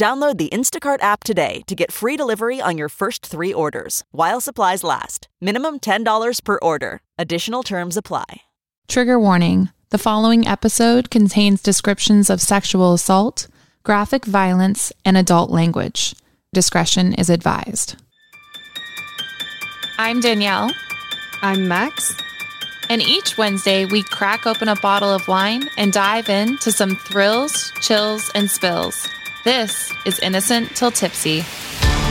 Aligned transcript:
Download 0.00 0.38
the 0.38 0.48
Instacart 0.48 1.02
app 1.02 1.24
today 1.24 1.60
to 1.66 1.74
get 1.74 1.92
free 1.92 2.16
delivery 2.16 2.58
on 2.58 2.78
your 2.78 2.88
first 2.88 3.26
three 3.26 3.52
orders 3.52 4.02
while 4.12 4.40
supplies 4.40 4.82
last. 4.82 5.28
Minimum 5.42 5.80
$10 5.80 6.42
per 6.42 6.58
order. 6.62 7.02
Additional 7.18 7.62
terms 7.62 7.98
apply. 7.98 8.40
Trigger 8.88 9.20
warning 9.20 9.68
the 9.90 9.98
following 9.98 10.46
episode 10.46 11.10
contains 11.10 11.60
descriptions 11.60 12.30
of 12.30 12.40
sexual 12.40 12.94
assault, 12.94 13.46
graphic 13.82 14.24
violence, 14.24 14.90
and 15.04 15.18
adult 15.18 15.50
language. 15.50 16.14
Discretion 16.54 17.12
is 17.12 17.28
advised. 17.28 17.96
I'm 19.98 20.20
Danielle, 20.20 20.72
I'm 21.42 21.68
Max. 21.68 22.16
and 22.88 23.02
each 23.02 23.36
Wednesday 23.36 23.84
we 23.84 24.02
crack 24.02 24.46
open 24.46 24.68
a 24.68 24.76
bottle 24.76 25.10
of 25.10 25.28
wine 25.28 25.68
and 25.76 25.92
dive 25.92 26.30
into 26.30 26.72
some 26.72 26.96
thrills, 26.96 27.70
chills, 27.82 28.30
and 28.34 28.50
spills. 28.50 29.06
This 29.44 29.92
is 30.04 30.18
Innocent 30.20 30.76
Till 30.76 30.90
Tipsy. 30.90 31.38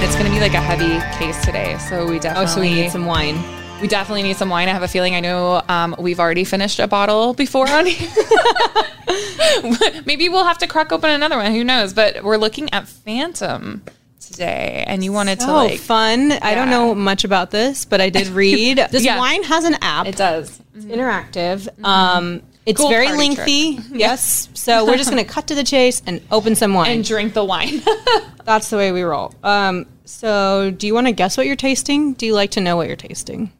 It's 0.02 0.16
going 0.16 0.26
to 0.26 0.32
be 0.32 0.40
like 0.40 0.54
a 0.54 0.62
heavy 0.62 1.00
case 1.18 1.40
today, 1.46 1.78
so 1.78 2.08
we 2.08 2.16
Oh, 2.18 2.20
definitely 2.20 2.48
so 2.48 2.62
we 2.62 2.74
need 2.74 2.92
some 2.92 3.06
wine. 3.06 3.42
We 3.82 3.88
definitely 3.88 4.24
need 4.24 4.36
some 4.38 4.50
wine. 4.50 4.68
I 4.68 4.72
have 4.74 4.82
a 4.84 4.88
feeling 4.88 5.14
I 5.16 5.20
know 5.20 5.62
um, 5.70 5.96
we've 6.00 6.20
already 6.20 6.44
finished 6.44 6.80
a 6.80 6.88
bottle 6.88 7.34
before 7.34 7.70
on 7.70 7.86
here. 7.86 8.10
Maybe 10.06 10.28
we'll 10.30 10.44
have 10.46 10.58
to 10.60 10.68
crack 10.68 10.92
open 10.92 11.10
another 11.12 11.38
one. 11.38 11.52
Who 11.54 11.64
knows? 11.64 11.94
But 11.94 12.24
we're 12.24 12.38
looking 12.38 12.74
at 12.74 12.88
Phantom 12.88 13.84
today, 14.20 14.84
and 14.88 15.04
you 15.04 15.12
wanted 15.14 15.40
to 15.42 15.50
Oh, 15.50 15.54
like 15.54 15.80
fun. 15.80 16.32
I 16.32 16.56
don't 16.56 16.70
know 16.70 16.94
much 16.96 17.24
about 17.24 17.52
this, 17.52 17.86
but 17.86 18.02
I 18.02 18.10
did 18.10 18.28
read. 18.30 18.78
This 18.92 19.04
Yeah. 19.06 19.18
wine 19.20 19.44
has 19.44 19.66
an 19.66 19.76
app. 19.82 20.08
it 20.08 20.18
does. 20.18 20.60
It's 20.76 20.86
interactive. 20.86 21.68
Um, 21.86 22.42
it's 22.70 22.80
Cool 22.80 22.90
very 22.90 23.12
lengthy. 23.12 23.80
Yes. 23.92 24.50
So 24.54 24.86
we're 24.86 24.98
just 24.98 25.10
going 25.10 25.24
to 25.24 25.30
cut 25.30 25.48
to 25.48 25.56
the 25.56 25.64
chase 25.64 26.02
and 26.06 26.22
open 26.32 26.56
some 26.56 26.74
wine. 26.74 26.92
And 26.92 27.04
drink 27.04 27.34
the 27.34 27.44
wine. 27.44 27.82
That's 28.46 28.70
the 28.70 28.78
way 28.78 28.92
we 28.92 29.02
roll. 29.02 29.34
Um, 29.44 29.88
so 30.06 30.72
do 30.72 30.86
you 30.86 30.94
want 30.94 31.08
to 31.08 31.12
guess 31.12 31.36
what 31.36 31.48
you're 31.48 31.56
tasting? 31.56 32.14
Do 32.14 32.26
you 32.26 32.34
like 32.34 32.52
to 32.52 32.62
know 32.62 32.78
what 32.78 32.88
you're 32.88 32.96
tasting? 32.96 33.52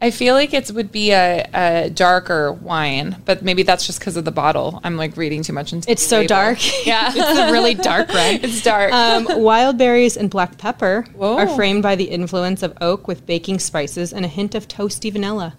I 0.00 0.10
feel 0.10 0.34
like 0.34 0.52
it 0.52 0.70
would 0.70 0.92
be 0.92 1.12
a, 1.12 1.48
a 1.54 1.90
darker 1.90 2.52
wine, 2.52 3.22
but 3.24 3.42
maybe 3.42 3.62
that's 3.62 3.86
just 3.86 3.98
because 3.98 4.16
of 4.16 4.26
the 4.26 4.30
bottle. 4.30 4.80
I'm 4.84 4.96
like 4.96 5.16
reading 5.16 5.42
too 5.42 5.54
much 5.54 5.72
into 5.72 5.88
it. 5.88 5.92
It's 5.92 6.02
so 6.02 6.18
label. 6.18 6.28
dark. 6.28 6.86
Yeah, 6.86 7.12
it's 7.14 7.38
a 7.38 7.50
really 7.50 7.74
dark 7.74 8.08
red. 8.08 8.44
it's 8.44 8.62
dark. 8.62 8.92
Um, 8.92 9.26
wild 9.42 9.78
berries 9.78 10.16
and 10.18 10.28
black 10.28 10.58
pepper 10.58 11.06
Whoa. 11.14 11.38
are 11.38 11.48
framed 11.48 11.82
by 11.82 11.96
the 11.96 12.04
influence 12.04 12.62
of 12.62 12.76
oak 12.80 13.08
with 13.08 13.24
baking 13.26 13.58
spices 13.58 14.12
and 14.12 14.24
a 14.24 14.28
hint 14.28 14.54
of 14.54 14.68
toasty 14.68 15.10
vanilla. 15.10 15.54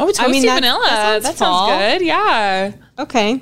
Oh, 0.00 0.06
toasty 0.08 0.20
I 0.24 0.28
mean, 0.28 0.46
that- 0.46 0.54
vanilla. 0.56 0.86
that 0.88 1.22
That 1.22 1.36
sounds 1.36 1.38
sounds, 1.38 1.98
good. 2.00 2.06
Yeah. 2.06 2.72
Okay. 2.98 3.40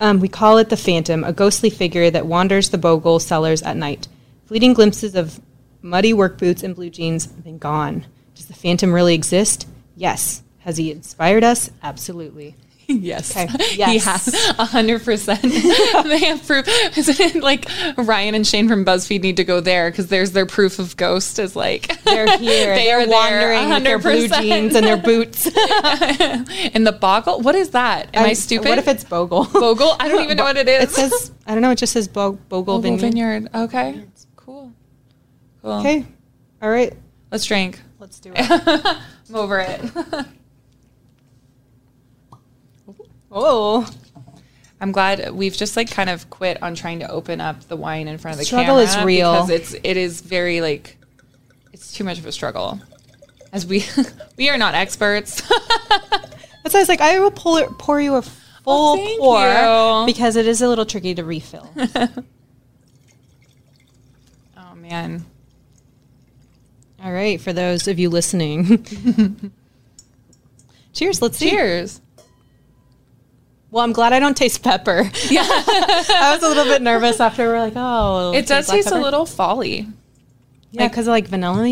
Um, 0.00 0.20
we 0.20 0.28
call 0.28 0.58
it 0.58 0.68
the 0.68 0.76
Phantom, 0.76 1.24
a 1.24 1.32
ghostly 1.32 1.70
figure 1.70 2.10
that 2.10 2.26
wanders 2.26 2.68
the 2.70 2.78
Bogle 2.78 3.18
cellars 3.18 3.62
at 3.62 3.76
night. 3.76 4.06
Fleeting 4.46 4.74
glimpses 4.74 5.14
of 5.14 5.40
muddy 5.82 6.12
work 6.14 6.38
boots 6.38 6.62
and 6.62 6.74
blue 6.74 6.90
jeans, 6.90 7.26
then 7.26 7.58
gone. 7.58 8.06
Does 8.34 8.46
the 8.46 8.54
Phantom 8.54 8.92
really 8.92 9.14
exist? 9.14 9.66
Yes. 9.96 10.42
Has 10.60 10.76
he 10.76 10.92
inspired 10.92 11.42
us? 11.42 11.70
Absolutely. 11.82 12.54
Yes. 13.00 13.36
Okay. 13.36 13.46
He 13.92 13.98
has 13.98 14.28
a 14.58 14.64
hundred 14.64 15.04
percent. 15.04 15.42
They 15.42 16.18
have 16.24 16.46
proof. 16.46 16.66
Isn't 16.96 17.20
it 17.20 17.42
like 17.42 17.66
Ryan 17.98 18.34
and 18.34 18.46
Shane 18.46 18.66
from 18.66 18.82
BuzzFeed 18.84 19.20
need 19.20 19.36
to 19.36 19.44
go 19.44 19.60
there 19.60 19.90
because 19.90 20.06
there's 20.08 20.32
their 20.32 20.46
proof 20.46 20.78
of 20.78 20.96
ghost 20.96 21.38
is 21.38 21.54
like 21.54 22.02
They're 22.04 22.38
here. 22.38 22.74
They 22.74 22.84
They're 22.86 23.00
are 23.00 23.06
there, 23.06 23.14
wandering 23.14 23.68
with 23.68 23.84
their 23.84 23.98
blue 23.98 24.26
jeans 24.28 24.74
and 24.74 24.86
their 24.86 24.96
boots. 24.96 25.46
and 25.46 26.86
the 26.86 26.96
boggle. 26.98 27.40
What 27.40 27.54
is 27.54 27.70
that? 27.70 28.08
Am 28.14 28.24
I, 28.24 28.28
I'm- 28.28 28.34
stupid? 28.34 28.68
What 28.70 28.78
if 28.78 28.88
it's 28.88 29.04
Bogle? 29.04 29.44
Bogle? 29.44 29.94
I 30.00 30.08
don't 30.08 30.24
even 30.24 30.38
know 30.38 30.44
what 30.44 30.56
it 30.56 30.66
is. 30.68 30.84
It 30.84 30.90
says, 30.90 31.32
I 31.46 31.52
don't 31.52 31.60
know, 31.62 31.70
it 31.72 31.76
just 31.78 31.92
says 31.92 32.08
Bo- 32.08 32.32
Bogle, 32.48 32.78
Bogle 32.78 32.96
Vineyard. 32.96 33.50
Vineyard. 33.50 33.50
Okay. 33.54 34.04
Cool. 34.36 34.72
Cool. 35.62 35.72
Okay. 35.72 36.06
All 36.62 36.70
right. 36.70 36.94
Let's 37.30 37.44
drink. 37.44 37.80
Let's 37.98 38.18
do 38.18 38.32
it. 38.34 38.46
I'm 38.48 39.34
over 39.34 39.58
it. 39.60 39.80
Oh. 43.30 43.88
I'm 44.80 44.92
glad 44.92 45.30
we've 45.32 45.56
just 45.56 45.76
like 45.76 45.90
kind 45.90 46.08
of 46.08 46.30
quit 46.30 46.62
on 46.62 46.74
trying 46.74 47.00
to 47.00 47.10
open 47.10 47.40
up 47.40 47.64
the 47.64 47.76
wine 47.76 48.06
in 48.06 48.18
front 48.18 48.34
of 48.34 48.38
the 48.38 48.44
Struggle 48.44 48.76
camera 48.76 48.82
is 48.82 48.96
real. 49.04 49.32
because 49.32 49.50
it's 49.50 49.74
it 49.82 49.96
is 49.96 50.20
very 50.20 50.60
like 50.60 50.96
it's 51.72 51.92
too 51.92 52.04
much 52.04 52.18
of 52.18 52.26
a 52.26 52.32
struggle. 52.32 52.80
As 53.52 53.66
we 53.66 53.84
we 54.36 54.48
are 54.48 54.58
not 54.58 54.74
experts. 54.74 55.42
That's 55.88 56.74
why 56.74 56.80
I 56.80 56.82
was 56.82 56.88
like, 56.88 57.00
I 57.00 57.18
will 57.18 57.30
pour, 57.30 57.66
pour 57.74 58.00
you 58.00 58.16
a 58.16 58.22
full 58.22 58.32
oh, 58.66 58.96
thank 58.96 59.20
pour 59.20 59.40
you. 59.40 60.06
because 60.06 60.36
it 60.36 60.46
is 60.46 60.60
a 60.60 60.68
little 60.68 60.84
tricky 60.84 61.14
to 61.14 61.24
refill. 61.24 61.72
oh 64.56 64.74
man. 64.76 65.24
All 67.02 67.12
right, 67.12 67.40
for 67.40 67.52
those 67.52 67.88
of 67.88 67.98
you 67.98 68.10
listening. 68.10 69.52
Cheers, 70.92 71.22
let's 71.22 71.38
see. 71.38 71.50
Well, 73.70 73.84
I'm 73.84 73.92
glad 73.92 74.12
I 74.12 74.18
don't 74.18 74.36
taste 74.36 74.62
pepper. 74.62 75.10
Yeah. 75.28 75.42
I 75.46 76.30
was 76.34 76.42
a 76.42 76.48
little 76.48 76.64
bit 76.64 76.80
nervous 76.82 77.20
after 77.20 77.48
we're 77.48 77.58
like, 77.58 77.74
oh. 77.76 78.32
It 78.32 78.46
does 78.46 78.66
taste 78.66 78.90
a 78.90 78.98
little 78.98 79.26
folly. 79.26 79.86
Yeah, 80.70 80.88
because 80.88 81.06
of 81.06 81.12
like 81.12 81.26
vanilla 81.28 81.68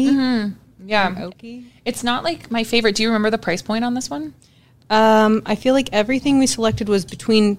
Yeah. 0.85 1.15
oaky. 1.15 1.65
It's 1.85 2.03
not 2.05 2.25
like 2.25 2.51
my 2.51 2.65
favorite. 2.65 2.97
Do 2.97 3.03
you 3.03 3.09
remember 3.09 3.31
the 3.31 3.39
price 3.39 3.63
point 3.63 3.85
on 3.85 3.95
this 3.95 4.11
one? 4.11 4.35
Um, 4.91 5.43
I 5.47 5.55
feel 5.55 5.75
like 5.75 5.89
everything 5.93 6.39
we 6.39 6.47
selected 6.47 6.89
was 6.89 7.05
between 7.05 7.59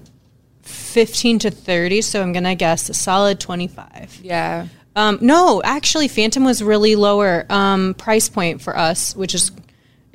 15 0.61 1.39
to 1.39 1.51
30, 1.51 2.01
so 2.01 2.21
I'm 2.21 2.31
going 2.33 2.43
to 2.43 2.55
guess 2.55 2.89
a 2.89 2.93
solid 2.93 3.39
25. 3.39 4.19
Yeah. 4.23 4.67
Um, 4.95 5.19
no, 5.21 5.61
actually, 5.63 6.07
Phantom 6.07 6.43
was 6.43 6.63
really 6.63 6.95
lower 6.95 7.45
um, 7.49 7.93
price 7.95 8.29
point 8.29 8.61
for 8.61 8.75
us, 8.77 9.15
which 9.15 9.35
is 9.35 9.51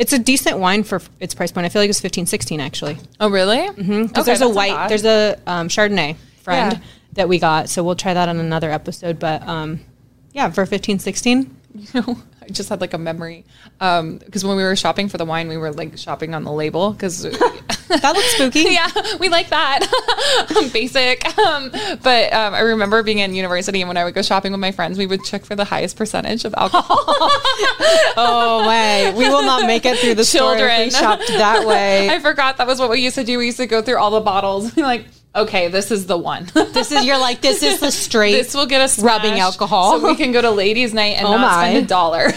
it's 0.03 0.13
a 0.13 0.19
decent 0.19 0.59
wine 0.59 0.83
for 0.83 1.01
its 1.21 1.33
price 1.33 1.53
point. 1.53 1.65
I 1.65 1.69
feel 1.69 1.81
like 1.81 1.89
it's 1.89 2.01
15, 2.01 2.27
16 2.27 2.61
actually. 2.61 2.99
Oh 3.21 3.31
really? 3.31 3.59
Mm-hmm. 3.59 4.07
Because 4.07 4.27
there's 4.27 4.41
a 4.41 4.49
white, 4.49 4.89
there's 4.89 5.05
a 5.05 5.39
um, 5.47 5.69
Chardonnay 5.69 6.17
friend 6.43 6.73
Yeah. 6.73 6.79
that 7.13 7.29
we 7.29 7.39
got, 7.39 7.69
so 7.69 7.85
we'll 7.85 7.95
try 7.95 8.13
that 8.13 8.29
on 8.29 8.39
another 8.39 8.71
episode. 8.71 9.21
But 9.21 9.47
um, 9.47 9.79
yeah, 10.33 10.51
for 10.51 10.67
15, 10.67 10.99
16. 10.99 11.57
I 12.43 12.47
just 12.49 12.69
had 12.69 12.81
like 12.81 12.95
a 12.95 12.99
memory 12.99 13.45
because 13.79 14.45
when 14.45 14.57
we 14.57 14.63
were 14.63 14.77
shopping 14.77 15.09
for 15.09 15.19
the 15.19 15.25
wine, 15.25 15.49
we 15.49 15.57
were 15.57 15.73
like 15.73 15.97
shopping 15.99 16.35
on 16.35 16.45
the 16.45 16.53
label 16.53 16.93
because 16.93 17.23
That 18.01 18.15
looks 18.15 18.29
spooky. 18.29 18.61
yeah, 18.71 18.89
we 19.19 19.29
like 19.29 19.51
that 19.51 19.81
basic. 20.73 21.27
Um, 21.39 21.71
but 22.03 22.33
um, 22.33 22.55
I 22.55 22.61
remember 22.61 23.03
being 23.03 23.19
in 23.19 23.35
university 23.35 23.81
and 23.83 23.89
when 23.89 23.97
I 23.97 24.05
would 24.05 24.15
go 24.15 24.23
shopping 24.23 24.53
with 24.53 24.61
my 24.61 24.73
friends, 24.73 24.99
we 24.99 25.07
would 25.07 25.25
check 25.25 25.45
for 25.45 25.55
the 25.55 25.65
highest 25.65 25.97
percentage 25.97 26.45
of 26.45 26.55
alcohol. 26.57 26.97
Oh 28.17 28.67
way, 28.67 29.13
we 29.17 29.29
will 29.29 29.43
not 29.43 29.67
make 29.67 29.85
it 29.85 29.99
through 29.99 30.15
the 30.15 30.25
store 30.25 30.57
if 30.57 30.85
we 30.85 30.91
shopped 30.91 31.27
that 31.29 31.67
way. 31.67 32.09
I 32.09 32.19
forgot 32.21 32.57
that 32.59 32.67
was 32.67 32.79
what 32.79 32.91
we 32.91 33.01
used 33.01 33.17
to 33.17 33.25
do. 33.25 33.39
We 33.39 33.47
used 33.47 33.59
to 33.59 33.67
go 33.67 33.83
through 33.83 33.99
all 33.99 34.11
the 34.11 34.21
bottles, 34.21 34.77
like, 34.77 35.07
okay, 35.35 35.69
this 35.69 35.91
is 35.91 36.07
the 36.07 36.17
one. 36.17 36.49
this 36.55 36.93
is 36.93 37.05
you're 37.05 37.19
like 37.19 37.41
this 37.41 37.63
is 37.63 37.81
the 37.81 37.91
straight. 37.91 38.33
this 38.33 38.55
will 38.55 38.67
get 38.67 38.81
us 38.81 38.99
Rubbing 38.99 39.39
alcohol. 39.39 40.01
so 40.01 40.07
we 40.07 40.17
can 40.17 40.33
go 40.33 40.41
to 40.43 40.51
ladies' 40.51 40.95
night 40.95 41.17
and 41.17 41.27
Oh 41.27 41.33
not 41.33 41.41
my. 41.41 41.71
spend 41.71 41.85
a 41.85 41.89
dollar. 41.89 42.33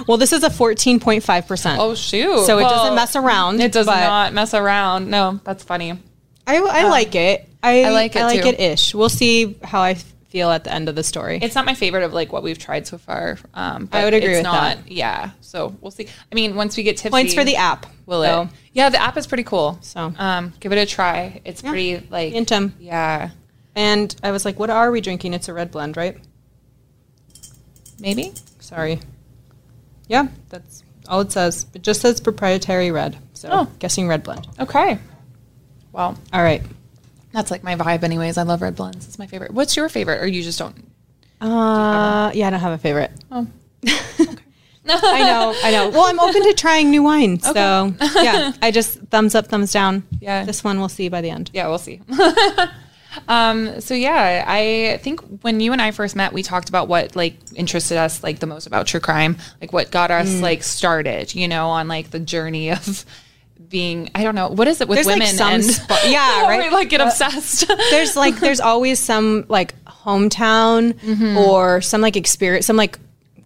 well, 0.06 0.18
this 0.18 0.32
is 0.32 0.42
a 0.42 0.50
14.5 0.50 1.46
percent. 1.46 1.80
oh 1.80 1.94
shoot! 1.94 2.46
So 2.46 2.58
it 2.58 2.62
doesn't 2.62 2.94
mess 2.94 3.16
around, 3.16 3.60
It 3.60 3.72
does 3.72 3.86
not 3.86 4.32
mess 4.32 4.54
around. 4.54 5.10
No, 5.10 5.40
that's 5.44 5.64
funny. 5.64 5.98
I, 6.46 6.58
I 6.58 6.84
um, 6.84 6.90
like 6.90 7.14
it. 7.14 7.48
I, 7.62 7.84
I 7.84 7.90
like 7.90 8.14
it, 8.14 8.22
I 8.22 8.26
like 8.26 8.42
too. 8.42 8.48
it 8.48 8.60
ish. 8.60 8.94
We'll 8.94 9.08
see 9.08 9.56
how 9.64 9.80
I 9.80 9.96
feel 10.36 10.50
at 10.50 10.64
the 10.64 10.72
end 10.72 10.86
of 10.86 10.94
the 10.94 11.02
story. 11.02 11.38
It's 11.40 11.54
not 11.54 11.64
my 11.64 11.72
favorite 11.72 12.02
of 12.02 12.12
like 12.12 12.30
what 12.30 12.42
we've 12.42 12.58
tried 12.58 12.86
so 12.86 12.98
far. 12.98 13.38
Um, 13.54 13.86
but 13.86 13.96
I 13.96 14.04
would 14.04 14.12
agree 14.12 14.32
it's 14.34 14.38
with 14.40 14.42
not, 14.44 14.76
that. 14.76 14.92
Yeah. 14.92 15.30
So 15.40 15.74
we'll 15.80 15.90
see. 15.90 16.08
I 16.30 16.34
mean, 16.34 16.56
once 16.56 16.76
we 16.76 16.82
get 16.82 16.98
tipsy, 16.98 17.08
Points 17.10 17.32
for 17.32 17.42
the 17.42 17.56
app. 17.56 17.86
Will 18.04 18.22
so. 18.22 18.42
it? 18.42 18.48
Yeah, 18.74 18.90
the 18.90 19.00
app 19.00 19.16
is 19.16 19.26
pretty 19.26 19.44
cool. 19.44 19.78
So. 19.80 20.12
um, 20.18 20.52
give 20.60 20.72
it 20.72 20.76
a 20.76 20.84
try. 20.84 21.40
It's 21.46 21.62
pretty 21.62 22.06
like 22.10 22.34
Phantom. 22.34 22.74
Yeah, 22.78 23.30
And 23.74 24.14
I 24.22 24.30
was 24.30 24.44
like, 24.44 24.58
what 24.58 24.68
are 24.68 24.90
we 24.90 25.00
drinking? 25.00 25.32
It's 25.32 25.48
a 25.48 25.54
red 25.54 25.70
blend, 25.70 25.96
right? 25.96 26.18
maybe. 27.98 28.34
Sorry. 28.60 29.00
Yeah, 30.06 30.28
that's 30.50 30.84
all 31.08 31.20
it 31.22 31.32
says. 31.32 31.64
It 31.72 31.80
just 31.80 32.02
says 32.02 32.20
proprietary 32.20 32.90
red. 32.90 33.16
So 33.32 33.48
Oh. 33.50 33.68
guessing 33.78 34.06
red 34.06 34.22
blend. 34.22 34.46
Okay. 34.60 34.98
Well, 35.92 36.18
All 36.30 36.42
right. 36.42 36.62
That's 37.36 37.50
like 37.50 37.62
my 37.62 37.76
vibe, 37.76 38.02
anyways. 38.02 38.38
I 38.38 38.42
love 38.42 38.62
red 38.62 38.74
blends. 38.74 39.06
It's 39.06 39.18
my 39.18 39.26
favorite. 39.26 39.52
What's 39.52 39.76
your 39.76 39.88
favorite, 39.90 40.22
or 40.22 40.26
you 40.26 40.42
just 40.42 40.58
don't? 40.58 40.74
Uh, 41.40 42.30
yeah, 42.34 42.46
I 42.46 42.50
don't 42.50 42.60
have 42.60 42.72
a 42.72 42.78
favorite. 42.78 43.10
Oh. 43.30 43.46
Okay. 43.86 43.94
I 44.88 45.20
know, 45.24 45.54
I 45.64 45.70
know. 45.72 45.88
Well, 45.90 46.06
I'm 46.06 46.18
open 46.20 46.42
to 46.44 46.54
trying 46.54 46.90
new 46.90 47.02
wine. 47.02 47.40
So 47.40 47.92
yeah, 48.14 48.52
I 48.62 48.70
just 48.70 48.98
thumbs 49.10 49.34
up, 49.34 49.48
thumbs 49.48 49.72
down. 49.72 50.04
Yeah. 50.20 50.44
This 50.44 50.62
one 50.64 50.78
we'll 50.78 50.88
see 50.88 51.08
by 51.08 51.20
the 51.20 51.28
end. 51.30 51.50
Yeah, 51.52 51.66
we'll 51.68 51.78
see. 51.78 52.00
um, 53.28 53.80
so 53.80 53.94
yeah, 53.94 54.44
I 54.46 54.98
think 55.02 55.20
when 55.42 55.58
you 55.60 55.72
and 55.72 55.82
I 55.82 55.90
first 55.90 56.14
met, 56.14 56.32
we 56.32 56.42
talked 56.42 56.68
about 56.68 56.86
what 56.88 57.16
like 57.16 57.36
interested 57.56 57.98
us 57.98 58.22
like 58.22 58.38
the 58.38 58.46
most 58.46 58.66
about 58.68 58.86
true 58.86 59.00
crime, 59.00 59.36
like 59.60 59.72
what 59.72 59.90
got 59.90 60.10
us 60.12 60.28
Mm. 60.28 60.40
like 60.40 60.62
started, 60.62 61.34
you 61.34 61.48
know, 61.48 61.68
on 61.68 61.88
like 61.88 62.10
the 62.10 62.20
journey 62.20 62.70
of 62.70 63.04
being 63.68 64.10
I 64.14 64.22
don't 64.24 64.34
know 64.34 64.48
what 64.48 64.68
is 64.68 64.80
it 64.80 64.88
with 64.88 64.96
There's, 64.96 65.06
like, 65.06 65.18
women 65.20 65.34
some 65.34 65.52
and 65.54 65.62
spo- 65.62 66.10
yeah, 66.10 66.42
right? 66.42 66.72
like 66.72 66.88
get 66.88 67.00
obsessed. 67.00 67.66
There's 67.90 68.16
like 68.16 68.38
there's 68.40 68.60
always 68.60 68.98
some 69.00 69.44
like 69.48 69.74
hometown 69.84 70.92
Mm-hmm. 70.94 71.36
or 71.36 71.80
some 71.80 72.00
like 72.00 72.16
experience, 72.16 72.66
some 72.66 72.76
like 72.76 72.98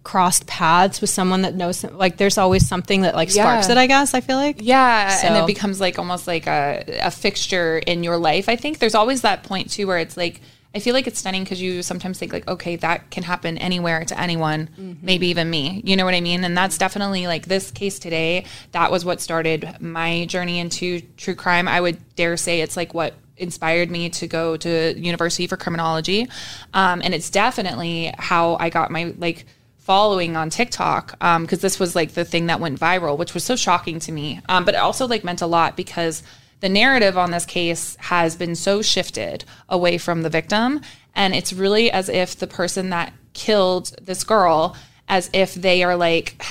crossed 0.03 0.47
paths 0.47 0.99
with 1.01 1.09
someone 1.09 1.43
that 1.43 1.55
knows. 1.55 1.83
Like 1.83 2.17
there's 2.17 2.37
always 2.37 2.67
something 2.67 3.01
that 3.01 3.15
like 3.15 3.29
sparks 3.29 3.67
Yeah. 3.67 3.73
it. 3.73 3.77
I 3.77 3.87
guess 3.87 4.13
I 4.13 4.21
feel 4.21 4.37
like. 4.37 4.57
Yeah, 4.59 5.19
and 5.23 5.35
it 5.37 5.47
becomes 5.47 5.79
like 5.79 5.99
almost 5.99 6.27
like 6.27 6.47
a, 6.47 6.83
a 7.01 7.11
fixture 7.11 7.77
in 7.79 8.03
your 8.03 8.17
life. 8.17 8.49
I 8.49 8.55
think 8.55 8.79
there's 8.79 8.95
always 8.95 9.21
that 9.21 9.43
point 9.43 9.69
too 9.71 9.87
where 9.87 9.97
it's 9.99 10.17
like 10.17 10.41
I 10.73 10.79
feel 10.79 10.93
like 10.93 11.05
it's 11.05 11.19
stunning 11.19 11.43
because 11.43 11.61
you 11.61 11.83
sometimes 11.83 12.17
think 12.17 12.31
like, 12.31 12.47
okay, 12.47 12.77
that 12.77 13.09
can 13.09 13.23
happen 13.23 13.57
anywhere 13.57 14.05
to 14.05 14.19
anyone, 14.19 14.69
maybe 15.01 15.27
even 15.27 15.49
me. 15.49 15.81
You 15.83 15.97
know 15.97 16.05
what 16.05 16.13
I 16.13 16.21
mean? 16.21 16.45
And 16.45 16.55
that's 16.55 16.77
definitely 16.77 17.27
like 17.27 17.45
this 17.45 17.71
case 17.71 17.99
today. 17.99 18.45
That 18.71 18.89
was 18.89 19.03
what 19.03 19.19
started 19.19 19.77
my 19.81 20.25
journey 20.25 20.59
into 20.59 21.01
true 21.17 21.35
crime. 21.35 21.67
I 21.67 21.81
would 21.81 21.97
dare 22.15 22.37
say 22.37 22.61
it's 22.61 22.77
like 22.77 22.93
what 22.93 23.15
inspired 23.35 23.91
me 23.91 24.09
to 24.11 24.27
go 24.27 24.55
to 24.55 24.97
university 24.97 25.45
for 25.47 25.57
criminology, 25.57 26.29
um, 26.73 27.01
and 27.03 27.13
it's 27.13 27.29
definitely 27.29 28.13
how 28.17 28.55
I 28.55 28.69
got 28.69 28.91
my 28.91 29.13
like 29.17 29.45
following 29.79 30.37
on 30.37 30.49
TikTok 30.49 31.19
because 31.19 31.59
this 31.59 31.79
was 31.79 31.95
like 31.95 32.13
the 32.13 32.23
thing 32.23 32.45
that 32.45 32.61
went 32.61 32.79
viral, 32.79 33.17
which 33.17 33.33
was 33.33 33.43
so 33.43 33.57
shocking 33.57 33.99
to 33.99 34.11
me. 34.11 34.39
Um, 34.47 34.63
but 34.63 34.75
it 34.75 34.77
also 34.77 35.05
like 35.07 35.25
meant 35.25 35.41
a 35.41 35.47
lot 35.47 35.75
because 35.75 36.23
the 36.61 36.69
narrative 36.69 37.17
on 37.17 37.31
this 37.31 37.45
case 37.45 37.97
has 37.99 38.35
been 38.35 38.55
so 38.55 38.81
shifted 38.81 39.43
away 39.67 39.97
from 39.97 40.21
the 40.21 40.29
victim, 40.29 40.81
and 41.13 41.35
it's 41.35 41.51
really 41.51 41.91
as 41.91 42.07
if 42.07 42.37
the 42.37 42.47
person 42.47 42.89
that 42.89 43.13
killed 43.33 43.95
this 44.01 44.23
girl, 44.23 44.75
as 45.07 45.29
if 45.33 45.53
they 45.53 45.83
are 45.83 45.95
like. 45.95 46.43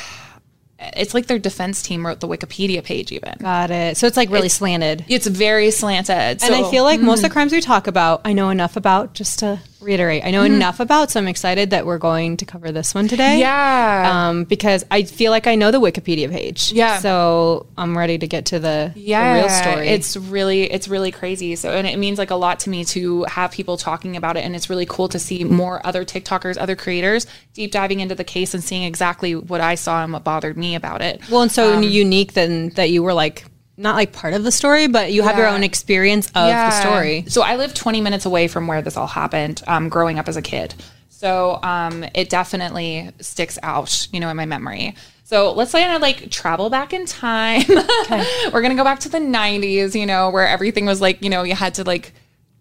It's 0.81 1.15
like 1.15 1.27
their 1.27 1.39
defense 1.39 1.83
team 1.83 2.07
wrote 2.07 2.21
the 2.21 2.29
Wikipedia 2.29 2.83
page, 2.83 3.13
even. 3.13 3.35
Got 3.39 3.71
it. 3.71 3.97
So 3.97 4.07
it's 4.07 4.17
like 4.17 4.31
really 4.31 4.49
slanted. 4.49 5.05
It's 5.09 5.27
very 5.27 5.71
slanted. 5.71 6.43
And 6.43 6.55
I 6.55 6.71
feel 6.71 6.85
like 6.85 7.01
most 7.01 7.19
of 7.19 7.25
the 7.25 7.31
crimes 7.31 7.53
we 7.53 7.61
talk 7.61 7.87
about, 7.87 8.23
I 8.25 8.33
know 8.33 8.51
enough 8.51 8.77
about. 8.77 9.15
Just 9.15 9.41
to 9.41 9.61
reiterate, 9.81 10.25
I 10.25 10.31
know 10.31 10.43
enough 10.43 10.81
about, 10.81 11.11
so 11.11 11.21
I'm 11.21 11.29
excited 11.29 11.71
that 11.71 11.87
we're 11.87 11.99
going 11.99 12.37
to 12.39 12.45
cover 12.45 12.71
this 12.71 12.95
one 12.95 13.09
today. 13.09 13.41
Yeah. 13.41 14.29
Um, 14.29 14.45
because 14.45 14.85
I 14.91 15.05
feel 15.05 15.31
like 15.31 15.47
I 15.47 15.55
know 15.55 15.71
the 15.71 15.81
Wikipedia 15.81 16.31
page. 16.31 16.73
Yeah. 16.73 16.99
So 16.99 17.67
I'm 17.77 17.97
ready 17.97 18.19
to 18.19 18.27
get 18.27 18.47
to 18.47 18.59
the, 18.59 18.93
the 18.95 19.01
real 19.01 19.49
story. 19.49 19.89
It's 19.89 20.17
really 20.17 20.71
it's 20.71 20.89
really 20.89 21.11
crazy. 21.11 21.57
So 21.57 21.71
and 21.71 21.87
it 21.87 21.99
means 21.99 22.19
like 22.19 22.31
a 22.31 22.37
lot 22.37 22.61
to 22.61 22.71
me 22.71 22.85
to 22.87 23.25
have 23.25 23.53
people 23.53 23.77
talking 23.77 24.17
about 24.17 24.37
it 24.37 24.45
and 24.45 24.55
it's 24.55 24.71
really 24.71 24.87
cool 24.87 25.09
to 25.09 25.19
see 25.19 25.45
more 25.45 25.85
other 25.87 26.05
TikTokers, 26.05 26.57
other 26.59 26.77
creators 26.77 27.27
deep 27.55 27.73
diving 27.73 28.01
into 28.01 28.15
the 28.15 28.25
case 28.25 28.55
and 28.55 28.63
seeing 28.63 28.85
exactly 28.85 29.35
what 29.35 29.61
I 29.61 29.75
saw 29.75 30.03
and 30.03 30.13
what 30.13 30.25
bothered 30.25 30.57
me 30.57 30.70
about 30.75 31.03
it. 31.03 31.21
well 31.31 31.43
and 31.43 31.53
so 31.53 31.75
Um, 31.77 31.83
unique 31.83 32.33
then 32.35 32.71
that 32.71 32.91
you 32.91 33.03
were 33.03 33.15
like 33.15 33.45
not 33.77 33.95
like 33.95 34.13
part 34.13 34.35
of 34.35 34.45
the 34.45 34.53
story, 34.53 34.89
but 34.89 35.11
you 35.11 35.23
have 35.23 35.39
your 35.39 35.47
own 35.47 35.63
experience 35.65 36.27
of 36.29 36.51
the 36.51 36.71
story. 36.71 37.25
So 37.29 37.41
I 37.43 37.57
live 37.57 37.73
20 37.73 38.03
minutes 38.03 38.27
away 38.27 38.47
from 38.47 38.67
where 38.67 38.83
this 38.83 38.95
all 38.97 39.07
happened, 39.07 39.63
um, 39.67 39.89
growing 39.89 40.19
up 40.19 40.29
as 40.29 40.37
a 40.37 40.43
kid. 40.43 40.75
So 41.09 41.59
um, 41.63 42.05
it 42.15 42.29
definitely 42.29 43.11
sticks 43.21 43.59
out, 43.63 44.07
you 44.13 44.21
know, 44.21 44.29
in 44.29 44.37
my 44.37 44.45
memory. 44.45 44.95
So 45.25 45.53
let's 45.53 45.71
say 45.71 45.83
I 45.85 45.97
like 45.97 46.31
travel 46.31 46.69
back 46.69 46.93
in 46.93 47.07
time. 47.07 47.63
We're 48.53 48.61
gonna 48.63 48.75
go 48.75 48.85
back 48.85 49.01
to 49.01 49.09
the 49.09 49.19
90s, 49.19 49.99
you 49.99 50.05
know, 50.05 50.29
where 50.31 50.47
everything 50.47 50.85
was 50.87 51.01
like, 51.01 51.23
you 51.23 51.31
know, 51.31 51.43
you 51.43 51.55
had 51.55 51.75
to 51.75 51.85
like 51.85 52.13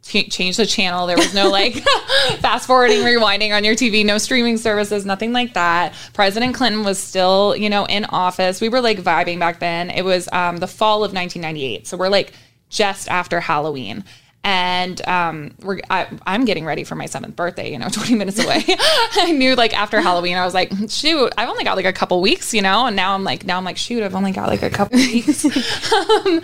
change 0.09 0.57
the 0.57 0.65
channel. 0.65 1.07
There 1.07 1.17
was 1.17 1.33
no 1.33 1.49
like 1.49 1.75
fast 2.39 2.67
forwarding, 2.67 2.99
rewinding 2.99 3.55
on 3.55 3.63
your 3.63 3.75
TV, 3.75 4.05
no 4.05 4.17
streaming 4.17 4.57
services, 4.57 5.05
nothing 5.05 5.33
like 5.33 5.53
that. 5.53 5.93
President 6.13 6.55
Clinton 6.55 6.83
was 6.83 6.99
still, 6.99 7.55
you 7.55 7.69
know, 7.69 7.85
in 7.85 8.05
office. 8.05 8.61
We 8.61 8.69
were 8.69 8.81
like 8.81 8.99
vibing 8.99 9.39
back 9.39 9.59
then. 9.59 9.89
It 9.89 10.03
was 10.03 10.27
um, 10.31 10.57
the 10.57 10.67
fall 10.67 11.03
of 11.03 11.13
1998. 11.13 11.87
So 11.87 11.97
we're 11.97 12.09
like 12.09 12.33
just 12.69 13.09
after 13.09 13.39
Halloween. 13.39 14.03
And 14.43 15.05
um, 15.07 15.53
we're 15.61 15.81
I, 15.89 16.07
I'm 16.25 16.45
getting 16.45 16.65
ready 16.65 16.83
for 16.83 16.95
my 16.95 17.07
seventh 17.07 17.35
birthday, 17.35 17.71
you 17.71 17.77
know, 17.77 17.89
20 17.91 18.15
minutes 18.15 18.43
away. 18.43 18.63
I 18.67 19.31
knew 19.31 19.55
like 19.55 19.77
after 19.77 19.99
Halloween, 19.99 20.37
I 20.37 20.45
was 20.45 20.53
like, 20.53 20.71
shoot, 20.87 21.33
I've 21.37 21.49
only 21.49 21.63
got 21.63 21.75
like 21.75 21.85
a 21.85 21.93
couple 21.93 22.21
weeks, 22.21 22.53
you 22.53 22.61
know, 22.61 22.85
and 22.85 22.95
now 22.95 23.13
I'm 23.13 23.23
like, 23.23 23.45
now 23.45 23.57
I'm 23.57 23.65
like, 23.65 23.77
shoot, 23.77 24.01
I've 24.01 24.15
only 24.15 24.31
got 24.31 24.47
like 24.47 24.63
a 24.63 24.69
couple 24.69 24.97
weeks. 24.97 25.43
um, 25.45 26.41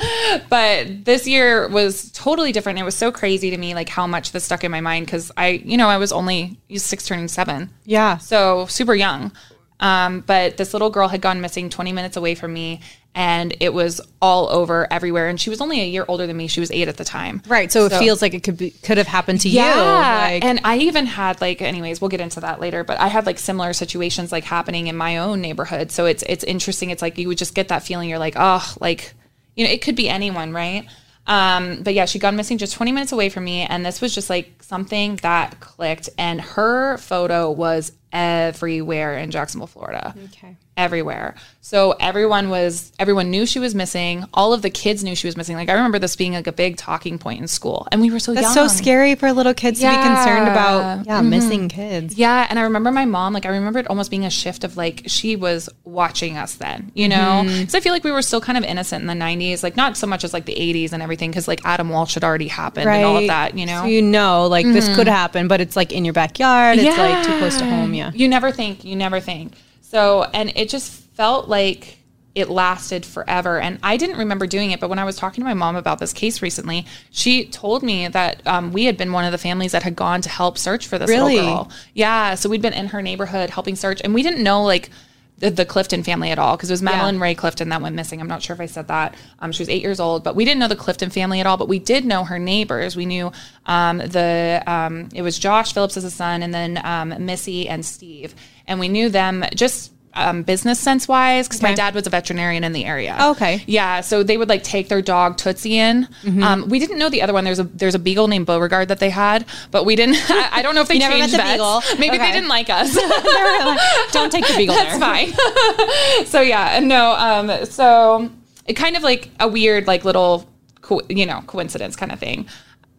but 0.50 1.06
this 1.06 1.26
year 1.26 1.68
was 1.70 2.12
totally 2.12 2.52
different. 2.52 2.80
It 2.80 2.84
was 2.84 2.96
so 2.96 3.12
crazy 3.12 3.50
to 3.50 3.58
me, 3.58 3.74
like 3.74 3.90
how 3.90 4.08
much 4.08 4.32
this 4.34 4.44
stuck 4.44 4.64
in 4.64 4.72
my 4.72 4.82
mind 4.82 5.06
because 5.06 5.32
I, 5.38 5.62
you 5.64 5.78
know, 5.78 5.88
I 5.88 5.98
was 5.98 6.12
only 6.12 6.60
six 6.76 7.06
turning 7.06 7.28
seven. 7.28 7.70
Yeah. 7.86 8.18
So 8.18 8.66
super 8.68 8.94
young. 8.96 9.32
Um, 9.80 10.22
but 10.22 10.58
this 10.58 10.74
little 10.74 10.90
girl 10.90 11.08
had 11.08 11.22
gone 11.22 11.42
missing 11.42 11.70
20 11.70 11.92
minutes 11.92 12.16
away 12.16 12.36
from 12.36 12.54
me 12.54 12.82
and 13.16 13.56
it 13.62 13.74
was 13.74 14.02
all 14.22 14.50
over 14.50 14.92
everywhere. 14.92 15.30
And 15.30 15.40
she 15.40 15.50
was 15.50 15.62
only 15.62 15.82
a 15.82 15.86
year 15.86 16.06
older 16.08 16.28
than 16.28 16.36
me. 16.36 16.48
She 16.48 16.60
was 16.60 16.70
eight 16.72 16.90
at 16.90 16.98
the 16.98 17.06
time. 17.06 17.42
Right. 17.48 17.72
So, 17.72 17.86
it 17.86 17.94
feels 17.94 18.22
like 18.22 18.34
it 18.34 18.44
could 18.44 18.58
be 18.58 18.72
could 18.72 18.98
have 18.98 19.08
happened 19.08 19.42
to 19.42 19.50
you. 19.50 19.62
Like, 19.62 20.44
and 20.44 20.60
I 20.66 20.80
even 20.80 21.06
had 21.06 21.40
like, 21.40 21.62
anyways, 21.62 22.02
we'll 22.02 22.10
get 22.10 22.20
into 22.20 22.42
that 22.42 22.60
later. 22.60 22.84
But 22.84 23.00
I 23.00 23.08
had 23.08 23.26
like 23.26 23.40
similar 23.40 23.72
situations 23.72 24.32
like 24.34 24.44
happening 24.44 24.88
in 24.88 24.98
my 24.98 25.18
own 25.18 25.40
neighborhood. 25.40 25.92
So 25.92 26.06
it's 26.06 26.24
it's 26.24 26.44
interesting. 26.44 26.90
It's 26.90 27.02
like 27.02 27.18
you 27.18 27.30
would 27.30 27.38
just 27.38 27.56
get 27.56 27.70
that 27.70 27.84
feeling. 27.84 28.10
You're 28.10 28.20
like, 28.20 28.36
oh, 28.38 28.74
like 28.82 29.14
you 29.56 29.66
know, 29.66 29.72
it 29.72 29.82
could 29.82 29.96
be 29.96 30.10
anyone, 30.10 30.52
right? 30.52 30.86
Um, 31.28 31.82
but 31.84 31.94
yeah, 31.94 32.06
she 32.06 32.20
gone 32.20 32.36
missing 32.36 32.58
just 32.58 32.74
20 32.74 32.92
minutes 32.92 33.12
away 33.12 33.30
from 33.30 33.44
me, 33.46 33.62
and 33.62 33.86
this 33.86 34.02
was 34.02 34.14
just 34.14 34.30
like 34.30 34.62
something 34.62 35.16
that 35.18 35.60
clicked. 35.60 36.10
And 36.18 36.40
her 36.42 36.98
photo 36.98 37.50
was 37.50 37.92
everywhere 38.12 39.18
in 39.18 39.32
Jacksonville, 39.32 39.68
Florida 39.68 40.16
okay. 40.26 40.56
Everywhere. 40.78 41.36
So 41.62 41.94
everyone 42.00 42.50
was 42.50 42.92
everyone 43.00 43.32
knew 43.32 43.46
she 43.46 43.58
was 43.60 43.74
missing. 43.74 44.26
All 44.34 44.54
of 44.54 44.62
the 44.62 44.70
kids 44.70 45.04
knew 45.04 45.16
she 45.16 45.28
was 45.28 45.36
missing. 45.36 45.56
Like 45.56 45.70
I 45.70 45.74
remember 45.74 45.98
this 45.98 46.16
being 46.16 46.34
like 46.34 46.46
a 46.46 46.52
big 46.52 46.78
talking 46.78 47.18
point 47.18 47.42
in 47.42 47.48
school, 47.48 47.88
and 47.92 48.02
we 48.02 48.12
were 48.12 48.20
so 48.20 48.34
That's 48.34 48.56
young. 48.56 48.70
so 48.70 48.76
scary 48.76 49.16
for 49.16 49.32
little 49.32 49.54
kids 49.54 49.80
to 49.80 49.88
be 49.90 49.96
concerned 49.96 50.48
about 50.48 51.06
Yeah. 51.06 51.16
yeah, 51.16 51.22
missing 51.22 51.70
kids. 51.70 52.18
Yeah, 52.18 52.46
and 52.50 52.60
I 52.60 52.64
remember 52.64 52.92
my 52.92 53.06
mom. 53.06 53.34
Like 53.34 53.46
I 53.46 53.50
remember 53.50 53.80
it 53.80 53.88
almost 53.88 54.12
being 54.12 54.26
a 54.26 54.30
shift 54.30 54.64
of 54.64 54.78
like 54.78 55.04
she 55.08 55.36
was 55.36 55.70
watching 55.86 56.38
us 56.38 56.56
then, 56.56 56.92
you 56.94 57.10
know, 57.10 57.16
mm-hmm. 57.44 57.62
because 57.62 57.74
I 57.74 57.80
feel 57.80 57.94
like 57.94 58.04
we 58.04 58.12
were 58.12 58.22
still 58.22 58.42
kind 58.42 58.58
of 58.58 58.64
innocent 58.64 59.02
in 59.02 59.08
the 59.08 59.26
'90s. 59.26 59.64
Like 59.64 59.76
not 59.76 59.98
so 59.98 60.06
much 60.06 60.24
as 60.24 60.34
like 60.34 60.46
the 60.46 60.56
'80s 60.56 60.92
and 60.92 61.02
everything, 61.02 61.32
because 61.32 61.48
like 61.48 61.62
Adam 61.66 61.90
Walsh 61.90 62.14
had 62.14 62.24
already 62.24 62.48
happened 62.48 62.88
and 62.88 63.06
all 63.06 63.18
of 63.18 63.28
that, 63.28 63.58
you 63.58 63.66
know. 63.66 63.82
So 63.82 63.88
you 63.88 64.02
know, 64.04 64.48
like 64.48 64.66
this 64.66 64.86
mm-hmm. 64.86 64.96
could 64.96 65.08
happen, 65.08 65.48
but 65.48 65.62
it's 65.62 65.76
like 65.76 65.92
in 65.92 66.06
your 66.06 66.14
backyard. 66.14 66.78
It's 66.78 66.98
like 66.98 67.26
too 67.26 67.38
close 67.40 67.58
to 67.58 67.66
home. 67.66 67.94
Yeah. 67.94 68.12
You 68.14 68.28
never 68.28 68.52
think, 68.52 68.84
you 68.84 68.96
never 68.96 69.20
think. 69.20 69.54
So, 69.96 70.24
and 70.34 70.52
it 70.58 70.68
just 70.68 70.92
felt 70.92 71.48
like 71.48 72.00
it 72.36 72.50
lasted 72.50 73.06
forever. 73.06 73.62
And 73.62 73.80
I 73.82 73.96
didn't 73.96 74.18
remember 74.18 74.46
doing 74.46 74.72
it, 74.72 74.82
but 74.82 74.90
when 74.90 75.00
I 75.00 75.06
was 75.06 75.16
talking 75.16 75.42
to 75.42 75.46
my 75.46 75.54
mom 75.54 75.78
about 75.78 76.00
this 76.00 76.12
case 76.12 76.42
recently, 76.42 76.86
she 77.12 77.46
told 77.46 77.82
me 77.82 78.10
that 78.10 78.46
um, 78.46 78.74
we 78.74 78.84
had 78.84 78.98
been 78.98 79.14
one 79.14 79.24
of 79.24 79.32
the 79.32 79.38
families 79.38 79.72
that 79.72 79.84
had 79.84 79.96
gone 79.96 80.20
to 80.24 80.28
help 80.28 80.58
search 80.58 80.86
for 80.86 80.98
this 81.00 81.10
Really? 81.10 81.36
little 81.38 81.56
girl. 81.56 81.72
Yeah. 81.94 82.36
So 82.36 82.50
we'd 82.50 82.62
been 82.62 82.74
in 82.74 82.88
her 82.88 83.02
neighborhood 83.02 83.52
helping 83.52 83.78
search, 83.78 84.02
and 84.04 84.14
we 84.14 84.22
didn't 84.22 84.44
know 84.44 84.66
like 84.66 84.90
the, 85.40 85.50
the 85.50 85.66
Clifton 85.66 86.04
family 86.04 86.32
at 86.32 86.40
all 86.40 86.56
because 86.56 86.70
it 86.70 86.74
was 86.74 86.82
Madeline 86.82 87.20
Ray 87.20 87.36
Clifton 87.36 87.70
that 87.70 87.82
went 87.82 87.96
missing. 87.96 88.22
I'm 88.22 88.28
not 88.28 88.42
sure 88.42 88.54
if 88.54 88.60
I 88.60 88.66
said 88.68 88.88
that. 88.88 89.16
Um, 89.40 89.52
she 89.52 89.62
was 89.62 89.70
eight 89.70 89.82
years 89.82 90.00
old, 90.00 90.24
but 90.24 90.36
we 90.36 90.46
didn't 90.46 90.60
know 90.60 90.68
the 90.68 90.76
Clifton 90.76 91.10
family 91.10 91.40
at 91.40 91.48
all. 91.48 91.58
But 91.58 91.68
we 91.68 91.80
did 91.80 92.06
know 92.06 92.24
her 92.24 92.40
neighbors. 92.40 92.96
We 92.96 93.06
knew 93.06 93.32
um, 93.66 93.98
the 93.98 94.64
um, 94.66 95.10
it 95.14 95.22
was 95.22 95.38
Josh 95.38 95.74
Phillips 95.74 95.98
as 95.98 96.04
a 96.04 96.12
son, 96.12 96.42
and 96.44 96.54
then 96.54 96.80
um, 96.84 97.26
Missy 97.26 97.68
and 97.68 97.86
Steve, 97.86 98.34
and 98.68 98.80
we 98.80 98.88
knew 98.88 99.10
them 99.10 99.44
just. 99.54 99.92
Um, 100.18 100.44
business 100.44 100.80
sense 100.80 101.10
wise, 101.10 101.46
because 101.46 101.62
my 101.62 101.74
dad 101.74 101.94
was 101.94 102.08
a 102.08 102.10
veterinarian 102.10 102.64
in 102.64 102.72
the 102.72 102.86
area. 102.86 103.18
Oh, 103.20 103.32
okay. 103.32 103.62
Yeah, 103.68 104.00
so 104.00 104.24
they 104.24 104.38
would 104.38 104.48
like 104.48 104.64
take 104.64 104.88
their 104.88 105.02
dog 105.02 105.36
Tootsie 105.36 105.78
in. 105.78 106.08
Mm-hmm. 106.24 106.42
Um, 106.42 106.70
we 106.70 106.80
didn't 106.80 106.98
know 106.98 107.10
the 107.10 107.22
other 107.22 107.34
one. 107.34 107.44
There's 107.44 107.60
a 107.60 107.64
there's 107.66 107.96
a 107.96 108.00
beagle 108.00 108.30
named 108.30 108.46
Beauregard 108.46 108.88
that 108.88 109.00
they 109.00 109.10
had, 109.10 109.46
but 109.72 109.84
we 109.84 109.98
didn't. 109.98 110.16
I, 110.30 110.60
I 110.60 110.62
don't 110.62 110.74
know 110.74 110.80
if 110.80 110.88
they 110.88 111.00
changed 111.00 111.34
the 111.34 111.44
beagle. 111.44 111.82
Maybe 112.00 112.18
they 112.18 112.32
didn't 112.32 112.48
like 112.48 112.70
us. 112.70 112.96
Don't 114.14 114.32
take 114.32 114.48
the 114.48 114.54
beagle 114.56 114.76
That's 114.76 114.98
there. 114.98 115.34
fine. 115.34 116.26
so 116.26 116.40
yeah, 116.40 116.80
no. 116.80 117.12
Um, 117.12 117.66
so 117.66 118.30
it 118.66 118.76
kind 118.76 118.96
of 118.96 119.04
like 119.04 119.32
a 119.42 119.50
weird, 119.50 119.86
like 119.86 120.06
little, 120.06 120.50
co- 120.80 121.02
you 121.10 121.26
know, 121.26 121.42
coincidence 121.46 121.98
kind 121.98 122.14
of 122.14 122.20
thing. 122.20 122.48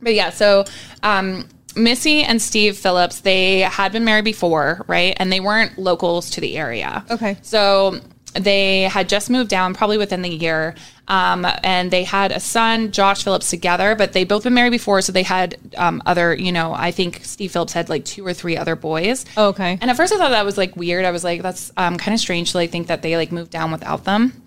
But 0.02 0.12
yeah, 0.12 0.28
so 0.28 0.64
um, 1.02 1.48
Missy 1.76 2.22
and 2.22 2.40
Steve 2.40 2.76
Phillips, 2.76 3.20
they 3.20 3.60
had 3.60 3.92
been 3.92 4.04
married 4.04 4.24
before, 4.24 4.84
right? 4.86 5.14
And 5.18 5.30
they 5.30 5.40
weren't 5.40 5.78
locals 5.78 6.30
to 6.30 6.40
the 6.40 6.56
area. 6.56 7.04
Okay. 7.10 7.36
So 7.42 8.00
they 8.34 8.82
had 8.82 9.08
just 9.08 9.30
moved 9.30 9.50
down, 9.50 9.74
probably 9.74 9.98
within 9.98 10.22
the 10.22 10.30
year, 10.30 10.74
um, 11.08 11.46
and 11.62 11.90
they 11.90 12.04
had 12.04 12.32
a 12.32 12.40
son, 12.40 12.92
Josh 12.92 13.24
Phillips, 13.24 13.50
together. 13.50 13.94
But 13.94 14.12
they 14.12 14.24
both 14.24 14.44
been 14.44 14.54
married 14.54 14.70
before, 14.70 15.00
so 15.00 15.12
they 15.12 15.22
had 15.22 15.56
um, 15.76 16.02
other. 16.06 16.34
You 16.34 16.52
know, 16.52 16.72
I 16.72 16.90
think 16.90 17.20
Steve 17.22 17.52
Phillips 17.52 17.72
had 17.72 17.88
like 17.88 18.04
two 18.04 18.26
or 18.26 18.34
three 18.34 18.56
other 18.56 18.76
boys. 18.76 19.24
Oh, 19.36 19.48
okay. 19.48 19.78
And 19.80 19.90
at 19.90 19.96
first, 19.96 20.12
I 20.12 20.16
thought 20.16 20.30
that 20.30 20.44
was 20.44 20.58
like 20.58 20.76
weird. 20.76 21.04
I 21.04 21.10
was 21.10 21.24
like, 21.24 21.42
that's 21.42 21.72
um, 21.76 21.96
kind 21.96 22.14
of 22.14 22.20
strange 22.20 22.52
to 22.52 22.58
like 22.58 22.70
think 22.70 22.88
that 22.88 23.02
they 23.02 23.16
like 23.16 23.32
moved 23.32 23.50
down 23.50 23.70
without 23.70 24.04
them. 24.04 24.42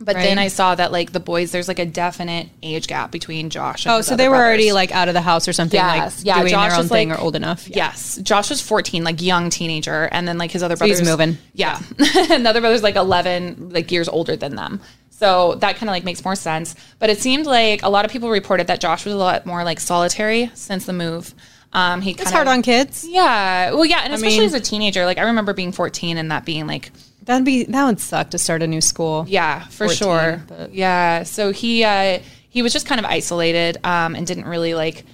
But 0.00 0.14
then 0.14 0.38
I 0.38 0.46
saw 0.48 0.74
that 0.76 0.92
like 0.92 1.10
the 1.12 1.18
boys, 1.20 1.50
there's 1.50 1.66
like 1.66 1.80
a 1.80 1.84
definite 1.86 2.48
age 2.62 2.86
gap 2.86 3.10
between 3.10 3.50
Josh. 3.50 3.84
and 3.84 3.92
Oh, 3.94 4.00
so 4.00 4.14
they 4.14 4.28
were 4.28 4.36
already 4.36 4.70
like 4.72 4.92
out 4.92 5.08
of 5.08 5.14
the 5.14 5.20
house 5.20 5.48
or 5.48 5.52
something, 5.52 5.76
Yes, 5.78 6.18
like 6.18 6.26
yeah, 6.26 6.38
doing 6.38 6.50
Josh 6.52 6.68
their 6.70 6.76
own 6.78 6.82
was, 6.84 6.88
thing 6.90 7.08
like- 7.10 7.18
or 7.18 7.20
old 7.20 7.34
enough. 7.34 7.68
Yeah. 7.68 7.76
Yes, 7.76 8.16
Josh 8.22 8.48
was 8.50 8.60
14, 8.60 9.02
like 9.02 9.20
young 9.20 9.50
teenager, 9.50 10.04
and 10.12 10.26
then 10.28 10.38
like 10.38 10.52
his 10.52 10.62
other 10.62 10.74
he's 10.74 11.00
brothers. 11.00 11.02
moving. 11.08 11.38
Yeah, 11.52 11.80
another 12.30 12.60
brother's 12.60 12.82
like 12.84 12.94
11, 12.96 13.70
like 13.70 13.90
years 13.90 14.08
older 14.08 14.36
than 14.36 14.54
them. 14.54 14.80
So 15.10 15.56
that 15.56 15.74
kind 15.76 15.88
of 15.90 15.92
like 15.94 16.04
makes 16.04 16.24
more 16.24 16.36
sense. 16.36 16.76
But 17.00 17.10
it 17.10 17.18
seemed 17.18 17.46
like 17.46 17.82
a 17.82 17.88
lot 17.88 18.04
of 18.04 18.12
people 18.12 18.30
reported 18.30 18.68
that 18.68 18.80
Josh 18.80 19.04
was 19.04 19.14
a 19.14 19.18
lot 19.18 19.46
more 19.46 19.64
like 19.64 19.80
solitary 19.80 20.48
since 20.54 20.86
the 20.86 20.92
move. 20.92 21.34
Um, 21.72 22.00
he 22.02 22.12
It's 22.12 22.22
kind 22.22 22.34
hard 22.34 22.46
on 22.48 22.62
kids. 22.62 23.04
Yeah, 23.06 23.72
well, 23.72 23.84
yeah, 23.84 24.02
and 24.04 24.14
especially 24.14 24.38
mean- 24.38 24.46
as 24.46 24.54
a 24.54 24.60
teenager. 24.60 25.04
Like 25.04 25.18
I 25.18 25.22
remember 25.22 25.52
being 25.54 25.72
14 25.72 26.18
and 26.18 26.30
that 26.30 26.44
being 26.44 26.68
like 26.68 26.92
That'd 27.28 27.44
be 27.44 27.64
that 27.64 27.84
would 27.84 28.00
suck 28.00 28.30
to 28.30 28.38
start 28.38 28.62
a 28.62 28.66
new 28.66 28.80
school. 28.80 29.24
yeah, 29.28 29.64
for 29.68 29.86
14, 29.86 29.96
sure. 29.96 30.42
but- 30.48 30.74
Yeah. 30.74 31.22
So 31.24 31.52
he 31.52 31.84
uh, 31.84 32.20
he 32.48 32.62
was 32.62 32.72
just 32.72 32.86
kind 32.86 32.98
of 32.98 33.04
isolated 33.04 33.76
um, 33.84 34.14
and 34.16 34.26
didn't 34.26 34.46
really 34.46 34.74
like 34.74 35.04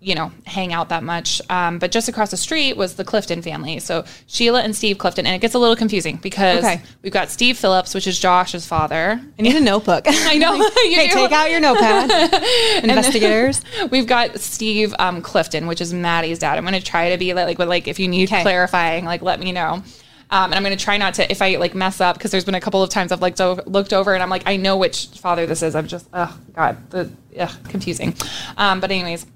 you 0.00 0.16
know 0.16 0.32
hang 0.44 0.72
out 0.72 0.88
that 0.88 1.04
much. 1.04 1.40
Um, 1.48 1.78
but 1.78 1.92
just 1.92 2.08
across 2.08 2.32
the 2.32 2.36
street 2.36 2.76
was 2.76 2.96
the 2.96 3.04
Clifton 3.04 3.40
family. 3.42 3.78
So 3.78 4.04
Sheila 4.26 4.62
and 4.62 4.74
Steve 4.74 4.98
Clifton, 4.98 5.24
and 5.24 5.36
it 5.36 5.38
gets 5.40 5.54
a 5.54 5.60
little 5.60 5.76
confusing 5.76 6.16
because 6.16 6.64
Okay. 6.64 6.82
we've 7.02 7.12
got 7.12 7.30
Steve 7.30 7.56
Phillips, 7.56 7.94
which 7.94 8.08
is 8.08 8.18
Josh's 8.18 8.66
father. 8.66 9.20
I 9.38 9.42
need 9.42 9.54
a 9.54 9.60
notebook. 9.60 10.02
I 10.08 10.38
know. 10.38 10.56
You 10.82 10.96
hey, 10.96 11.06
do. 11.06 11.14
take 11.14 11.30
out 11.30 11.48
your 11.52 11.60
notepad. 11.60 12.10
Investigators. 12.82 13.62
We've 13.92 14.06
got 14.08 14.40
Steve 14.40 14.92
um, 14.98 15.22
Clifton, 15.22 15.68
which 15.68 15.80
is 15.80 15.94
Maddie's 15.94 16.40
dad. 16.40 16.58
I'm 16.58 16.64
going 16.64 16.74
to 16.74 16.82
try 16.84 17.10
to 17.10 17.16
be 17.18 17.32
like, 17.34 17.58
like, 17.58 17.68
like 17.68 17.86
if 17.88 18.00
you 18.00 18.08
need 18.08 18.28
Okay. 18.28 18.42
clarifying, 18.42 19.04
like, 19.04 19.22
let 19.22 19.38
me 19.38 19.52
know. 19.52 19.82
Um, 20.32 20.46
and 20.46 20.54
I'm 20.54 20.62
going 20.64 20.76
to 20.76 20.82
try 20.82 20.96
not 20.96 21.14
to, 21.14 21.30
if 21.30 21.42
I 21.42 21.56
like 21.56 21.74
mess 21.74 22.00
up, 22.00 22.16
because 22.16 22.30
there's 22.30 22.46
been 22.46 22.54
a 22.54 22.60
couple 22.60 22.82
of 22.82 22.88
times 22.88 23.12
I've 23.12 23.20
like 23.20 23.36
do- 23.36 23.60
looked 23.66 23.92
over 23.92 24.14
and 24.14 24.22
I'm 24.22 24.30
like, 24.30 24.44
I 24.46 24.56
know 24.56 24.78
which 24.78 25.08
father 25.18 25.44
this 25.44 25.62
is. 25.62 25.76
I'm 25.76 25.86
just, 25.86 26.08
oh 26.14 26.36
God, 26.54 26.90
the 26.90 27.10
ugh, 27.38 27.50
confusing. 27.68 28.14
Um, 28.56 28.80
but 28.80 28.90
anyways, 28.90 29.26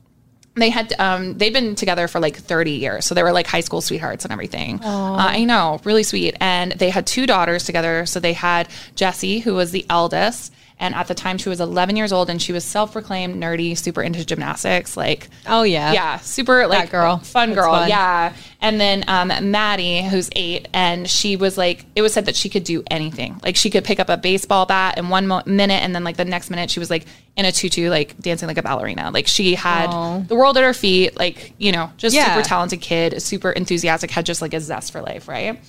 they 0.54 0.70
had 0.70 0.98
um, 0.98 1.36
they'd 1.36 1.52
been 1.52 1.74
together 1.74 2.08
for 2.08 2.18
like 2.18 2.36
30 2.36 2.70
years. 2.72 3.04
So 3.04 3.14
they 3.14 3.22
were 3.22 3.32
like 3.32 3.46
high 3.46 3.60
school 3.60 3.82
sweethearts 3.82 4.24
and 4.24 4.32
everything. 4.32 4.82
Uh, 4.82 5.16
i 5.18 5.44
know 5.44 5.82
really 5.84 6.02
sweet. 6.02 6.34
And 6.40 6.72
they 6.72 6.88
had 6.88 7.06
two 7.06 7.26
daughters 7.26 7.64
together. 7.64 8.06
So 8.06 8.18
they 8.18 8.32
had 8.32 8.68
jessie 8.94 9.40
who 9.40 9.54
was 9.54 9.72
the 9.72 9.84
eldest 9.90 10.54
and 10.78 10.94
at 10.94 11.08
the 11.08 11.14
time 11.14 11.38
she 11.38 11.48
was 11.48 11.60
11 11.60 11.96
years 11.96 12.12
old 12.12 12.28
and 12.28 12.40
she 12.40 12.52
was 12.52 12.64
self-proclaimed 12.64 13.34
nerdy 13.42 13.76
super 13.76 14.02
into 14.02 14.24
gymnastics 14.24 14.96
like 14.96 15.28
Oh 15.46 15.62
yeah. 15.62 15.92
yeah, 15.92 16.18
super 16.18 16.66
like 16.66 16.90
girl. 16.90 17.18
fun 17.18 17.54
girl. 17.54 17.72
fun. 17.72 17.88
Yeah. 17.88 18.32
And 18.60 18.80
then 18.80 19.04
um, 19.06 19.28
Maddie, 19.50 20.02
who's 20.02 20.28
eight, 20.34 20.66
and 20.72 21.08
she 21.08 21.36
was 21.36 21.56
like, 21.58 21.84
it 21.94 22.00
was 22.02 22.12
said 22.14 22.24
that 22.26 22.34
she 22.34 22.48
could 22.48 22.64
do 22.64 22.82
anything. 22.90 23.38
Like 23.44 23.54
she 23.54 23.68
could 23.70 23.84
pick 23.84 24.00
up 24.00 24.08
a 24.08 24.16
baseball 24.16 24.64
bat 24.66 24.96
in 24.98 25.08
one 25.10 25.26
mo- 25.26 25.42
minute, 25.46 25.82
and 25.84 25.94
then 25.94 26.02
like 26.04 26.16
the 26.16 26.24
next 26.24 26.48
minute 26.50 26.70
she 26.70 26.80
was 26.80 26.90
like 26.90 27.04
in 27.36 27.44
a 27.44 27.52
tutu, 27.52 27.90
like 27.90 28.18
dancing 28.18 28.48
like 28.48 28.56
a 28.58 28.62
ballerina. 28.62 29.10
Like 29.12 29.26
she 29.28 29.54
had 29.54 29.88
Aw. 29.90 30.20
the 30.20 30.34
world 30.34 30.56
at 30.56 30.64
her 30.64 30.72
feet. 30.72 31.16
Like 31.16 31.52
you 31.58 31.70
know, 31.70 31.92
just 31.98 32.16
Yeah. 32.16 32.34
super 32.34 32.48
talented 32.48 32.80
kid, 32.80 33.22
super 33.22 33.52
enthusiastic, 33.52 34.10
had 34.10 34.24
just 34.26 34.40
like 34.42 34.54
a 34.54 34.60
zest 34.60 34.90
for 34.90 35.00
life, 35.02 35.28
right? 35.28 35.60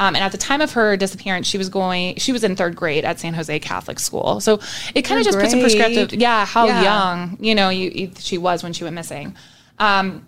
Um, 0.00 0.16
and 0.16 0.24
at 0.24 0.32
the 0.32 0.38
time 0.38 0.62
of 0.62 0.72
her 0.72 0.96
disappearance, 0.96 1.46
she 1.46 1.58
was 1.58 1.68
going, 1.68 2.16
she 2.16 2.32
was 2.32 2.42
in 2.42 2.56
third 2.56 2.74
grade 2.74 3.04
at 3.04 3.20
San 3.20 3.34
Jose 3.34 3.58
Catholic 3.60 3.98
School. 4.00 4.40
So 4.40 4.58
it 4.94 5.02
kind 5.02 5.20
of 5.20 5.26
just 5.26 5.38
puts 5.38 5.52
a 5.52 5.56
grade. 5.56 5.62
perspective, 5.62 6.14
yeah, 6.18 6.46
how 6.46 6.66
Yeah. 6.66 6.82
young, 6.82 7.36
you 7.38 7.54
know, 7.54 7.68
you, 7.68 7.90
you, 7.94 8.10
she 8.18 8.38
was 8.38 8.62
when 8.62 8.72
she 8.72 8.82
went 8.82 8.94
missing. 8.94 9.36
Um, 9.78 10.26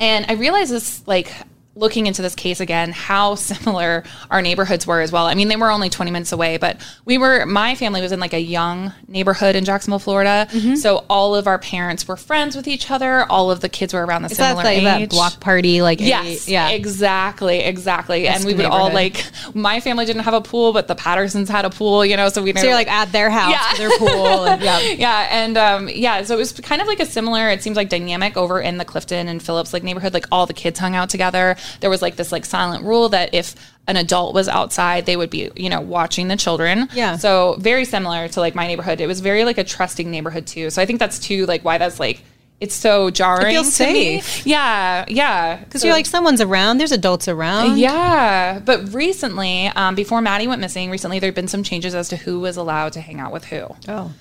and 0.00 0.26
I 0.28 0.32
realized 0.32 0.72
this, 0.72 1.06
like, 1.06 1.32
looking 1.80 2.06
into 2.06 2.22
this 2.22 2.34
case 2.34 2.60
again, 2.60 2.92
how 2.92 3.34
similar 3.50 4.04
our 4.30 4.42
neighborhoods 4.42 4.86
were 4.86 5.00
as 5.00 5.10
well. 5.10 5.26
I 5.26 5.34
mean, 5.34 5.48
they 5.48 5.56
were 5.56 5.70
only 5.70 5.88
20 5.90 6.10
minutes 6.10 6.30
away, 6.32 6.58
but 6.58 6.76
we 7.04 7.18
were, 7.18 7.44
my 7.46 7.74
family 7.74 8.00
was 8.02 8.12
in 8.12 8.20
like 8.20 8.34
a 8.34 8.40
young 8.40 8.92
neighborhood 9.08 9.56
in 9.56 9.64
Jacksonville, 9.64 9.98
Florida. 9.98 10.46
Mm-hmm. 10.50 10.74
So 10.76 11.04
all 11.10 11.34
of 11.34 11.46
our 11.46 11.58
parents 11.58 12.06
were 12.06 12.16
friends 12.16 12.54
with 12.54 12.68
each 12.68 12.90
other. 12.90 13.24
All 13.30 13.50
of 13.50 13.60
the 13.60 13.68
kids 13.68 13.94
were 13.94 14.04
around 14.04 14.22
the 14.22 14.30
Is 14.30 14.36
that 14.36 14.50
similar 14.50 14.64
like 14.64 14.78
age. 14.78 14.84
that 14.84 15.10
block 15.10 15.40
party? 15.40 15.82
Like 15.82 16.00
Yes. 16.00 16.46
a- 16.46 16.50
yeah. 16.50 16.68
Exactly. 16.70 17.60
Exactly. 17.60 18.28
and 18.28 18.44
we 18.44 18.54
would 18.54 18.66
all 18.66 18.92
like. 18.92 19.24
My 19.54 19.80
family 19.80 20.04
didn't 20.04 20.22
have 20.22 20.34
a 20.34 20.40
pool, 20.40 20.72
but 20.72 20.86
the 20.86 20.94
Pattersons 20.94 21.48
had 21.48 21.64
a 21.64 21.70
pool. 21.70 22.04
You 22.04 22.16
know, 22.16 22.28
so 22.28 22.42
we. 22.42 22.52
so 22.54 22.64
you're 22.64 22.74
like 22.74 22.88
at 22.90 23.10
their 23.12 23.30
house, 23.30 23.52
Yeah. 23.52 23.76
their 23.88 23.98
pool. 23.98 24.44
And, 24.44 24.62
yeah. 24.62 24.80
yeah, 24.80 25.28
and 25.30 25.56
um, 25.56 25.88
yeah, 25.88 26.22
so 26.24 26.34
it 26.34 26.38
was 26.38 26.52
kind 26.52 26.82
of 26.82 26.88
like 26.88 27.00
a 27.00 27.06
similar. 27.06 27.48
It 27.48 27.62
seems 27.62 27.76
like 27.76 27.88
dynamic 27.88 28.36
over 28.36 28.60
in 28.60 28.76
the 28.78 28.84
Clifton 28.84 29.28
and 29.28 29.42
Phillips 29.42 29.72
like 29.72 29.82
neighborhood. 29.82 30.12
Like 30.12 30.26
all 30.30 30.46
the 30.46 30.52
kids 30.54 30.78
hung 30.78 30.94
out 30.94 31.08
together. 31.10 31.56
There 31.80 31.90
was 31.90 32.02
like 32.02 32.16
this 32.16 32.32
like 32.32 32.44
silent 32.44 32.84
rule 32.84 33.08
that 33.10 33.34
if 33.34 33.54
an 33.86 33.96
adult 33.96 34.34
was 34.34 34.48
outside, 34.48 35.06
they 35.06 35.16
would 35.16 35.30
be 35.30 35.50
you 35.56 35.68
know 35.68 35.80
watching 35.80 36.28
the 36.28 36.36
children. 36.36 36.88
Yeah. 36.92 37.16
So 37.16 37.56
very 37.58 37.84
similar 37.84 38.28
to 38.28 38.40
like 38.40 38.54
my 38.54 38.66
neighborhood. 38.66 39.00
It 39.00 39.06
was 39.06 39.20
very 39.20 39.44
like 39.44 39.58
a 39.58 39.64
trusting 39.64 40.10
neighborhood 40.10 40.46
too. 40.46 40.70
So 40.70 40.82
I 40.82 40.86
think 40.86 40.98
that's 40.98 41.18
too 41.18 41.46
like 41.46 41.64
why 41.64 41.78
that's 41.78 42.00
like 42.00 42.22
it's 42.60 42.74
so 42.74 43.08
jarring. 43.10 43.48
It 43.48 43.50
feels 43.52 43.76
to 43.78 43.86
me. 43.86 44.20
safe. 44.20 44.46
Yeah, 44.46 45.06
yeah. 45.08 45.56
Because 45.56 45.82
you're 45.82 45.94
like 45.94 46.04
someone's 46.04 46.42
around. 46.42 46.76
There's 46.76 46.92
adults 46.92 47.26
around. 47.26 47.78
Yeah, 47.78 48.58
but 48.58 48.92
recently, 48.92 49.68
um, 49.68 49.94
before 49.94 50.20
Maddie 50.20 50.46
went 50.46 50.60
missing, 50.60 50.90
recently 50.90 51.18
there 51.18 51.28
had 51.28 51.34
been 51.34 51.48
some 51.48 51.62
changes 51.62 51.94
as 51.94 52.10
to 52.10 52.18
who 52.18 52.40
was 52.40 52.58
allowed 52.58 52.92
to 52.92 53.00
hang 53.00 53.18
out 53.18 53.32
with 53.32 53.46
who. 53.46 53.66
Oh. 53.88 54.12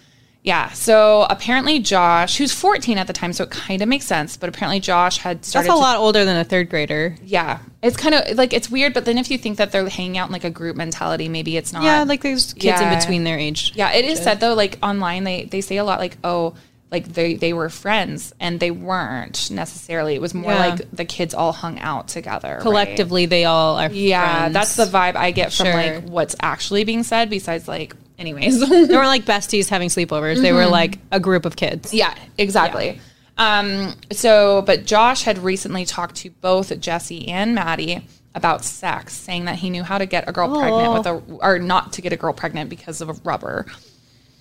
Yeah, 0.41 0.69
so 0.69 1.27
apparently 1.29 1.79
Josh, 1.79 2.37
who's 2.37 2.53
14 2.53 2.97
at 2.97 3.07
the 3.07 3.13
time, 3.13 3.33
so 3.33 3.43
it 3.43 3.49
kind 3.51 3.81
of 3.81 3.89
makes 3.89 4.05
sense, 4.05 4.37
but 4.37 4.47
apparently 4.47 4.79
Josh 4.79 5.17
had 5.17 5.39
That's 5.39 5.49
started 5.49 5.69
a 5.69 5.73
to- 5.73 5.77
lot 5.79 5.97
older 5.97 6.23
than 6.23 6.37
a 6.37 6.45
third 6.45 6.69
grader. 6.69 7.17
yeah, 7.25 7.59
it's 7.83 7.97
kind 7.97 8.15
of 8.15 8.37
like 8.37 8.53
it's 8.53 8.69
weird, 8.71 8.93
but 8.93 9.03
then 9.03 9.17
if 9.17 9.29
you 9.29 9.37
think 9.37 9.57
that 9.57 9.73
they're 9.73 9.87
hanging 9.89 10.17
out 10.17 10.27
in 10.29 10.33
like 10.33 10.45
a 10.45 10.49
group 10.49 10.77
mentality, 10.77 11.27
maybe 11.27 11.57
it's 11.57 11.73
not. 11.73 11.83
Yeah, 11.83 12.03
like 12.03 12.21
there's 12.21 12.53
kids 12.53 12.79
in 12.81 12.89
between 12.97 13.25
their 13.25 13.37
age. 13.37 13.73
Yeah, 13.75 13.91
it 13.91 14.05
is 14.05 14.19
said 14.21 14.39
though, 14.39 14.53
like 14.53 14.77
online, 14.81 15.25
they 15.25 15.43
they 15.43 15.59
say 15.59 15.75
a 15.75 15.83
lot 15.83 15.99
like, 15.99 16.17
oh, 16.23 16.55
like 16.89 17.05
they 17.09 17.35
they 17.35 17.51
were 17.51 17.67
friends, 17.69 18.33
and 18.39 18.61
they 18.61 18.71
weren't 18.71 19.51
necessarily. 19.51 20.15
It 20.15 20.21
was 20.21 20.33
more 20.33 20.53
Yeah. 20.53 20.67
like 20.69 20.91
the 20.91 21.05
kids 21.05 21.33
all 21.33 21.51
hung 21.51 21.79
out 21.79 22.07
together 22.07 22.53
right? 22.53 22.61
Collectively, 22.61 23.25
they 23.25 23.43
all 23.43 23.77
are. 23.77 23.91
Yeah, 23.91 24.37
friends. 24.39 24.53
that's 24.53 24.75
the 24.77 24.85
vibe 24.85 25.17
I 25.17 25.31
get 25.31 25.51
from 25.51 25.65
Sure. 25.65 25.75
like 25.75 26.03
what's 26.05 26.37
actually 26.41 26.85
being 26.85 27.03
said. 27.03 27.29
Besides, 27.29 27.67
like, 27.67 27.93
anyways. 28.19 28.59
They 28.59 28.67
weren't 28.95 29.07
like 29.07 29.25
besties 29.25 29.69
having 29.69 29.89
sleepovers. 29.89 30.41
They 30.41 30.53
were 30.53 30.67
like 30.67 30.99
a 31.11 31.19
group 31.19 31.45
of 31.45 31.55
kids. 31.55 31.93
yeah, 31.93 32.13
exactly. 32.37 32.99
Um, 33.37 33.95
so, 34.11 34.61
but 34.63 34.85
Josh 34.85 35.23
had 35.23 35.37
recently 35.39 35.85
talked 35.85 36.15
to 36.17 36.29
both 36.29 36.77
Jessie 36.79 37.29
and 37.29 37.55
Maddie 37.55 38.05
about 38.35 38.63
sex, 38.65 39.13
saying 39.13 39.45
that 39.45 39.55
he 39.55 39.69
knew 39.69 39.81
how 39.83 39.97
to 39.97 40.05
get 40.05 40.27
a 40.27 40.31
girl 40.33 40.49
pregnant 40.59 40.93
with 40.93 41.07
a, 41.07 41.43
or 41.43 41.57
not 41.57 41.93
to 41.93 42.01
get 42.01 42.11
a 42.13 42.17
girl 42.17 42.33
pregnant 42.33 42.69
because 42.69 43.01
of 43.01 43.09
a 43.09 43.13
rubber. 43.23 43.65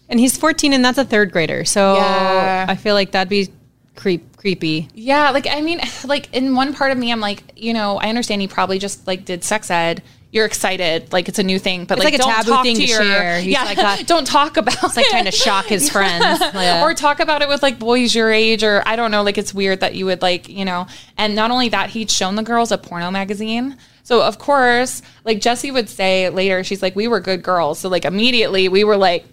And 0.08 0.18
he's 0.18 0.36
14 0.36 0.72
and 0.72 0.84
that's 0.84 0.98
a 0.98 1.04
third 1.04 1.30
grader. 1.32 1.64
So 1.64 1.94
Yeah. 1.94 2.66
I 2.68 2.74
feel 2.74 2.94
like 2.94 3.12
that'd 3.12 3.28
be 3.28 3.48
creep 3.94 4.36
creepy. 4.36 4.88
Yeah, 4.94 5.30
like 5.30 5.46
I 5.48 5.60
mean, 5.60 5.80
like 6.04 6.32
in 6.34 6.54
one 6.54 6.74
part 6.74 6.90
of 6.90 6.98
me, 6.98 7.12
I'm 7.12 7.20
like, 7.20 7.42
you 7.56 7.72
know, 7.74 7.98
I 7.98 8.08
understand 8.08 8.40
he 8.40 8.48
probably 8.48 8.78
just 8.78 9.06
like 9.06 9.24
did 9.24 9.44
sex 9.44 9.70
ed. 9.70 10.02
You're 10.30 10.44
excited, 10.44 11.10
like 11.10 11.30
it's 11.30 11.38
a 11.38 11.42
new 11.42 11.58
thing, 11.58 11.86
but 11.86 11.96
It's 11.96 12.04
like, 12.04 12.12
like 12.12 12.20
a 12.20 12.22
don't 12.22 12.34
taboo 12.34 12.50
talk 12.50 12.62
thing 12.62 12.76
to 12.76 12.82
to 12.82 12.86
your, 12.86 13.02
share. 13.02 13.40
He's 13.40 13.52
yeah, 13.52 13.64
like 13.64 13.76
that- 13.76 14.00
uh, 14.00 14.02
don't 14.06 14.26
talk 14.26 14.58
about 14.58 14.74
It's 14.84 14.96
like 14.96 15.06
trying 15.06 15.24
to 15.24 15.30
shock 15.30 15.64
his 15.64 15.88
friends. 15.94 16.40
Yeah. 16.54 16.84
or 16.84 16.92
talk 16.92 17.20
about 17.20 17.40
it 17.40 17.48
with 17.48 17.62
like 17.62 17.78
boys 17.78 18.14
your 18.14 18.30
age 18.30 18.62
or 18.62 18.82
I 18.86 18.96
don't 18.96 19.10
know 19.10 19.22
like 19.22 19.38
it's 19.38 19.54
weird 19.54 19.80
that 19.80 19.94
you 19.94 20.04
would 20.04 20.20
like 20.20 20.48
you 20.48 20.66
know 20.66 20.86
and 21.16 21.34
not 21.34 21.50
only 21.50 21.70
that 21.70 21.88
he'd 21.90 22.10
shown 22.10 22.34
the 22.34 22.42
girls 22.42 22.70
a 22.72 22.76
porno 22.78 23.10
magazine 23.10 23.78
so 24.02 24.22
of 24.22 24.38
course 24.38 25.00
like 25.24 25.40
Jessie 25.40 25.70
would 25.70 25.88
say 25.88 26.28
later 26.28 26.62
she's 26.62 26.82
like 26.82 26.94
we 26.94 27.08
were 27.08 27.20
good 27.20 27.42
girls 27.42 27.78
so 27.78 27.88
like 27.88 28.04
immediately 28.04 28.68
we 28.68 28.84
were 28.84 28.96
like 28.98 29.24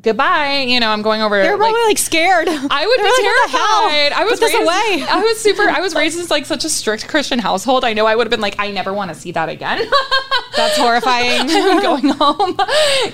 goodbye 0.00 0.60
you 0.68 0.80
know 0.80 0.90
I'm 0.90 1.02
going 1.02 1.22
over 1.22 1.40
They're 1.40 1.56
probably 1.56 1.80
like, 1.86 1.98
scared. 1.98 2.48
I 2.48 2.52
would 2.86 2.98
They're 2.98 3.06
be 3.06 3.10
like, 3.10 3.22
"What 3.22 3.50
the 3.52 3.56
hell? 3.56 3.88
terrified. 3.90 4.12
I 4.12 4.24
was 4.24 4.40
Put 4.40 4.46
this 4.46 4.54
raised, 4.54 4.62
away. 4.64 5.06
I 5.10 5.20
was 5.22 5.40
super. 5.40 5.62
I 5.62 5.80
was 5.80 5.94
raised 5.94 6.18
in 6.18 6.26
like 6.26 6.46
such 6.46 6.64
a 6.64 6.68
strict 6.68 7.08
Christian 7.08 7.38
household. 7.38 7.84
I 7.84 7.92
know 7.92 8.06
I 8.06 8.16
would 8.16 8.26
have 8.26 8.30
been 8.30 8.40
like, 8.40 8.56
I 8.58 8.70
never 8.70 8.92
want 8.92 9.10
to 9.10 9.14
see 9.14 9.32
that 9.32 9.48
again. 9.48 9.88
That's 10.56 10.76
horrifying. 10.76 11.42
I'm 11.50 11.80
going 11.82 12.08
home. 12.08 12.56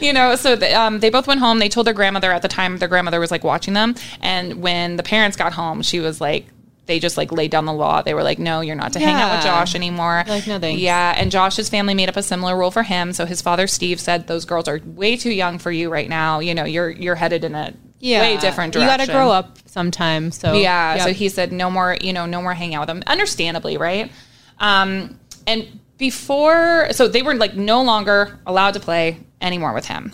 you 0.00 0.12
know, 0.12 0.36
so 0.36 0.56
the, 0.56 0.72
um, 0.78 1.00
they 1.00 1.10
both 1.10 1.26
went 1.26 1.40
home. 1.40 1.58
They 1.58 1.68
told 1.68 1.86
their 1.86 1.94
grandmother 1.94 2.32
at 2.32 2.42
the 2.42 2.48
time. 2.48 2.78
Their 2.78 2.88
grandmother 2.88 3.20
was 3.20 3.30
like 3.30 3.44
watching 3.44 3.74
them, 3.74 3.94
and 4.20 4.62
when 4.62 4.96
the 4.96 5.02
parents 5.02 5.36
got 5.36 5.52
home, 5.52 5.82
she 5.82 6.00
was 6.00 6.20
like. 6.20 6.46
They 6.90 6.98
just 6.98 7.16
like 7.16 7.30
laid 7.30 7.52
down 7.52 7.66
the 7.66 7.72
law. 7.72 8.02
They 8.02 8.14
were 8.14 8.24
like, 8.24 8.40
"No, 8.40 8.62
you're 8.62 8.74
not 8.74 8.94
to 8.94 8.98
hang 8.98 9.14
out 9.14 9.36
with 9.36 9.44
Josh 9.44 9.76
anymore." 9.76 10.24
Like, 10.26 10.44
no 10.48 10.58
thanks. 10.58 10.82
Yeah, 10.82 11.14
and 11.16 11.30
Josh's 11.30 11.68
family 11.68 11.94
made 11.94 12.08
up 12.08 12.16
a 12.16 12.22
similar 12.22 12.58
rule 12.58 12.72
for 12.72 12.82
him. 12.82 13.12
So 13.12 13.26
his 13.26 13.40
father, 13.40 13.68
Steve, 13.68 14.00
said, 14.00 14.26
"Those 14.26 14.44
girls 14.44 14.66
are 14.66 14.80
way 14.84 15.16
too 15.16 15.30
young 15.30 15.60
for 15.60 15.70
you 15.70 15.88
right 15.88 16.08
now. 16.08 16.40
You 16.40 16.52
know, 16.52 16.64
you're 16.64 16.90
you're 16.90 17.14
headed 17.14 17.44
in 17.44 17.54
a 17.54 17.74
way 18.00 18.38
different 18.38 18.72
direction. 18.72 18.90
You 18.90 18.98
got 18.98 19.04
to 19.06 19.12
grow 19.12 19.30
up 19.30 19.58
sometime. 19.66 20.32
So 20.32 20.54
Yeah. 20.54 20.96
Yep. 20.96 21.04
So 21.04 21.12
he 21.12 21.28
said 21.28 21.52
no 21.52 21.70
more, 21.70 21.96
you 22.00 22.12
know, 22.12 22.26
no 22.26 22.42
more 22.42 22.54
hang 22.54 22.74
out 22.74 22.80
with 22.80 22.88
them. 22.88 23.02
Understandably, 23.06 23.76
right? 23.76 24.10
Um, 24.58 25.16
and 25.46 25.78
before, 25.96 26.88
so 26.90 27.06
they 27.06 27.22
were 27.22 27.34
like 27.34 27.54
no 27.54 27.82
longer 27.82 28.40
allowed 28.46 28.74
to 28.74 28.80
play 28.80 29.20
anymore 29.40 29.74
with 29.74 29.86
him. 29.86 30.12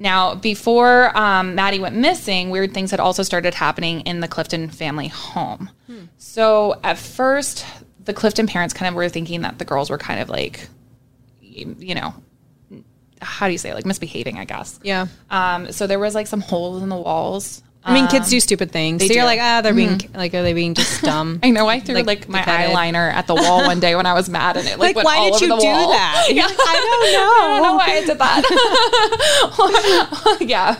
Now, 0.00 0.36
before 0.36 1.16
um, 1.18 1.56
Maddie 1.56 1.80
went 1.80 1.96
missing, 1.96 2.50
weird 2.50 2.72
things 2.72 2.92
had 2.92 3.00
also 3.00 3.24
started 3.24 3.52
happening 3.52 4.02
in 4.02 4.20
the 4.20 4.28
Clifton 4.28 4.68
family 4.70 5.08
home. 5.08 5.70
So 6.18 6.78
at 6.84 6.98
first, 6.98 7.66
the 8.04 8.14
Clifton 8.14 8.46
parents 8.46 8.72
kind 8.72 8.88
of 8.88 8.94
were 8.94 9.08
thinking 9.08 9.40
that 9.40 9.58
the 9.58 9.64
girls 9.64 9.90
were 9.90 9.98
kind 9.98 10.20
of 10.20 10.28
like, 10.28 10.68
you 11.40 11.74
you 11.80 11.94
know, 11.96 12.14
how 13.20 13.46
do 13.46 13.52
you 13.52 13.58
say 13.58 13.70
it? 13.70 13.74
like 13.74 13.86
misbehaving, 13.86 14.38
I 14.38 14.44
guess. 14.44 14.78
Yeah. 14.84 15.08
Um, 15.30 15.72
so 15.72 15.88
there 15.88 15.98
was 15.98 16.14
like 16.14 16.28
some 16.28 16.40
holes 16.40 16.82
in 16.82 16.88
the 16.88 16.96
walls. 16.96 17.62
I 17.88 17.94
mean, 17.94 18.06
kids 18.08 18.28
do 18.30 18.38
stupid 18.40 18.70
things. 18.70 19.06
So 19.06 19.12
you're 19.12 19.24
like, 19.24 19.40
ah, 19.40 19.60
they're 19.62 19.72
being 19.74 20.00
like, 20.14 20.34
are 20.34 20.42
they 20.42 20.52
being 20.52 20.74
just 20.74 21.02
dumb? 21.02 21.40
I 21.44 21.50
know 21.50 21.66
I 21.68 21.80
threw 21.80 21.94
like, 21.94 22.06
Like, 22.06 22.28
my 22.28 22.40
eyeliner 22.42 23.12
at 23.12 23.26
the 23.26 23.34
wall 23.34 23.64
one 23.66 23.80
day 23.80 23.94
when 23.96 24.06
I 24.06 24.12
was 24.14 24.28
mad, 24.28 24.56
and 24.56 24.66
it 24.66 24.78
like, 24.78 24.94
Like, 24.94 24.96
went 24.96 25.06
why 25.06 25.16
all 25.16 25.24
did 25.26 25.34
over 25.34 25.44
you 25.44 25.50
the 25.50 25.56
do 25.60 25.66
wall. 25.66 25.90
that? 25.90 26.28
Yeah. 26.34 26.46
I 26.46 26.48
don't 26.48 27.12
know. 27.12 27.32
I 27.40 27.48
don't 27.48 27.62
know 27.62 27.76
why 27.76 27.86
I 27.86 28.04
did 28.04 28.18
that. 28.18 28.42
yeah, 30.40 30.74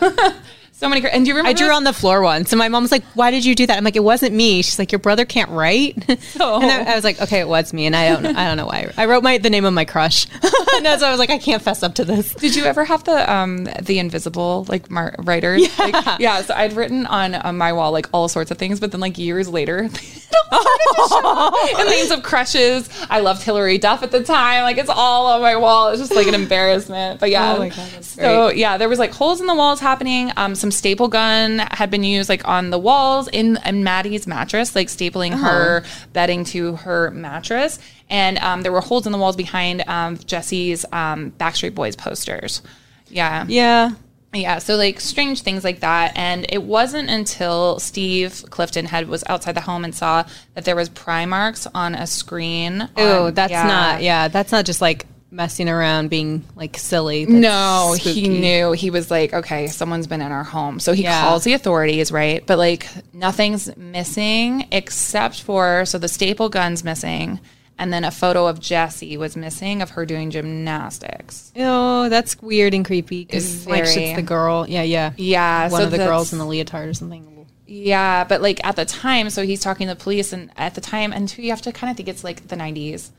so 0.79 0.87
many. 0.87 1.05
And 1.05 1.25
do 1.25 1.29
you 1.29 1.35
remember? 1.35 1.49
I 1.49 1.53
drew 1.53 1.73
on 1.73 1.83
the 1.83 1.91
floor 1.91 2.21
once, 2.21 2.53
and 2.53 2.59
my 2.59 2.69
mom 2.69 2.83
was 2.83 2.91
like, 2.91 3.03
"Why 3.13 3.31
did 3.31 3.43
you 3.43 3.53
do 3.53 3.67
that?" 3.67 3.77
I'm 3.77 3.83
like, 3.83 3.97
"It 3.97 4.03
wasn't 4.03 4.33
me." 4.33 4.61
She's 4.61 4.79
like, 4.79 4.93
"Your 4.93 4.99
brother 4.99 5.25
can't 5.25 5.51
write." 5.51 5.97
Oh. 6.41 6.61
and 6.61 6.71
I, 6.71 6.93
I 6.93 6.95
was 6.95 7.03
like, 7.03 7.21
"Okay, 7.21 7.39
it 7.41 7.47
was 7.47 7.73
me," 7.73 7.85
and 7.85 7.95
I 7.95 8.09
don't, 8.09 8.25
I 8.25 8.47
don't 8.47 8.55
know 8.55 8.65
why. 8.67 8.89
I 8.95 9.05
wrote 9.07 9.23
my 9.23 9.39
the 9.39 9.49
name 9.49 9.65
of 9.65 9.73
my 9.73 9.83
crush, 9.83 10.25
and 10.33 10.85
that's 10.85 11.01
why 11.01 11.09
I 11.09 11.11
was 11.11 11.19
like, 11.19 11.29
"I 11.29 11.37
can't 11.37 11.61
fess 11.61 11.83
up 11.83 11.95
to 11.95 12.05
this." 12.05 12.33
Did 12.33 12.55
you 12.55 12.63
ever 12.63 12.85
have 12.85 13.03
the 13.03 13.31
um 13.31 13.67
the 13.81 13.99
invisible 13.99 14.65
like 14.69 14.89
mar- 14.89 15.15
writers? 15.19 15.61
Yeah. 15.61 15.85
Like, 15.85 16.19
yeah. 16.19 16.41
So 16.43 16.53
I'd 16.53 16.73
written 16.73 17.05
on, 17.07 17.35
on 17.35 17.57
my 17.57 17.73
wall 17.73 17.91
like 17.91 18.07
all 18.13 18.29
sorts 18.29 18.51
of 18.51 18.57
things, 18.57 18.79
but 18.79 18.91
then 18.91 19.01
like 19.01 19.17
years 19.17 19.49
later, 19.49 19.79
and 20.51 21.89
names 21.89 22.11
of 22.11 22.23
crushes. 22.23 22.89
I 23.09 23.19
loved 23.19 23.43
Hilary 23.43 23.77
Duff 23.77 24.03
at 24.03 24.11
the 24.11 24.23
time. 24.23 24.63
Like 24.63 24.77
it's 24.77 24.89
all 24.89 25.27
on 25.27 25.41
my 25.41 25.57
wall. 25.57 25.89
It's 25.89 25.99
just 25.99 26.15
like 26.15 26.27
an 26.27 26.35
embarrassment. 26.35 27.19
But 27.19 27.31
yeah. 27.31 27.55
Oh 27.57 27.69
God, 27.69 28.03
so 28.05 28.49
yeah, 28.49 28.77
there 28.77 28.89
was 28.89 28.99
like 28.99 29.11
holes 29.11 29.41
in 29.41 29.47
the 29.47 29.55
walls 29.55 29.79
happening. 29.79 30.31
Um, 30.37 30.55
some 30.55 30.68
staple 30.71 31.07
gun 31.07 31.59
had 31.59 31.89
been 31.91 32.03
used 32.03 32.29
like 32.29 32.47
on 32.47 32.69
the 32.69 32.79
walls 32.79 33.27
in, 33.27 33.57
in 33.65 33.83
Maddie's 33.83 34.27
mattress, 34.27 34.75
like 34.75 34.87
stapling 34.87 35.33
her 35.33 35.83
bedding 36.13 36.43
to 36.45 36.75
her 36.77 37.11
mattress. 37.11 37.79
And 38.09 38.37
um, 38.39 38.61
there 38.61 38.71
were 38.71 38.81
holes 38.81 39.05
in 39.05 39.11
the 39.11 39.17
walls 39.17 39.35
behind 39.35 39.83
um, 39.87 40.17
Jessie's 40.17 40.85
um, 40.91 41.31
Backstreet 41.31 41.75
Boys 41.75 41.95
posters. 41.95 42.61
Yeah. 43.09 43.45
Yeah, 43.47 43.91
Yeah, 44.33 44.59
so 44.59 44.75
like 44.75 44.99
strange 44.99 45.41
things 45.41 45.63
like 45.63 45.79
that. 45.79 46.15
And 46.15 46.45
it 46.49 46.61
wasn't 46.61 47.09
until 47.09 47.79
Steve 47.79 48.45
Clifton 48.49 48.85
had 48.85 49.07
was 49.07 49.23
outside 49.27 49.55
the 49.55 49.61
home 49.61 49.83
and 49.83 49.93
saw 49.93 50.23
that 50.53 50.65
there 50.65 50.75
was 50.75 50.89
pry 50.89 51.25
marks 51.25 51.67
on 51.73 51.95
a 51.95 52.05
screen. 52.05 52.89
Oh, 52.95 53.31
that's 53.31 53.51
yeah. 53.51 53.67
not. 53.67 54.03
Yeah, 54.03 54.27
that's 54.27 54.51
not 54.51 54.65
just 54.65 54.81
like 54.81 55.05
messing 55.31 55.69
around, 55.69 56.09
being 56.09 56.43
like 56.55 56.77
silly. 56.77 57.25
No, 57.25 57.95
he 57.99 58.27
knew. 58.27 58.71
He 58.71 58.89
was 58.89 59.11
like, 59.11 59.33
okay, 59.33 59.67
someone's 59.67 60.07
been 60.07 60.21
in 60.21 60.31
our 60.31 60.43
home. 60.43 60.79
So 60.79 60.91
he 60.93 61.03
Yeah. 61.03 61.21
calls 61.21 61.43
the 61.43 61.53
authorities, 61.53 62.11
right? 62.11 62.45
But 62.45 62.57
like 62.57 62.87
nothing's 63.13 63.75
missing 63.77 64.67
except 64.71 65.41
for 65.41 65.85
so 65.85 65.97
the 65.97 66.07
staple 66.07 66.49
gun's 66.49 66.83
missing. 66.83 67.39
And 67.77 67.93
then 67.93 68.03
a 68.03 68.11
photo 68.11 68.45
of 68.47 68.59
Jessie 68.59 69.15
was 69.15 69.37
missing 69.37 69.81
of 69.81 69.91
her 69.91 70.05
doing 70.05 70.31
gymnastics. 70.31 71.51
Oh, 71.55 72.09
that's 72.09 72.41
weird 72.41 72.73
and 72.73 72.83
creepy. 72.85 73.21
It's 73.29 73.63
Because 73.63 73.67
like 73.67 73.83
it's 73.85 74.15
the 74.17 74.21
girl. 74.21 74.65
Yeah, 74.67 74.81
yeah, 74.81 75.11
Yeah, 75.15 75.69
One 75.69 75.79
so 75.81 75.85
of 75.85 75.91
the 75.91 75.97
girls 75.97 76.33
in 76.33 76.39
the 76.39 76.45
leotard 76.45 76.89
or 76.89 76.93
something. 76.93 77.45
Yeah, 77.67 78.23
but 78.23 78.41
like 78.41 78.59
at 78.65 78.75
the 78.75 78.83
time, 78.85 79.29
so 79.29 79.45
he's 79.45 79.61
talking 79.61 79.87
to 79.87 79.93
the 79.93 79.99
police, 80.03 80.33
and 80.33 80.49
at 80.57 80.73
the 80.75 80.81
time, 80.81 81.13
and 81.13 81.29
too, 81.29 81.43
you 81.43 81.51
have 81.51 81.61
to 81.61 81.71
kind 81.71 81.91
of 81.91 81.97
think 81.97 82.09
it's 82.09 82.23
like 82.23 82.47
the 82.47 82.55
'90s. 82.55 83.11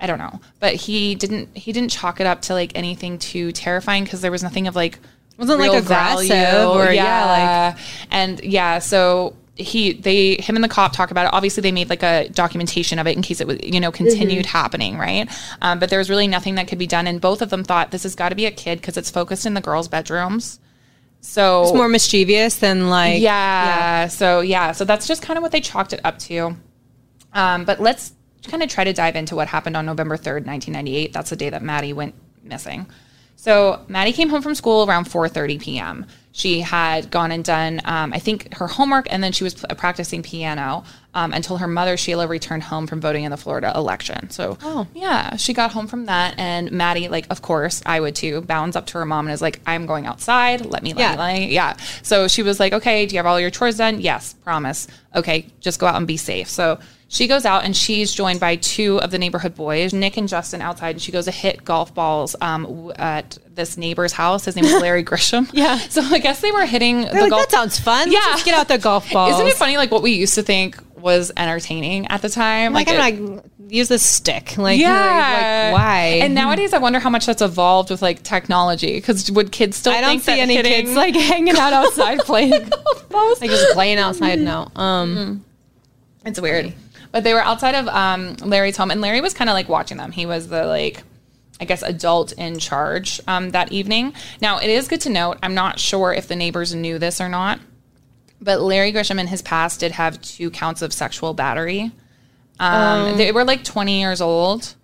I 0.00 0.06
don't 0.06 0.18
know, 0.18 0.40
but 0.60 0.74
he 0.74 1.14
didn't. 1.14 1.56
He 1.56 1.72
didn't 1.72 1.90
chalk 1.90 2.20
it 2.20 2.26
up 2.26 2.42
to 2.42 2.52
like 2.54 2.72
anything 2.74 3.18
too 3.18 3.52
terrifying 3.52 4.04
because 4.04 4.20
there 4.20 4.30
was 4.32 4.42
nothing 4.42 4.66
of 4.66 4.74
like 4.76 4.98
Wasn't, 5.38 5.58
like, 5.58 5.72
aggressive 5.82 6.68
or- 6.68 6.92
yeah, 6.92 7.76
and 8.10 8.40
yeah, 8.42 8.78
so 8.80 9.36
he 9.56 9.92
they 9.92 10.34
him 10.34 10.56
and 10.56 10.64
the 10.64 10.68
cop 10.68 10.92
talk 10.92 11.10
about 11.12 11.26
it. 11.26 11.32
Obviously, 11.32 11.60
they 11.60 11.70
made 11.72 11.88
like 11.88 12.02
a 12.02 12.28
documentation 12.30 12.98
of 12.98 13.06
it 13.06 13.16
in 13.16 13.22
case 13.22 13.40
it 13.40 13.46
was 13.46 13.58
you 13.62 13.78
know 13.80 13.92
continued 13.92 14.46
happening, 14.46 14.98
right? 14.98 15.28
Um, 15.62 15.78
but 15.78 15.90
there 15.90 15.98
was 16.00 16.10
really 16.10 16.26
nothing 16.26 16.56
that 16.56 16.66
could 16.66 16.78
be 16.78 16.88
done, 16.88 17.06
and 17.06 17.20
both 17.20 17.40
of 17.40 17.50
them 17.50 17.62
thought 17.62 17.92
this 17.92 18.02
has 18.02 18.14
got 18.16 18.30
to 18.30 18.34
be 18.34 18.46
a 18.46 18.50
kid 18.50 18.80
because 18.80 18.96
it's 18.96 19.10
focused 19.10 19.46
in 19.46 19.54
the 19.54 19.60
girls' 19.60 19.86
bedrooms. 19.86 20.58
So 21.20 21.62
It's 21.62 21.72
more 21.72 21.88
mischievous 21.88 22.56
than 22.56 22.90
like. 22.90 23.22
yeah, 23.22 24.08
So 24.08 24.40
yeah, 24.40 24.72
so 24.72 24.84
that's 24.84 25.06
just 25.06 25.22
kind 25.22 25.38
of 25.38 25.42
what 25.42 25.52
they 25.52 25.60
chalked 25.60 25.92
it 25.92 26.00
up 26.04 26.18
to. 26.20 26.56
Um, 27.32 27.64
but 27.64 27.80
let's 27.80 28.12
kind 28.48 28.62
of 28.62 28.68
try 28.68 28.84
to 28.84 28.92
dive 28.92 29.16
into 29.16 29.34
what 29.36 29.48
happened 29.48 29.76
on 29.76 29.86
November 29.86 30.16
third, 30.16 30.46
nineteen 30.46 30.72
ninety 30.74 30.96
eight. 30.96 31.12
That's 31.12 31.30
the 31.30 31.36
day 31.36 31.50
that 31.50 31.62
Maddie 31.62 31.92
went 31.92 32.14
missing. 32.42 32.86
So 33.36 33.84
Maddie 33.88 34.12
came 34.12 34.28
home 34.30 34.42
from 34.42 34.54
school 34.54 34.88
around 34.88 35.04
four 35.04 35.28
thirty 35.28 35.58
p.m. 35.58 36.06
She 36.36 36.62
had 36.62 37.12
gone 37.12 37.30
and 37.30 37.44
done, 37.44 37.80
um, 37.84 38.12
I 38.12 38.18
think, 38.18 38.54
her 38.54 38.66
homework, 38.66 39.06
and 39.08 39.22
then 39.22 39.30
she 39.30 39.44
was 39.44 39.54
practicing 39.54 40.20
piano 40.20 40.82
um, 41.14 41.32
until 41.32 41.58
her 41.58 41.68
mother 41.68 41.96
Sheila 41.96 42.26
returned 42.26 42.64
home 42.64 42.88
from 42.88 43.00
voting 43.00 43.22
in 43.22 43.30
the 43.30 43.36
Florida 43.36 43.70
election. 43.72 44.30
So, 44.30 44.58
Oh. 44.64 44.88
yeah, 44.94 45.36
she 45.36 45.52
got 45.54 45.70
home 45.70 45.86
from 45.86 46.06
that, 46.06 46.34
and 46.36 46.72
Maddie, 46.72 47.06
like, 47.06 47.28
of 47.30 47.40
course, 47.40 47.82
I 47.86 48.00
would 48.00 48.16
too, 48.16 48.40
bounds 48.40 48.74
up 48.74 48.86
to 48.86 48.98
her 48.98 49.04
mom 49.04 49.26
and 49.28 49.32
is 49.32 49.40
like, 49.42 49.60
"I'm 49.64 49.86
going 49.86 50.06
outside. 50.06 50.66
Let 50.66 50.82
me, 50.82 50.92
let 50.92 50.98
Yeah. 51.02 51.12
me, 51.12 51.18
let 51.18 51.34
me." 51.34 51.54
Yeah. 51.54 51.76
So 52.02 52.26
she 52.26 52.42
was 52.42 52.58
like, 52.58 52.72
"Okay, 52.72 53.06
do 53.06 53.14
you 53.14 53.18
have 53.20 53.26
all 53.26 53.38
your 53.38 53.50
chores 53.50 53.76
done?" 53.76 54.00
Yes, 54.00 54.32
promise. 54.42 54.88
Okay, 55.14 55.46
just 55.60 55.78
go 55.78 55.86
out 55.86 55.94
and 55.94 56.06
be 56.06 56.16
safe. 56.16 56.48
So 56.48 56.80
she 57.08 57.26
goes 57.28 57.44
out 57.44 57.64
and 57.64 57.76
she's 57.76 58.12
joined 58.12 58.40
by 58.40 58.56
two 58.56 58.98
of 59.00 59.10
the 59.10 59.18
neighborhood 59.18 59.54
boys, 59.54 59.92
Nick 59.92 60.16
and 60.16 60.28
Justin, 60.28 60.60
outside, 60.60 60.96
and 60.96 61.02
she 61.02 61.12
goes 61.12 61.26
to 61.26 61.30
hit 61.30 61.64
golf 61.64 61.94
balls 61.94 62.34
um, 62.40 62.92
at 62.96 63.38
this 63.54 63.76
neighbor's 63.76 64.12
house. 64.12 64.44
His 64.46 64.56
name 64.56 64.64
is 64.64 64.80
Larry 64.80 65.04
Grisham. 65.04 65.48
Yeah. 65.52 65.76
So 65.78 66.00
I 66.02 66.18
guess 66.18 66.40
they 66.40 66.50
were 66.50 66.66
hitting 66.66 67.02
the 67.02 67.08
They're 67.10 67.20
like, 67.22 67.30
golf. 67.30 67.42
that 67.42 67.50
sounds 67.50 67.78
fun. 67.78 68.10
Yeah. 68.10 68.18
Let's 68.18 68.30
just 68.32 68.44
get 68.44 68.54
out 68.54 68.68
the 68.68 68.78
golf 68.78 69.10
balls. 69.12 69.34
Isn't 69.34 69.46
it 69.46 69.54
funny, 69.54 69.76
like 69.76 69.90
what 69.90 70.02
we 70.02 70.12
used 70.12 70.34
to 70.34 70.42
think 70.42 70.76
was 70.96 71.30
entertaining 71.36 72.06
at 72.08 72.22
the 72.22 72.28
time? 72.30 72.72
Like, 72.72 72.88
it- 72.88 72.98
I'm 72.98 73.26
like, 73.36 73.44
use 73.68 73.88
this 73.88 74.02
stick. 74.02 74.56
Like, 74.56 74.80
yeah. 74.80 75.70
like, 75.72 75.80
why? 75.80 76.00
And 76.22 76.34
nowadays, 76.34 76.72
I 76.72 76.78
wonder 76.78 76.98
how 76.98 77.10
much 77.10 77.26
that's 77.26 77.42
evolved 77.42 77.90
with 77.90 78.02
like 78.02 78.22
technology. 78.22 78.94
Because 78.96 79.30
would 79.30 79.52
kids 79.52 79.76
still? 79.76 79.92
I 79.92 80.00
don't 80.00 80.20
see 80.20 80.40
any 80.40 80.60
kids 80.60 80.94
like 80.96 81.14
hanging 81.14 81.56
out 81.56 81.72
outside 81.72 82.20
playing. 82.20 82.68
Golf 82.68 83.08
balls? 83.08 83.40
like 83.40 83.50
just 83.50 83.72
playing 83.74 83.98
outside. 83.98 84.40
No. 84.40 84.68
Um. 84.74 85.44
It's 86.26 86.40
weird. 86.40 86.72
But 87.14 87.22
they 87.22 87.32
were 87.32 87.44
outside 87.44 87.76
of 87.76 87.86
um, 87.86 88.34
Larry's 88.42 88.76
home, 88.76 88.90
and 88.90 89.00
Larry 89.00 89.20
was 89.20 89.34
kind 89.34 89.48
of 89.48 89.54
like 89.54 89.68
watching 89.68 89.98
them. 89.98 90.10
He 90.10 90.26
was 90.26 90.48
the 90.48 90.66
like, 90.66 91.04
I 91.60 91.64
guess, 91.64 91.84
adult 91.84 92.32
in 92.32 92.58
charge 92.58 93.20
um, 93.28 93.50
that 93.50 93.70
evening. 93.70 94.14
Now, 94.40 94.58
it 94.58 94.68
is 94.68 94.88
good 94.88 95.00
to 95.02 95.10
note. 95.10 95.38
I'm 95.40 95.54
not 95.54 95.78
sure 95.78 96.12
if 96.12 96.26
the 96.26 96.34
neighbors 96.34 96.74
knew 96.74 96.98
this 96.98 97.20
or 97.20 97.28
not, 97.28 97.60
but 98.40 98.60
Larry 98.60 98.92
Grisham 98.92 99.20
in 99.20 99.28
his 99.28 99.42
past 99.42 99.78
did 99.78 99.92
have 99.92 100.20
two 100.22 100.50
counts 100.50 100.82
of 100.82 100.92
sexual 100.92 101.34
battery. 101.34 101.92
Um, 102.58 103.16
They 103.16 103.30
were 103.30 103.44
like 103.44 103.62
20 103.62 104.00
years 104.00 104.20
old. 104.20 104.74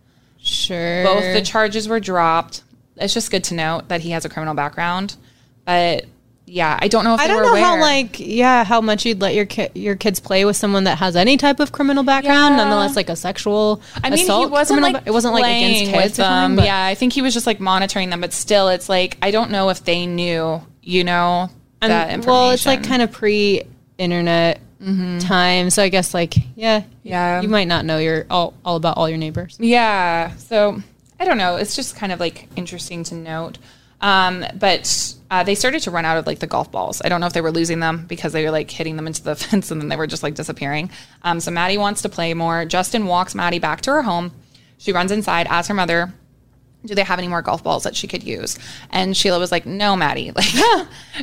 Sure. 0.41 1.03
Both 1.03 1.35
the 1.35 1.43
charges 1.43 1.89
were 1.89 1.99
dropped. 1.99 2.63
It's 2.95 3.13
just 3.13 3.33
good 3.33 3.43
to 3.45 3.55
note 3.55 3.89
that 3.89 4.03
he 4.03 4.11
has 4.11 4.25
a 4.25 4.29
criminal 4.29 4.55
background. 4.55 5.17
But 5.65 6.05
yeah, 6.53 6.77
I 6.83 6.89
don't 6.89 7.05
know 7.05 7.15
if 7.15 7.21
I 7.21 7.29
don't 7.29 7.43
know 7.43 7.55
how 7.55 7.81
like 7.81 8.19
yeah 8.19 8.65
how 8.65 8.81
much 8.81 9.07
you'd 9.07 9.21
let 9.21 9.35
your 9.35 9.47
ki- 9.47 9.69
your 9.75 9.95
kids 9.95 10.19
play 10.19 10.45
with 10.45 10.57
someone 10.57 10.85
that 10.85 10.99
has 10.99 11.15
any 11.15 11.37
type 11.37 11.61
of 11.61 11.71
criminal 11.71 12.03
background, 12.03 12.57
Yeah. 12.57 12.65
nonetheless 12.65 12.97
like 12.97 13.09
a 13.09 13.15
sexual. 13.15 13.81
I 14.03 14.11
mean, 14.11 14.19
assault 14.25 14.47
he 14.49 14.51
wasn't 14.51 14.83
like 14.83 14.97
ba- 14.97 15.03
it 15.07 15.13
wasn't 15.13 15.35
like 15.35 15.45
against 15.45 15.93
kids 15.93 16.05
with 16.05 16.17
them. 16.17 16.57
but- 16.57 16.65
yeah, 16.65 16.85
I 16.85 16.97
think 16.97 17.13
he 17.13 17.23
was 17.23 17.35
just 17.35 17.47
like 17.47 17.61
monitoring 17.61 18.11
them. 18.11 18.21
But 18.21 18.33
still, 18.33 18.69
it's 18.69 18.89
like 18.89 19.17
I 19.23 19.31
don't 19.31 19.51
know 19.53 19.69
if 19.69 19.85
they 19.85 20.07
knew. 20.07 20.61
You 20.83 21.05
know 21.05 21.51
And, 21.83 21.93
that 21.93 22.09
information. 22.11 22.27
well, 22.33 22.51
it's 22.51 22.67
like 22.67 22.83
kind 22.83 23.03
of 23.03 23.13
pre-internet 23.13 24.61
mm-hmm. 24.83 25.19
time, 25.19 25.71
so 25.71 25.83
I 25.83 25.89
guess 25.89 26.15
like 26.15 26.35
yeah, 26.57 26.83
Yeah. 27.03 27.41
you 27.43 27.49
might 27.49 27.69
not 27.69 27.85
know 27.85 27.99
your 27.99 28.27
all 28.31 28.55
all 28.65 28.77
about 28.77 28.97
all 28.97 29.09
your 29.09 29.19
neighbors. 29.19 29.57
Yeah. 29.61 30.35
So 30.37 30.83
I 31.19 31.25
don't 31.25 31.39
know. 31.39 31.57
It's 31.57 31.77
just 31.77 31.97
kind 31.97 32.13
of 32.13 32.19
like 32.21 32.49
interesting 32.57 33.05
to 33.05 33.15
note. 33.15 33.59
Um, 34.01 34.45
but 34.55 35.15
uh, 35.31 35.43
they 35.45 35.55
started 35.55 35.83
to 35.83 35.91
run 35.91 36.05
out 36.05 36.17
of 36.17 36.27
like 36.27 36.39
the 36.39 36.47
golf 36.47 36.71
balls. 36.73 37.03
I 37.05 37.09
don't 37.09 37.21
know 37.21 37.27
if 37.27 37.33
they 37.33 37.41
were 37.41 37.53
losing 37.53 37.81
them 37.81 38.07
because 38.09 38.33
they 38.33 38.45
were 38.45 38.51
like 38.51 38.71
hitting 38.71 38.97
them 38.97 39.07
into 39.07 39.23
the 39.23 39.37
fence 39.37 39.71
and 39.71 39.81
then 39.81 39.89
they 39.89 39.97
were 39.97 40.07
just 40.07 40.23
like 40.23 40.35
disappearing. 40.35 40.91
Um, 41.23 41.41
so 41.41 41.51
Maddie 41.51 41.79
wants 41.79 42.03
to 42.03 42.09
play 42.09 42.33
more. 42.35 42.65
Justin 42.65 43.07
walks 43.07 43.35
Maddie 43.35 43.59
back 43.59 43.83
to 43.83 43.91
her 43.93 44.03
home. 44.03 44.33
She 44.79 44.93
runs 44.93 45.13
inside, 45.13 45.47
asks 45.49 45.69
her 45.69 45.75
mother, 45.75 46.13
do 46.87 46.95
they 46.95 47.03
have 47.05 47.19
any 47.19 47.29
more 47.29 47.43
golf 47.43 47.63
balls 47.63 47.83
that 47.85 47.95
she 47.95 48.09
could 48.09 48.23
use? 48.23 48.59
And 48.89 49.15
Sheila 49.15 49.39
was 49.39 49.53
like, 49.53 49.67
no, 49.67 49.97
Maddie, 49.97 50.33
like 50.35 50.49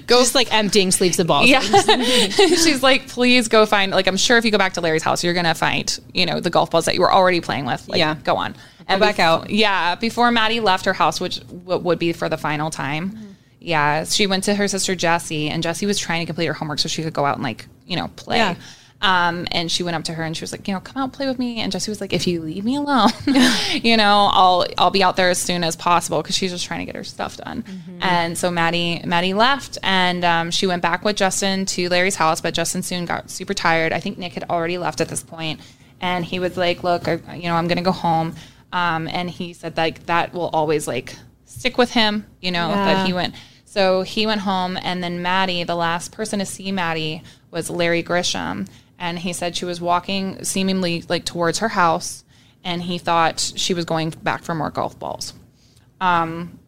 go 0.05 0.19
Just 0.21 0.35
like 0.35 0.53
emptying 0.53 0.91
sleeves 0.91 1.17
of 1.17 1.25
balls. 1.25 1.49
yeah. 1.49 1.61
She's 1.61 2.83
like, 2.83 3.07
please 3.07 3.47
go 3.47 3.65
find, 3.65 3.91
like, 3.91 4.05
I'm 4.05 4.17
sure 4.17 4.37
if 4.37 4.45
you 4.45 4.51
go 4.51 4.59
back 4.59 4.73
to 4.73 4.81
Larry's 4.81 5.01
house, 5.01 5.23
you're 5.23 5.33
going 5.33 5.47
to 5.47 5.55
find, 5.55 5.99
you 6.13 6.27
know, 6.27 6.39
the 6.39 6.51
golf 6.51 6.69
balls 6.69 6.85
that 6.85 6.93
you 6.93 7.01
were 7.01 7.11
already 7.11 7.41
playing 7.41 7.65
with. 7.65 7.87
Like, 7.87 7.97
Yeah. 7.97 8.15
Go 8.23 8.35
on. 8.37 8.55
And 8.87 8.99
back 8.99 9.15
bef- 9.17 9.19
out. 9.19 9.49
Yeah. 9.49 9.95
Before 9.95 10.31
Maddie 10.31 10.59
left 10.59 10.85
her 10.85 10.93
house, 10.93 11.19
which 11.19 11.39
w- 11.47 11.81
would 11.81 11.99
be 11.99 12.13
for 12.13 12.29
the 12.29 12.37
final 12.37 12.69
time. 12.69 13.11
Mm-hmm. 13.11 13.25
Yeah. 13.59 14.03
She 14.05 14.27
went 14.27 14.45
to 14.45 14.55
her 14.55 14.67
sister 14.67 14.95
Jessie, 14.95 15.49
and 15.49 15.61
Jessie 15.61 15.85
was 15.85 15.99
trying 15.99 16.21
to 16.21 16.25
complete 16.25 16.45
her 16.47 16.53
homework 16.53 16.79
so 16.79 16.87
she 16.87 17.03
could 17.03 17.13
go 17.13 17.25
out 17.25 17.35
and, 17.35 17.43
like, 17.43 17.67
you 17.85 17.95
know, 17.95 18.07
play. 18.15 18.37
Yeah. 18.37 18.55
Um, 18.99 19.47
and 19.51 19.71
she 19.71 19.83
went 19.83 19.95
up 19.95 20.05
to 20.05 20.13
her 20.13 20.23
and 20.23 20.35
she 20.35 20.41
was 20.41 20.51
like, 20.51 20.67
you 20.67 20.73
know, 20.73 20.79
come 20.79 21.01
out 21.01 21.13
play 21.13 21.27
with 21.27 21.37
me. 21.37 21.59
And 21.59 21.71
Jessie 21.71 21.91
was 21.91 22.01
like, 22.01 22.13
if 22.13 22.25
you 22.25 22.41
leave 22.41 22.65
me 22.65 22.77
alone, 22.77 23.11
you 23.71 23.95
know, 23.95 24.29
I'll 24.31 24.65
I'll 24.77 24.89
be 24.89 25.03
out 25.03 25.15
there 25.15 25.29
as 25.29 25.37
soon 25.37 25.63
as 25.63 25.75
possible 25.75 26.21
because 26.21 26.35
she's 26.35 26.51
just 26.51 26.65
trying 26.65 26.79
to 26.79 26.85
get 26.85 26.95
her 26.95 27.03
stuff 27.03 27.37
done. 27.37 27.63
And 28.01 28.37
so 28.37 28.49
Maddie 28.49 29.01
Maddie 29.05 29.33
left 29.35 29.77
and 29.83 30.25
um, 30.25 30.51
she 30.51 30.65
went 30.65 30.81
back 30.81 31.05
with 31.05 31.15
Justin 31.15 31.65
to 31.67 31.89
Larry's 31.89 32.15
house, 32.15 32.41
but 32.41 32.53
Justin 32.55 32.81
soon 32.81 33.05
got 33.05 33.29
super 33.29 33.53
tired. 33.53 33.93
I 33.93 33.99
think 33.99 34.17
Nick 34.17 34.33
had 34.33 34.45
already 34.49 34.79
left 34.79 34.99
at 34.99 35.09
this 35.09 35.21
point, 35.21 35.59
and 36.01 36.25
he 36.25 36.39
was 36.39 36.57
like, 36.57 36.83
look, 36.83 37.07
I, 37.07 37.35
you 37.35 37.43
know, 37.43 37.55
I'm 37.55 37.67
gonna 37.67 37.83
go 37.83 37.91
home. 37.91 38.33
Um, 38.71 39.07
and 39.07 39.29
he 39.29 39.53
said 39.53 39.77
like 39.77 40.05
that 40.07 40.33
will 40.33 40.49
always 40.49 40.87
like 40.87 41.15
stick 41.45 41.77
with 41.77 41.91
him, 41.91 42.25
you 42.41 42.51
know, 42.51 42.69
that 42.69 43.05
he 43.07 43.13
went. 43.13 43.35
So 43.65 44.01
he 44.01 44.25
went 44.25 44.41
home, 44.41 44.77
and 44.81 45.03
then 45.03 45.21
Maddie, 45.21 45.63
the 45.63 45.75
last 45.75 46.11
person 46.11 46.39
to 46.39 46.45
see 46.45 46.71
Maddie 46.71 47.21
was 47.51 47.69
Larry 47.69 48.01
Grisham, 48.01 48.67
and 48.97 49.19
he 49.19 49.33
said 49.33 49.55
she 49.55 49.65
was 49.65 49.79
walking 49.81 50.43
seemingly 50.43 51.03
like 51.09 51.25
towards 51.25 51.59
her 51.59 51.69
house, 51.69 52.23
and 52.63 52.81
he 52.81 52.97
thought 52.97 53.39
she 53.39 53.73
was 53.73 53.85
going 53.85 54.11
back 54.23 54.43
for 54.43 54.55
more 54.55 54.71
golf 54.71 54.97
balls. 54.97 55.33
Um, 56.01 56.59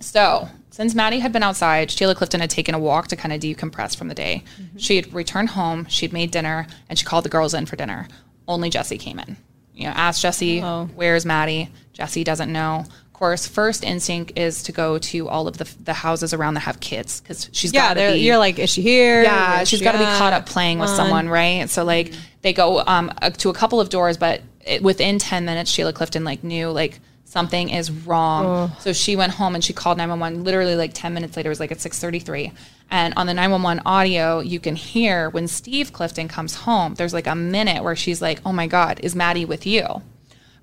so 0.00 0.48
since 0.70 0.94
Maddie 0.94 1.18
had 1.18 1.32
been 1.32 1.42
outside, 1.42 1.90
Sheila 1.90 2.14
Clifton 2.14 2.40
had 2.40 2.50
taken 2.50 2.74
a 2.74 2.78
walk 2.78 3.08
to 3.08 3.16
kind 3.16 3.32
of 3.32 3.40
decompress 3.40 3.96
from 3.96 4.08
the 4.08 4.14
day. 4.14 4.44
She 4.76 4.96
had 4.96 5.12
returned 5.12 5.50
home, 5.50 5.86
she'd 5.86 6.12
made 6.12 6.30
dinner, 6.30 6.66
and 6.88 6.98
she 6.98 7.04
called 7.04 7.24
the 7.24 7.28
girls 7.28 7.52
in 7.54 7.66
for 7.66 7.76
dinner. 7.76 8.08
Only 8.46 8.70
Jessie 8.70 8.98
came 8.98 9.18
in. 9.18 9.36
You 9.78 9.84
know, 9.86 9.92
ask 9.94 10.20
Jessie, 10.20 10.60
"Where's 10.60 11.24
Maddie?" 11.24 11.70
Jessie 11.92 12.24
doesn't 12.24 12.52
know. 12.52 12.84
Of 13.06 13.12
course, 13.12 13.46
first 13.48 13.82
instinct 13.84 14.32
is 14.38 14.62
to 14.64 14.72
go 14.72 14.98
to 14.98 15.28
all 15.28 15.48
of 15.48 15.58
the, 15.58 15.68
the 15.82 15.92
houses 15.92 16.32
around 16.32 16.54
that 16.54 16.60
have 16.60 16.78
kids 16.80 17.20
because 17.20 17.48
she's 17.52 17.72
Yeah, 17.72 17.88
got 17.88 17.94
to 17.94 18.12
be. 18.12 18.18
you're 18.20 18.38
like, 18.38 18.58
is 18.60 18.70
she 18.70 18.82
here? 18.82 19.22
Yeah, 19.24 19.64
she's 19.64 19.80
she 19.80 19.84
got 19.84 19.92
to 19.92 19.98
be 19.98 20.04
caught 20.04 20.32
up 20.32 20.46
playing 20.46 20.78
with 20.78 20.90
someone, 20.90 21.28
right? 21.28 21.68
So 21.70 21.84
like 21.84 22.12
they 22.42 22.52
go 22.52 22.80
um 22.86 23.12
uh, 23.22 23.30
to 23.30 23.50
a 23.50 23.54
couple 23.54 23.80
of 23.80 23.88
doors, 23.88 24.16
but 24.16 24.42
it, 24.64 24.82
within 24.82 25.18
ten 25.18 25.44
minutes, 25.44 25.70
Sheila 25.70 25.92
Clifton 25.92 26.22
like 26.24 26.44
knew 26.44 26.70
like 26.70 27.00
something 27.28 27.68
is 27.68 27.90
wrong. 27.90 28.72
So 28.80 28.92
she 28.92 29.14
went 29.16 29.32
home 29.32 29.54
and 29.54 29.62
she 29.62 29.72
called 29.72 29.98
nine 29.98 30.08
one 30.08 30.20
one. 30.20 30.44
Literally 30.44 30.76
like 30.76 30.92
ten 30.94 31.14
minutes 31.14 31.36
later, 31.36 31.48
it 31.48 31.50
was 31.50 31.60
like 31.60 31.72
at 31.72 31.80
six 31.80 31.98
thirty 31.98 32.18
three. 32.18 32.52
And 32.90 33.12
on 33.18 33.26
the 33.26 33.34
911 33.34 33.82
audio, 33.84 34.40
you 34.40 34.58
can 34.60 34.74
hear 34.74 35.28
when 35.28 35.46
Steve 35.46 35.92
Clifton 35.92 36.26
comes 36.26 36.54
home, 36.54 36.94
there's 36.94 37.12
like 37.12 37.26
a 37.26 37.34
minute 37.34 37.84
where 37.84 37.94
she's 37.94 38.22
like, 38.22 38.40
Oh 38.46 38.52
my 38.52 38.66
God, 38.66 39.00
is 39.02 39.14
Maddie 39.14 39.44
with 39.44 39.66
you? 39.66 39.84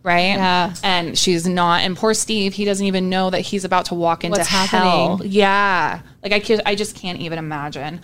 Right? 0.01 0.33
Yeah. 0.33 0.73
And 0.83 1.15
she's 1.15 1.47
not. 1.47 1.81
And 1.81 1.95
poor 1.95 2.15
Steve, 2.15 2.53
he 2.55 2.65
doesn't 2.65 2.85
even 2.85 3.09
know 3.11 3.29
that 3.29 3.41
he's 3.41 3.63
about 3.63 3.85
to 3.85 3.95
walk 3.95 4.23
into 4.23 4.39
What's 4.39 4.49
hell. 4.49 4.65
happening? 5.17 5.31
Yeah. 5.31 5.99
Like 6.23 6.33
I 6.33 6.61
I 6.65 6.73
just 6.73 6.95
can't 6.95 7.19
even 7.19 7.37
imagine. 7.37 8.01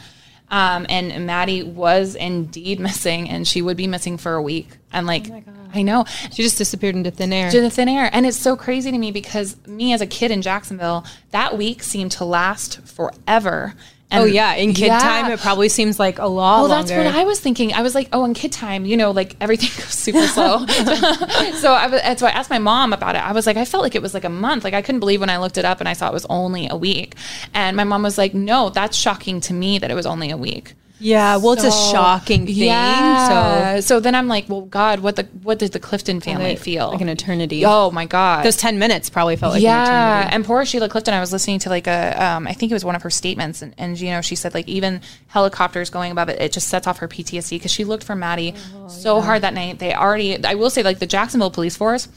Um, 0.52 0.86
and 0.90 1.26
Maddie 1.26 1.64
was 1.64 2.14
indeed 2.16 2.80
missing 2.88 3.28
and 3.30 3.48
she 3.48 3.62
would 3.64 3.78
be 3.78 3.88
missing 3.88 4.18
for 4.18 4.36
a 4.36 4.42
week. 4.42 4.70
And 4.94 5.08
like, 5.08 5.32
I 5.74 5.82
know 5.82 6.06
She 6.32 6.44
just 6.44 6.58
disappeared 6.58 6.96
into 6.96 7.12
thin 7.12 7.32
air. 7.34 7.48
Into 7.48 7.70
thin 7.70 7.90
air. 7.90 8.10
And 8.12 8.26
it's 8.26 8.38
so 8.38 8.56
crazy 8.56 8.92
to 8.92 8.98
me 8.98 9.12
because 9.12 9.56
me 9.68 9.94
as 9.94 10.02
a 10.02 10.08
kid 10.08 10.32
in 10.32 10.42
Jacksonville, 10.42 11.06
that 11.32 11.58
week 11.58 11.84
seemed 11.84 12.12
to 12.14 12.26
last 12.26 12.82
forever. 12.82 13.74
And 14.14 14.24
oh 14.24 14.26
yeah, 14.26 14.56
in 14.56 14.74
kid 14.74 14.88
Yeah. 14.88 15.00
time, 15.00 15.32
it 15.32 15.40
probably 15.40 15.70
seems 15.70 15.98
like 15.98 16.20
a 16.20 16.26
lot 16.26 16.60
Well, 16.64 16.68
longer. 16.70 16.88
that's 16.94 17.06
what 17.06 17.16
I 17.16 17.24
was 17.24 17.40
thinking. 17.40 17.72
I 17.74 17.82
was 17.82 17.96
like, 17.96 18.10
oh, 18.12 18.26
in 18.26 18.34
kid 18.34 18.52
time, 18.52 18.86
you 18.86 18.98
know, 18.98 19.12
like 19.12 19.38
everything 19.40 19.70
goes 19.78 19.94
super 19.94 20.28
slow. 20.28 20.66
so 20.68 21.74
I 21.74 21.88
was, 21.88 22.20
so 22.20 22.28
I 22.28 22.32
asked 22.32 22.50
my 22.50 22.60
mom 22.60 22.92
about 22.92 23.16
it. 23.16 23.20
I 23.26 23.32
was 23.32 23.48
like, 23.48 23.56
I 23.56 23.64
felt 23.64 23.84
like 23.84 23.96
it 23.96 24.02
was 24.02 24.14
like 24.14 24.26
a 24.26 24.30
month. 24.30 24.66
Like 24.66 24.74
I 24.74 24.82
couldn't 24.82 25.00
believe 25.00 25.22
when 25.22 25.30
I 25.30 25.38
looked 25.38 25.58
it 25.58 25.64
up 25.64 25.80
and 25.80 25.88
I 25.88 25.94
saw 25.94 26.10
it 26.10 26.14
was 26.14 26.26
only 26.26 26.68
a 26.70 26.76
week. 26.76 27.16
And 27.54 27.78
my 27.78 27.86
mom 27.86 28.04
was 28.04 28.18
like, 28.18 28.34
no, 28.34 28.70
that's 28.70 28.98
shocking 28.98 29.40
to 29.42 29.54
me 29.54 29.80
that 29.80 29.90
it 29.90 29.96
was 29.96 30.06
only 30.06 30.30
a 30.30 30.36
week. 30.38 30.74
Yeah, 31.02 31.38
well, 31.38 31.54
it's 31.54 31.64
a 31.64 31.72
shocking 31.72 32.46
thing. 32.46 32.56
Yeah. 32.56 33.76
So 33.76 33.82
So 33.82 34.00
then 34.00 34.16
I'm 34.16 34.28
like, 34.28 34.48
well, 34.48 34.62
God, 34.62 35.00
what 35.02 35.16
the 35.16 35.24
what 35.44 35.60
did 35.60 35.72
the 35.74 35.80
Clifton 35.80 36.22
family 36.22 36.52
Like- 36.52 36.60
feel? 36.60 36.92
like 36.92 37.02
an 37.02 37.10
eternity. 37.10 37.66
Oh 37.66 37.92
my 37.92 38.06
God. 38.06 38.46
those 38.46 38.56
ten 38.58 38.80
minutes 38.80 39.10
probably 39.10 39.36
felt 39.36 39.54
like 39.54 39.60
an 39.62 39.66
yeah, 39.66 40.18
eternity. 40.20 40.36
and 40.36 40.46
poor 40.46 40.64
Sheila 40.66 40.88
Clifton. 40.90 41.14
I 41.14 41.20
was 41.20 41.32
listening 41.34 41.60
to 41.60 41.70
like 41.70 41.88
a, 41.88 42.24
um, 42.24 42.48
I 42.48 42.54
think 42.54 42.72
it 42.72 42.76
was 42.76 42.86
one 42.86 42.96
of 42.96 43.02
her 43.02 43.10
statements, 43.10 43.62
and, 43.62 43.74
and 43.78 44.00
you 44.00 44.12
know, 44.12 44.22
she 44.22 44.36
said 44.36 44.54
like 44.54 44.68
even 44.68 45.02
helicopters 45.28 45.90
going 45.90 46.12
above 46.12 46.30
it, 46.30 46.40
it 46.42 46.52
just 46.54 46.68
sets 46.68 46.88
off 46.88 47.00
her 47.00 47.08
PTSD 47.08 47.52
because 47.52 47.72
she 47.72 47.84
looked 47.84 48.04
for 48.04 48.16
Maddie 48.16 48.54
Oh, 48.76 48.88
so 48.88 49.22
hard 49.22 49.42
that 49.44 49.54
night. 49.54 49.80
They 49.80 49.94
already, 49.94 50.44
I 50.46 50.56
will 50.56 50.70
say, 50.70 50.84
like 50.84 51.00
the 51.00 51.08
Jacksonville 51.08 51.52
Police 51.52 51.76
Force. 51.76 52.08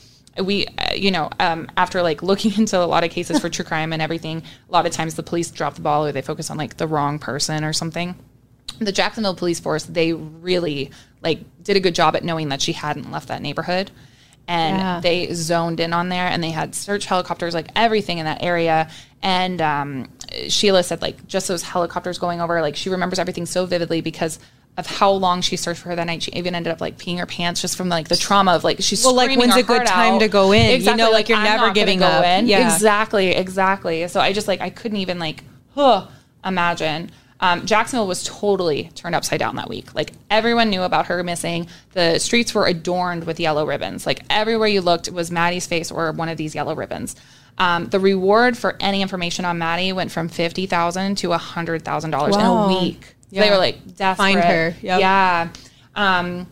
We, 0.42 0.66
uh, 0.66 0.94
you 0.94 1.12
know, 1.12 1.30
um, 1.38 1.70
after 1.76 2.02
like 2.02 2.20
looking 2.22 2.52
into 2.58 2.76
a 2.78 2.84
lot 2.86 3.04
of 3.04 3.10
cases 3.10 3.38
for 3.38 3.48
true 3.48 3.64
crime 3.64 3.92
and 3.92 4.02
everything, 4.02 4.42
a 4.68 4.72
lot 4.72 4.84
of 4.84 4.92
times 4.92 5.14
the 5.14 5.22
police 5.22 5.50
drop 5.52 5.74
the 5.76 5.80
ball 5.80 6.04
or 6.06 6.10
they 6.12 6.22
focus 6.22 6.50
on 6.50 6.56
like 6.56 6.76
the 6.76 6.88
wrong 6.88 7.18
person 7.20 7.62
or 7.64 7.72
something 7.72 8.16
the 8.78 8.92
Jacksonville 8.92 9.34
police 9.34 9.60
force, 9.60 9.84
they 9.84 10.12
really 10.12 10.90
like 11.22 11.40
did 11.62 11.76
a 11.76 11.80
good 11.80 11.94
job 11.94 12.14
at 12.16 12.24
knowing 12.24 12.48
that 12.50 12.60
she 12.60 12.72
hadn't 12.72 13.10
left 13.10 13.28
that 13.28 13.40
neighborhood. 13.42 13.90
And 14.46 14.76
Yeah. 14.76 15.00
they 15.00 15.32
zoned 15.32 15.80
in 15.80 15.92
on 15.94 16.10
there 16.10 16.26
and 16.26 16.42
they 16.44 16.50
had 16.50 16.74
search 16.74 17.06
helicopters, 17.06 17.54
like 17.54 17.68
everything 17.74 18.18
in 18.18 18.26
that 18.26 18.42
area. 18.42 18.90
And 19.22 19.60
um, 19.62 20.08
Sheila 20.48 20.82
said, 20.82 21.00
like, 21.00 21.26
just 21.26 21.48
those 21.48 21.62
helicopters 21.62 22.18
going 22.18 22.42
over, 22.42 22.60
like, 22.60 22.76
she 22.76 22.90
remembers 22.90 23.18
everything 23.18 23.46
so 23.46 23.64
vividly 23.64 24.02
because 24.02 24.38
of 24.76 24.86
how 24.86 25.10
long 25.12 25.40
she 25.40 25.56
searched 25.56 25.80
for 25.80 25.88
her 25.90 25.96
that 25.96 26.04
night. 26.06 26.22
She 26.22 26.30
even 26.32 26.54
ended 26.54 26.72
up 26.72 26.80
like 26.80 26.98
peeing 26.98 27.18
her 27.20 27.26
pants 27.26 27.60
just 27.62 27.76
from 27.76 27.88
like 27.88 28.08
the 28.08 28.16
trauma 28.16 28.54
of 28.56 28.64
like 28.64 28.78
she's 28.80 29.02
Well, 29.04 29.14
like, 29.14 29.34
when's 29.38 29.54
a 29.56 29.62
good 29.62 29.86
time 29.86 30.14
out. 30.14 30.18
to 30.20 30.28
go 30.28 30.52
in? 30.52 30.82
You 30.82 30.96
know, 30.96 31.10
like, 31.12 31.28
you're 31.28 31.38
I'm 31.38 31.44
never 31.44 31.70
giving 31.72 32.00
go 32.00 32.06
up. 32.06 32.24
in. 32.26 32.48
Yeah. 32.48 32.70
Exactly, 32.74 33.28
exactly. 33.30 34.06
So 34.08 34.20
I 34.20 34.32
just 34.32 34.48
like 34.48 34.60
I 34.60 34.70
couldn't 34.70 34.98
even 34.98 35.18
like 35.20 35.44
huh, 35.76 36.08
imagine. 36.44 37.10
Um, 37.44 37.66
Jacksonville 37.66 38.06
was 38.06 38.24
totally 38.24 38.90
turned 38.94 39.14
upside 39.14 39.38
down 39.38 39.56
that 39.56 39.68
week. 39.68 39.94
Like 39.94 40.12
everyone 40.30 40.70
knew 40.70 40.82
about 40.82 41.06
her 41.06 41.22
missing. 41.22 41.68
The 41.92 42.18
streets 42.18 42.54
were 42.54 42.66
adorned 42.66 43.24
with 43.24 43.38
yellow 43.38 43.66
ribbons. 43.66 44.06
Like 44.06 44.22
everywhere 44.30 44.68
you 44.68 44.80
looked 44.80 45.10
was 45.10 45.30
Maddie's 45.30 45.66
face 45.66 45.90
or 45.90 46.10
one 46.12 46.30
of 46.30 46.38
these 46.38 46.54
yellow 46.54 46.74
ribbons. 46.74 47.16
Um, 47.58 47.86
the 47.88 48.00
reward 48.00 48.56
for 48.56 48.76
any 48.80 49.02
information 49.02 49.44
on 49.44 49.58
Maddie 49.58 49.92
went 49.92 50.10
from 50.10 50.28
fifty 50.28 50.64
thousand 50.64 51.16
to 51.18 51.32
hundred 51.32 51.84
thousand 51.84 52.12
dollars 52.12 52.34
in 52.34 52.40
a 52.40 52.66
week. 52.68 53.14
So 53.30 53.40
They 53.40 53.50
were 53.50 53.58
like 53.58 53.94
desperate. 53.94 54.24
Find 54.24 54.40
her. 54.40 54.74
Yep. 54.80 55.00
Yeah. 55.00 55.48
Um, 55.94 56.46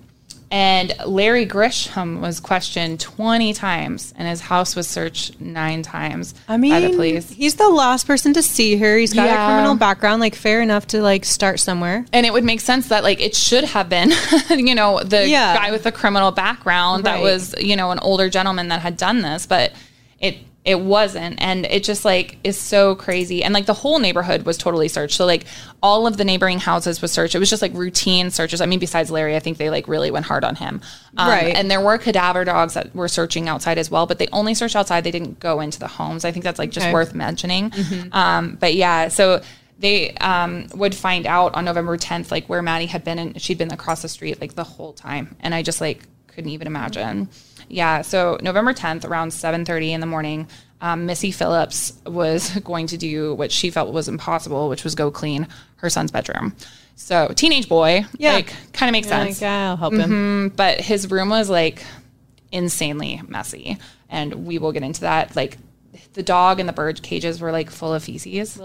and 0.52 0.94
Larry 1.06 1.46
Grisham 1.46 2.20
was 2.20 2.38
questioned 2.38 3.00
20 3.00 3.54
times, 3.54 4.12
and 4.16 4.28
his 4.28 4.42
house 4.42 4.76
was 4.76 4.86
searched 4.86 5.40
nine 5.40 5.82
times 5.82 6.34
I 6.46 6.58
mean, 6.58 6.70
by 6.72 6.80
the 6.80 6.90
police. 6.90 7.30
he's 7.30 7.54
the 7.56 7.68
last 7.70 8.06
person 8.06 8.34
to 8.34 8.42
see 8.42 8.76
her. 8.76 8.98
He's 8.98 9.14
got 9.14 9.26
Yeah. 9.26 9.42
a 9.44 9.54
criminal 9.54 9.74
background, 9.76 10.20
like 10.20 10.34
fair 10.34 10.60
enough 10.60 10.86
to 10.88 11.00
like 11.02 11.24
start 11.24 11.58
somewhere. 11.58 12.04
And 12.12 12.26
it 12.26 12.32
would 12.34 12.44
make 12.44 12.60
sense 12.60 12.88
that 12.88 13.02
like 13.02 13.20
it 13.20 13.34
should 13.34 13.64
have 13.64 13.88
been, 13.88 14.12
you 14.50 14.74
know, 14.74 15.02
the 15.02 15.26
Yeah. 15.26 15.56
guy 15.56 15.70
with 15.72 15.84
the 15.84 15.92
criminal 15.92 16.30
background 16.30 17.04
that 17.04 17.20
was, 17.22 17.54
you 17.58 17.74
know, 17.74 17.90
an 17.90 17.98
older 18.00 18.28
gentleman 18.28 18.68
that 18.68 18.80
had 18.82 18.98
done 18.98 19.22
this, 19.22 19.46
but 19.46 19.72
it 20.20 20.36
it 20.64 20.78
wasn't. 20.80 21.42
And 21.42 21.66
it 21.66 21.82
just 21.82 22.04
like 22.04 22.38
is 22.44 22.56
so 22.56 22.94
crazy. 22.94 23.42
And 23.42 23.52
like 23.52 23.66
the 23.66 23.74
whole 23.74 23.98
neighborhood 23.98 24.44
was 24.44 24.56
totally 24.56 24.86
searched. 24.86 25.16
So 25.16 25.26
like 25.26 25.44
all 25.82 26.06
of 26.06 26.16
the 26.18 26.24
neighboring 26.24 26.60
houses 26.60 27.02
was 27.02 27.10
searched. 27.10 27.34
It 27.34 27.40
was 27.40 27.50
just 27.50 27.62
like 27.62 27.74
routine 27.74 28.30
searches. 28.30 28.60
I 28.60 28.66
mean 28.66 28.78
besides 28.78 29.10
larry 29.10 29.34
i 29.34 29.40
think 29.40 29.58
they 29.58 29.70
like 29.70 29.88
really 29.88 30.12
went 30.12 30.24
hard 30.26 30.44
on 30.44 30.54
him. 30.54 30.80
Um, 31.16 31.28
Right. 31.28 31.56
and 31.56 31.68
there 31.68 31.80
were 31.80 31.98
cadaver 31.98 32.44
dogs 32.44 32.74
that 32.74 32.94
were 32.94 33.08
searching 33.08 33.48
outside 33.48 33.76
as 33.76 33.90
well 33.90 34.06
but 34.06 34.18
they 34.20 34.28
only 34.32 34.54
searched 34.54 34.76
outside. 34.76 35.02
They 35.02 35.10
didn't 35.10 35.40
go 35.40 35.60
into 35.60 35.80
the 35.80 35.88
homes. 35.88 36.24
I 36.24 36.30
think 36.30 36.44
that's 36.44 36.60
like 36.60 36.70
just 36.70 36.86
Okay. 36.86 36.92
worth 36.94 37.12
mentioning. 37.12 37.72
Um, 38.12 38.56
but 38.60 38.74
yeah 38.74 39.08
so 39.08 39.42
they 39.80 40.12
um, 40.18 40.68
would 40.76 40.94
find 40.94 41.26
out 41.26 41.54
on 41.56 41.64
November 41.64 41.96
10th, 41.98 42.30
like 42.30 42.46
where 42.46 42.62
Maddie 42.62 42.86
had 42.86 43.02
been, 43.02 43.18
and 43.18 43.42
she'd 43.42 43.58
been 43.58 43.72
across 43.72 44.02
the 44.02 44.08
street 44.08 44.40
like 44.40 44.54
the 44.54 44.62
whole 44.62 44.92
time, 44.92 45.34
and 45.40 45.52
I 45.52 45.62
just 45.62 45.80
like 45.80 46.04
couldn't 46.28 46.50
even 46.50 46.68
imagine. 46.68 47.28
Yeah, 47.72 48.02
so 48.02 48.38
November 48.42 48.72
10th, 48.74 49.04
around 49.04 49.30
7:30 49.30 49.90
in 49.92 50.00
the 50.00 50.06
morning, 50.06 50.46
um, 50.80 51.06
Missy 51.06 51.30
Phillips 51.30 51.94
was 52.06 52.50
going 52.64 52.86
to 52.88 52.96
do 52.98 53.34
what 53.34 53.50
she 53.50 53.70
felt 53.70 53.92
was 53.92 54.08
impossible, 54.08 54.68
which 54.68 54.84
was 54.84 54.94
go 54.94 55.10
clean 55.10 55.48
her 55.76 55.88
son's 55.90 56.10
bedroom. 56.10 56.54
So 56.96 57.28
teenage 57.34 57.68
boy, 57.68 58.04
Yeah. 58.18 58.34
like 58.34 58.52
kind 58.74 58.88
of 58.90 58.92
makes 58.92 59.08
Like, 59.08 59.28
sense. 59.28 59.40
yeah, 59.40 59.70
I'll 59.70 59.76
help 59.78 59.94
him. 59.94 60.52
but 60.54 60.80
his 60.80 61.10
room 61.10 61.30
was 61.30 61.48
like 61.50 61.82
insanely 62.52 63.20
messy 63.28 63.78
and 64.10 64.46
we 64.46 64.58
will 64.58 64.72
get 64.72 64.82
into 64.82 65.00
that. 65.02 65.34
Like 65.34 65.56
the 66.12 66.22
dog 66.22 66.60
and 66.60 66.68
the 66.68 66.72
bird 66.72 67.02
cages 67.02 67.40
were 67.40 67.52
like 67.52 67.70
full 67.70 67.94
of 67.94 68.04
feces. 68.04 68.60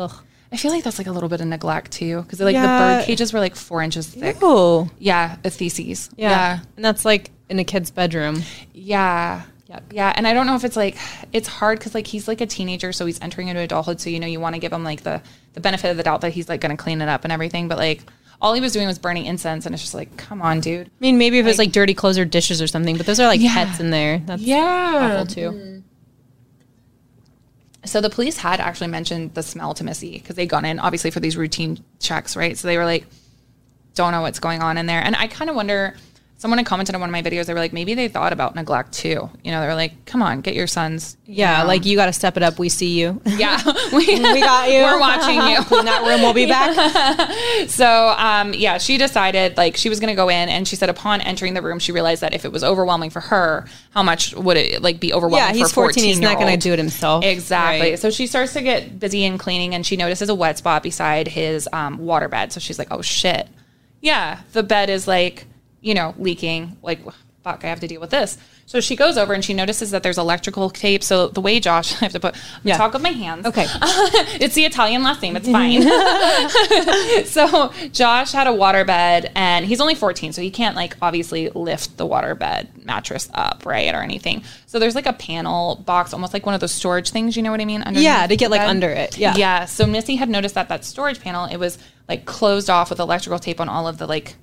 I 0.52 0.58
feel 0.58 0.72
like 0.72 0.84
that's 0.84 0.98
like 0.98 1.08
a 1.08 1.12
little 1.12 1.30
bit 1.30 1.41
of 1.41 1.48
neglect 1.48 1.91
too 1.91 2.22
because 2.22 2.39
like 2.39 2.56
the 2.56 2.62
bird 2.62 3.06
cages 3.06 3.32
were 3.34 3.39
like 3.39 3.56
four 3.56 3.82
inches 3.82 4.08
thick. 4.08 4.38
Oh, 4.41 4.89
yeah 5.00 5.38
a 5.46 5.50
feces. 5.50 6.10
Yeah. 6.17 6.30
yeah. 6.30 6.60
And 6.76 6.84
that's 6.86 7.06
like 7.06 7.32
in 7.50 7.60
a 7.60 7.64
kid's 7.64 7.92
bedroom. 7.92 8.44
yeah 8.74 9.44
Yep. 9.70 9.84
Yeah, 9.92 10.14
and 10.16 10.26
I 10.26 10.34
don't 10.34 10.48
know 10.48 10.56
if 10.56 10.64
it's 10.64 10.78
like 10.78 10.96
it's 11.34 11.50
hard 11.50 11.78
because 11.78 11.94
like 11.94 12.08
he's 12.08 12.26
like 12.26 12.40
a 12.40 12.46
teenager, 12.46 12.94
so 12.94 13.06
he's 13.06 13.20
entering 13.20 13.50
into 13.50 13.60
adulthood. 13.62 14.00
So 14.00 14.10
you 14.10 14.18
know 14.18 14.26
you 14.26 14.40
want 14.40 14.56
to 14.56 14.60
give 14.60 14.72
him 14.72 14.86
like 14.86 15.02
the 15.04 15.22
the 15.56 15.60
benefit 15.60 15.92
of 15.92 15.98
the 15.98 16.04
doubt 16.04 16.22
that 16.22 16.32
he's 16.32 16.48
like 16.48 16.62
going 16.62 16.76
to 16.76 16.82
clean 16.82 17.02
it 17.02 17.10
up 17.10 17.26
and 17.26 17.34
everything. 17.34 17.68
But 17.68 17.78
like 17.78 18.02
all 18.42 18.54
he 18.54 18.62
was 18.62 18.72
doing 18.72 18.88
was 18.88 18.98
burning 18.98 19.26
incense, 19.26 19.66
and 19.66 19.76
it's 19.76 19.84
just 19.84 19.94
like, 19.94 20.16
come 20.16 20.42
on, 20.42 20.62
dude. 20.62 20.88
I 20.88 20.92
mean, 21.02 21.18
maybe 21.18 21.38
if 21.40 21.46
it 21.46 21.50
was 21.50 21.58
like 21.58 21.74
dirty 21.74 21.94
clothes 21.94 22.18
or 22.18 22.24
dishes 22.24 22.62
or 22.62 22.68
something, 22.68 22.96
but 22.96 23.06
those 23.06 23.20
are 23.20 23.28
like 23.28 23.42
Yeah. 23.42 23.54
pets 23.66 23.82
in 23.82 23.90
there. 23.90 24.20
That's 24.20 24.42
Yeah, 24.42 25.10
awful 25.20 25.26
too. 25.26 25.52
Mm-hmm. 25.52 25.80
So 27.86 28.02
the 28.02 28.10
police 28.10 28.38
had 28.38 28.60
actually 28.60 28.88
mentioned 28.88 29.34
the 29.34 29.44
smell 29.44 29.74
to 29.76 29.84
Missy 29.84 30.14
because 30.18 30.36
they'd 30.36 30.48
gone 30.48 30.66
in 30.66 30.80
obviously 30.80 31.12
for 31.12 31.20
these 31.20 31.38
routine 31.38 31.84
checks, 32.00 32.36
right? 32.36 32.58
So 32.58 32.68
they 32.68 32.78
were 32.78 32.86
like, 32.86 33.06
don't 33.96 34.12
know 34.12 34.22
what's 34.22 34.40
going 34.40 34.62
on 34.62 34.78
in 34.78 34.86
there. 34.86 35.02
And 35.04 35.16
I 35.16 35.28
kind 35.28 35.50
of 35.50 35.56
wonder. 35.56 35.96
Someone 36.39 36.60
had 36.60 36.67
commented 36.67 36.93
on 36.93 37.02
one 37.02 37.10
of 37.10 37.12
my 37.12 37.23
videos. 37.23 37.47
They 37.47 37.54
were 37.56 37.60
like, 37.60 37.73
maybe 37.73 37.95
they 37.95 38.08
thought 38.08 38.32
about 38.32 38.54
neglect 38.54 38.93
too. 38.93 39.28
You 39.43 39.52
know, 39.52 39.60
they 39.60 39.65
were 39.67 39.73
like, 39.73 40.06
"Come 40.06 40.21
on, 40.21 40.41
get 40.41 40.54
your 40.54 40.67
sons." 40.67 41.17
you 41.26 41.34
Yeah, 41.38 41.62
know. 41.63 41.67
like 41.67 41.84
you 41.84 41.95
got 41.97 42.06
to 42.06 42.13
step 42.13 42.38
it 42.38 42.43
up. 42.43 42.60
We 42.60 42.69
see 42.69 43.00
you. 43.00 43.19
yeah, 43.26 43.60
we, 43.91 44.06
we 44.06 44.39
got 44.41 44.69
you. 44.69 44.82
We're 44.84 45.00
watching 45.00 45.36
you. 45.36 45.58
Clean 45.65 45.86
that 45.86 46.06
room. 46.06 46.21
We'll 46.21 46.34
be 46.36 46.45
back. 46.45 47.69
So, 47.69 48.13
um, 48.17 48.54
yeah, 48.54 48.78
she 48.78 48.97
decided 49.00 49.58
like 49.58 49.78
she 49.78 49.89
was 49.89 50.00
going 50.00 50.12
to 50.12 50.15
go 50.15 50.30
in, 50.30 50.47
and 50.50 50.67
she 50.67 50.76
said 50.76 50.89
upon 50.89 51.21
entering 51.21 51.56
the 51.56 51.62
room, 51.63 51.80
she 51.80 51.91
realized 51.91 52.21
that 52.21 52.36
if 52.36 52.45
it 52.45 52.52
was 52.52 52.63
overwhelming 52.63 53.10
for 53.10 53.19
her, 53.19 53.65
how 53.91 54.04
much 54.04 54.36
would 54.36 54.58
it 54.58 54.84
like 54.84 55.00
be 55.00 55.13
overwhelming? 55.13 55.56
Yeah, 55.56 55.60
he's 55.60 55.71
14. 55.71 56.04
He's 56.04 56.19
not 56.19 56.38
going 56.38 56.54
to 56.54 56.62
do 56.62 56.71
it 56.71 56.78
himself. 56.80 57.26
Exactly. 57.26 57.89
Right. 57.91 58.00
So 58.00 58.12
she 58.12 58.28
starts 58.28 58.54
to 58.54 58.62
get 58.62 59.00
busy 59.00 59.23
in 59.23 59.39
cleaning, 59.39 59.73
and 59.73 59.84
she 59.84 59.97
notices 59.97 60.30
a 60.30 60.36
wet 60.36 60.60
spot 60.60 60.84
beside 60.84 61.28
his 61.28 61.67
um, 61.73 61.97
water 61.97 62.28
bed. 62.28 62.54
So 62.54 62.60
she's 62.60 62.78
like, 62.78 62.89
"Oh 62.91 63.02
shit, 63.02 63.47
yeah, 64.02 64.41
the 64.54 64.62
bed 64.63 64.89
is 64.91 65.08
like, 65.08 65.45
you 65.82 65.94
know, 65.94 66.13
leaking. 66.18 66.78
Like, 66.82 67.00
fuck, 67.44 67.63
I 67.63 67.68
have 67.68 67.80
to 67.82 67.88
deal 67.88 68.02
with 68.02 68.10
this." 68.10 68.38
So 68.66 68.82
she 68.82 68.98
goes 68.98 69.18
over 69.18 69.34
and 69.34 69.46
she 69.46 69.54
notices 69.54 69.92
that 69.92 70.04
there's 70.04 70.18
electrical 70.18 70.70
tape. 70.70 71.02
So 71.02 71.30
the 71.30 71.40
way 71.40 71.62
Josh, 71.62 71.94
I 72.02 72.06
have 72.06 72.12
to 72.12 72.20
put 72.20 72.34
the 72.34 72.40
Yeah. 72.63 72.78
talk 72.78 72.94
of 72.96 73.02
my 73.02 73.12
hands. 73.12 73.46
Okay. 73.46 73.66
it's 74.42 74.56
the 74.56 74.66
Italian 74.66 75.04
last 75.04 75.22
name. 75.22 75.38
It's 75.38 75.48
fine. 75.50 75.84
so 77.26 77.72
Josh 77.94 78.34
had 78.34 78.48
a 78.48 78.54
water 78.54 78.84
bed, 78.84 79.32
and 79.36 79.66
he's 79.66 79.80
only 79.80 79.96
14, 79.96 80.34
so 80.34 80.42
he 80.42 80.52
can't 80.52 80.76
like 80.76 80.98
obviously 81.02 81.50
lift 81.50 81.96
the 81.96 82.06
water 82.06 82.36
bed 82.36 82.68
mattress 82.84 83.30
up, 83.34 83.66
right, 83.66 83.94
or 83.94 84.02
anything. 84.02 84.44
So 84.66 84.80
there's 84.80 84.96
like 84.96 85.06
a 85.06 85.13
panel 85.13 85.76
box, 85.86 86.12
almost 86.13 86.34
like 86.34 86.46
one 86.46 86.56
of 86.56 86.62
those 86.62 86.74
storage 86.74 87.12
things. 87.12 87.38
You 87.38 87.44
know 87.44 87.52
what 87.52 87.62
I 87.62 87.66
mean? 87.66 87.84
Yeah, 87.94 88.28
to 88.28 88.36
get 88.36 88.52
like 88.52 88.62
under 88.62 88.90
it. 88.90 89.18
Yeah. 89.18 89.36
Yeah. 89.38 89.63
So 89.66 89.86
Missy 89.86 90.16
had 90.18 90.28
noticed 90.30 90.56
that 90.56 90.68
that 90.70 90.84
storage 90.84 91.20
panel 91.22 91.46
it 91.46 91.58
was 91.58 91.78
like 92.10 92.26
closed 92.26 92.70
off 92.70 92.90
with 92.90 93.00
electrical 93.00 93.40
tape 93.40 93.60
on 93.62 93.70
all 93.70 93.88
of 93.88 93.98
the 93.98 94.08
like, 94.08 94.36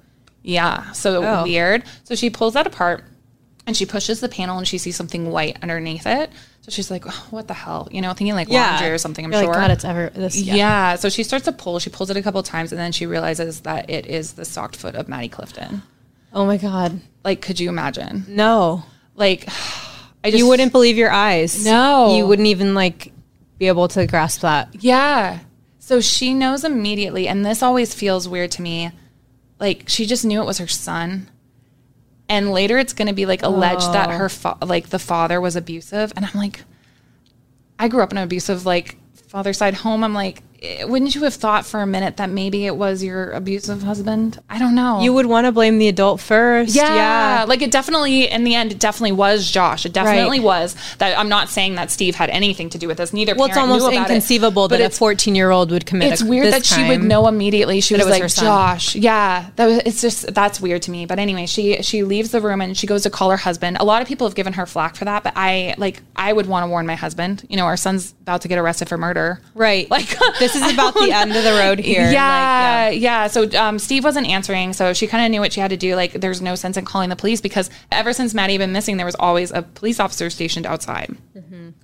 yeah. 0.45 0.93
So 0.93 1.25
Oh. 1.25 1.43
weird. 1.43 1.83
So 2.05 2.15
she 2.15 2.31
pulls 2.31 2.55
that 2.55 2.67
apart 2.69 3.03
and 3.67 3.77
she 3.77 3.87
pushes 3.87 4.21
the 4.21 4.29
panel 4.29 4.59
and 4.59 4.69
she 4.69 4.79
sees 4.79 4.95
something 4.95 5.31
white 5.33 5.57
underneath 5.63 6.07
it. 6.07 6.31
So 6.61 6.71
she's 6.71 6.91
like, 6.91 7.05
"Oh, 7.07 7.27
what 7.31 7.49
the 7.49 7.55
hell? 7.55 7.89
You 7.91 8.01
know, 8.01 8.13
thinking 8.15 8.35
like 8.35 8.49
Yeah. 8.49 8.71
laundry 8.71 8.91
or 8.91 8.99
something. 8.99 9.25
I'm 9.25 9.33
You're 9.33 9.43
sure. 9.43 9.51
Like, 9.53 9.61
God, 9.61 9.71
it's 9.73 9.85
ever 9.85 10.11
this. 10.15 10.37
Yeah. 10.37 10.55
Yeah. 10.55 10.95
So 10.97 11.09
she 11.09 11.23
starts 11.23 11.45
to 11.47 11.53
pull. 11.53 11.79
She 11.79 11.91
pulls 11.91 12.09
it 12.11 12.17
a 12.17 12.23
couple 12.23 12.43
times, 12.43 12.73
and 12.73 12.81
then 12.81 12.93
she 12.93 13.05
realizes 13.07 13.61
that 13.61 13.91
it 13.91 14.07
is 14.07 14.33
the 14.35 14.45
socked 14.45 14.77
foot 14.77 14.95
of 14.95 15.09
Maddie 15.09 15.29
Clifton. 15.29 15.83
Oh 16.33 16.47
my 16.47 16.57
God. 16.57 17.01
Like, 17.25 17.41
could 17.43 17.59
you 17.61 17.69
imagine? 17.69 18.25
No. 18.29 18.85
Like, 19.15 19.47
I 20.25 20.31
just 20.31 20.39
You 20.39 20.47
wouldn't 20.49 20.73
believe 20.73 20.97
your 20.97 21.11
eyes. 21.11 21.65
No. 21.67 22.17
You 22.17 22.27
wouldn't 22.27 22.49
even 22.49 22.75
like 22.75 23.13
be 23.59 23.69
able 23.69 23.89
to 23.89 24.07
grasp 24.07 24.41
that. 24.41 24.69
Yeah. 24.81 25.41
So 25.81 26.01
she 26.01 26.33
knows 26.33 26.65
immediately, 26.65 27.29
and 27.29 27.45
this 27.45 27.63
always 27.63 27.93
feels 27.95 28.27
weird 28.27 28.51
to 28.53 28.63
me. 28.63 28.91
Like 29.65 29.89
she 29.89 30.05
just 30.05 30.27
knew 30.27 30.43
it 30.43 30.47
was 30.47 30.59
her 30.59 30.67
son, 30.69 31.31
and 32.29 32.53
later 32.53 32.77
it's 32.77 32.93
going 32.93 33.09
to 33.09 33.15
be 33.15 33.25
like 33.25 33.43
alleged 33.43 33.95
that 33.95 34.11
her 34.11 34.29
fa- 34.29 34.59
like 34.63 34.91
the 34.91 34.99
father 34.99 35.41
was 35.41 35.57
abusive, 35.57 36.13
and 36.15 36.27
I'm 36.27 36.39
like, 36.39 36.65
I 37.79 37.89
grew 37.89 38.03
up 38.03 38.13
in 38.13 38.19
an 38.19 38.25
abusive 38.25 38.67
like 38.67 38.99
father 39.29 39.55
side 39.55 39.73
home. 39.73 40.05
I'm 40.05 40.13
like, 40.13 40.43
Eh, 40.65 40.85
wouldn't 40.85 41.15
you 41.15 41.23
have 41.25 41.35
thought 41.35 41.67
for 41.67 41.81
a 41.81 41.87
minute 41.87 42.17
that 42.17 42.31
maybe 42.31 42.67
it 42.67 42.77
was 42.77 43.03
your 43.03 43.31
abusive 43.33 43.83
husband? 43.83 44.41
I 44.49 44.59
don't 44.59 44.75
know. 44.75 45.01
You 45.03 45.13
would 45.13 45.27
want 45.27 45.47
to 45.47 45.53
blame 45.53 45.79
the 45.79 45.89
adult 45.89 46.21
first. 46.21 46.75
Yeah, 46.75 46.95
Yeah. 46.95 47.45
like 47.49 47.63
it 47.63 47.71
definitely 47.71 48.29
in 48.31 48.45
the 48.45 48.55
end 48.55 48.73
it 48.73 48.79
definitely 48.79 49.13
was 49.13 49.51
Josh. 49.51 49.85
It 49.87 49.93
definitely 49.93 50.41
was 50.41 50.77
that. 50.99 51.19
I'm 51.19 51.29
not 51.29 51.49
saying 51.49 51.75
that 51.75 51.91
Steve 51.91 52.15
had 52.15 52.31
anything 52.31 52.71
to 52.71 52.79
do 52.79 52.89
with 52.89 52.97
this. 52.99 53.13
Neither. 53.13 53.35
Well, 53.35 53.47
it's 53.47 53.57
almost 53.57 53.87
it. 53.89 53.95
inconceivable 53.95 54.69
But 54.69 54.79
that 54.79 54.93
a 54.93 54.97
14 54.97 55.35
year 55.35 55.51
old 55.51 55.71
would 55.71 55.87
commit. 55.87 56.13
it's 56.13 56.23
a, 56.23 56.27
weird 56.27 56.53
that 56.53 56.65
she 56.65 56.87
would 56.89 57.03
know 57.03 57.27
immediately. 57.29 57.81
She 57.81 57.95
was, 57.95 58.05
was 58.05 58.21
like. 58.21 58.35
Josh. 58.35 58.95
Yeah, 58.95 59.51
that 59.57 59.67
was, 59.67 59.79
it's 59.85 60.01
just 60.01 60.35
that's 60.35 60.61
weird 60.61 60.83
to 60.83 60.91
me. 60.91 61.07
But 61.07 61.19
anyway, 61.19 61.47
she 61.47 61.83
she 61.83 62.03
leaves 62.03 62.31
the 62.31 62.41
room 62.41 62.61
and 62.61 62.77
she 62.77 62.87
goes 62.87 63.03
to 63.03 63.11
call 63.11 63.31
her 63.31 63.37
husband. 63.37 63.77
A 63.81 63.85
lot 63.85 64.03
of 64.03 64.09
people 64.09 64.27
have 64.27 64.35
given 64.35 64.53
her 64.55 64.67
flack 64.67 64.97
for 64.97 65.05
that, 65.05 65.23
but 65.23 65.33
I 65.37 65.75
like 65.79 66.03
I 66.17 66.33
would 66.33 66.47
want 66.47 66.65
to 66.65 66.69
warn 66.69 66.87
my 66.87 66.95
husband. 66.95 67.47
You 67.49 67.57
know, 67.57 67.65
our 67.67 67.77
son's 67.77 68.13
about 68.23 68.43
to 68.43 68.49
get 68.49 68.59
arrested 68.59 68.89
for 68.89 68.97
murder. 68.99 69.41
Right. 69.55 69.89
Like 69.91 70.09
this 70.39 70.54
is 70.55 70.73
about 70.73 70.95
the 70.95 71.11
end 71.13 71.35
of 71.37 71.45
the 71.45 71.53
road 71.53 71.79
here. 71.79 72.11
Yeah, 72.11 72.89
Like, 72.91 73.01
yeah. 73.01 73.27
So 73.27 73.51
um, 73.59 73.79
Steve 73.79 74.05
wasn't 74.05 74.27
answering, 74.27 74.73
so 74.73 74.93
she 74.93 75.07
kind 75.07 75.25
of 75.25 75.31
knew 75.31 75.41
what 75.41 75.53
she 75.53 75.61
had 75.61 75.71
to 75.71 75.77
do. 75.77 75.95
Like, 75.97 76.13
there's 76.13 76.41
no 76.43 76.55
sense 76.55 76.77
in 76.77 76.85
calling 76.85 77.11
the 77.11 77.17
police 77.17 77.41
because 77.41 77.71
ever 77.91 78.13
since 78.13 78.35
Maddie 78.35 78.55
had 78.55 78.59
been 78.61 78.73
missing, 78.73 78.97
there 78.97 79.07
was 79.07 79.17
always 79.17 79.51
a 79.51 79.63
police 79.63 80.01
officer 80.01 80.31
stationed 80.31 80.67
outside. 80.67 81.17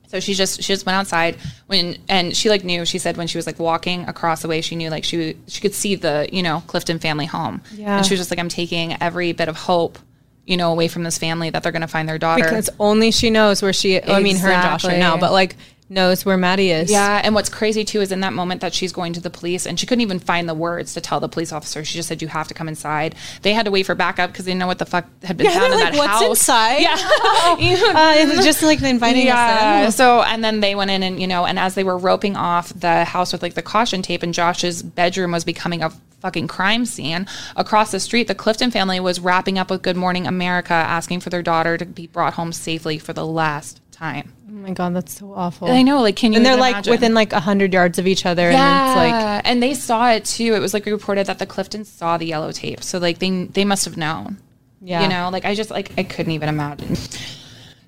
So 0.08 0.18
she 0.18 0.34
just 0.34 0.62
she 0.62 0.72
just 0.72 0.86
went 0.86 0.96
outside 0.96 1.36
when 1.68 1.96
and 2.08 2.36
she 2.36 2.48
like 2.48 2.64
knew. 2.64 2.84
She 2.84 2.98
said 2.98 3.16
when 3.16 3.28
she 3.28 3.38
was 3.38 3.46
like 3.46 3.60
walking 3.60 4.08
across 4.08 4.42
the 4.42 4.48
way, 4.48 4.60
she 4.60 4.74
knew 4.74 4.90
like 4.90 5.04
she 5.04 5.36
she 5.46 5.60
could 5.60 5.74
see 5.74 5.94
the 5.94 6.28
you 6.32 6.42
know 6.42 6.62
Clifton 6.66 6.98
family 6.98 7.26
home. 7.26 7.60
Yeah. 7.74 7.96
and 7.98 8.04
she 8.04 8.14
was 8.14 8.20
just 8.20 8.30
like, 8.30 8.40
I'm 8.40 8.48
taking 8.48 9.00
every 9.00 9.32
bit 9.32 9.48
of 9.48 9.56
hope. 9.56 9.98
You 10.46 10.56
know, 10.56 10.72
away 10.72 10.88
from 10.88 11.04
this 11.04 11.16
family 11.16 11.50
that 11.50 11.62
they're 11.62 11.70
going 11.70 11.82
to 11.82 11.86
find 11.88 12.08
their 12.08 12.18
daughter. 12.18 12.42
Because 12.42 12.70
only 12.80 13.12
she 13.12 13.30
knows 13.30 13.62
where 13.62 13.72
she. 13.72 14.02
I 14.02 14.20
mean, 14.20 14.36
her 14.36 14.48
and 14.50 14.62
Josh 14.64 14.84
right 14.84 14.98
now, 14.98 15.16
but 15.16 15.30
like 15.30 15.54
knows 15.90 16.24
where 16.24 16.36
Maddie 16.36 16.70
is. 16.70 16.90
Yeah, 16.90 17.20
and 17.22 17.34
what's 17.34 17.48
crazy 17.48 17.84
too 17.84 18.00
is 18.00 18.12
in 18.12 18.20
that 18.20 18.32
moment 18.32 18.60
that 18.60 18.72
she's 18.72 18.92
going 18.92 19.12
to 19.14 19.20
the 19.20 19.28
police 19.30 19.66
and 19.66 19.78
she 19.78 19.86
couldn't 19.86 20.02
even 20.02 20.18
find 20.18 20.48
the 20.48 20.54
words 20.54 20.94
to 20.94 21.00
tell 21.00 21.20
the 21.20 21.28
police 21.28 21.52
officer. 21.52 21.84
She 21.84 21.94
just 21.98 22.08
said, 22.08 22.22
"You 22.22 22.28
have 22.28 22.48
to 22.48 22.54
come 22.54 22.68
inside." 22.68 23.14
They 23.42 23.52
had 23.52 23.64
to 23.66 23.70
wait 23.70 23.86
for 23.86 23.94
backup 23.94 24.30
because 24.30 24.44
they 24.44 24.52
didn't 24.52 24.60
know 24.60 24.66
what 24.66 24.78
the 24.78 24.86
fuck 24.86 25.04
had 25.24 25.36
been 25.36 25.46
Yeah, 25.46 25.58
found 25.58 25.72
in 25.74 25.80
like, 25.80 25.92
that 25.92 25.98
"What's 25.98 26.10
house. 26.12 26.28
inside?" 26.30 26.78
Yeah, 26.80 26.96
Uh, 28.00 28.14
it 28.18 28.36
was 28.36 28.44
just 28.44 28.62
like 28.62 28.80
inviting 28.82 29.26
yeah. 29.26 29.82
us 29.82 29.86
in. 29.86 29.92
So 29.92 30.22
and 30.22 30.42
then 30.44 30.60
they 30.60 30.74
went 30.74 30.90
in 30.90 31.02
and 31.02 31.20
you 31.20 31.26
know, 31.26 31.44
and 31.44 31.58
as 31.58 31.74
they 31.74 31.84
were 31.84 31.98
roping 31.98 32.36
off 32.36 32.68
the 32.70 33.04
house 33.04 33.32
with 33.32 33.42
like 33.42 33.54
the 33.54 33.62
caution 33.62 34.02
tape, 34.02 34.22
and 34.22 34.32
Josh's 34.32 34.82
bedroom 34.82 35.32
was 35.32 35.44
becoming 35.44 35.82
a 35.82 35.90
fucking 36.20 36.46
crime 36.46 36.84
scene 36.84 37.26
across 37.56 37.90
the 37.90 37.98
street. 37.98 38.28
The 38.28 38.34
Clifton 38.34 38.70
family 38.70 39.00
was 39.00 39.18
wrapping 39.20 39.58
up 39.58 39.70
with 39.70 39.80
Good 39.82 39.96
Morning 39.96 40.26
America, 40.26 40.74
asking 40.74 41.20
for 41.20 41.30
their 41.30 41.42
daughter 41.42 41.78
to 41.78 41.86
be 41.86 42.06
brought 42.06 42.34
home 42.34 42.52
safely 42.52 42.98
for 42.98 43.12
the 43.14 43.26
last 43.26 43.79
time. 44.00 44.32
Oh 44.48 44.52
my 44.52 44.72
god, 44.72 44.96
that's 44.96 45.18
so 45.18 45.32
awful. 45.34 45.70
I 45.70 45.82
know, 45.82 46.00
like, 46.00 46.16
can 46.16 46.32
you? 46.32 46.38
And 46.38 46.46
they're 46.46 46.56
like 46.56 46.72
imagine? 46.72 46.90
within 46.90 47.14
like 47.14 47.32
a 47.32 47.40
hundred 47.40 47.72
yards 47.72 47.98
of 47.98 48.06
each 48.06 48.26
other, 48.26 48.50
and 48.50 48.54
it's 48.54 48.96
like 48.96 49.42
and 49.44 49.62
they 49.62 49.74
saw 49.74 50.10
it 50.10 50.24
too. 50.24 50.54
It 50.54 50.60
was 50.60 50.74
like 50.74 50.86
reported 50.86 51.26
that 51.26 51.38
the 51.38 51.46
Cliftons 51.46 51.86
saw 51.86 52.16
the 52.16 52.26
yellow 52.26 52.50
tape, 52.50 52.82
so 52.82 52.98
like 52.98 53.18
they 53.18 53.44
they 53.44 53.64
must 53.64 53.84
have 53.84 53.96
known. 53.96 54.38
Yeah. 54.82 55.02
you 55.02 55.08
know, 55.08 55.28
like 55.30 55.44
I 55.44 55.54
just 55.54 55.70
like 55.70 55.92
I 55.98 56.02
couldn't 56.02 56.32
even 56.32 56.48
imagine. 56.48 56.96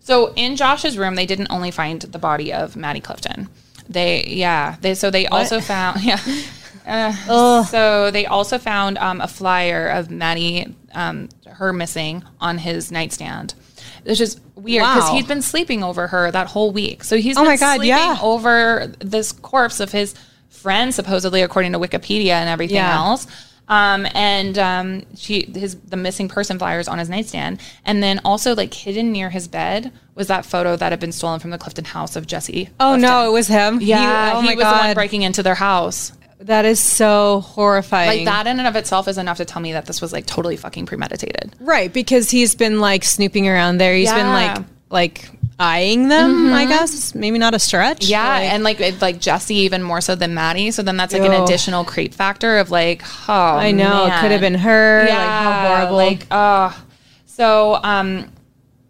So 0.05 0.33
in 0.35 0.57
Josh's 0.57 0.99
room, 0.99 1.15
they 1.15 1.27
didn't 1.27 1.47
only 1.51 1.71
find 1.71 2.03
the 2.03 2.19
body 2.19 2.53
of 2.53 2.77
Maddie 2.77 3.01
Clifton. 3.01 3.49
They 3.89 4.25
yeah 4.27 4.77
they 4.81 4.95
so 4.95 5.11
they 5.11 5.27
also 5.27 5.61
found 5.61 6.03
yeah. 6.05 6.19
Uh, 6.85 7.65
so 7.65 8.11
they 8.11 8.27
also 8.27 8.59
found 8.59 8.99
um, 8.99 9.21
a 9.21 9.29
flyer 9.29 9.87
of 9.87 10.11
Maddie, 10.11 10.75
um, 10.95 11.29
her 11.47 11.73
missing 11.73 12.23
on 12.41 12.59
his 12.59 12.91
nightstand. 12.93 13.55
Which 14.05 14.21
is 14.21 14.41
weird 14.57 14.83
because 14.85 15.09
Wow. 15.11 15.15
he'd 15.17 15.29
been 15.29 15.43
sleeping 15.43 15.83
over 15.85 16.07
her 16.09 16.31
that 16.31 16.49
whole 16.49 16.73
week. 16.73 17.05
So 17.05 17.17
he's 17.17 17.37
Oh 17.37 17.45
my 17.45 17.57
God, 17.57 17.77
sleeping 17.77 17.89
yeah. 17.91 18.19
over 18.23 18.93
this 19.01 19.33
corpse 19.33 19.81
of 19.81 19.93
his 19.93 20.15
friend, 20.49 20.95
supposedly 20.95 21.43
according 21.43 21.73
to 21.73 21.79
Wikipedia 21.79 22.31
and 22.33 22.49
everything 22.49 22.77
Yeah. 22.77 22.97
else. 22.97 23.27
Um, 23.69 24.07
and 24.13 24.59
um, 24.59 25.03
she 25.17 25.47
his 25.55 25.77
the 25.77 25.97
missing 25.97 26.29
person 26.29 26.59
flyers 26.59 26.89
on 26.89 26.99
his 26.99 27.09
nightstand, 27.09 27.61
and 27.87 28.03
then 28.03 28.21
also 28.25 28.55
like 28.57 28.75
hidden 28.75 29.13
near 29.13 29.31
his 29.31 29.47
bed 29.49 29.93
was 30.17 30.27
that 30.27 30.45
photo 30.45 30.75
that 30.77 30.91
had 30.93 31.01
been 31.01 31.13
stolen 31.13 31.39
from 31.41 31.51
the 31.53 31.59
Clifton 31.59 31.85
house 31.85 32.17
of 32.17 32.27
Jessie. 32.27 32.69
oh 32.81 32.91
Clifton. 32.95 33.01
no, 33.03 33.29
it 33.29 33.33
was 33.33 33.47
him. 33.49 33.79
He- 33.81 33.87
yeah, 33.87 34.33
oh 34.35 34.41
he, 34.43 34.55
was 34.57 34.65
the 34.65 34.71
one 34.71 34.95
breaking 34.95 35.23
into 35.23 35.43
their 35.45 35.55
house. 35.55 36.13
That 36.47 36.65
is 36.65 36.81
so 36.81 37.41
horrifying. 37.41 38.19
Like 38.19 38.25
that 38.27 38.47
in 38.47 38.59
and 38.59 38.67
of 38.69 38.77
itself 38.77 39.09
is 39.09 39.19
enough 39.19 39.37
to 39.39 39.45
tell 39.45 39.63
me 39.63 39.73
that 39.73 39.87
this 39.87 40.01
was 40.01 40.13
like 40.13 40.27
totally 40.27 40.57
fucking 40.57 40.87
premeditated. 40.87 41.55
right? 41.61 41.93
Because 41.93 42.31
he's 42.31 42.55
been 42.55 42.81
like 42.81 43.05
snooping 43.05 43.49
around 43.49 43.79
there. 43.79 43.95
He's 43.95 44.13
been 44.13 44.27
like 44.29 44.59
like 44.91 45.31
eyeing 45.59 46.09
them. 46.09 46.53
I 46.53 46.67
guess 46.67 47.15
maybe 47.15 47.39
not 47.39 47.55
a 47.55 47.59
stretch. 47.59 48.07
Yeah, 48.07 48.27
Like- 48.27 48.53
and 48.53 48.65
like 48.65 48.81
it, 48.81 49.01
like 49.01 49.21
Jessie 49.21 49.55
even 49.57 49.83
more 49.83 50.01
so 50.01 50.15
than 50.15 50.35
Maddie. 50.35 50.71
So 50.73 50.83
then 50.83 50.97
that's 50.97 51.13
like 51.13 51.23
an 51.23 51.43
additional 51.45 51.85
creep 51.85 52.13
factor 52.13 52.59
of 52.59 52.71
like, 52.71 53.03
oh, 53.29 53.33
I 53.33 53.71
know 53.71 54.07
it 54.07 54.21
could 54.21 54.33
have 54.33 54.41
been 54.41 54.55
her. 54.55 55.05
like 55.09 55.11
how 55.19 55.69
horrible. 55.69 55.97
Like, 55.97 56.27
oh. 56.31 56.85
So, 57.27 57.79
um, 57.83 58.31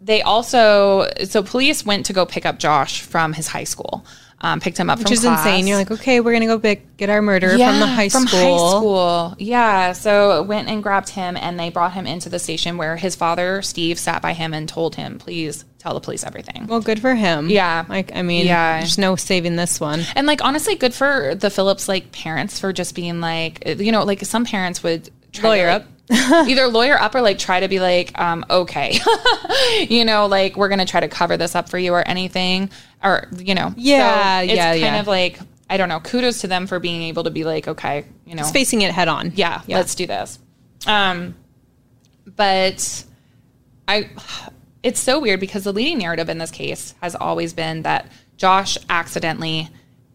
they 0.01 0.21
also 0.21 1.07
so 1.25 1.43
police 1.43 1.85
went 1.85 2.07
to 2.07 2.13
go 2.13 2.25
pick 2.25 2.45
up 2.45 2.59
Josh 2.59 3.01
from 3.01 3.31
his 3.33 3.47
high 3.47 3.63
school. 3.63 4.05
Um, 4.43 4.59
picked 4.59 4.77
him 4.77 4.89
up 4.89 4.99
which 4.99 5.07
from 5.07 5.13
is 5.13 5.19
class. 5.21 5.45
insane. 5.45 5.67
You're 5.67 5.77
like, 5.77 5.89
okay, 5.89 6.19
we're 6.19 6.33
gonna 6.33 6.57
go 6.57 6.75
get 6.97 7.09
our 7.09 7.21
murderer 7.21 7.51
from 7.51 7.79
the 7.79 7.87
high 7.87 8.09
from 8.09 8.27
school. 8.27 8.39
high 8.39 8.77
school. 8.77 9.35
Yeah. 9.39 9.93
So 9.93 10.43
went 10.43 10.67
and 10.67 10.83
grabbed 10.83 11.07
him, 11.09 11.37
and 11.37 11.57
they 11.57 11.69
brought 11.69 11.93
him 11.93 12.05
into 12.05 12.27
the 12.27 12.39
station 12.39 12.75
where 12.77 12.97
his 12.97 13.15
father 13.15 13.61
Steve 13.61 13.97
sat 13.97 14.21
by 14.21 14.33
him 14.33 14.53
and 14.53 14.67
told 14.67 14.95
him, 14.95 15.17
"Please 15.17 15.63
tell 15.79 15.93
the 15.93 16.01
police 16.01 16.25
everything." 16.25 16.67
Well, 16.67 16.81
good 16.81 16.99
for 16.99 17.15
him. 17.15 17.49
Yeah. 17.49 17.85
Like, 17.87 18.11
I 18.13 18.21
mean, 18.21 18.45
Yeah. 18.45 18.79
there's 18.79 18.97
no 18.97 19.15
saving 19.15 19.55
this 19.55 19.79
one. 19.79 20.03
And 20.13 20.27
like 20.27 20.43
honestly, 20.43 20.75
good 20.75 20.93
for 20.93 21.35
the 21.35 21.49
Phillips 21.49 21.87
like 21.87 22.11
parents 22.11 22.59
for 22.59 22.73
just 22.73 22.95
being 22.95 23.21
like, 23.21 23.63
you 23.79 23.93
know, 23.93 24.03
like 24.03 24.25
some 24.25 24.43
parents 24.43 24.83
would 24.83 25.09
try 25.31 25.49
Lawyer 25.49 25.67
to, 25.67 25.73
up. 25.75 25.85
either 26.49 26.67
lawyer 26.67 26.99
up 26.99 27.15
or 27.15 27.21
like 27.21 27.39
try 27.39 27.61
to 27.61 27.69
be 27.69 27.79
like, 27.79 28.11
um, 28.19 28.43
okay, 28.49 28.99
you 29.89 30.03
know, 30.05 30.25
like 30.27 30.57
we're 30.57 30.67
gonna 30.69 30.85
try 30.85 30.99
to 30.99 31.07
cover 31.07 31.37
this 31.37 31.55
up 31.55 31.69
for 31.69 31.77
you 31.77 31.93
or 31.93 32.05
anything, 32.05 32.69
or 33.03 33.27
you 33.37 33.53
know, 33.55 33.73
Yeah, 33.77 34.41
it's 34.41 34.53
yeah, 34.53 34.71
kind 34.71 34.79
yeah. 34.81 34.99
of 34.99 35.07
like 35.07 35.39
I 35.69 35.77
don't 35.77 35.89
know. 35.89 35.99
Kudos 35.99 36.41
to 36.41 36.47
them 36.47 36.67
for 36.67 36.79
being 36.79 37.03
able 37.03 37.23
to 37.23 37.31
be 37.31 37.43
like, 37.43 37.67
okay, 37.67 38.05
you 38.25 38.35
know, 38.35 38.41
It's 38.41 38.51
facing 38.51 38.81
it 38.81 38.91
head 38.91 39.07
on. 39.07 39.31
yeah, 39.35 39.61
let's 39.67 39.95
do 39.95 40.05
this. 40.05 40.37
Um, 40.85 41.35
but 42.35 43.03
I, 43.87 44.09
it's 44.83 44.99
so 44.99 45.19
weird 45.19 45.39
because 45.39 45.63
the 45.63 45.73
leading 45.73 45.97
narrative 45.99 46.29
in 46.29 46.37
this 46.37 46.51
case 46.51 46.93
has 47.01 47.15
always 47.15 47.53
been 47.53 47.83
that 47.83 48.11
Josh 48.37 48.77
accidentally 48.89 49.69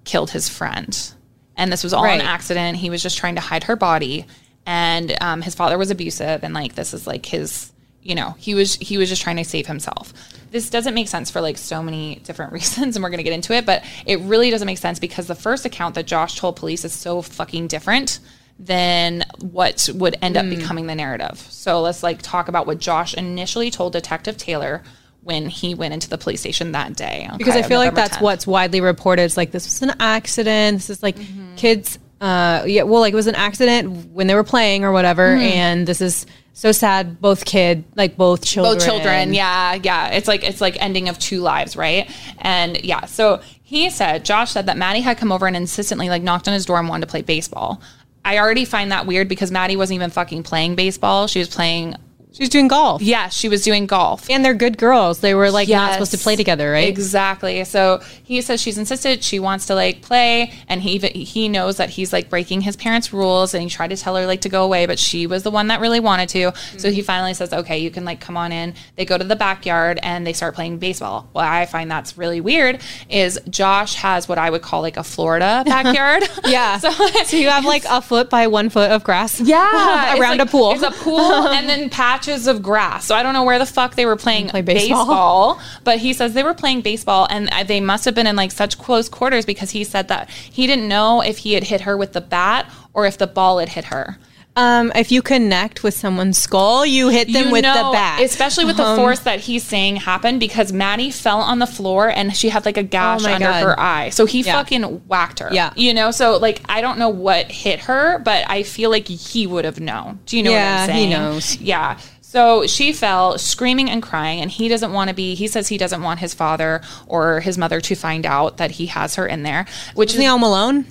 killed 0.04 0.30
his 0.30 0.48
friend, 0.48 1.12
and 1.56 1.72
this 1.72 1.82
was 1.84 1.92
all 1.92 2.04
Right. 2.04 2.20
an 2.20 2.26
accident. 2.26 2.76
He 2.78 2.90
was 2.90 3.02
just 3.02 3.18
trying 3.18 3.34
to 3.36 3.40
hide 3.40 3.64
her 3.64 3.76
body, 3.76 4.26
and 4.66 5.16
um, 5.20 5.42
his 5.42 5.54
father 5.54 5.76
was 5.78 5.90
abusive, 5.90 6.44
and 6.44 6.54
like 6.54 6.74
this 6.74 6.94
is 6.94 7.06
like 7.06 7.26
his, 7.26 7.72
you 8.08 8.14
know, 8.14 8.34
he 8.38 8.54
was 8.54 8.74
he 8.76 8.96
was 8.98 9.08
just 9.08 9.20
trying 9.22 9.36
to 9.36 9.44
save 9.44 9.66
himself. 9.66 10.12
This 10.50 10.70
doesn't 10.70 10.94
make 10.94 11.08
sense 11.08 11.30
for 11.30 11.40
like 11.42 11.58
so 11.58 11.82
many 11.82 12.16
different 12.24 12.52
reasons, 12.58 12.96
and 12.96 13.02
we're 13.02 13.10
gonna 13.10 13.22
get 13.22 13.34
into 13.34 13.52
it, 13.52 13.66
but 13.66 13.84
it 14.06 14.18
really 14.20 14.50
doesn't 14.50 14.66
make 14.66 14.78
sense 14.78 14.98
because 14.98 15.26
the 15.26 15.34
first 15.34 15.64
account 15.66 15.94
that 15.94 16.06
Josh 16.06 16.36
told 16.38 16.56
police 16.56 16.84
is 16.84 16.92
so 16.94 17.20
fucking 17.22 17.66
different 17.68 18.18
than 18.58 19.24
what 19.40 19.88
would 19.94 20.16
end 20.20 20.36
up 20.36 20.48
becoming 20.48 20.86
the 20.86 20.94
narrative. 20.94 21.38
So 21.50 21.80
let's 21.80 22.02
like 22.02 22.22
talk 22.22 22.48
about 22.48 22.66
what 22.66 22.78
Josh 22.78 23.14
initially 23.14 23.70
told 23.70 23.92
Detective 23.92 24.36
Taylor 24.36 24.82
when 25.22 25.48
he 25.48 25.74
went 25.74 25.92
into 25.94 26.08
the 26.08 26.16
police 26.18 26.40
station 26.40 26.72
that 26.72 26.96
day. 26.96 27.28
because 27.36 27.54
I 27.54 27.62
feel 27.62 27.78
like 27.78 27.94
that's 27.94 28.16
10th. 28.16 28.22
what's 28.22 28.46
widely 28.46 28.80
reported. 28.80 29.22
It's 29.22 29.36
like 29.36 29.50
this 29.52 29.66
was 29.66 29.82
an 29.82 29.94
accident. 30.00 30.78
This 30.78 30.90
is 30.90 31.02
like 31.02 31.16
Mm-hmm. 31.16 31.56
kids. 31.56 31.98
Uh, 32.20 32.64
yeah, 32.66 32.82
well, 32.82 33.00
like 33.00 33.12
it 33.12 33.16
was 33.16 33.28
an 33.28 33.34
accident 33.36 34.10
when 34.12 34.26
they 34.26 34.34
were 34.34 34.42
playing 34.44 34.82
or 34.84 34.90
whatever, 34.92 35.28
Mm-hmm. 35.36 35.42
and 35.42 35.86
this 35.86 36.00
is 36.00 36.26
so 36.58 36.72
sad. 36.72 37.20
Both 37.20 37.44
kid, 37.44 37.84
like 37.94 38.16
both 38.16 38.44
children, 38.44 38.78
both 38.78 38.84
children 38.84 39.32
yeah 39.32 39.74
yeah. 39.74 40.08
It's 40.08 40.26
like 40.26 40.42
it's 40.42 40.60
like 40.60 40.76
ending 40.82 41.08
of 41.08 41.16
two 41.18 41.40
lives 41.40 41.76
right? 41.76 42.10
And 42.38 42.84
yeah 42.84 43.04
so 43.04 43.40
he 43.62 43.90
said 43.90 44.24
josh 44.24 44.52
said 44.52 44.66
that 44.66 44.76
maddie 44.76 45.00
had 45.00 45.18
come 45.18 45.30
over 45.30 45.46
and 45.46 45.54
insistently 45.54 46.08
like 46.08 46.22
knocked 46.22 46.48
on 46.48 46.54
his 46.54 46.66
door 46.66 46.78
and 46.78 46.88
wanted 46.88 47.06
to 47.06 47.10
play 47.10 47.22
baseball. 47.22 47.80
I 48.24 48.38
already 48.38 48.64
find 48.64 48.90
that 48.90 49.06
weird 49.06 49.28
because 49.28 49.52
maddie 49.52 49.76
wasn't 49.76 49.96
even 49.96 50.10
fucking 50.10 50.42
playing 50.42 50.74
baseball. 50.74 51.28
She 51.28 51.38
was 51.38 51.48
playing 51.48 51.94
She's 52.32 52.48
doing 52.48 52.68
golf, 52.68 53.02
yeah 53.02 53.28
she 53.30 53.48
was 53.48 53.62
doing 53.62 53.86
golf 53.86 54.28
and 54.30 54.44
they're 54.44 54.54
good 54.54 54.78
girls. 54.78 55.20
They 55.20 55.34
were 55.34 55.50
like 55.50 55.68
not 55.68 55.92
supposed 55.94 56.12
to 56.12 56.18
play 56.18 56.36
together, 56.36 56.70
right? 56.70 56.88
Exactly. 56.88 57.64
So 57.64 58.00
he 58.22 58.40
says 58.42 58.60
she's 58.60 58.78
insisted 58.78 59.24
she 59.24 59.38
wants 59.40 59.66
to 59.66 59.74
like 59.74 60.02
play, 60.02 60.52
and 60.68 60.80
he 60.82 60.92
even 60.92 61.12
he 61.12 61.48
knows 61.48 61.78
that 61.78 61.90
he's 61.90 62.12
like 62.12 62.28
breaking 62.30 62.60
his 62.60 62.76
parents' 62.76 63.12
rules, 63.12 63.54
and 63.54 63.62
he 63.62 63.68
tried 63.68 63.88
to 63.90 63.96
tell 63.96 64.14
her 64.16 64.26
like 64.26 64.42
to 64.42 64.48
go 64.48 64.62
away, 64.64 64.86
but 64.86 64.98
she 64.98 65.26
was 65.26 65.42
the 65.42 65.50
one 65.50 65.68
that 65.68 65.80
really 65.80 66.00
wanted 66.00 66.28
to. 66.30 66.52
So 66.76 66.90
he 66.90 67.02
finally 67.02 67.34
says, 67.34 67.52
"Okay, 67.52 67.78
you 67.78 67.90
can 67.90 68.04
like 68.04 68.20
come 68.20 68.36
on 68.36 68.52
in." 68.52 68.74
They 68.96 69.04
go 69.04 69.16
to 69.18 69.24
the 69.24 69.36
backyard 69.36 69.98
and 70.02 70.26
they 70.26 70.32
start 70.32 70.54
playing 70.54 70.78
baseball. 70.78 71.28
What 71.32 71.46
I 71.46 71.66
find 71.66 71.90
that's 71.90 72.16
really 72.18 72.40
weird 72.40 72.80
is 73.08 73.40
Josh 73.48 73.94
has 73.96 74.28
what 74.28 74.38
I 74.38 74.50
would 74.50 74.62
call 74.62 74.82
like 74.82 74.96
a 74.96 75.02
Florida 75.04 75.62
backyard. 75.66 76.24
Yeah. 76.46 76.78
so, 76.84 76.90
So 77.24 77.36
you 77.36 77.48
have 77.48 77.64
like 77.64 77.84
a 77.88 78.00
foot 78.02 78.30
by 78.30 78.46
one 78.46 78.68
foot 78.68 78.90
of 78.90 79.02
grass. 79.02 79.40
yeah, 79.40 80.18
around 80.20 80.38
like- 80.38 80.48
a 80.48 80.50
pool. 80.50 80.72
It's 80.72 80.82
a 80.82 80.90
pool 80.90 81.18
and 81.48 81.68
then 81.68 81.88
patches 82.18 82.46
of 82.46 82.62
grass. 82.62 83.04
So 83.04 83.14
I 83.14 83.22
don't 83.22 83.32
know 83.32 83.44
where 83.44 83.58
the 83.58 83.66
fuck 83.66 83.94
they 83.94 84.06
were 84.06 84.16
playing 84.16 84.48
Play 84.48 84.62
baseball. 84.62 85.04
baseball. 85.06 85.60
but 85.84 85.98
he 85.98 86.12
says 86.12 86.34
they 86.34 86.42
were 86.42 86.54
playing 86.54 86.80
baseball 86.82 87.26
and 87.30 87.48
they 87.68 87.80
must 87.80 88.04
have 88.04 88.14
been 88.14 88.26
in 88.26 88.36
like 88.36 88.50
such 88.52 88.78
close 88.78 89.08
quarters 89.08 89.44
because 89.46 89.70
he 89.70 89.84
said 89.84 90.08
that 90.08 90.28
he 90.30 90.66
didn't 90.66 90.88
know 90.88 91.20
if 91.20 91.38
he 91.38 91.52
had 91.54 91.64
hit 91.64 91.82
her 91.82 91.96
with 91.96 92.12
the 92.12 92.20
bat 92.20 92.70
or 92.92 93.06
if 93.06 93.18
the 93.18 93.26
ball 93.26 93.58
had 93.58 93.70
hit 93.70 93.86
her. 93.86 94.18
Um, 94.58 94.90
if 94.96 95.12
you 95.12 95.22
connect 95.22 95.84
with 95.84 95.94
someone's 95.94 96.36
skull, 96.36 96.84
you 96.84 97.10
hit 97.10 97.32
them 97.32 97.46
You 97.46 97.52
with 97.52 97.62
know, 97.62 97.74
the 97.76 97.92
bat. 97.92 98.20
especially 98.22 98.64
with 98.64 98.76
the 98.76 98.96
force 98.96 99.20
that 99.20 99.38
he's 99.38 99.62
saying 99.62 99.96
happened 99.96 100.40
because 100.40 100.72
Maddie 100.72 101.12
fell 101.12 101.38
on 101.40 101.60
the 101.60 101.66
floor 101.66 102.08
and 102.08 102.36
she 102.36 102.48
had 102.48 102.64
like 102.66 102.76
a 102.76 102.82
gash 102.82 103.24
Oh 103.24 103.32
under 103.32 103.46
God. 103.46 103.62
her 103.62 103.78
eye. 103.78 104.08
So 104.10 104.26
he 104.26 104.40
Yeah. 104.42 104.54
fucking 104.54 104.82
whacked 105.06 105.38
her. 105.38 105.48
Yeah. 105.52 105.70
You 105.76 105.94
know, 105.94 106.10
so 106.10 106.38
like 106.38 106.60
I 106.68 106.80
don't 106.80 106.98
know 106.98 107.08
what 107.08 107.52
hit 107.52 107.78
her, 107.82 108.18
but 108.18 108.44
I 108.50 108.64
feel 108.64 108.90
like 108.90 109.06
he 109.06 109.46
would 109.46 109.64
have 109.64 109.78
known. 109.78 110.18
Do 110.26 110.36
you 110.36 110.42
know 110.42 110.50
Yeah, 110.50 110.74
what 110.74 110.80
I'm 110.80 110.86
saying? 110.96 111.08
he 111.08 111.14
knows. 111.14 111.56
Yeah. 111.58 111.96
So 112.20 112.66
she 112.66 112.92
fell 112.92 113.38
screaming 113.38 113.88
and 113.88 114.02
crying, 114.02 114.40
and 114.42 114.50
he 114.50 114.68
doesn't 114.68 114.92
want 114.92 115.08
to 115.08 115.14
be. 115.14 115.34
He 115.34 115.46
says 115.46 115.68
he 115.68 115.78
doesn't 115.78 116.02
want 116.02 116.20
his 116.20 116.34
father 116.34 116.82
or 117.06 117.40
his 117.40 117.56
mother 117.56 117.80
to 117.80 117.94
find 117.94 118.26
out 118.26 118.58
that 118.58 118.72
he 118.72 118.86
has 118.86 119.14
her 119.14 119.26
in 119.26 119.44
there, 119.44 119.64
which 119.94 120.10
Isn't 120.10 120.20
is 120.20 120.24
he 120.24 120.28
home 120.28 120.42
alone? 120.42 120.84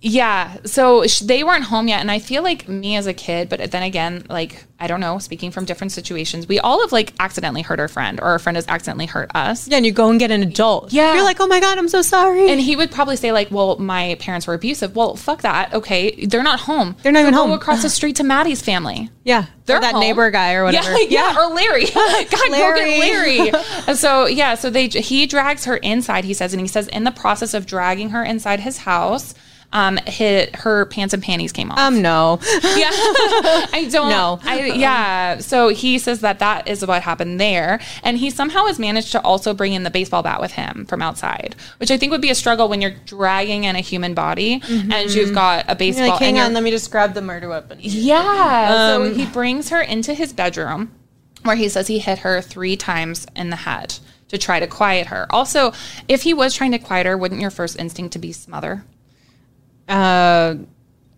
Yeah. 0.00 0.58
So 0.64 1.06
sh- 1.06 1.20
they 1.20 1.42
weren't 1.42 1.64
home 1.64 1.88
yet. 1.88 2.00
And 2.00 2.10
I 2.10 2.18
feel 2.20 2.42
like 2.42 2.68
me 2.68 2.96
as 2.96 3.06
a 3.06 3.14
kid, 3.14 3.48
but 3.48 3.70
then 3.72 3.82
again, 3.82 4.24
like, 4.28 4.64
I 4.78 4.86
don't 4.86 5.00
know, 5.00 5.18
speaking 5.18 5.50
from 5.50 5.64
different 5.64 5.90
situations, 5.92 6.46
we 6.46 6.60
all 6.60 6.80
have 6.82 6.92
like 6.92 7.12
accidentally 7.18 7.62
hurt 7.62 7.80
our 7.80 7.88
friend 7.88 8.20
or 8.20 8.26
our 8.26 8.38
friend 8.38 8.56
has 8.56 8.68
accidentally 8.68 9.06
hurt 9.06 9.30
us. 9.34 9.66
Yeah, 9.66 9.78
and 9.78 9.84
you 9.86 9.90
go 9.90 10.08
and 10.08 10.20
get 10.20 10.30
an 10.30 10.42
adult. 10.42 10.92
Yeah. 10.92 11.14
You're 11.14 11.24
like, 11.24 11.40
oh 11.40 11.48
my 11.48 11.58
God, 11.58 11.78
I'm 11.78 11.88
so 11.88 12.02
sorry. 12.02 12.48
And 12.48 12.60
he 12.60 12.76
would 12.76 12.92
probably 12.92 13.16
say, 13.16 13.32
like, 13.32 13.50
well, 13.50 13.76
my 13.78 14.16
parents 14.20 14.46
were 14.46 14.54
abusive. 14.54 14.94
Well, 14.94 15.16
fuck 15.16 15.42
that. 15.42 15.74
Okay. 15.74 16.26
They're 16.26 16.44
not 16.44 16.60
home. 16.60 16.94
They're 17.02 17.10
not 17.10 17.20
even 17.22 17.34
Go 17.34 17.40
home. 17.40 17.50
across 17.52 17.82
the 17.82 17.90
street 17.90 18.14
to 18.16 18.24
Maddie's 18.24 18.62
family. 18.62 19.10
yeah. 19.24 19.46
They're 19.66 19.76
Or 19.78 19.80
that 19.80 19.92
home. 19.92 20.00
neighbor 20.00 20.30
guy 20.30 20.54
or 20.54 20.64
whatever. 20.64 20.92
Yeah, 20.92 21.34
yeah, 21.34 21.36
or 21.38 21.52
Larry. 21.54 21.84
God, 21.94 22.50
Larry. 22.50 22.98
Larry. 23.00 23.50
Larry. 23.50 23.94
so 23.96 24.26
yeah, 24.26 24.54
so 24.54 24.70
they 24.70 24.86
he 24.88 25.26
drags 25.26 25.66
her 25.66 25.76
inside. 25.76 26.24
He 26.24 26.32
says, 26.32 26.54
and 26.54 26.60
he 26.62 26.66
says, 26.68 26.88
in 26.88 27.04
the 27.04 27.10
process 27.10 27.52
of 27.52 27.66
dragging 27.66 28.08
her 28.10 28.24
inside 28.24 28.60
his 28.60 28.78
house, 28.78 29.34
um, 29.72 29.98
hit 30.06 30.56
her 30.56 30.86
pants 30.86 31.12
and 31.12 31.22
panties 31.22 31.52
came 31.52 31.70
off. 31.70 31.78
Um, 31.78 32.00
no. 32.00 32.38
yeah, 32.62 32.90
I 33.72 33.88
don't 33.90 34.08
know. 34.08 34.40
I, 34.42 34.66
yeah. 34.66 35.38
So 35.38 35.68
he 35.68 35.98
says 35.98 36.20
that 36.20 36.38
that 36.38 36.66
is 36.68 36.86
what 36.86 37.02
happened 37.02 37.38
there, 37.38 37.80
and 38.02 38.16
he 38.16 38.30
somehow 38.30 38.66
has 38.66 38.78
managed 38.78 39.12
to 39.12 39.20
also 39.22 39.52
bring 39.52 39.74
in 39.74 39.82
the 39.82 39.90
baseball 39.90 40.22
bat 40.22 40.40
with 40.40 40.52
him 40.52 40.86
from 40.86 41.02
outside, 41.02 41.54
which 41.78 41.90
I 41.90 41.98
think 41.98 42.12
would 42.12 42.22
be 42.22 42.30
a 42.30 42.34
struggle 42.34 42.68
when 42.68 42.80
you're 42.80 42.94
dragging 43.04 43.64
in 43.64 43.76
a 43.76 43.80
human 43.80 44.14
body 44.14 44.62
and 44.68 45.10
you've 45.10 45.34
got 45.34 45.66
a 45.68 45.74
baseball. 45.74 46.06
You're 46.06 46.14
like, 46.14 46.22
hang 46.22 46.38
on, 46.38 46.54
let 46.54 46.62
me 46.62 46.70
just 46.70 46.90
grab 46.90 47.14
the 47.14 47.22
murder 47.22 47.48
weapon. 47.48 47.78
yeah. 47.80 48.94
Um, 48.94 49.08
so 49.08 49.14
he 49.14 49.26
brings 49.26 49.68
her 49.68 49.80
into 49.80 50.14
his 50.14 50.32
bedroom 50.32 50.92
where 51.42 51.56
he 51.56 51.68
says 51.68 51.86
he 51.86 51.98
hit 51.98 52.20
her 52.20 52.40
three 52.40 52.76
times 52.76 53.26
in 53.36 53.50
the 53.50 53.56
head 53.56 53.94
to 54.28 54.38
try 54.38 54.60
to 54.60 54.66
quiet 54.66 55.08
her. 55.08 55.26
Also, 55.30 55.72
if 56.08 56.22
he 56.22 56.34
was 56.34 56.54
trying 56.54 56.72
to 56.72 56.78
quiet 56.78 57.06
her, 57.06 57.16
wouldn't 57.16 57.40
your 57.40 57.50
first 57.50 57.78
instinct 57.78 58.12
to 58.14 58.18
be 58.18 58.32
smother? 58.32 58.84
Uh, 59.88 60.56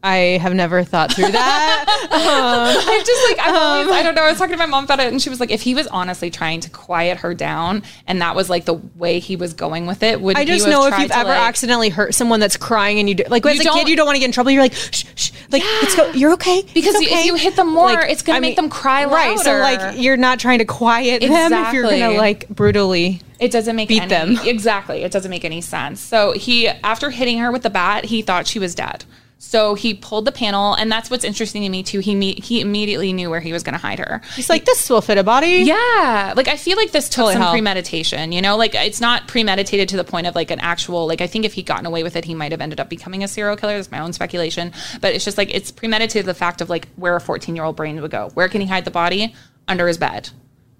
I 0.03 0.39
have 0.41 0.55
never 0.55 0.83
thought 0.83 1.13
through 1.13 1.31
that. 1.31 2.09
I'm 2.11 3.05
just 3.05 3.29
like, 3.29 3.47
I've 3.47 3.55
always, 3.55 3.87
Um, 3.89 3.93
I 3.93 4.03
don't 4.03 4.15
know. 4.15 4.23
I 4.23 4.31
was 4.31 4.39
talking 4.39 4.55
to 4.55 4.59
my 4.59 4.67
mom 4.67 4.85
about 4.85 4.99
it, 4.99 5.09
and 5.13 5.21
she 5.21 5.29
was 5.29 5.41
like, 5.41 5.51
if 5.51 5.61
he 5.61 5.75
was 5.75 5.87
honestly 5.89 6.31
trying 6.31 6.61
to 6.61 6.71
quiet 6.71 7.19
her 7.19 7.35
down, 7.35 7.83
and 8.07 8.23
that 8.23 8.35
was 8.35 8.49
like 8.49 8.65
the 8.65 8.75
way 8.75 9.19
he 9.19 9.37
was 9.37 9.53
going 9.53 9.87
with 9.87 10.03
it, 10.03 10.21
would 10.21 10.37
I 10.37 10.45
just 10.47 10.67
know 10.67 10.87
if 10.87 10.99
you've 10.99 11.11
ever 11.11 11.29
like- 11.29 11.39
accidentally 11.39 11.91
hurt 11.91 12.15
someone 12.15 12.41
that's 12.41 12.57
crying 12.57 12.99
and 12.99 13.09
you 13.09 13.17
do, 13.17 13.25
like 13.29 13.45
as 13.45 13.61
a 13.61 13.65
kid 13.65 13.89
you 13.89 13.97
don't 13.97 14.07
want 14.07 14.17
to 14.17 14.21
get 14.21 14.27
in 14.27 14.33
trouble. 14.33 14.51
You're 14.51 14.63
like, 14.63 14.75
shh, 14.75 15.05
shh, 15.17 15.31
like 15.51 15.63
it's 15.65 15.97
go, 15.97 16.11
you're 16.13 16.33
okay 16.35 16.63
Because 16.75 16.95
It's 16.95 17.13
if 17.13 17.27
you 17.27 17.35
hit 17.35 17.57
them 17.57 17.69
more, 17.69 18.01
it's 18.01 18.23
gonna 18.23 18.41
make 18.41 18.57
them 18.57 18.71
cry 18.71 19.05
Right. 19.05 19.39
So 19.39 19.59
like 19.59 19.99
you're 19.99 20.17
not 20.17 20.39
trying 20.39 20.59
to 20.61 20.65
quiet 20.65 21.21
them 21.23 21.53
if 21.53 21.73
you're 21.75 21.83
gonna 21.83 22.13
like 22.13 22.49
brutally. 22.49 23.21
It 23.39 23.51
doesn't 23.51 23.75
make 23.75 23.89
beat 23.89 24.03
any, 24.03 24.09
them. 24.09 24.39
Exactly. 24.45 25.03
It 25.03 25.13
doesn't 25.13 25.31
make 25.31 25.47
any 25.47 25.63
sense. 25.63 25.99
So 26.01 26.33
he, 26.33 26.69
after 26.69 27.09
hitting 27.09 27.39
her 27.39 27.51
with 27.51 27.63
the 27.63 27.71
bat, 27.71 28.05
he 28.05 28.21
thought 28.21 28.47
she 28.47 28.59
was 28.59 28.75
dead. 28.75 29.07
So 29.43 29.75
he 29.75 29.95
pulled 29.95 30.27
the 30.27 30.33
panel, 30.33 30.75
and 30.75 30.93
that's 30.93 31.09
what's 31.11 31.25
interesting 31.25 31.63
to 31.63 31.71
me 31.71 31.83
too. 31.83 32.01
He 32.01 32.15
me- 32.15 32.39
he 32.43 32.61
immediately 32.61 33.11
knew 33.15 33.31
where 33.31 33.41
he 33.41 33.55
was 33.55 33.63
going 33.63 33.73
to 33.73 33.79
hide 33.79 33.99
her. 33.99 34.21
He's 34.37 34.51
like, 34.51 34.67
this 34.67 34.91
will 34.91 35.01
fit 35.01 35.17
a 35.17 35.25
body. 35.25 35.63
Yeah, 35.65 36.35
like 36.37 36.47
I 36.47 36.59
feel 36.59 36.77
like 36.77 36.91
this 36.93 37.09
took 37.09 37.23
Holy 37.23 37.33
some 37.33 37.43
hell. 37.43 37.53
premeditation. 37.53 38.33
You 38.33 38.43
know, 38.43 38.59
like 38.59 38.75
it's 38.75 39.01
not 39.01 39.29
premeditated 39.29 39.89
to 39.89 39.97
the 39.97 40.05
point 40.05 40.27
of 40.27 40.35
like 40.35 40.51
an 40.51 40.61
actual. 40.61 41.07
Like 41.07 41.23
I 41.23 41.27
think 41.27 41.47
if 41.47 41.55
he'd 41.55 41.65
gotten 41.65 41.87
away 41.87 42.03
with 42.03 42.17
it, 42.17 42.27
he 42.27 42.35
might 42.35 42.53
have 42.53 42.61
ended 42.61 42.81
up 42.81 42.91
becoming 42.91 43.25
a 43.25 43.29
serial 43.29 43.57
killer. 43.57 43.77
That's 43.77 43.91
my 43.91 44.01
own 44.01 44.13
speculation. 44.13 44.73
But 45.01 45.15
it's 45.15 45.25
just 45.25 45.39
like 45.39 45.55
it's 45.55 45.71
premeditated 45.71 46.27
the 46.27 46.35
fact 46.35 46.61
of 46.61 46.69
like 46.69 46.89
where 46.97 47.17
a 47.17 47.21
fourteen 47.21 47.57
year 47.57 47.65
old 47.65 47.77
brain 47.77 47.99
would 48.03 48.11
go. 48.11 48.29
Where 48.35 48.49
can 48.51 48.61
he 48.61 48.67
hide 48.67 48.85
the 48.85 48.91
body? 48.91 49.35
Under 49.67 49.89
his 49.89 49.97
bed. 49.97 50.29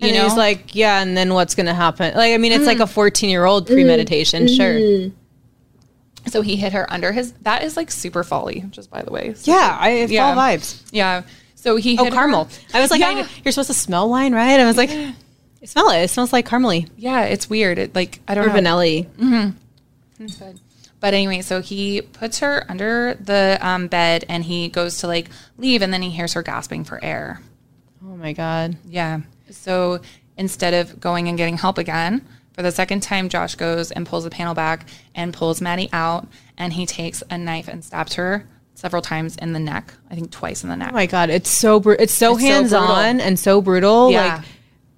You 0.01 0.09
And 0.09 0.17
know, 0.19 0.25
he's 0.25 0.37
like, 0.37 0.75
yeah, 0.75 1.01
and 1.01 1.17
then 1.17 1.33
what's 1.33 1.55
gonna 1.55 1.75
happen? 1.75 2.15
Like, 2.15 2.35
I 2.35 2.37
mean, 2.37 2.53
it's 2.53 2.65
Mm. 2.65 2.67
like 2.67 2.81
a 2.81 2.87
14 2.87 3.31
year 3.31 3.47
old 3.47 3.67
premeditation, 3.67 4.49
sure. 4.49 5.11
So 6.27 6.43
he 6.43 6.57
hit 6.57 6.73
her 6.73 6.91
under 6.93 7.13
his. 7.13 7.33
That 7.43 7.63
is 7.63 7.77
like 7.77 7.91
super 7.91 8.23
folly, 8.25 8.65
just 8.71 8.91
by 8.91 9.03
the 9.03 9.11
way. 9.11 9.35
Yeah, 9.45 9.77
I 9.81 10.05
Yeah. 10.05 10.35
fall 10.35 10.43
vibes. 10.43 10.83
Yeah. 10.93 11.23
So 11.55 11.77
he 11.77 11.99
Oh, 11.99 12.05
hit 12.05 12.13
her- 12.13 12.19
caramel. 12.19 12.49
I 12.73 12.81
was 12.81 12.91
like, 12.91 13.03
I, 13.03 13.27
you're 13.45 13.53
supposed 13.53 13.69
to 13.69 13.75
smell 13.75 14.09
wine, 14.09 14.33
right? 14.35 14.59
I 14.59 14.65
was 14.65 14.77
like, 14.77 14.91
smell 15.65 15.91
it. 15.91 16.03
It 16.05 16.09
smells 16.11 16.33
like 16.33 16.49
caramely 16.49 16.89
Yeah, 16.97 17.23
it's 17.25 17.51
weird. 17.51 17.79
It 17.79 17.95
like 17.95 18.21
I 18.27 18.35
don't 18.35 18.45
know. 18.47 18.53
or 18.53 18.61
know. 18.61 18.73
vanilla. 19.19 19.55
But 21.01 21.15
anyway, 21.15 21.41
so 21.41 21.63
he 21.63 22.03
puts 22.03 22.41
her 22.41 22.65
under 22.69 23.15
the 23.15 23.59
um, 23.63 23.87
bed 23.87 24.25
and 24.29 24.45
he 24.45 24.69
goes 24.69 24.99
to 24.99 25.07
like 25.07 25.31
leave, 25.57 25.81
and 25.83 25.93
then 25.95 26.03
he 26.03 26.11
hears 26.11 26.35
her 26.35 26.43
gasping 26.43 26.85
for 26.85 27.03
air. 27.03 27.41
Oh 28.05 28.17
my 28.17 28.33
god. 28.35 28.77
Yeah. 28.87 29.21
So 29.51 30.01
instead 30.37 30.75
of 30.75 31.01
going 31.01 31.29
and 31.29 31.39
getting 31.39 31.57
help 31.57 31.79
again, 31.79 32.27
for 32.53 32.63
the 32.63 32.73
second 32.73 33.01
time, 33.01 33.29
Josh 33.29 33.55
goes 33.55 33.91
and 33.91 34.07
pulls 34.07 34.25
the 34.25 34.31
panel 34.31 34.55
back 34.55 34.87
and 35.15 35.33
pulls 35.33 35.61
Maddie 35.61 35.89
out, 35.93 36.27
and 36.57 36.73
he 36.73 36.87
takes 36.87 37.23
a 37.31 37.39
knife 37.39 37.69
and 37.69 37.85
stabs 37.85 38.15
her 38.15 38.47
several 38.75 39.03
times 39.03 39.37
in 39.37 39.53
the 39.53 39.61
neck. 39.61 39.95
I 40.11 40.15
think 40.15 40.31
twice 40.31 40.63
in 40.63 40.71
the 40.71 40.77
neck. 40.77 40.91
Oh 40.91 40.95
my 40.95 41.07
god, 41.07 41.31
it's 41.31 41.51
so 41.51 41.81
bru- 41.81 41.97
it's 41.99 42.13
so 42.13 42.33
It's 42.33 42.41
so 42.41 42.47
hands 42.47 42.73
on 42.73 43.21
and 43.21 43.39
so 43.39 43.61
brutal. 43.61 44.11
Yeah. 44.11 44.37
Like, 44.37 44.45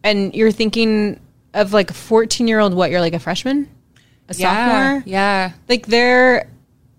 and 0.04 0.34
you're 0.34 0.52
thinking 0.52 1.20
of 1.54 1.72
like 1.72 1.90
a 1.90 1.94
14 1.94 2.48
year 2.48 2.60
old. 2.60 2.74
What 2.74 2.90
you're 2.90 3.00
like 3.00 3.14
a 3.14 3.18
freshman, 3.18 3.68
a 4.28 4.34
yeah. 4.34 4.92
sophomore. 4.92 5.02
Yeah. 5.06 5.52
Like 5.68 5.86
they're 5.86 6.48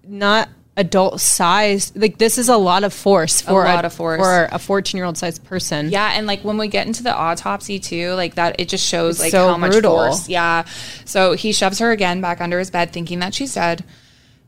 not 0.06 0.49
adult 0.76 1.22
sized. 1.22 1.96
Like 1.96 2.18
this 2.18 2.38
is 2.38 2.50
a 2.50 2.58
lot 2.58 2.84
of 2.84 2.94
force 2.94 3.42
for 3.42 3.64
lot 3.64 3.86
of 3.86 3.94
force. 3.94 4.20
for 4.20 4.50
a 4.52 4.60
14 4.60 4.98
year 4.98 5.06
old 5.06 5.18
sized 5.18 5.44
person. 5.46 5.90
Yeah, 5.90 6.14
and 6.14 6.28
like 6.28 6.44
when 6.44 6.58
we 6.58 6.68
get 6.68 6.88
into 6.88 7.04
the 7.04 7.14
autopsy 7.14 7.80
too, 7.80 8.14
like 8.14 8.36
that, 8.36 8.60
it 8.60 8.70
just 8.70 8.86
shows 8.86 9.20
like 9.20 9.32
so 9.32 9.50
how 9.50 9.58
much 9.58 9.72
brutal. 9.72 9.96
force. 9.96 10.30
Yeah. 10.30 10.66
So 11.06 11.34
he 11.34 11.52
shoves 11.52 11.80
her 11.80 11.92
again 11.92 12.22
back 12.22 12.42
under 12.42 12.60
his 12.60 12.72
bed, 12.72 12.92
thinking 12.92 13.20
that 13.20 13.34
she's 13.34 13.54
dead. 13.54 13.84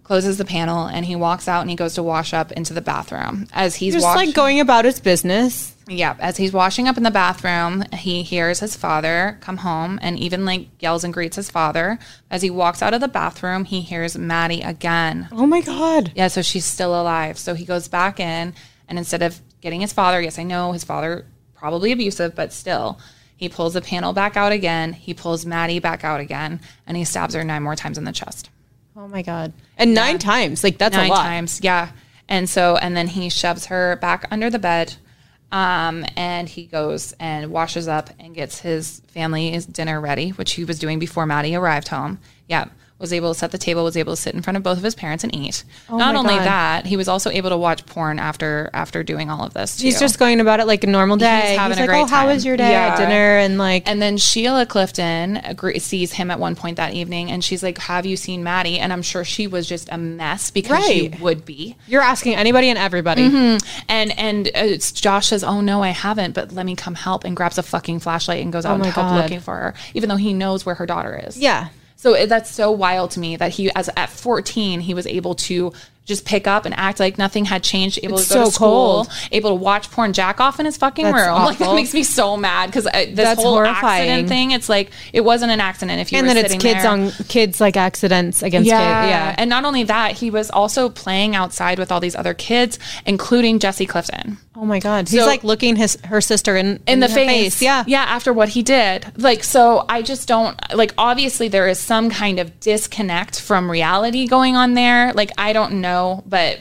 Closes 0.03 0.37
the 0.37 0.45
panel 0.45 0.85
and 0.85 1.03
he 1.03 1.15
walks 1.15 1.47
out 1.47 1.61
and 1.61 1.69
he 1.69 1.75
goes 1.75 1.95
to 1.95 2.03
wash 2.03 2.31
up 2.31 2.51
into 2.51 2.75
the 2.75 2.81
bathroom. 2.81 3.47
As 3.51 3.75
he's 3.75 3.95
Just 3.95 4.05
like 4.05 4.35
going 4.35 4.59
about 4.59 4.85
his 4.85 4.99
business. 4.99 5.74
Yeah, 5.87 6.15
as 6.19 6.37
he's 6.37 6.51
washing 6.51 6.87
up 6.87 6.97
in 6.97 7.03
the 7.03 7.11
bathroom, 7.11 7.83
he 7.93 8.23
hears 8.23 8.59
his 8.59 8.75
father 8.75 9.37
come 9.41 9.57
home 9.57 9.99
and 10.01 10.17
even 10.17 10.45
like 10.45 10.67
yells 10.79 11.03
and 11.03 11.13
greets 11.13 11.35
his 11.35 11.51
father. 11.51 11.99
As 12.31 12.41
he 12.41 12.49
walks 12.49 12.81
out 12.81 12.93
of 12.93 13.01
the 13.01 13.07
bathroom, 13.07 13.65
he 13.65 13.81
hears 13.81 14.17
Maddie 14.17 14.61
again. 14.61 15.27
Oh 15.31 15.45
my 15.45 15.61
god. 15.61 16.11
Yeah, 16.15 16.27
so 16.27 16.41
she's 16.41 16.65
still 16.65 16.99
alive. 16.99 17.37
So 17.37 17.53
he 17.53 17.65
goes 17.65 17.87
back 17.87 18.19
in, 18.19 18.53
and 18.87 18.97
instead 18.97 19.21
of 19.21 19.39
getting 19.61 19.81
his 19.81 19.93
father, 19.93 20.21
yes, 20.21 20.39
I 20.39 20.43
know 20.43 20.71
his 20.71 20.83
father 20.83 21.25
probably 21.53 21.91
abusive, 21.91 22.35
but 22.35 22.51
still, 22.51 22.99
he 23.37 23.49
pulls 23.49 23.73
the 23.73 23.81
panel 23.81 24.13
back 24.13 24.37
out 24.37 24.51
again. 24.51 24.93
He 24.93 25.13
pulls 25.13 25.45
Maddie 25.45 25.79
back 25.79 26.03
out 26.03 26.19
again, 26.19 26.61
and 26.87 26.97
he 26.97 27.05
stabs 27.05 27.35
her 27.35 27.43
nine 27.43 27.63
more 27.63 27.75
times 27.75 27.97
in 27.97 28.05
the 28.05 28.11
chest. 28.11 28.49
Oh 28.95 29.07
my 29.07 29.21
god. 29.21 29.53
And 29.77 29.93
nine 29.93 30.17
times. 30.17 30.63
Like 30.63 30.77
that's 30.77 30.95
nine 30.95 31.09
a 31.09 31.13
lot. 31.13 31.23
times, 31.23 31.59
yeah. 31.61 31.91
And 32.27 32.49
so, 32.49 32.77
and 32.77 32.95
then 32.97 33.07
he 33.07 33.29
shoves 33.29 33.67
her 33.67 33.97
back 33.97 34.25
under 34.31 34.49
the 34.49 34.57
bed, 34.57 34.95
um, 35.55 36.03
and 36.17 36.49
he 36.49 36.65
goes 36.65 37.13
and 37.17 37.49
washes 37.49 37.87
up 37.87 38.09
and 38.19 38.35
gets 38.35 38.59
his 38.59 39.01
family's 39.07 39.65
dinner 39.65 40.01
ready, 40.01 40.31
which 40.31 40.51
he 40.51 40.65
was 40.65 40.77
doing 40.77 40.99
before 40.99 41.25
Maddie 41.25 41.55
arrived 41.55 41.87
home. 41.87 42.19
Yeah. 42.49 42.65
Was 42.97 43.11
able 43.11 43.33
to 43.33 43.37
set 43.37 43.51
the 43.51 43.57
table, 43.57 43.83
was 43.83 43.97
able 43.97 44.13
to 44.15 44.21
sit 44.21 44.33
in 44.35 44.41
front 44.41 44.55
of 44.55 44.63
both 44.63 44.77
of 44.77 44.83
his 44.83 44.95
parents 44.95 45.25
and 45.25 45.35
eat. 45.35 45.65
Not 45.89 45.95
Oh 45.95 46.13
my 46.13 46.15
only 46.19 46.35
God. 46.35 46.45
that, 46.45 46.85
he 46.85 46.95
was 46.95 47.09
also 47.09 47.29
able 47.29 47.49
to 47.49 47.57
watch 47.57 47.85
porn 47.85 48.19
after 48.19 48.69
after 48.73 49.03
doing 49.03 49.29
all 49.29 49.43
of 49.45 49.53
this. 49.53 49.77
He's 49.77 49.99
just 49.99 50.17
going 50.17 50.39
about 50.39 50.61
it 50.61 50.65
like 50.65 50.85
a 50.85 50.87
normal 50.87 51.17
day. 51.17 51.49
He's, 51.49 51.57
having 51.59 51.77
a 51.77 51.81
like, 51.81 51.89
great 51.89 52.01
oh, 52.03 52.05
how 52.05 52.27
was 52.27 52.45
your 52.45 52.55
day 52.55 52.73
at 52.73 52.97
Yeah. 52.97 53.05
dinner? 53.05 53.37
And 53.39 53.57
like, 53.57 53.83
And 53.85 54.01
then 54.01 54.15
Sheila 54.15 54.65
Clifton 54.65 55.37
agree, 55.43 55.77
sees 55.79 56.13
him 56.13 56.31
at 56.31 56.39
one 56.39 56.55
point 56.55 56.77
that 56.77 56.93
evening, 56.93 57.31
and 57.31 57.43
she's 57.43 57.61
like, 57.61 57.77
"Have 57.79 58.05
you 58.05 58.15
seen 58.15 58.43
Maddie?" 58.45 58.79
And 58.79 58.93
I'm 58.93 59.01
sure 59.01 59.25
she 59.25 59.45
was 59.45 59.67
just 59.67 59.89
a 59.91 59.97
mess 59.97 60.49
because 60.49 60.85
she 60.85 61.09
would 61.19 61.43
be. 61.43 61.75
you're 61.87 62.01
asking 62.01 62.35
anybody 62.35 62.69
and 62.69 62.79
everybody. 62.79 63.23
And 63.89 64.17
and 64.17 64.47
uh, 64.47 64.51
it's 64.55 64.93
Josh 64.93 65.27
says, 65.27 65.43
"Oh 65.43 65.59
no, 65.59 65.83
I 65.83 65.89
haven't, 65.89 66.33
but 66.33 66.53
let 66.53 66.65
me 66.65 66.77
come 66.77 66.95
help." 66.95 67.25
And 67.25 67.35
grabs 67.35 67.57
a 67.57 67.63
fucking 67.63 67.99
flashlight 67.99 68.41
and 68.41 68.53
goes 68.53 68.65
out 68.65 68.79
Oh 68.79 68.83
and 68.83 68.85
help 68.85 69.11
looking 69.21 69.41
for 69.41 69.53
her, 69.53 69.73
even 69.93 70.07
though 70.07 70.15
he 70.15 70.33
knows 70.33 70.65
where 70.65 70.75
her 70.75 70.85
daughter 70.85 71.21
is. 71.27 71.37
Yeah. 71.37 71.67
So 72.05 72.27
that's 72.27 72.51
so 72.51 72.69
wild 72.69 73.09
to 73.11 73.19
me 73.19 73.35
that 73.37 73.53
he, 73.53 73.71
as 73.71 73.89
at 73.97 74.11
14, 74.11 74.81
he 74.81 74.93
was 74.93 75.07
able 75.07 75.33
to 75.33 75.73
just 76.05 76.23
pick 76.25 76.47
up 76.47 76.65
and 76.65 76.73
act 76.77 76.99
like 76.99 77.17
nothing 77.17 77.45
had 77.45 77.63
changed. 77.63 77.99
Able 78.03 78.19
It's 78.19 78.27
to 78.29 78.33
go 78.35 78.39
so 78.41 78.45
to 78.45 78.51
school, 78.51 78.67
cold. 79.05 79.09
able 79.31 79.49
to 79.49 79.55
watch 79.55 79.89
porn, 79.91 80.13
jack 80.13 80.39
off 80.39 80.59
in 80.59 80.65
his 80.65 80.77
fucking 80.77 81.05
That's 81.05 81.27
room. 81.27 81.41
Like 81.45 81.57
that 81.57 81.75
makes 81.75 81.93
me 81.93 82.03
so 82.03 82.37
mad 82.37 82.67
because 82.67 82.85
uh, 82.87 82.91
this 82.91 83.15
That's 83.15 83.41
whole 83.41 83.53
horrifying. 83.53 84.09
accident 84.09 84.29
thing. 84.29 84.51
It's 84.51 84.69
like 84.69 84.91
it 85.13 85.21
wasn't 85.21 85.51
an 85.51 85.59
accident 85.59 85.99
if 86.01 86.11
you 86.11 86.19
And 86.19 86.27
then 86.27 86.37
it's 86.37 86.53
kids 86.55 86.83
there. 86.83 86.87
on 86.91 87.11
kids 87.27 87.59
like 87.59 87.75
accidents 87.77 88.43
against 88.43 88.69
Yeah. 88.69 88.77
kids. 89.01 89.09
Yeah. 89.09 89.35
And 89.37 89.49
not 89.49 89.65
only 89.65 89.83
that, 89.83 90.13
he 90.13 90.29
was 90.29 90.49
also 90.51 90.89
playing 90.89 91.35
outside 91.35 91.79
with 91.79 91.91
all 91.91 91.99
these 91.99 92.15
other 92.15 92.33
kids, 92.33 92.77
including 93.05 93.59
Jessie 93.59 93.85
Clifton. 93.85 94.37
oh 94.57 94.63
my 94.65 94.79
god. 94.79 95.09
He's 95.09 95.19
So- 95.19 95.25
like 95.25 95.43
looking 95.43 95.75
his 95.75 95.97
her 96.05 96.21
sister 96.21 96.55
in 96.55 96.79
in 96.87 96.99
the 96.99 97.07
her 97.07 97.13
face. 97.15 97.61
Yeah. 97.61 97.83
Yeah, 97.87 98.03
after 98.03 98.31
what 98.31 98.49
he 98.49 98.61
did. 98.63 99.05
Like, 99.17 99.43
so 99.43 99.85
I 99.89 100.01
just 100.01 100.27
don't 100.27 100.55
like 100.73 100.93
obviously 100.97 101.47
there 101.49 101.67
is 101.67 101.79
some 101.79 102.09
kind 102.09 102.39
of 102.39 102.47
disconnect 102.59 103.39
from 103.41 103.69
reality 103.69 104.27
going 104.27 104.55
on 104.55 104.73
there. 104.75 105.11
Like, 105.13 105.31
I 105.37 105.51
don't 105.53 105.73
know, 105.81 105.94
but 106.25 106.59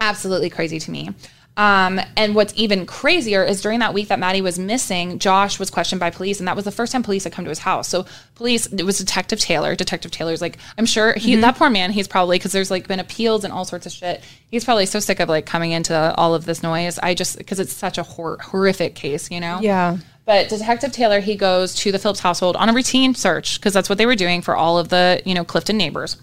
absolutely 0.00 0.50
crazy 0.50 0.78
to 0.80 0.90
me. 0.90 1.10
Um, 1.56 2.00
and 2.16 2.34
what's 2.34 2.54
even 2.56 2.86
crazier 2.86 3.44
is 3.44 3.60
during 3.60 3.80
that 3.80 3.92
week 3.92 4.08
that 4.08 4.18
Maddie 4.18 4.40
was 4.40 4.58
missing, 4.58 5.18
Josh 5.18 5.58
was 5.58 5.68
questioned 5.68 6.00
by 6.00 6.08
police, 6.08 6.38
and 6.38 6.48
that 6.48 6.56
was 6.56 6.64
the 6.64 6.70
first 6.70 6.92
time 6.92 7.02
police 7.02 7.24
had 7.24 7.34
come 7.34 7.44
to 7.44 7.50
his 7.50 7.58
house. 7.58 7.86
So 7.86 8.06
police, 8.34 8.66
it 8.66 8.84
was 8.84 8.96
Detective 8.96 9.40
Taylor. 9.40 9.74
Detective 9.74 10.10
Taylor's 10.10 10.40
like, 10.40 10.56
I'm 10.78 10.86
sure 10.86 11.12
he, 11.14 11.34
that 11.36 11.56
poor 11.56 11.68
man, 11.68 11.90
he's 11.90 12.08
probably 12.08 12.38
because 12.38 12.52
there's 12.52 12.70
like 12.70 12.88
been 12.88 13.00
appeals 13.00 13.44
and 13.44 13.52
all 13.52 13.66
sorts 13.66 13.84
of 13.84 13.92
shit. 13.92 14.22
He's 14.50 14.64
probably 14.64 14.86
so 14.86 15.00
sick 15.00 15.20
of 15.20 15.28
like 15.28 15.44
coming 15.44 15.72
into 15.72 16.14
all 16.14 16.34
of 16.34 16.46
this 16.46 16.62
noise. 16.62 16.98
I 16.98 17.12
just 17.12 17.36
because 17.36 17.60
it's 17.60 17.74
such 17.74 17.98
a 17.98 18.04
hor- 18.04 18.38
horrific 18.40 18.94
case, 18.94 19.30
you 19.30 19.40
know. 19.40 19.58
Yeah. 19.60 19.98
But 20.24 20.48
Detective 20.48 20.92
Taylor, 20.92 21.20
he 21.20 21.34
goes 21.34 21.74
to 21.76 21.92
the 21.92 21.98
Phillips 21.98 22.20
household 22.20 22.56
on 22.56 22.68
a 22.68 22.72
routine 22.72 23.14
search 23.14 23.60
because 23.60 23.74
that's 23.74 23.88
what 23.88 23.98
they 23.98 24.06
were 24.06 24.14
doing 24.14 24.40
for 24.40 24.56
all 24.56 24.78
of 24.78 24.88
the, 24.88 25.20
you 25.26 25.34
know, 25.34 25.44
Clifton 25.44 25.76
neighbors. 25.76 26.16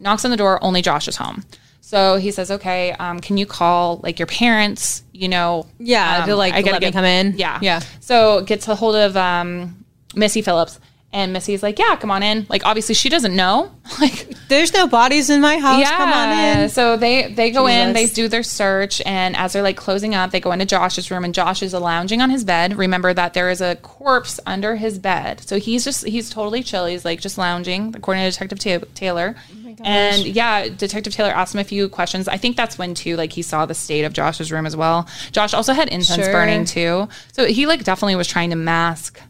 Knocks 0.00 0.24
on 0.24 0.32
the 0.32 0.36
door, 0.36 0.58
only 0.64 0.82
Josh 0.82 1.06
is 1.06 1.16
home. 1.16 1.44
So 1.92 2.16
he 2.16 2.30
says, 2.30 2.50
"Okay, 2.50 2.92
um, 2.92 3.20
can 3.20 3.36
you 3.36 3.44
call 3.44 4.00
like 4.02 4.18
your 4.18 4.26
parents? 4.26 5.02
You 5.12 5.28
know, 5.28 5.66
Yeah, 5.78 6.20
um, 6.20 6.26
to, 6.26 6.36
like, 6.36 6.54
I 6.54 6.62
gotta 6.62 6.72
let 6.72 6.82
me 6.82 6.90
come 6.90 7.04
in. 7.04 7.34
Yeah, 7.36 7.58
Yeah. 7.60 7.80
So 8.00 8.40
gets 8.40 8.66
a 8.66 8.74
hold 8.74 8.96
of 8.96 9.14
um, 9.14 9.84
Missy 10.14 10.40
Phillips, 10.40 10.80
and 11.12 11.32
Missy's 11.32 11.62
like, 11.62 11.78
"Yeah, 11.78 11.96
come 11.96 12.10
on 12.10 12.22
in." 12.22 12.46
Like, 12.48 12.64
obviously, 12.64 12.94
she 12.94 13.08
doesn't 13.08 13.34
know. 13.36 13.70
Like, 14.00 14.26
There's 14.48 14.72
no 14.72 14.86
bodies 14.86 15.28
in 15.28 15.40
my 15.40 15.58
house. 15.58 15.80
yeah. 15.80 15.96
Come 15.96 16.12
on 16.12 16.38
in. 16.62 16.68
So 16.70 16.96
they 16.96 17.32
they 17.32 17.50
go 17.50 17.66
in, 17.66 17.92
they 17.92 18.06
do 18.06 18.26
their 18.28 18.42
search, 18.42 19.02
and 19.04 19.36
as 19.36 19.52
they're 19.52 19.62
like 19.62 19.76
closing 19.76 20.14
up, 20.14 20.30
they 20.30 20.40
go 20.40 20.52
into 20.52 20.64
Josh's 20.64 21.10
room, 21.10 21.24
and 21.24 21.34
Josh 21.34 21.62
is 21.62 21.74
lounging 21.74 22.20
on 22.22 22.30
his 22.30 22.42
bed. 22.44 22.76
Remember 22.78 23.12
that 23.12 23.34
there 23.34 23.50
is 23.50 23.60
a 23.60 23.76
corpse 23.76 24.40
under 24.46 24.76
his 24.76 24.98
bed, 24.98 25.40
so 25.40 25.58
he's 25.58 25.84
just 25.84 26.06
he's 26.06 26.30
totally 26.30 26.62
chill. 26.62 26.86
He's 26.86 27.04
like 27.04 27.20
just 27.20 27.36
lounging, 27.38 27.92
according 27.96 28.24
to 28.24 28.30
Detective 28.30 28.58
Ta- 28.58 28.86
Taylor. 28.94 29.34
Oh 29.80 29.84
and 29.84 30.24
yeah, 30.26 30.68
Detective 30.68 31.12
Taylor 31.12 31.30
asked 31.30 31.54
him 31.54 31.60
a 31.60 31.64
few 31.64 31.88
questions. 31.88 32.28
I 32.28 32.36
think 32.36 32.56
that's 32.56 32.78
when 32.78 32.94
too, 32.94 33.16
like 33.16 33.32
he 33.32 33.42
saw 33.42 33.66
the 33.66 33.74
state 33.74 34.04
of 34.04 34.12
Josh's 34.12 34.52
room 34.52 34.64
as 34.66 34.76
well. 34.76 35.08
Josh 35.32 35.54
also 35.54 35.72
had 35.72 35.88
incense 35.88 36.24
Sure. 36.24 36.32
burning 36.32 36.64
too, 36.64 37.08
so 37.32 37.46
he 37.46 37.66
like 37.66 37.82
definitely 37.84 38.16
was 38.16 38.28
trying 38.28 38.50
to 38.50 38.56
mask 38.56 39.20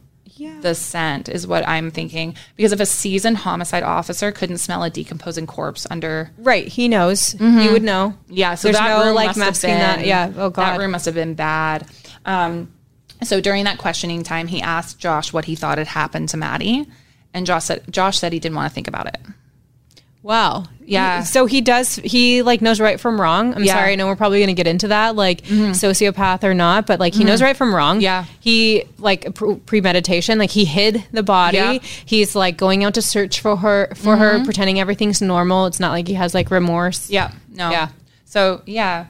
the 0.61 0.75
scent 0.75 1.29
is 1.29 1.47
what 1.47 1.67
I'm 1.67 1.91
thinking. 1.91 2.35
Because 2.57 2.73
if 2.73 2.81
a 2.81 2.87
seasoned 2.87 3.39
homicide 3.39 3.83
officer 3.83 4.33
couldn't 4.33 4.59
smell 4.59 4.83
a 4.83 4.91
decomposing 4.91 5.47
corpse 5.47 5.87
under 5.91 6.31
Right. 6.39 6.69
He 6.69 6.89
knows. 6.89 7.33
He 7.33 7.69
would 7.69 7.83
know. 7.83 8.15
yeah, 8.29 8.55
so 8.55 8.69
There's 8.69 8.79
that 8.79 8.89
no, 8.99 9.07
room 9.07 9.15
like, 9.15 9.37
must 9.37 9.63
have 9.63 9.71
been, 9.71 9.79
that. 9.79 10.07
Yeah. 10.07 10.33
Oh, 10.37 10.51
god, 10.51 10.73
that 10.73 10.79
room 10.79 10.93
must 10.93 11.07
have 11.07 11.15
been 11.15 11.35
bad. 11.35 11.87
Um, 12.25 12.73
so 13.23 13.41
during 13.41 13.65
that 13.65 13.79
questioning 13.79 14.23
time, 14.23 14.49
he 14.49 14.61
asked 14.61 14.99
Josh 14.99 15.33
what 15.33 15.45
he 15.45 15.55
thought 15.55 15.79
had 15.79 15.87
happened 15.89 16.29
to 16.31 16.37
Maddie, 16.37 16.87
and 17.35 17.47
Josh 17.47 17.65
said 17.65 17.85
Josh 17.91 18.19
said 18.19 18.33
he 18.33 18.39
didn't 18.41 18.57
want 18.57 18.69
to 18.71 18.75
think 18.75 18.89
about 18.89 19.07
it. 19.07 19.19
Wow. 20.23 20.65
Yeah. 20.85 21.23
So 21.23 21.47
he 21.47 21.61
does. 21.61 21.97
He 21.97 22.43
like 22.43 22.61
knows 22.61 22.81
right 22.81 23.01
from 23.01 23.21
wrong. 23.21 23.55
I'm 23.55 23.65
Yeah. 23.65 23.75
sorry. 23.75 23.93
I 23.93 23.95
know 23.97 24.07
we're 24.07 24.17
probably 24.17 24.39
going 24.39 24.49
to 24.49 24.55
get 24.55 24.67
into 24.67 24.89
that, 24.89 25.17
like 25.17 25.43
mm-hmm. 25.43 25.73
sociopath 25.73 26.45
or 26.45 26.55
not, 26.55 26.87
but 26.87 27.01
like 27.01 27.13
he 27.13 27.21
mm-hmm. 27.21 27.29
knows 27.29 27.43
right 27.43 27.57
from 27.57 27.75
wrong. 27.75 28.01
Yeah. 28.01 28.27
He 28.41 28.85
like 28.99 29.35
pre- 29.35 29.57
premeditation. 29.57 30.39
Like 30.39 30.51
he 30.51 30.65
hid 30.65 31.05
the 31.13 31.23
body. 31.23 31.57
Yeah. 31.57 31.79
He's 32.05 32.35
like 32.35 32.57
going 32.57 32.85
out 32.85 32.95
to 32.95 33.03
search 33.03 33.41
for 33.41 33.57
her 33.57 33.93
for 33.97 34.17
her, 34.17 34.35
mm-hmm. 34.35 34.45
pretending 34.45 34.79
everything's 34.81 35.21
normal. 35.21 35.67
It's 35.67 35.81
not 35.81 35.91
like 35.91 36.07
he 36.07 36.15
has 36.15 36.35
like 36.35 36.51
remorse. 36.51 37.11
Yeah, 37.11 37.33
no, 37.51 37.71
Yeah. 37.71 37.89
So 38.25 38.63
yeah, 38.65 39.07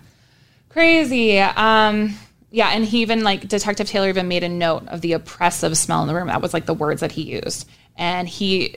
crazy. 0.71 1.39
Um, 1.39 2.17
yeah, 2.51 2.69
and 2.69 2.85
he 2.85 3.03
even 3.03 3.23
like 3.23 3.49
Detective 3.49 3.87
Taylor 3.87 4.09
even 4.09 4.29
made 4.29 4.45
a 4.45 4.49
note 4.49 4.87
of 4.89 5.01
the 5.01 5.13
oppressive 5.13 5.77
smell 5.79 6.03
in 6.03 6.09
the 6.09 6.15
room. 6.15 6.27
That 6.27 6.43
was 6.43 6.53
like 6.53 6.67
the 6.67 6.75
words 6.75 7.01
that 7.01 7.13
he 7.13 7.23
used, 7.23 7.69
and 7.97 8.29
he 8.29 8.77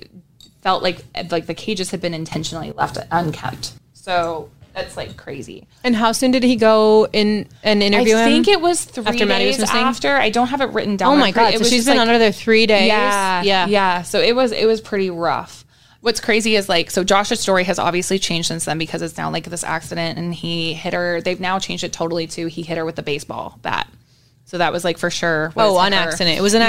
felt 0.65 0.81
like 0.81 1.05
like 1.31 1.45
the 1.45 1.53
cages 1.53 1.91
had 1.91 2.01
been 2.01 2.15
intentionally 2.15 2.71
left 2.71 2.97
unkept. 3.11 3.73
So 3.93 4.49
that's 4.73 4.97
like 4.97 5.15
crazy. 5.15 5.67
And 5.83 5.95
how 5.95 6.11
soon 6.11 6.31
did 6.31 6.41
he 6.43 6.55
go 6.55 7.07
in 7.13 7.47
and 7.63 7.83
interview 7.83 8.15
I 8.15 8.23
him? 8.23 8.29
think 8.43 8.47
it 8.47 8.59
was 8.59 8.83
three 8.83 9.05
After 9.05 9.25
Maddie 9.27 9.45
was 9.45 9.57
days 9.57 9.69
after. 9.69 10.15
I 10.17 10.31
don't 10.31 10.47
have 10.47 10.61
it 10.61 10.71
written 10.71 10.97
down. 10.97 11.13
Oh 11.13 11.15
my 11.17 11.29
god! 11.31 11.53
it 11.53 11.59
So 11.59 11.65
she's 11.65 11.85
been 11.85 11.97
like- 11.97 12.07
under 12.07 12.17
there 12.17 12.31
three 12.31 12.65
days. 12.65 12.87
yeah, 12.87 13.43
Yeah. 13.43 13.67
yeah. 13.67 14.01
So 14.01 14.19
it 14.19 14.35
was 14.35 14.51
it 14.51 14.65
was 14.65 14.81
pretty 14.81 15.11
rough. 15.11 15.63
What's 16.01 16.19
crazy 16.19 16.55
is 16.55 16.67
like 16.67 16.89
so 16.89 17.03
Josh's 17.03 17.39
story 17.39 17.63
has 17.65 17.77
obviously 17.77 18.17
changed 18.17 18.47
since 18.47 18.65
then 18.65 18.79
because 18.79 19.03
it's 19.03 19.17
now 19.17 19.29
like 19.31 19.45
this 19.45 19.63
accident 19.63 20.17
and 20.17 20.33
he 20.33 20.73
hit 20.73 20.93
her. 20.93 21.21
They've 21.21 21.39
now 21.39 21.59
changed 21.59 21.83
it 21.83 21.93
totally 21.93 22.25
to 22.27 22.47
he 22.47 22.63
hit 22.63 22.77
her 22.77 22.85
with 22.85 22.95
the 22.95 23.03
baseball 23.03 23.59
bat. 23.61 23.87
So 24.45 24.57
that 24.57 24.73
was 24.73 24.83
like 24.83 24.97
for 24.97 25.11
sure. 25.11 25.53
Oh, 25.55 25.77
on 25.77 25.93
accident. 25.93 26.37
It 26.37 26.41
was 26.41 26.53
an 26.55 26.61
Yeah. 26.61 26.67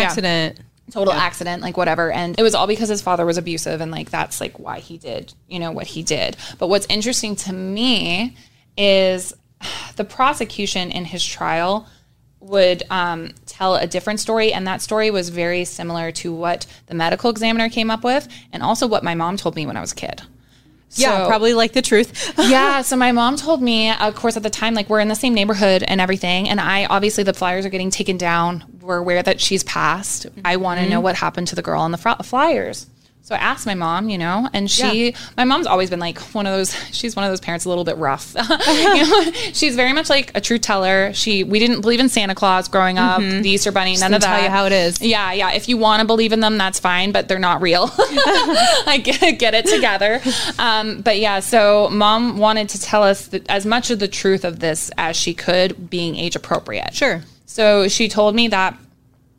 Total 0.91 1.13
accident, 1.13 1.63
like 1.63 1.77
whatever. 1.77 2.13
And 2.13 2.39
it 2.39 2.43
was 2.43 2.55
all 2.55 2.67
because 2.67 2.89
his 2.89 3.03
father 3.03 3.27
was 3.27 3.39
abusive 3.39 3.81
and 3.81 3.91
like 3.91 4.11
that's 4.11 4.41
like 4.41 4.59
why 4.59 4.79
he 4.79 4.99
did, 4.99 5.35
you 5.49 5.59
know, 5.59 5.73
what 5.73 5.87
he 5.87 6.03
did. 6.03 6.37
But 6.59 6.69
what's 6.69 6.87
interesting 6.87 7.35
to 7.37 7.53
me 7.53 8.37
is 8.77 9.35
the 9.97 10.05
prosecution 10.05 10.91
in 10.91 11.05
his 11.05 11.25
trial 11.25 11.89
would 12.41 12.83
um, 12.91 13.31
tell 13.47 13.77
a 13.77 13.87
different 13.87 14.21
story, 14.21 14.53
and 14.53 14.67
that 14.67 14.81
story 14.81 15.11
was 15.11 15.31
very 15.31 15.65
similar 15.65 16.13
to 16.13 16.33
what 16.33 16.67
the 16.87 16.95
medical 16.95 17.31
examiner 17.31 17.69
came 17.69 17.91
up 17.91 18.05
with, 18.05 18.29
and 18.53 18.63
also 18.63 18.87
what 18.87 19.03
my 19.03 19.15
mom 19.15 19.37
told 19.37 19.57
me 19.57 19.67
when 19.67 19.77
I 19.77 19.81
was 19.81 19.93
a 19.93 19.97
kid. 19.97 20.23
Yeah, 20.93 21.23
So- 21.23 21.29
probably 21.29 21.55
like 21.55 21.73
the 21.73 21.83
truth. 21.83 22.33
yeah. 22.39 22.83
So 22.83 22.97
my 22.97 23.13
mom 23.13 23.37
told 23.37 23.63
me, 23.63 23.93
of 23.93 24.15
course, 24.15 24.37
at 24.37 24.43
the 24.43 24.51
time, 24.51 24.75
like 24.75 24.89
we're 24.89 25.01
in 25.01 25.09
the 25.09 25.15
same 25.15 25.35
neighborhood 25.35 25.85
and 25.87 26.01
everything. 26.01 26.49
And 26.49 26.61
I 26.61 26.87
obviously 26.87 27.25
the 27.25 27.35
flyers 27.35 27.67
are 27.67 27.71
getting 27.71 27.91
taken 27.91 28.17
down. 28.17 28.65
We're 28.81 28.99
aware 28.99 29.23
that 29.23 29.41
she's 29.41 29.65
passed. 29.65 30.27
Mm-hmm. 30.27 30.41
I 30.45 30.57
want 30.57 30.81
to 30.81 30.89
know 30.89 30.97
mm-hmm. 30.97 31.05
what 31.05 31.17
happened 31.17 31.49
to 31.49 31.57
the 31.57 31.63
girl 31.63 31.81
on 31.81 31.91
the 31.91 31.99
flyers. 31.99 32.87
So 33.27 33.35
I 33.35 33.39
asked 33.39 33.67
my 33.67 33.75
mom, 33.75 34.09
you 34.09 34.19
know, 34.19 34.49
and 34.53 34.71
she, 34.71 35.13
my 35.37 35.43
mom's 35.43 35.67
always 35.67 35.91
been 35.91 35.99
like 35.99 36.21
one 36.33 36.47
of 36.47 36.53
those. 36.53 36.73
She's 36.93 37.17
one 37.17 37.25
of 37.25 37.33
those 37.33 37.41
parents 37.41 37.65
a 37.65 37.69
little 37.69 37.83
bit 37.83 37.97
rough. 37.97 38.37
you 38.69 39.03
know, 39.03 39.33
she's 39.53 39.75
very 39.75 39.93
much 39.93 40.09
like 40.09 40.31
a 40.37 40.41
truth 40.41 40.61
teller. 40.61 41.13
She, 41.13 41.43
we 41.43 41.59
didn't 41.59 41.81
believe 41.81 41.99
in 41.99 42.09
Santa 42.09 42.37
Claus 42.37 42.69
growing 42.69 42.99
up, 42.99 43.19
the 43.19 43.51
Easter 43.51 43.73
Bunny, 43.73 43.97
none 43.97 44.15
of 44.15 44.21
that. 44.21 44.29
tell 44.29 44.45
you 44.45 44.49
how 44.49 44.67
it 44.67 44.73
is. 44.73 45.03
Yeah, 45.03 45.33
yeah. 45.33 45.51
If 45.51 45.69
you 45.69 45.77
want 45.77 46.03
to 46.03 46.07
believe 46.07 46.33
in 46.33 46.39
them, 46.39 46.57
that's 46.57 46.79
fine, 46.79 47.11
but 47.11 47.27
they're 47.27 47.41
not 47.41 47.63
real. 47.63 47.87
like 48.87 49.03
get, 49.03 49.41
get 49.41 49.55
it 49.55 49.67
together. 49.67 50.23
Um, 50.61 51.01
but 51.01 51.19
yeah, 51.19 51.41
so 51.41 51.89
mom 51.91 52.39
wanted 52.39 52.69
to 52.69 52.81
tell 52.81 53.03
us 53.03 53.29
as 53.49 53.67
much 53.67 53.91
of 53.91 53.99
the 53.99 54.07
truth 54.07 54.45
of 54.45 54.61
this 54.61 54.93
as 54.97 55.17
she 55.17 55.35
could, 55.35 55.91
being 55.91 56.15
age 56.15 56.37
appropriate. 56.37 56.95
Sure. 56.95 57.25
So 57.47 57.89
she 57.89 58.09
told 58.09 58.37
me 58.37 58.47
that, 58.47 58.79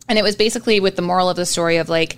and 0.09 0.19
it 0.19 0.23
was 0.23 0.35
basically 0.35 0.81
with 0.81 0.97
the 0.97 1.01
moral 1.01 1.29
of 1.29 1.37
the 1.37 1.45
story 1.45 1.77
of 1.77 1.87
like, 1.87 2.17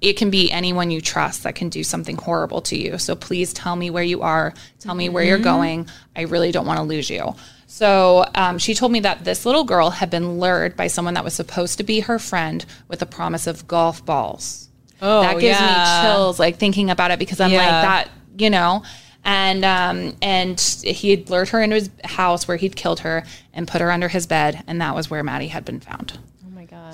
it 0.00 0.14
can 0.14 0.30
be 0.30 0.50
anyone 0.50 0.90
you 0.90 1.00
trust 1.00 1.42
that 1.44 1.54
can 1.54 1.68
do 1.68 1.82
something 1.82 2.16
horrible 2.16 2.60
to 2.62 2.76
you. 2.76 2.98
So 2.98 3.16
please 3.16 3.52
tell 3.52 3.76
me 3.76 3.90
where 3.90 4.02
you 4.02 4.22
are. 4.22 4.52
Tell 4.78 4.94
me 4.94 5.08
where 5.08 5.24
you're 5.24 5.38
going. 5.38 5.88
I 6.14 6.22
really 6.22 6.52
don't 6.52 6.66
want 6.66 6.78
to 6.78 6.82
lose 6.82 7.08
you. 7.08 7.34
So 7.66 8.24
um, 8.34 8.58
she 8.58 8.74
told 8.74 8.92
me 8.92 9.00
that 9.00 9.24
this 9.24 9.44
little 9.44 9.64
girl 9.64 9.90
had 9.90 10.10
been 10.10 10.38
lured 10.38 10.76
by 10.76 10.86
someone 10.86 11.14
that 11.14 11.24
was 11.24 11.34
supposed 11.34 11.78
to 11.78 11.84
be 11.84 12.00
her 12.00 12.18
friend 12.18 12.64
with 12.88 13.00
the 13.00 13.06
promise 13.06 13.46
of 13.46 13.66
golf 13.66 14.04
balls. 14.04 14.68
Oh, 15.02 15.22
that 15.22 15.40
gives 15.40 15.58
yeah. 15.58 16.02
me 16.02 16.08
chills, 16.08 16.38
like 16.38 16.56
thinking 16.56 16.90
about 16.90 17.10
it, 17.10 17.18
because 17.18 17.40
I'm 17.40 17.52
like 17.52 17.68
that, 17.68 18.08
you 18.38 18.50
know. 18.50 18.82
And 19.24 19.64
um, 19.64 20.16
and 20.22 20.58
he 20.60 21.10
had 21.10 21.28
lured 21.28 21.48
her 21.48 21.60
into 21.60 21.74
his 21.74 21.90
house 22.04 22.46
where 22.46 22.56
he'd 22.56 22.76
killed 22.76 23.00
her 23.00 23.24
and 23.52 23.66
put 23.66 23.80
her 23.80 23.90
under 23.90 24.08
his 24.08 24.26
bed, 24.26 24.62
and 24.66 24.80
that 24.80 24.94
was 24.94 25.10
where 25.10 25.22
Maddie 25.22 25.48
had 25.48 25.64
been 25.64 25.80
found. 25.80 26.18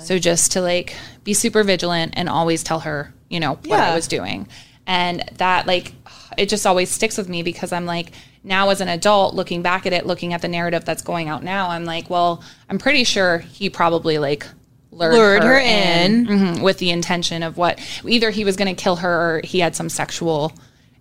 So 0.03 0.19
just 0.19 0.53
to 0.53 0.61
like 0.61 0.95
be 1.23 1.33
super 1.33 1.63
vigilant 1.63 2.13
and 2.15 2.29
always 2.29 2.63
tell 2.63 2.81
her, 2.81 3.13
you 3.29 3.39
know, 3.39 3.55
what 3.65 3.79
I 3.79 3.95
was 3.95 4.07
doing. 4.07 4.47
And 4.85 5.23
that 5.37 5.67
like 5.67 5.93
it 6.37 6.49
just 6.49 6.65
always 6.65 6.89
sticks 6.89 7.17
with 7.17 7.29
me 7.29 7.43
because 7.43 7.71
I'm 7.71 7.85
like 7.85 8.11
now 8.43 8.69
as 8.69 8.81
an 8.81 8.89
adult 8.89 9.35
looking 9.35 9.61
back 9.61 9.85
at 9.85 9.93
it, 9.93 10.05
looking 10.05 10.33
at 10.33 10.41
the 10.41 10.47
narrative 10.47 10.83
that's 10.85 11.01
going 11.01 11.29
out 11.29 11.43
now, 11.43 11.69
I'm 11.69 11.85
like, 11.85 12.09
well, 12.09 12.43
I'm 12.69 12.77
pretty 12.77 13.03
sure 13.03 13.39
he 13.39 13.69
probably 13.69 14.17
like 14.17 14.45
lured, 14.91 15.13
Lured 15.13 15.43
her, 15.43 15.53
her 15.53 15.59
in, 15.59 16.27
mhm, 16.27 16.61
with 16.61 16.77
the 16.77 16.91
intention 16.91 17.43
of 17.43 17.57
what 17.57 17.79
either 18.05 18.29
he 18.29 18.43
was 18.43 18.55
going 18.55 18.73
to 18.73 18.81
kill 18.81 18.97
her 18.97 19.37
or 19.37 19.41
he 19.43 19.59
had 19.59 19.75
some 19.75 19.89
sexual, 19.89 20.53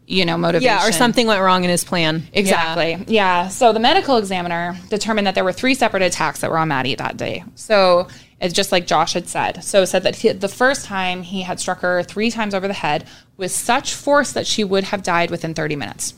you 0.06 0.24
know, 0.24 0.38
motivation. 0.38 0.76
Yeah, 0.76 0.86
or 0.86 0.92
something 0.92 1.26
went 1.26 1.42
wrong 1.42 1.64
in 1.64 1.70
his 1.70 1.84
plan. 1.84 2.26
Exactly. 2.32 3.04
Yeah. 3.08 3.48
So 3.48 3.72
the 3.72 3.80
medical 3.80 4.16
examiner 4.16 4.76
determined 4.88 5.26
that 5.26 5.34
there 5.34 5.44
were 5.44 5.52
three 5.52 5.74
separate 5.74 6.02
attacks 6.02 6.40
that 6.40 6.50
were 6.50 6.58
on 6.58 6.68
Maddie 6.68 6.94
that 6.94 7.16
day. 7.16 7.44
So 7.54 8.08
it's 8.42 8.52
just 8.54 8.72
like 8.72 8.86
Josh 8.86 9.12
had 9.14 9.28
said. 9.28 9.62
So 9.64 9.82
it 9.82 9.86
said 9.86 10.02
that 10.02 10.16
he, 10.16 10.30
the 10.32 10.48
first 10.48 10.84
time 10.84 11.22
he 11.22 11.42
had 11.42 11.60
struck 11.60 11.80
her 11.80 12.02
three 12.02 12.30
times 12.30 12.54
over 12.54 12.66
the 12.68 12.74
head 12.74 13.06
with 13.36 13.52
such 13.52 13.94
force 13.94 14.32
that 14.32 14.46
she 14.46 14.64
would 14.64 14.84
have 14.84 15.02
died 15.02 15.30
within 15.30 15.54
30 15.54 15.76
minutes. 15.76 16.14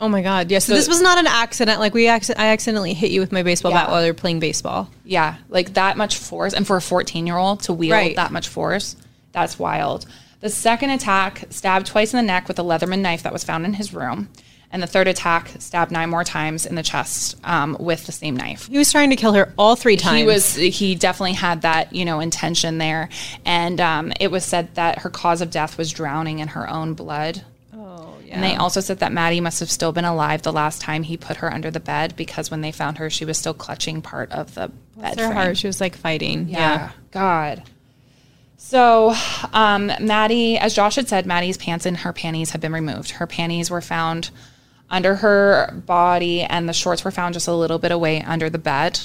Oh 0.00 0.08
my 0.08 0.22
god. 0.22 0.50
Yeah. 0.50 0.58
So, 0.60 0.74
this 0.74 0.88
was 0.88 1.02
not 1.02 1.18
an 1.18 1.26
accident. 1.26 1.78
Like 1.78 1.92
we, 1.94 2.08
acc- 2.08 2.38
I 2.38 2.48
accidentally 2.48 2.94
hit 2.94 3.10
you 3.10 3.20
with 3.20 3.32
my 3.32 3.42
baseball 3.42 3.70
bat 3.72 3.90
while 3.90 4.02
we 4.02 4.08
were 4.08 4.14
playing 4.14 4.40
baseball. 4.40 4.90
Yeah, 5.04 5.36
like 5.48 5.74
that 5.74 5.96
much 5.96 6.16
force. 6.16 6.54
And 6.54 6.66
for 6.66 6.76
a 6.76 6.82
14 6.82 7.26
year 7.26 7.36
old 7.36 7.60
to 7.64 7.72
wield 7.72 7.92
Right. 7.92 8.16
that 8.16 8.32
much 8.32 8.48
force, 8.48 8.96
that's 9.32 9.58
wild. 9.58 10.06
The 10.40 10.48
second 10.48 10.88
attack 10.90 11.44
stabbed 11.50 11.86
twice 11.86 12.14
in 12.14 12.16
the 12.16 12.22
neck 12.22 12.48
with 12.48 12.58
a 12.58 12.62
Leatherman 12.62 13.00
knife 13.00 13.22
that 13.24 13.32
was 13.32 13.44
found 13.44 13.66
in 13.66 13.74
his 13.74 13.92
room. 13.92 14.30
And 14.72 14.80
the 14.80 14.86
third 14.86 15.08
attack 15.08 15.50
stabbed 15.58 15.90
nine 15.90 16.10
more 16.10 16.22
times 16.22 16.64
in 16.64 16.76
the 16.76 16.82
chest 16.84 17.36
um, 17.42 17.76
with 17.80 18.06
the 18.06 18.12
same 18.12 18.36
knife. 18.36 18.68
He 18.68 18.78
was 18.78 18.92
trying 18.92 19.10
to 19.10 19.16
kill 19.16 19.32
her 19.32 19.52
all 19.58 19.74
three 19.74 19.96
times. 19.96 20.18
He 20.18 20.24
was 20.24 20.54
he 20.54 20.94
definitely 20.94 21.32
had 21.32 21.62
that 21.62 21.92
you 21.92 22.04
know 22.04 22.20
intention 22.20 22.78
there, 22.78 23.08
and 23.44 23.80
um, 23.80 24.12
it 24.20 24.30
was 24.30 24.44
said 24.44 24.72
that 24.76 25.00
her 25.00 25.10
cause 25.10 25.40
of 25.40 25.50
death 25.50 25.76
was 25.76 25.90
drowning 25.90 26.38
in 26.38 26.48
her 26.48 26.68
own 26.68 26.94
blood. 26.94 27.42
Oh 27.74 28.14
yeah. 28.24 28.34
And 28.34 28.44
they 28.44 28.54
also 28.54 28.80
said 28.80 29.00
that 29.00 29.12
Maddie 29.12 29.40
must 29.40 29.58
have 29.58 29.70
still 29.70 29.90
been 29.90 30.04
alive 30.04 30.42
the 30.42 30.52
last 30.52 30.80
time 30.80 31.02
he 31.02 31.16
put 31.16 31.38
her 31.38 31.52
under 31.52 31.72
the 31.72 31.80
bed 31.80 32.14
because 32.14 32.48
when 32.48 32.60
they 32.60 32.70
found 32.70 32.98
her, 32.98 33.10
she 33.10 33.24
was 33.24 33.38
still 33.38 33.54
clutching 33.54 34.02
part 34.02 34.30
of 34.30 34.54
the 34.54 34.70
bed 34.96 35.18
her 35.18 35.26
frame. 35.26 35.32
heart. 35.32 35.56
She 35.56 35.66
was 35.66 35.80
like 35.80 35.96
fighting. 35.96 36.48
Yeah. 36.48 36.92
God. 37.10 37.64
So, 38.56 39.14
um, 39.52 39.90
Maddie, 40.00 40.58
as 40.58 40.74
Josh 40.74 40.96
had 40.96 41.08
said, 41.08 41.26
Maddie's 41.26 41.56
pants 41.56 41.86
and 41.86 41.96
her 41.96 42.12
panties 42.12 42.50
had 42.50 42.60
been 42.60 42.74
removed. 42.74 43.12
Her 43.12 43.26
panties 43.26 43.70
were 43.70 43.80
found 43.80 44.30
under 44.90 45.14
her 45.16 45.72
body, 45.86 46.42
and 46.42 46.68
the 46.68 46.72
shorts 46.72 47.04
were 47.04 47.10
found 47.10 47.34
just 47.34 47.48
a 47.48 47.54
little 47.54 47.78
bit 47.78 47.92
away 47.92 48.22
under 48.22 48.50
the 48.50 48.58
bed. 48.58 48.98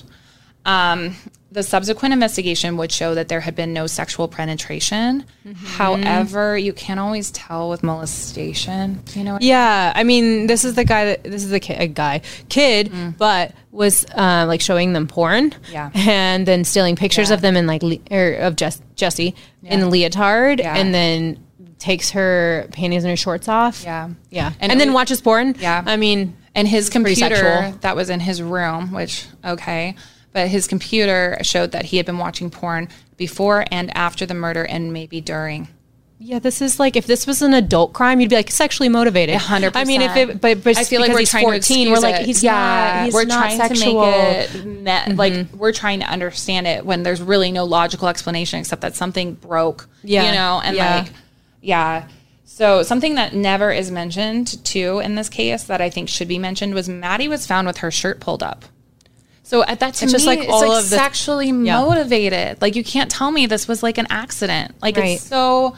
Um, 0.65 1.15
the 1.51 1.61
subsequent 1.63 2.11
investigation 2.13 2.75
would 2.77 2.91
show 2.91 3.15
that 3.15 3.27
there 3.29 3.39
had 3.39 3.55
been 3.55 3.71
no 3.71 3.87
sexual 3.87 4.27
penetration. 4.27 5.23
However, 5.63 6.57
you 6.57 6.73
can't 6.73 6.99
always 6.99 7.31
tell 7.31 7.69
with 7.69 7.81
molestation. 7.83 9.01
You 9.13 9.23
know, 9.23 9.33
what 9.33 9.43
I 9.43 9.45
Yeah, 9.45 9.93
I 9.95 10.03
mean, 10.03 10.47
this 10.47 10.65
is 10.65 10.73
the 10.73 10.83
guy 10.83 11.05
that 11.05 11.23
this 11.23 11.43
is 11.43 11.51
the 11.51 11.59
ki- 11.59 11.75
a 11.75 11.87
guy 11.87 12.21
kid, 12.49 12.91
but 13.17 13.53
was 13.71 14.05
uh, 14.15 14.45
like 14.47 14.59
showing 14.61 14.93
them 14.93 15.07
porn, 15.07 15.51
Mm. 15.51 15.55
Yeah. 15.71 15.91
and 15.93 16.45
then 16.45 16.63
stealing 16.63 16.95
pictures 16.95 17.29
Yeah. 17.29 17.35
of 17.35 17.41
them 17.41 17.55
in 17.55 17.67
like 17.67 17.83
le- 17.83 17.99
or 18.11 18.33
of 18.33 18.55
Jess, 18.55 18.81
Jessie 18.95 19.35
in 19.63 19.81
a 19.81 19.89
leotard, 19.89 20.59
Yeah. 20.59 20.75
and 20.75 20.93
then 20.93 21.37
takes 21.85 22.11
her 22.11 22.67
panties 22.71 23.03
and 23.03 23.11
her 23.11 23.15
shorts 23.15 23.47
off. 23.47 23.83
Yeah. 23.83 24.09
yeah, 24.31 24.51
And 24.59 24.71
and, 24.71 24.81
then 24.81 24.89
was- 24.89 24.95
watches 24.95 25.21
porn. 25.21 25.55
Yeah. 25.59 25.83
I 25.85 25.97
mean, 25.97 26.35
and 26.55 26.67
his 26.67 26.89
computer 26.89 27.73
that 27.81 27.95
was 27.95 28.09
in 28.09 28.19
his 28.19 28.41
room, 28.41 28.91
which 28.91 29.27
okay, 29.43 29.95
but 30.33 30.47
his 30.47 30.67
computer 30.67 31.37
showed 31.43 31.71
that 31.73 31.85
he 31.85 31.97
had 31.97 32.05
been 32.05 32.17
watching 32.17 32.49
porn 32.49 32.89
before 33.17 33.65
and 33.71 33.95
after 33.95 34.25
the 34.25 34.33
murder, 34.33 34.63
and 34.63 34.91
maybe 34.91 35.21
during. 35.21 35.67
yeah, 36.17 36.39
this 36.39 36.61
is 36.61 36.79
like 36.79 36.95
if 36.95 37.05
this 37.05 37.27
was 37.27 37.41
an 37.41 37.53
adult 37.53 37.93
crime, 37.93 38.19
you'd 38.19 38.29
be 38.29 38.35
like 38.37 38.49
sexually 38.51 38.89
motivated. 38.89 39.35
100%. 39.35 39.71
I 39.75 39.83
mean, 39.83 40.01
if 40.01 40.15
it, 40.15 40.41
but, 40.41 40.63
but 40.63 40.77
I 40.77 40.83
feel 40.85 41.01
like 41.01 41.11
we're 41.11 41.19
he's 41.19 41.29
trying 41.29 41.43
to 41.45 41.51
14, 41.51 41.91
we're 41.91 41.99
like 41.99 42.25
he's 42.25 42.41
yeah, 42.43 42.53
not. 42.95 43.05
He's 43.05 43.13
we're 43.13 43.25
not 43.25 43.45
trying 43.45 43.57
sexual. 43.57 44.01
Mm-hmm. 44.03 44.51
to 44.59 44.65
make 44.67 44.77
it 44.77 44.81
met, 44.81 45.15
like 45.15 45.47
we're 45.53 45.73
trying 45.73 45.99
to 45.99 46.07
understand 46.07 46.67
it 46.67 46.85
when 46.85 47.03
there's 47.03 47.21
really 47.21 47.51
no 47.51 47.63
logical 47.65 48.07
explanation 48.07 48.59
except 48.59 48.81
that 48.81 48.95
something 48.95 49.33
broke. 49.35 49.87
Yeah. 50.03 50.25
you 50.25 50.31
know, 50.33 50.61
and 50.63 50.75
Yeah. 50.75 50.95
like 51.03 51.11
yeah. 51.65 52.07
So 52.45 52.83
something 52.83 53.15
that 53.15 53.33
never 53.33 53.71
is 53.71 53.91
mentioned 53.91 54.63
too 54.63 54.99
in 54.99 55.15
this 55.15 55.27
case 55.29 55.63
that 55.65 55.81
I 55.81 55.89
think 55.89 56.07
should 56.07 56.27
be 56.27 56.39
mentioned 56.39 56.73
was 56.73 56.87
Maddie 56.87 57.27
was 57.27 57.45
found 57.45 57.67
with 57.67 57.77
her 57.77 57.91
shirt 57.91 58.19
pulled 58.21 58.43
up. 58.43 58.63
So 59.43 59.63
at 59.65 59.79
that 59.81 59.93
to 59.95 60.05
It's 60.05 60.13
me, 60.13 60.17
just 60.17 60.25
like 60.25 60.39
it's 60.39 60.49
all 60.49 60.61
like 60.67 60.83
of 60.83 60.89
the- 60.89 60.95
sexually 60.95 61.47
Yeah. 61.47 61.81
motivated. 61.81 62.61
Like 62.61 62.75
you 62.75 62.83
can't 62.83 63.11
tell 63.11 63.31
me 63.31 63.45
this 63.45 63.67
was 63.67 63.83
like 63.83 63.97
an 63.97 64.07
accident. 64.09 64.73
Like 64.81 64.95
Right. 64.97 65.15
it's 65.17 65.23
so. 65.23 65.75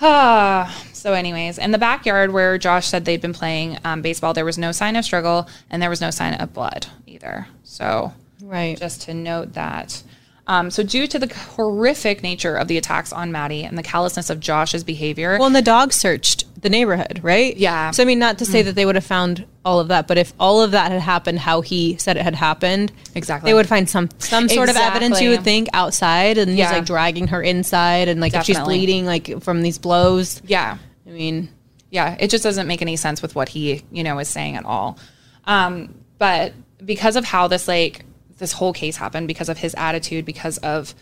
Ah. 0.00 0.74
So, 0.92 1.12
anyways, 1.12 1.58
in 1.58 1.70
the 1.72 1.78
backyard 1.78 2.32
where 2.32 2.58
Josh 2.58 2.86
said 2.86 3.04
they'd 3.04 3.20
been 3.20 3.32
playing 3.32 3.78
um, 3.84 4.02
baseball, 4.02 4.32
there 4.34 4.44
was 4.44 4.58
no 4.58 4.72
sign 4.72 4.96
of 4.96 5.04
struggle 5.04 5.48
and 5.70 5.82
there 5.82 5.90
was 5.90 6.00
no 6.00 6.10
sign 6.10 6.34
of 6.34 6.52
blood 6.52 6.86
either. 7.06 7.46
So, 7.64 8.12
Right. 8.42 8.78
just 8.78 9.02
to 9.02 9.14
note 9.14 9.54
that. 9.54 10.02
Um, 10.50 10.68
so, 10.68 10.82
due 10.82 11.06
to 11.06 11.16
the 11.18 11.32
horrific 11.32 12.24
nature 12.24 12.56
of 12.56 12.66
the 12.66 12.76
attacks 12.76 13.12
on 13.12 13.30
Maddie 13.30 13.62
and 13.62 13.78
the 13.78 13.84
callousness 13.84 14.30
of 14.30 14.40
Josh's 14.40 14.82
behavior, 14.82 15.36
Well, 15.38 15.46
and 15.46 15.54
the 15.54 15.62
dog 15.62 15.92
searched 15.92 16.44
the 16.60 16.68
neighborhood, 16.68 17.20
right? 17.22 17.56
Yeah. 17.56 17.90
Mm. 17.90 17.94
So 17.94 18.02
I 18.02 18.06
mean, 18.06 18.18
not 18.18 18.38
to 18.38 18.44
say 18.44 18.60
that 18.62 18.74
they 18.74 18.84
would 18.84 18.96
have 18.96 19.04
found 19.06 19.46
all 19.64 19.78
of 19.78 19.88
that, 19.88 20.08
but 20.08 20.18
if 20.18 20.32
all 20.40 20.60
of 20.60 20.72
that 20.72 20.90
had 20.90 21.00
happened 21.00 21.38
how 21.38 21.60
he 21.60 21.96
said 21.98 22.16
it 22.16 22.22
had 22.24 22.34
happened, 22.34 22.90
Exactly. 23.14 23.48
they 23.48 23.54
would 23.54 23.68
find 23.68 23.88
some 23.88 24.08
some 24.18 24.48
sort 24.48 24.68
of 24.68 24.76
evidence. 24.76 25.20
You 25.20 25.30
would 25.30 25.44
think 25.44 25.68
outside, 25.72 26.36
and 26.36 26.56
Yeah. 26.58 26.66
he's 26.66 26.72
like 26.78 26.84
dragging 26.84 27.28
her 27.28 27.40
inside, 27.40 28.08
and 28.08 28.20
like 28.20 28.34
if 28.34 28.42
she's 28.44 28.58
bleeding 28.58 29.06
like 29.06 29.42
from 29.42 29.62
these 29.62 29.78
blows. 29.78 30.42
yeah, 30.44 30.78
I 31.06 31.10
mean, 31.10 31.48
yeah, 31.90 32.16
it 32.18 32.28
just 32.28 32.42
doesn't 32.42 32.66
make 32.66 32.82
any 32.82 32.96
sense 32.96 33.22
with 33.22 33.36
what 33.36 33.48
he, 33.50 33.84
you 33.92 34.02
know, 34.02 34.18
is 34.18 34.28
saying 34.28 34.56
at 34.56 34.64
all. 34.64 34.98
Um, 35.44 35.94
but 36.18 36.52
because 36.84 37.14
of 37.14 37.24
how 37.24 37.46
this 37.46 37.68
like 37.68 38.04
this 38.40 38.52
whole 38.52 38.72
case 38.72 38.96
happened, 38.96 39.28
because 39.28 39.48
of 39.48 39.58
his 39.58 39.74
attitude, 39.78 40.24
because 40.24 40.58
of 40.58 40.94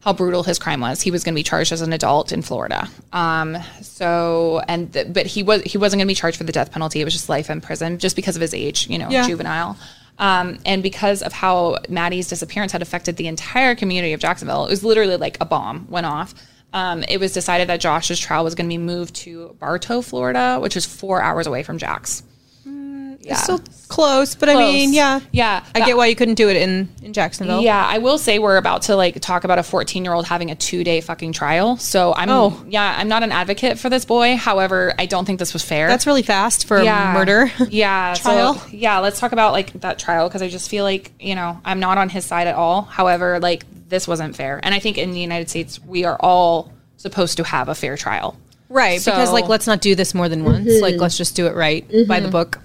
how 0.00 0.12
brutal 0.12 0.42
his 0.42 0.58
crime 0.58 0.80
was, 0.80 1.00
he 1.00 1.12
was 1.12 1.22
going 1.22 1.34
to 1.34 1.38
be 1.38 1.44
charged 1.44 1.70
as 1.70 1.80
an 1.80 1.92
adult 1.92 2.32
in 2.32 2.42
Florida. 2.42 2.88
Um, 3.12 3.56
so 3.82 4.60
and 4.66 4.92
th- 4.92 5.12
but 5.12 5.26
he 5.26 5.44
was 5.44 5.62
he 5.62 5.78
wasn't 5.78 6.00
going 6.00 6.08
to 6.08 6.10
be 6.10 6.16
charged 6.16 6.36
for 6.38 6.44
the 6.44 6.52
death 6.52 6.72
penalty. 6.72 7.00
It 7.00 7.04
was 7.04 7.12
just 7.12 7.28
life 7.28 7.48
in 7.50 7.60
prison, 7.60 7.98
just 7.98 8.16
because 8.16 8.34
of 8.34 8.42
his 8.42 8.52
age, 8.52 8.88
you 8.90 8.98
know, 8.98 9.08
Yeah. 9.10 9.24
juvenile. 9.26 9.76
Um, 10.18 10.58
and 10.66 10.82
because 10.82 11.22
of 11.22 11.32
how 11.32 11.78
Maddie's 11.88 12.28
disappearance 12.28 12.72
had 12.72 12.82
affected 12.82 13.16
the 13.16 13.28
entire 13.28 13.74
community 13.74 14.12
of 14.12 14.20
Jacksonville, 14.20 14.66
it 14.66 14.70
was 14.70 14.82
literally 14.84 15.16
like 15.16 15.36
a 15.40 15.44
bomb 15.44 15.86
went 15.88 16.06
off. 16.06 16.34
Um, 16.74 17.04
it 17.08 17.18
was 17.20 17.32
decided 17.32 17.68
that 17.68 17.80
Josh's 17.80 18.18
trial 18.18 18.44
was 18.44 18.54
going 18.54 18.66
to 18.66 18.72
be 18.72 18.78
moved 18.78 19.14
to 19.16 19.56
Bartow, 19.60 20.00
Florida, 20.00 20.58
which 20.60 20.76
is 20.76 20.84
four 20.86 21.22
hours 21.22 21.46
away 21.46 21.62
from 21.62 21.78
Jack's. 21.78 22.22
Yeah. 23.22 23.34
it's 23.34 23.42
still 23.44 23.60
close, 23.88 24.34
but 24.34 24.48
I 24.48 24.54
mean, 24.54 24.92
yeah, 24.92 25.20
Yeah. 25.30 25.64
I 25.74 25.80
get 25.80 25.96
why 25.96 26.06
you 26.06 26.16
couldn't 26.16 26.34
do 26.34 26.48
it 26.48 26.56
in 26.56 26.88
in 27.02 27.12
Jacksonville. 27.12 27.62
Yeah, 27.62 27.84
I 27.86 27.98
will 27.98 28.18
say 28.18 28.38
we're 28.38 28.56
about 28.56 28.82
to 28.82 28.96
like 28.96 29.20
talk 29.20 29.44
about 29.44 29.58
a 29.58 29.62
14 29.62 30.04
year 30.04 30.12
old 30.12 30.26
having 30.26 30.50
a 30.50 30.54
two 30.54 30.82
day 30.82 31.00
fucking 31.00 31.32
trial. 31.32 31.76
So 31.76 32.14
I'm, 32.14 32.28
Oh. 32.28 32.64
yeah, 32.68 32.96
I'm 32.98 33.08
not 33.08 33.22
an 33.22 33.32
advocate 33.32 33.78
for 33.78 33.88
this 33.88 34.04
boy. 34.04 34.36
However, 34.36 34.94
I 34.98 35.06
don't 35.06 35.24
think 35.24 35.38
this 35.38 35.52
was 35.52 35.62
fair. 35.62 35.88
that's 35.88 36.06
really 36.06 36.22
fast 36.22 36.66
for 36.66 36.82
yeah. 36.82 37.12
murder. 37.12 37.50
Yeah. 37.72 38.14
trial. 38.16 38.54
So, 38.54 38.66
yeah, 38.70 38.98
let's 38.98 39.18
talk 39.18 39.32
about 39.32 39.52
like 39.52 39.72
that 39.80 39.98
trial 39.98 40.28
because 40.28 40.42
I 40.42 40.48
just 40.48 40.68
feel 40.68 40.84
like, 40.84 41.12
you 41.20 41.34
know, 41.34 41.60
I'm 41.64 41.80
not 41.80 41.98
on 41.98 42.08
his 42.08 42.24
side 42.24 42.46
at 42.46 42.54
all. 42.54 42.82
However, 42.82 43.38
like 43.40 43.64
this 43.88 44.08
wasn't 44.08 44.36
fair. 44.36 44.60
And 44.62 44.74
I 44.74 44.78
think 44.78 44.98
in 44.98 45.12
the 45.12 45.20
United 45.20 45.48
States, 45.48 45.80
we 45.82 46.04
are 46.04 46.16
all 46.18 46.72
supposed 46.96 47.36
to 47.36 47.44
have 47.44 47.68
a 47.68 47.74
fair 47.74 47.96
trial. 47.96 48.36
Right, 48.68 49.04
because 49.04 49.32
like 49.32 49.48
let's 49.48 49.66
not 49.66 49.82
do 49.82 49.94
this 49.94 50.14
more 50.14 50.30
than 50.30 50.44
once. 50.44 50.80
Like 50.80 50.94
mm-hmm. 50.94 51.02
let's 51.02 51.18
just 51.18 51.36
do 51.36 51.46
it 51.46 51.54
right 51.54 51.86
by 52.08 52.20
the 52.20 52.26
mm-hmm. 52.26 52.30
book. 52.30 52.58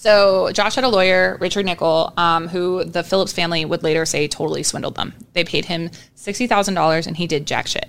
So 0.00 0.50
Josh 0.52 0.76
had 0.76 0.84
a 0.84 0.88
lawyer, 0.88 1.36
Richard 1.42 1.66
Nichols, 1.66 2.14
um, 2.16 2.48
who 2.48 2.84
the 2.84 3.02
Phillips 3.02 3.34
family 3.34 3.66
would 3.66 3.82
later 3.82 4.06
say 4.06 4.28
totally 4.28 4.62
swindled 4.62 4.94
them. 4.94 5.12
They 5.34 5.44
paid 5.44 5.66
him 5.66 5.90
sixty 6.14 6.46
thousand 6.46 6.72
dollars, 6.72 7.06
and 7.06 7.18
he 7.18 7.26
did 7.26 7.46
jack 7.46 7.66
shit. 7.66 7.84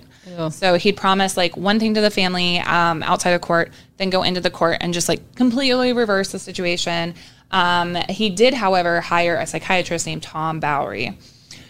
So 0.50 0.74
he'd 0.74 0.98
promise 0.98 1.38
like 1.38 1.56
one 1.56 1.80
thing 1.80 1.94
to 1.94 2.02
the 2.02 2.10
family 2.10 2.58
um, 2.58 3.02
outside 3.02 3.30
of 3.30 3.40
court, 3.40 3.72
then 3.96 4.10
go 4.10 4.24
into 4.24 4.42
the 4.42 4.50
court 4.50 4.76
and 4.82 4.92
just 4.92 5.08
like 5.08 5.36
completely 5.36 5.94
reverse 5.94 6.32
the 6.32 6.38
situation. 6.38 7.14
Um, 7.50 7.94
he 8.10 8.28
did, 8.28 8.52
however, 8.52 9.00
hire 9.00 9.36
a 9.36 9.46
psychiatrist 9.46 10.04
named 10.04 10.22
Tom 10.22 10.60
Bowery. 10.60 11.16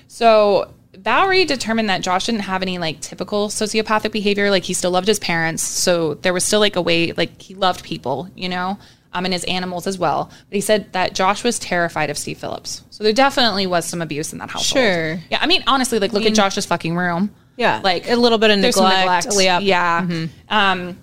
So 0.08 0.72
Bowery 0.98 1.44
determined 1.44 1.88
that 1.88 2.02
Josh 2.02 2.26
didn't 2.26 2.40
have 2.40 2.62
any 2.62 2.78
like 2.78 3.00
typical 3.00 3.46
sociopathic 3.46 4.10
behavior. 4.10 4.50
Like 4.50 4.64
he 4.64 4.74
still 4.74 4.90
loved 4.90 5.06
his 5.06 5.20
parents, 5.20 5.62
so 5.62 6.14
there 6.14 6.32
was 6.32 6.42
still 6.42 6.58
like 6.58 6.74
a 6.74 6.82
way 6.82 7.12
like 7.12 7.40
he 7.40 7.54
loved 7.54 7.84
people, 7.84 8.28
you 8.34 8.48
know, 8.48 8.76
um, 9.12 9.24
and 9.24 9.32
his 9.32 9.44
animals 9.44 9.86
as 9.86 9.98
well. 9.98 10.30
But 10.48 10.54
he 10.54 10.60
said 10.60 10.92
that 10.92 11.14
Josh 11.14 11.44
was 11.44 11.58
terrified 11.58 12.10
of 12.10 12.18
Steve 12.18 12.38
Phillips, 12.38 12.82
so 12.90 13.04
there 13.04 13.12
definitely 13.12 13.66
was 13.66 13.84
some 13.84 14.02
abuse 14.02 14.32
in 14.32 14.38
that 14.38 14.50
household. 14.50 14.84
Sure. 14.84 15.20
Yeah, 15.30 15.38
I 15.40 15.46
mean 15.46 15.62
honestly, 15.66 15.98
like 15.98 16.12
look 16.12 16.24
at 16.24 16.34
Josh's 16.34 16.66
fucking 16.66 16.96
room. 16.96 17.34
Yeah, 17.56 17.80
like 17.82 18.08
a 18.08 18.16
little 18.16 18.38
bit 18.38 18.50
of 18.50 18.58
neglect. 18.58 19.26
neglect. 19.26 19.26
Yeah. 19.38 19.58
Yeah. 19.60 20.26
Um, 20.48 20.98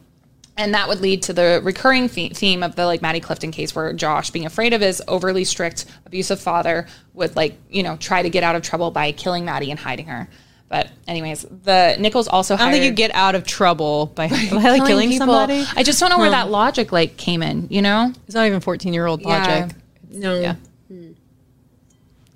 and 0.60 0.74
that 0.74 0.90
would 0.90 1.00
lead 1.00 1.24
to 1.24 1.34
the 1.34 1.62
recurring 1.64 2.10
theme 2.10 2.64
of 2.64 2.76
the 2.76 2.86
like 2.86 3.02
Maddie 3.02 3.22
Clifton 3.22 3.52
case, 3.52 3.74
where 3.74 3.94
Josh, 3.94 4.30
being 4.32 4.46
afraid 4.46 4.74
of 4.74 4.82
his 4.82 5.02
overly 5.08 5.46
strict, 5.46 5.86
abusive 6.06 6.40
father, 6.40 6.86
would 7.14 7.36
like 7.38 7.58
you 7.70 7.82
know 7.82 7.96
try 7.96 8.22
to 8.22 8.30
get 8.30 8.44
out 8.44 8.56
of 8.56 8.62
trouble 8.62 8.92
by 8.92 9.14
killing 9.14 9.46
Maddie 9.46 9.72
and 9.72 9.80
hiding 9.80 10.08
her. 10.08 10.28
But 10.70 10.88
anyways, 11.08 11.48
the 11.64 11.96
Nichols 12.00 12.28
also 12.28 12.54
I 12.54 12.58
don't 12.60 12.72
think 12.72 12.84
you 12.86 12.92
get 12.92 13.10
out 13.16 13.34
of 13.34 13.44
trouble 13.44 14.06
by, 14.14 14.28
by 14.30 14.36
like 14.36 14.86
killing 14.86 15.10
people. 15.10 15.26
somebody. 15.28 15.66
I 15.76 15.82
just 15.84 16.00
don't 16.00 16.10
know 16.12 16.20
where 16.20 16.30
that 16.30 16.50
logic 16.52 16.92
like 16.92 17.18
came 17.18 17.42
in. 17.42 17.68
You 17.72 17.82
know, 17.82 18.14
It's 18.28 18.36
not 18.36 18.46
even 18.46 18.60
fourteen 18.60 18.94
year 18.94 19.08
old 19.08 19.24
logic. 19.24 19.76
No. 20.12 20.40
Yeah. 20.40 20.56
Hmm. 20.88 21.12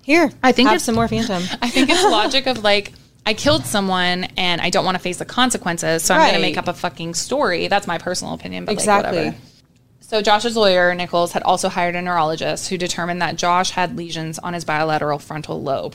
Here, 0.02 0.30
I 0.42 0.52
think 0.52 0.68
have 0.68 0.76
it's- 0.76 0.84
some 0.84 0.94
more 0.96 1.08
Phantom. 1.08 1.42
I 1.62 1.70
think 1.70 1.88
it's 1.90 2.02
logic 2.04 2.46
of 2.46 2.62
like. 2.62 2.92
I 3.26 3.32
killed 3.32 3.64
someone 3.64 4.24
and 4.36 4.60
I 4.60 4.68
don't 4.68 4.84
want 4.84 4.96
to 4.96 4.98
face 5.02 5.16
the 5.16 5.24
consequences, 5.24 6.02
so 6.02 6.12
I'm 6.14 6.20
going 6.20 6.34
to 6.34 6.40
make 6.42 6.58
up 6.58 6.68
a 6.68 6.74
fucking 6.74 7.14
story. 7.14 7.68
That's 7.68 7.86
my 7.86 7.96
personal 7.96 8.34
opinion, 8.34 8.66
but 8.66 8.72
Exactly. 8.72 9.16
like 9.16 9.26
whatever. 9.28 9.36
So 10.00 10.20
Josh's 10.20 10.56
lawyer, 10.58 10.94
Nichols, 10.94 11.32
had 11.32 11.42
also 11.42 11.70
hired 11.70 11.96
a 11.96 12.02
neurologist 12.02 12.68
who 12.68 12.76
determined 12.76 13.22
that 13.22 13.36
Josh 13.36 13.70
had 13.70 13.96
lesions 13.96 14.38
on 14.38 14.52
his 14.52 14.66
bilateral 14.66 15.18
frontal 15.18 15.62
lobe. 15.62 15.94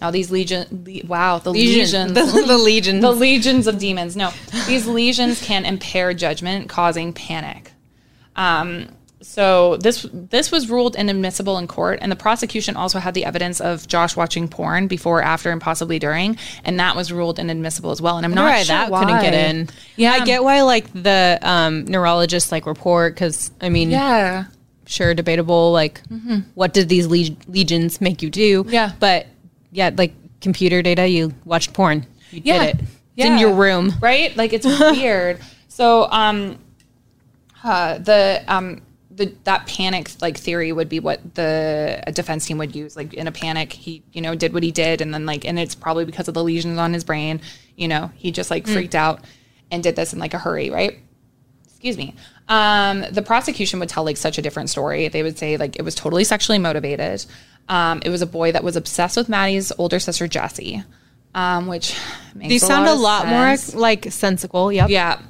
Now 0.00 0.10
these 0.10 0.30
legion, 0.30 0.84
le- 0.86 1.06
wow, 1.06 1.38
the 1.38 1.52
lesions, 1.52 2.12
the, 2.12 2.22
the 2.46 2.58
legions. 2.58 3.02
the 3.02 3.12
legions 3.12 3.66
of 3.66 3.78
demons. 3.78 4.16
No, 4.16 4.30
these 4.66 4.86
lesions 4.86 5.42
can 5.42 5.64
impair 5.64 6.14
judgment, 6.14 6.68
causing 6.68 7.12
panic. 7.12 7.72
Um, 8.36 8.88
so 9.22 9.76
this 9.76 10.06
this 10.10 10.50
was 10.50 10.70
ruled 10.70 10.96
inadmissible 10.96 11.58
in 11.58 11.66
court, 11.66 11.98
and 12.00 12.10
the 12.10 12.16
prosecution 12.16 12.74
also 12.76 12.98
had 12.98 13.12
the 13.12 13.26
evidence 13.26 13.60
of 13.60 13.86
Josh 13.86 14.16
watching 14.16 14.48
porn 14.48 14.86
before, 14.86 15.20
after, 15.20 15.50
and 15.50 15.60
possibly 15.60 15.98
during, 15.98 16.38
and 16.64 16.80
that 16.80 16.96
was 16.96 17.12
ruled 17.12 17.38
inadmissible 17.38 17.90
as 17.90 18.00
well. 18.00 18.16
And 18.16 18.24
I'm 18.24 18.32
not 18.32 18.44
why 18.46 18.62
sure 18.62 18.76
that 18.76 18.90
why. 18.90 19.00
couldn't 19.04 19.20
get 19.20 19.34
in. 19.34 19.68
Yeah. 19.96 20.12
I 20.12 20.24
get 20.24 20.42
why 20.42 20.62
like 20.62 20.90
the 20.94 21.38
um, 21.42 21.84
neurologist 21.84 22.50
like 22.50 22.64
report 22.64 23.14
because 23.14 23.50
I 23.60 23.68
mean, 23.68 23.90
Yeah, 23.90 24.46
sure, 24.86 25.12
debatable. 25.12 25.70
Like, 25.70 26.00
what 26.54 26.72
did 26.72 26.88
these 26.88 27.06
leg- 27.06 27.44
legions 27.46 28.00
make 28.00 28.22
you 28.22 28.30
do? 28.30 28.64
Yeah. 28.68 28.92
but 28.98 29.26
yeah, 29.72 29.90
like 29.96 30.14
computer 30.40 30.82
data, 30.82 31.06
you 31.06 31.34
watched 31.44 31.72
porn, 31.72 32.06
you 32.30 32.42
yeah, 32.44 32.66
did 32.66 32.76
it. 32.76 32.84
It's 33.16 33.26
in 33.26 33.38
your 33.38 33.52
room. 33.54 33.92
right? 34.00 34.34
Like 34.36 34.52
it's 34.52 34.66
weird. 34.80 35.40
So, 35.68 36.10
um, 36.10 36.58
uh, 37.62 37.98
the 37.98 38.42
um, 38.48 38.82
the 39.10 39.34
that 39.44 39.66
panic 39.66 40.10
like 40.20 40.36
theory 40.36 40.72
would 40.72 40.88
be 40.88 41.00
what 41.00 41.34
the 41.34 42.02
defense 42.14 42.46
team 42.46 42.58
would 42.58 42.74
use. 42.74 42.96
Like 42.96 43.14
in 43.14 43.26
a 43.26 43.32
panic, 43.32 43.72
he 43.72 44.02
you 44.12 44.22
know 44.22 44.34
did 44.34 44.52
what 44.52 44.62
he 44.62 44.70
did, 44.70 45.00
and 45.00 45.12
then 45.12 45.26
like, 45.26 45.44
and 45.44 45.58
it's 45.58 45.74
probably 45.74 46.04
because 46.04 46.28
of 46.28 46.34
the 46.34 46.44
lesions 46.44 46.78
on 46.78 46.92
his 46.92 47.04
brain. 47.04 47.40
You 47.76 47.88
know, 47.88 48.10
he 48.14 48.30
just 48.30 48.50
like 48.50 48.66
freaked 48.66 48.94
out 48.94 49.24
and 49.70 49.82
did 49.82 49.96
this 49.96 50.12
in 50.12 50.18
like 50.18 50.34
a 50.34 50.38
hurry, 50.38 50.70
right? 50.70 50.98
excuse 51.82 51.96
me 51.96 52.14
um, 52.50 53.06
the 53.10 53.22
prosecution 53.22 53.80
would 53.80 53.88
tell 53.88 54.04
like 54.04 54.18
such 54.18 54.36
a 54.36 54.42
different 54.42 54.68
story 54.68 55.08
they 55.08 55.22
would 55.22 55.38
say 55.38 55.56
like 55.56 55.76
it 55.76 55.82
was 55.82 55.94
totally 55.94 56.24
sexually 56.24 56.58
motivated 56.58 57.24
um, 57.70 58.02
it 58.04 58.10
was 58.10 58.20
a 58.20 58.26
boy 58.26 58.52
that 58.52 58.62
was 58.62 58.76
obsessed 58.76 59.16
with 59.16 59.28
maddie's 59.30 59.72
older 59.78 59.98
sister 59.98 60.28
jessie 60.28 60.82
um, 61.34 61.66
which 61.68 61.96
makes 62.34 62.48
These 62.50 62.62
a 62.64 62.66
sound 62.66 62.86
lot 62.86 62.92
a 62.96 63.00
lot 63.00 63.22
sense. 63.56 63.72
more 63.74 63.80
like 63.82 64.06
sensical. 64.10 64.70
Yep. 64.72 64.90
yeah 64.90 65.20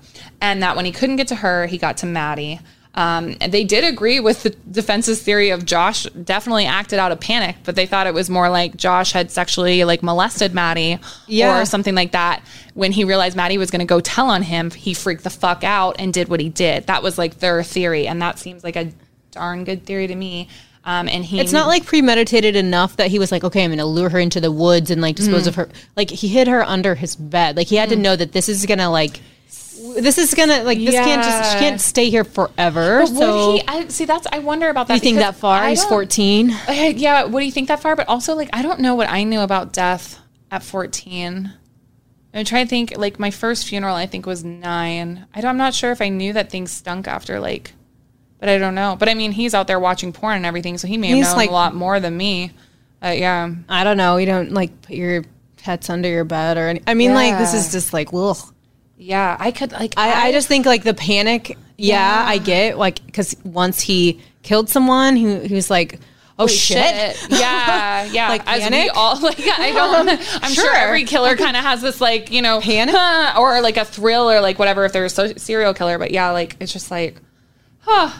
and 0.40 0.62
that 0.62 0.74
when 0.74 0.84
he 0.86 0.92
couldn't 0.92 1.16
get 1.16 1.28
to 1.28 1.34
her 1.36 1.66
he 1.66 1.78
got 1.78 1.98
to 1.98 2.06
maddie 2.06 2.58
um, 2.92 3.36
and 3.40 3.52
they 3.52 3.62
did 3.62 3.84
agree 3.84 4.18
with 4.18 4.42
the 4.42 4.50
defense's 4.50 5.22
theory 5.22 5.50
of 5.50 5.64
Josh 5.64 6.04
definitely 6.24 6.66
acted 6.66 6.98
out 6.98 7.12
of 7.12 7.20
panic, 7.20 7.54
but 7.62 7.76
they 7.76 7.86
thought 7.86 8.08
it 8.08 8.14
was 8.14 8.28
more 8.28 8.50
like 8.50 8.76
Josh 8.76 9.12
had 9.12 9.30
sexually 9.30 9.84
like 9.84 10.02
molested 10.02 10.52
Maddie 10.52 10.98
Yeah. 11.28 11.60
or 11.62 11.64
something 11.66 11.94
like 11.94 12.10
that. 12.10 12.42
When 12.74 12.90
he 12.90 13.04
realized 13.04 13.36
Maddie 13.36 13.58
was 13.58 13.70
going 13.70 13.78
to 13.78 13.86
go 13.86 14.00
tell 14.00 14.28
on 14.28 14.42
him, 14.42 14.72
he 14.72 14.92
freaked 14.92 15.22
the 15.22 15.30
fuck 15.30 15.62
out 15.62 15.96
and 16.00 16.12
did 16.12 16.26
what 16.26 16.40
he 16.40 16.48
did. 16.48 16.88
That 16.88 17.04
was 17.04 17.16
like 17.16 17.38
their 17.38 17.62
theory, 17.62 18.08
and 18.08 18.20
that 18.22 18.40
seems 18.40 18.64
like 18.64 18.74
a 18.74 18.90
darn 19.30 19.62
good 19.62 19.86
theory 19.86 20.08
to 20.08 20.14
me. 20.16 20.48
Um, 20.84 21.08
and 21.08 21.24
he, 21.24 21.40
It's 21.40 21.52
not 21.52 21.66
like 21.66 21.84
premeditated 21.84 22.56
enough 22.56 22.96
that 22.96 23.08
he 23.08 23.18
was 23.18 23.30
like, 23.30 23.44
okay, 23.44 23.62
I'm 23.64 23.70
going 23.70 23.78
to 23.78 23.84
lure 23.84 24.08
her 24.08 24.18
into 24.18 24.40
the 24.40 24.50
woods 24.50 24.90
and 24.90 25.02
like 25.02 25.16
dispose 25.16 25.46
of 25.46 25.54
her. 25.56 25.68
Like 25.94 26.08
he 26.10 26.28
hid 26.28 26.48
her 26.48 26.62
under 26.62 26.94
his 26.94 27.16
bed. 27.16 27.56
Like 27.56 27.66
he 27.66 27.76
had 27.76 27.90
to 27.90 27.96
know 27.96 28.16
that 28.16 28.32
this 28.32 28.48
is 28.48 28.64
gonna 28.64 28.90
like, 28.90 29.20
this 29.98 30.18
is 30.18 30.34
gonna 30.34 30.62
like 30.62 30.78
this 30.78 30.94
can't 30.94 31.22
just 31.22 31.52
she 31.52 31.58
can't 31.58 31.80
stay 31.80 32.08
here 32.10 32.24
forever. 32.24 33.00
But 33.00 33.08
so 33.08 33.52
he? 33.52 33.62
I, 33.68 33.88
see, 33.88 34.04
that's 34.06 34.26
I 34.32 34.38
wonder 34.38 34.68
about 34.70 34.88
that. 34.88 34.94
you 34.94 35.00
think 35.00 35.18
that 35.18 35.36
far? 35.36 35.62
I 35.62 35.70
He's 35.70 35.84
14. 35.84 36.50
Uh, 36.50 36.72
yeah, 36.94 37.26
do 37.26 37.38
you 37.38 37.52
think 37.52 37.68
that 37.68 37.80
far? 37.80 37.94
But 37.94 38.08
also, 38.08 38.34
like, 38.34 38.48
I 38.52 38.62
don't 38.62 38.80
know 38.80 38.94
what 38.94 39.10
I 39.10 39.24
knew 39.24 39.40
about 39.40 39.72
death 39.72 40.18
at 40.50 40.62
14. 40.62 41.52
I'm 42.32 42.44
trying 42.44 42.64
to 42.66 42.70
think, 42.70 42.96
like, 42.96 43.18
my 43.18 43.30
first 43.30 43.66
funeral, 43.66 43.96
I 43.96 44.06
think, 44.06 44.24
was 44.24 44.44
nine. 44.44 45.26
I 45.34 45.40
don't, 45.40 45.50
I'm 45.50 45.56
not 45.56 45.74
sure 45.74 45.90
if 45.90 46.00
I 46.00 46.08
knew 46.10 46.32
that 46.32 46.50
things 46.50 46.70
stunk 46.70 47.08
after, 47.08 47.40
like, 47.40 47.72
but 48.40 48.48
I 48.48 48.58
don't 48.58 48.74
know. 48.74 48.96
But 48.98 49.08
I 49.08 49.14
mean, 49.14 49.30
he's 49.32 49.54
out 49.54 49.66
there 49.68 49.78
watching 49.78 50.12
porn 50.12 50.36
and 50.36 50.46
everything, 50.46 50.76
so 50.78 50.88
he 50.88 50.98
may 50.98 51.08
have 51.10 51.18
known 51.28 51.36
like- 51.36 51.50
a 51.50 51.52
lot 51.52 51.74
more 51.74 52.00
than 52.00 52.16
me. 52.16 52.50
Uh, 53.02 53.08
yeah. 53.16 53.50
I 53.68 53.84
don't 53.84 53.96
know. 53.96 54.16
You 54.16 54.26
don't 54.26 54.52
like 54.52 54.82
put 54.82 54.96
your 54.96 55.24
pets 55.56 55.88
under 55.88 56.08
your 56.08 56.24
bed 56.24 56.58
or 56.58 56.68
any. 56.68 56.82
I 56.86 56.94
mean, 56.94 57.14
like 57.14 57.38
this 57.38 57.54
is 57.54 57.70
just 57.72 57.92
like, 57.92 58.08
ugh. 58.12 58.36
Yeah, 58.98 59.34
I 59.40 59.50
could, 59.50 59.72
like, 59.72 59.94
I, 59.96 60.26
I 60.28 60.32
just 60.32 60.46
think 60.48 60.66
like 60.66 60.82
the 60.82 60.92
panic. 60.92 61.56
Yeah, 61.78 61.96
Yeah. 62.22 62.24
I 62.28 62.36
get 62.36 62.76
like 62.76 63.04
because 63.06 63.34
once 63.44 63.80
he 63.80 64.20
killed 64.42 64.68
someone 64.68 65.16
who 65.16 65.40
he 65.40 65.54
was 65.54 65.70
like, 65.70 65.98
oh 66.38 66.46
shit. 66.46 67.16
Yeah, 67.30 68.04
yeah. 68.12 68.28
Like 68.28 68.42
As 68.46 68.70
we 68.70 68.88
all 68.90 69.18
like, 69.22 69.40
I 69.40 69.72
don't. 69.72 70.08
I'm 70.44 70.52
sure, 70.52 70.64
Sure. 70.64 70.74
every 70.76 71.04
killer 71.04 71.36
kind 71.36 71.56
of 71.56 71.62
has 71.62 71.80
this 71.80 72.02
like 72.02 72.30
you 72.30 72.42
know 72.42 72.60
Panic? 72.60 72.94
or 73.38 73.62
like 73.62 73.78
a 73.78 73.86
thrill 73.86 74.30
or 74.30 74.42
like 74.42 74.58
whatever 74.58 74.84
if 74.84 74.92
they're 74.92 75.06
a 75.06 75.08
so- 75.10 75.32
serial 75.36 75.72
killer. 75.72 75.96
But 75.98 76.10
yeah, 76.10 76.32
like 76.32 76.56
it's 76.60 76.74
just 76.74 76.90
like, 76.90 77.16
huh. 77.80 78.10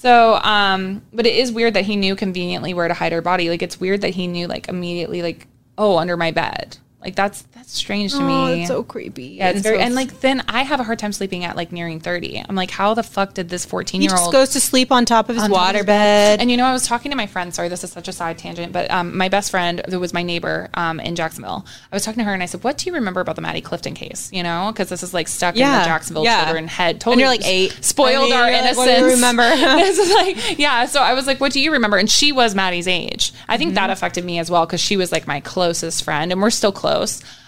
So, 0.00 0.36
um, 0.36 1.02
but 1.12 1.26
it 1.26 1.34
is 1.34 1.52
weird 1.52 1.74
that 1.74 1.84
he 1.84 1.94
knew 1.94 2.16
conveniently 2.16 2.72
where 2.72 2.88
to 2.88 2.94
hide 2.94 3.12
her 3.12 3.20
body. 3.20 3.50
Like 3.50 3.60
it's 3.60 3.78
weird 3.78 4.00
that 4.00 4.14
he 4.14 4.28
knew 4.28 4.46
like 4.46 4.66
immediately 4.66 5.20
like 5.20 5.46
oh 5.76 5.98
under 5.98 6.16
my 6.16 6.30
bed. 6.30 6.78
Like 7.02 7.14
that's 7.16 7.42
that's 7.54 7.72
strange 7.72 8.12
to 8.12 8.18
Oh, 8.18 8.46
me. 8.46 8.60
it's 8.60 8.68
so 8.68 8.82
creepy. 8.82 9.24
yeah, 9.38 9.50
it's 9.50 9.60
very 9.62 9.78
so 9.78 9.82
and 9.82 9.94
like 9.94 10.20
then 10.20 10.42
I 10.48 10.62
have 10.64 10.80
a 10.80 10.82
hard 10.82 10.98
time 10.98 11.12
sleeping 11.12 11.44
at 11.44 11.56
like 11.56 11.72
nearing 11.72 11.98
thirty. 11.98 12.42
I'm 12.46 12.54
like, 12.54 12.70
how 12.70 12.92
the 12.94 13.02
fuck 13.02 13.32
did 13.34 13.48
this 13.48 13.64
fourteen 13.64 14.00
he 14.02 14.06
year 14.06 14.10
just 14.10 14.24
old 14.24 14.32
goes 14.32 14.50
to 14.50 14.60
sleep 14.60 14.92
on 14.92 15.06
top 15.06 15.28
of 15.30 15.36
his 15.36 15.44
on 15.44 15.50
top 15.50 15.58
of 15.58 15.62
water 15.74 15.84
bed. 15.84 16.40
And 16.40 16.50
you 16.50 16.56
know, 16.58 16.66
I 16.66 16.72
was 16.74 16.86
talking 16.86 17.10
to 17.10 17.16
my 17.16 17.26
friend. 17.26 17.54
Sorry, 17.54 17.68
this 17.68 17.82
is 17.84 17.90
such 17.92 18.06
a 18.08 18.12
side 18.12 18.36
tangent, 18.38 18.72
but 18.72 18.90
um, 18.90 19.16
my 19.16 19.28
best 19.30 19.50
friend, 19.50 19.80
who 19.88 19.98
was 19.98 20.12
my 20.12 20.22
neighbor 20.22 20.68
um, 20.74 21.00
in 21.00 21.16
Jacksonville, 21.16 21.64
I 21.90 21.96
was 21.96 22.04
talking 22.04 22.18
to 22.18 22.24
her 22.24 22.34
and 22.34 22.42
I 22.42 22.46
said, 22.46 22.62
"What 22.64 22.76
do 22.76 22.86
you 22.90 22.94
remember 22.94 23.20
about 23.22 23.36
the 23.36 23.42
Maddie 23.42 23.62
Clifton 23.62 23.94
case?" 23.94 24.30
You 24.32 24.42
know, 24.42 24.70
because 24.70 24.90
this 24.90 25.02
is 25.02 25.14
like 25.14 25.26
stuck 25.28 25.54
in 25.56 25.60
the 25.60 25.84
Jacksonville 25.84 26.24
yeah. 26.24 26.44
children 26.44 26.68
head. 26.68 27.02
And 27.06 27.18
you're 27.18 27.28
like 27.30 27.46
eight. 27.46 27.72
spoiled 27.82 28.24
I 28.24 28.24
mean, 28.24 28.32
our 28.34 28.38
you're 28.50 28.52
like, 28.52 28.60
innocence. 28.60 28.76
what 28.76 28.98
do 28.98 29.04
you 29.06 29.10
remember? 29.12 29.42
this 29.56 29.98
is 29.98 30.12
like, 30.12 30.58
yeah. 30.58 30.84
So 30.84 31.00
I 31.00 31.14
was 31.14 31.26
like, 31.26 31.40
"What 31.40 31.52
do 31.52 31.60
you 31.60 31.72
remember?" 31.72 31.96
And 31.96 32.10
she 32.10 32.30
was 32.32 32.54
Maddie's 32.54 32.86
age. 32.88 33.32
I 33.48 33.56
think 33.56 33.70
Mm-hmm. 33.70 33.74
that 33.76 33.90
affected 33.90 34.24
me 34.24 34.38
as 34.38 34.50
well 34.50 34.66
because 34.66 34.80
she 34.82 34.96
was 34.98 35.12
like 35.12 35.26
my 35.26 35.40
closest 35.40 36.04
friend, 36.04 36.30
and 36.30 36.42
we're 36.42 36.50
still 36.50 36.72
close. 36.72 36.89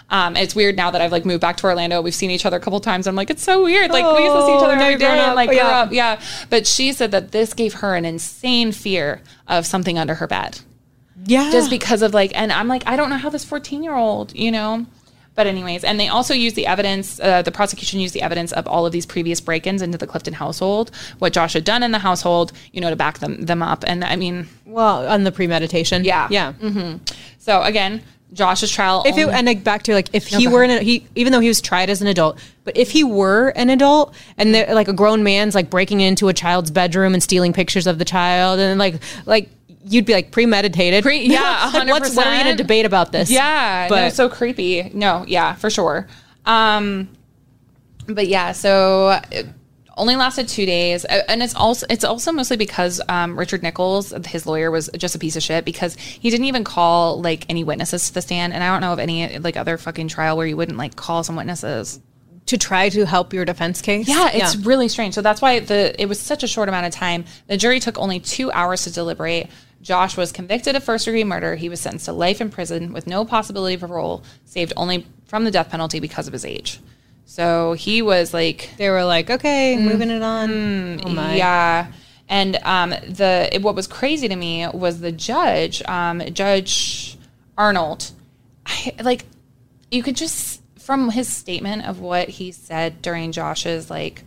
Um, 0.09 0.35
it's 0.35 0.53
weird 0.53 0.75
now 0.75 0.91
that 0.91 1.01
I've 1.01 1.11
like 1.11 1.25
moved 1.25 1.41
back 1.41 1.57
to 1.57 1.65
Orlando. 1.65 2.01
We've 2.01 2.13
seen 2.13 2.29
each 2.29 2.45
other 2.45 2.57
a 2.57 2.59
couple 2.59 2.79
times. 2.79 3.07
I'm 3.07 3.15
like, 3.15 3.29
it's 3.29 3.41
so 3.41 3.63
weird. 3.63 3.89
Like 3.89 4.05
we 4.17 4.23
used 4.23 4.35
to 4.35 4.45
see 4.45 4.53
each 4.55 4.61
Oh, 4.61 4.65
other 4.65 4.73
every 4.73 5.05
and 5.05 5.19
up. 5.21 5.35
like 5.35 5.49
grow 5.49 5.57
Yeah. 5.57 5.67
up. 5.79 5.91
Yeah. 5.91 6.21
But 6.49 6.67
she 6.67 6.93
said 6.93 7.11
that 7.11 7.31
this 7.31 7.53
gave 7.53 7.75
her 7.75 7.95
an 7.95 8.05
insane 8.05 8.71
fear 8.71 9.21
of 9.47 9.65
something 9.65 9.97
under 9.97 10.15
her 10.15 10.27
bed. 10.27 10.59
yeah, 11.25 11.49
Just 11.51 11.69
because 11.71 12.01
of 12.03 12.13
like, 12.13 12.31
and 12.35 12.51
I'm 12.51 12.67
like, 12.67 12.83
I 12.85 12.95
don't 12.95 13.09
know 13.09 13.17
how 13.17 13.29
this 13.29 13.43
14 13.45 13.81
year 13.81 13.95
old, 13.95 14.35
you 14.35 14.51
know? 14.51 14.85
But, 15.35 15.47
anyways, 15.47 15.83
and 15.83 15.99
they 15.99 16.09
also 16.09 16.35
use 16.35 16.53
the 16.53 16.67
evidence, 16.67 17.19
uh, 17.19 17.41
the 17.41 17.51
prosecution 17.51 17.99
used 17.99 18.13
the 18.13 18.21
evidence 18.21 18.51
of 18.51 18.67
all 18.67 18.85
of 18.85 18.91
these 18.91 19.07
previous 19.07 19.41
break 19.41 19.65
ins 19.65 19.81
into 19.81 19.97
the 19.97 20.05
Clifton 20.05 20.35
household, 20.35 20.91
what 21.17 21.33
Josh 21.33 21.53
had 21.53 21.63
done 21.63 21.81
in 21.81 21.91
the 21.91 21.97
household, 21.97 22.51
you 22.71 22.79
know, 22.81 22.91
to 22.91 22.95
back 22.95 23.17
them, 23.17 23.41
them 23.45 23.63
up. 23.63 23.83
And 23.87 24.03
I 24.03 24.15
mean, 24.15 24.47
well 24.63 25.07
on 25.07 25.23
the 25.23 25.31
premeditation. 25.31 26.03
Yeah. 26.03 26.27
yeah. 26.29 26.53
so 27.39 27.63
again, 27.63 28.03
Josh's 28.33 28.71
trial. 28.71 29.03
If 29.05 29.17
it, 29.17 29.29
and 29.29 29.47
like 29.47 29.63
back 29.63 29.83
to 29.83 29.93
like 29.93 30.09
if 30.13 30.27
he 30.27 30.45
go 30.45 30.51
were 30.51 30.63
an, 30.63 30.83
he 30.83 31.07
even 31.15 31.31
though 31.31 31.39
he 31.39 31.47
was 31.47 31.61
tried 31.61 31.89
as 31.89 32.01
an 32.01 32.07
adult, 32.07 32.39
but 32.63 32.75
if 32.75 32.91
he 32.91 33.03
were 33.03 33.49
an 33.49 33.69
adult 33.69 34.13
and 34.37 34.53
the, 34.53 34.65
like 34.73 34.87
a 34.87 34.93
grown 34.93 35.23
man's 35.23 35.55
like 35.55 35.69
breaking 35.69 36.01
into 36.01 36.27
a 36.29 36.33
child's 36.33 36.71
bedroom 36.71 37.13
and 37.13 37.21
stealing 37.21 37.53
pictures 37.53 37.87
of 37.87 37.99
the 37.99 38.05
child 38.05 38.59
and 38.59 38.79
like 38.79 38.95
like 39.25 39.49
you'd 39.85 40.05
be 40.05 40.13
like 40.13 40.31
premeditated. 40.31 41.03
Pre- 41.03 41.25
yeah, 41.27 41.71
Like, 41.73 41.87
what's 41.87 42.15
what 42.15 42.27
are 42.27 42.31
we 42.31 42.43
going 42.43 42.57
to 42.57 42.63
debate 42.63 42.85
about 42.85 43.11
this? 43.11 43.29
Yeah, 43.29 43.87
but 43.89 44.01
no, 44.01 44.09
so 44.09 44.29
creepy. 44.29 44.91
No, 44.93 45.25
yeah, 45.27 45.53
for 45.53 45.69
sure. 45.69 46.07
Um, 46.45 47.09
but 48.07 48.27
yeah, 48.27 48.51
so 48.51 49.19
it 49.31 49.47
only 49.95 50.15
lasted 50.15 50.47
two 50.47 50.65
days, 50.65 51.05
and 51.05 51.43
it's 51.43 51.55
also 51.55 51.85
it's 51.89 52.03
also 52.03 52.31
mostly 52.31 52.57
because 52.57 53.01
um, 53.09 53.37
Richard 53.37 53.61
Nichols, 53.63 54.13
his 54.25 54.45
lawyer, 54.45 54.71
was 54.71 54.89
just 54.97 55.15
a 55.15 55.19
piece 55.19 55.35
of 55.35 55.43
shit 55.43 55.65
because 55.65 55.95
he 55.95 56.29
didn't 56.29 56.45
even 56.47 56.63
call 56.63 57.21
like 57.21 57.45
any 57.49 57.63
witnesses 57.63 58.07
to 58.07 58.13
the 58.13 58.21
stand, 58.21 58.53
and 58.53 58.63
I 58.63 58.71
don't 58.71 58.81
know 58.81 58.93
of 58.93 58.99
any 58.99 59.37
like 59.39 59.57
other 59.57 59.77
fucking 59.77 60.07
trial 60.07 60.35
where 60.37 60.47
you 60.47 60.57
wouldn't 60.57 60.77
like 60.77 60.95
call 60.95 61.23
some 61.23 61.35
witnesses. 61.35 61.99
to 62.47 62.57
try 62.57 62.89
to 62.89 63.05
help 63.05 63.33
your 63.33 63.45
defense 63.45 63.81
case. 63.81 64.07
Yeah, 64.07 64.29
it's 64.33 64.55
really 64.57 64.89
strange. 64.89 65.13
So 65.13 65.21
that's 65.21 65.41
why 65.41 65.59
the 65.59 65.99
it 66.01 66.07
was 66.07 66.19
such 66.19 66.43
a 66.43 66.47
short 66.47 66.69
amount 66.69 66.85
of 66.85 66.91
time. 66.91 67.25
The 67.47 67.57
jury 67.57 67.79
took 67.79 67.97
only 67.97 68.19
two 68.19 68.51
hours 68.51 68.83
to 68.83 68.91
deliberate. 68.91 69.47
Josh 69.81 70.17
was 70.17 70.31
convicted 70.31 70.75
of 70.75 70.83
first 70.83 71.05
degree 71.05 71.23
murder. 71.23 71.55
He 71.55 71.69
was 71.69 71.79
sentenced 71.81 72.05
to 72.05 72.13
life 72.13 72.41
in 72.41 72.49
prison 72.49 72.93
with 72.93 73.05
no 73.05 73.25
possibility 73.25 73.75
of 73.75 73.81
parole, 73.81 74.23
saved 74.45 74.73
only 74.77 75.05
from 75.25 75.43
the 75.43 75.51
death 75.51 75.69
penalty 75.69 75.99
because 75.99 76.25
of 76.27 76.33
his 76.33 76.45
age. 76.45 76.79
So 77.33 77.73
he 77.73 78.03
was 78.03 78.31
like, 78.31 78.69
they 78.77 78.91
were 78.91 79.03
like, 79.03 79.31
okay, 79.31 79.75
moving 79.75 80.11
it 80.11 80.21
on. 80.21 81.03
oh 81.03 81.09
my. 81.09 81.35
yeah. 81.35 81.91
And 82.29 82.57
um, 82.57 82.91
the 82.91 83.57
what 83.59 83.73
was 83.73 83.87
crazy 83.87 84.27
to 84.27 84.35
me 84.35 84.67
was 84.67 84.99
the 84.99 85.11
judge, 85.11 85.81
um, 85.87 86.21
Judge 86.31 87.17
Arnold. 87.57 88.11
I, 88.67 88.93
like, 89.01 89.25
you 89.89 90.03
could 90.03 90.15
just 90.15 90.61
from 90.77 91.09
his 91.09 91.27
statement 91.27 91.87
of 91.87 91.99
what 91.99 92.29
he 92.29 92.51
said 92.51 93.01
during 93.01 93.31
Josh's 93.31 93.89
like, 93.89 94.23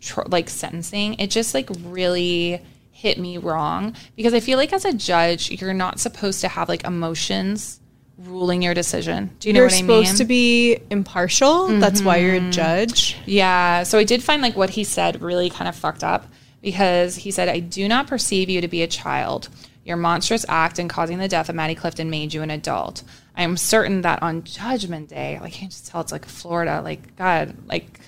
tr- 0.00 0.22
like 0.28 0.48
sentencing, 0.48 1.14
it 1.14 1.30
just 1.30 1.52
like 1.52 1.68
really 1.82 2.62
hit 2.92 3.18
me 3.18 3.38
wrong 3.38 3.96
because 4.14 4.34
I 4.34 4.40
feel 4.40 4.56
like 4.56 4.72
as 4.72 4.84
a 4.84 4.92
judge, 4.92 5.50
you're 5.50 5.74
not 5.74 5.98
supposed 5.98 6.42
to 6.42 6.48
have 6.48 6.68
like 6.68 6.84
emotions 6.84 7.79
ruling 8.24 8.62
your 8.62 8.74
decision. 8.74 9.30
Do 9.38 9.48
you 9.48 9.52
know 9.52 9.60
You're 9.60 9.66
what 9.66 9.74
I 9.74 9.82
mean? 9.82 9.90
You're 9.90 10.04
supposed 10.04 10.18
to 10.18 10.24
be 10.24 10.78
impartial. 10.90 11.68
That's 11.68 12.02
why 12.02 12.18
you're 12.18 12.34
a 12.34 12.40
mm-hmm. 12.40 12.50
judge. 12.50 13.16
Yeah. 13.26 13.82
So 13.84 13.98
I 13.98 14.04
did 14.04 14.22
find 14.22 14.42
like 14.42 14.56
what 14.56 14.70
he 14.70 14.84
said 14.84 15.22
really 15.22 15.50
kind 15.50 15.68
of 15.68 15.76
fucked 15.76 16.04
up 16.04 16.26
because 16.60 17.16
he 17.16 17.30
said, 17.30 17.48
I 17.48 17.60
do 17.60 17.88
not 17.88 18.06
perceive 18.06 18.50
you 18.50 18.60
to 18.60 18.68
be 18.68 18.82
a 18.82 18.86
child. 18.86 19.48
Your 19.84 19.96
monstrous 19.96 20.44
act 20.48 20.78
in 20.78 20.88
causing 20.88 21.18
the 21.18 21.28
death 21.28 21.48
of 21.48 21.54
Maddie 21.54 21.74
Clifton 21.74 22.10
made 22.10 22.34
you 22.34 22.42
an 22.42 22.50
adult. 22.50 23.02
I 23.34 23.42
am 23.42 23.56
certain 23.56 24.02
that 24.02 24.22
on 24.22 24.44
Judgment 24.44 25.08
Day, 25.08 25.38
like, 25.40 25.54
I 25.54 25.56
can't 25.56 25.70
just 25.70 25.86
tell 25.86 26.02
it's 26.02 26.12
like 26.12 26.26
Florida, 26.26 26.82
like, 26.82 27.16
God, 27.16 27.56
like, 27.66 28.00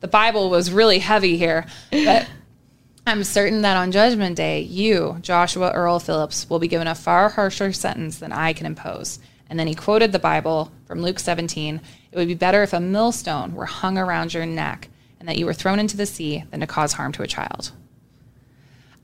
the 0.00 0.08
Bible 0.08 0.50
was 0.50 0.70
really 0.70 0.98
heavy 0.98 1.38
here. 1.38 1.66
But 1.90 2.28
I'm 3.06 3.24
certain 3.24 3.62
that 3.62 3.78
on 3.78 3.90
Judgment 3.90 4.36
Day, 4.36 4.60
you, 4.60 5.16
Joshua 5.22 5.72
Earl 5.72 5.98
Phillips, 5.98 6.48
will 6.50 6.58
be 6.58 6.68
given 6.68 6.86
a 6.86 6.94
far 6.94 7.30
harsher 7.30 7.72
sentence 7.72 8.18
than 8.18 8.32
I 8.32 8.52
can 8.52 8.66
impose. 8.66 9.18
And 9.54 9.58
then 9.60 9.68
he 9.68 9.76
quoted 9.76 10.10
the 10.10 10.18
Bible 10.18 10.72
from 10.84 11.00
Luke 11.00 11.20
17 11.20 11.80
It 12.10 12.18
would 12.18 12.26
be 12.26 12.34
better 12.34 12.64
if 12.64 12.72
a 12.72 12.80
millstone 12.80 13.54
were 13.54 13.66
hung 13.66 13.96
around 13.96 14.34
your 14.34 14.44
neck 14.44 14.88
and 15.20 15.28
that 15.28 15.38
you 15.38 15.46
were 15.46 15.52
thrown 15.54 15.78
into 15.78 15.96
the 15.96 16.06
sea 16.06 16.42
than 16.50 16.58
to 16.58 16.66
cause 16.66 16.94
harm 16.94 17.12
to 17.12 17.22
a 17.22 17.28
child. 17.28 17.70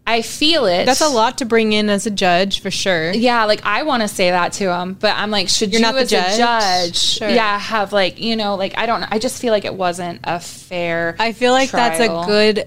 I 0.09 0.22
feel 0.22 0.64
it. 0.66 0.86
That's 0.86 1.03
a 1.03 1.09
lot 1.09 1.38
to 1.38 1.44
bring 1.44 1.72
in 1.72 1.88
as 1.88 2.05
a 2.05 2.11
judge, 2.11 2.62
for 2.62 2.70
sure. 2.72 3.12
Yeah, 3.12 3.44
like 3.44 3.64
I 3.64 3.84
want 3.84 4.03
to 4.03 4.09
say 4.09 4.30
that 4.32 4.55
to 4.55 4.74
him, 4.74 4.94
but 4.94 5.14
I'm 5.16 5.30
like, 5.30 5.48
should 5.48 5.70
You're 5.72 5.78
you 5.82 5.86
not 5.86 5.94
the 5.94 6.05
judge? 6.05 6.34
a 6.34 6.36
judge, 6.36 6.96
Sure. 6.98 7.28
yeah, 7.28 7.57
have 7.57 7.92
like 7.92 8.18
you 8.18 8.34
know, 8.34 8.57
like 8.57 8.76
I 8.76 8.86
don't. 8.86 9.05
I 9.05 9.20
just 9.20 9.40
feel 9.40 9.53
like 9.53 9.64
it 9.64 9.74
wasn't 9.76 10.18
a 10.24 10.40
fair. 10.40 11.14
I 11.20 11.32
feel 11.32 11.53
like 11.53 11.70
that's 11.70 12.01
a 12.01 12.09
good 12.26 12.66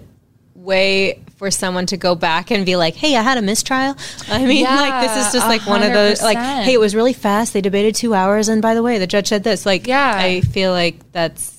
way 0.64 1.22
for 1.38 1.52
someone 1.52 1.86
to 1.88 1.98
go 1.98 2.16
back 2.16 2.52
and 2.52 2.66
be 2.66 2.76
like, 2.76 2.96
"Hey, 2.96 3.16
I 3.18 3.22
had 3.22 3.38
a 3.38 3.42
mistrial." 3.42 3.96
I 4.30 4.46
mean, 4.46 4.64
Yeah, 4.64 4.76
like 4.76 5.08
this 5.08 5.28
is 5.28 5.34
just 5.34 5.48
like 5.48 5.66
one 5.68 5.84
of 5.84 5.92
those 5.94 6.22
like, 6.22 6.38
"Hey, 6.38 6.74
it 6.74 6.80
was 6.80 6.96
really 6.96 7.14
fast. 7.14 7.54
They 7.54 7.62
debated 7.62 7.96
2 7.96 8.14
hours 8.14 8.48
and 8.50 8.62
by 8.62 8.74
the 8.74 8.82
way, 8.84 8.98
the 8.98 9.08
judge 9.08 9.28
said 9.28 9.44
this." 9.44 9.66
Like, 9.66 9.88
Yeah. 9.88 10.14
I 10.18 10.42
feel 10.42 10.72
like 10.72 11.12
that's 11.12 11.52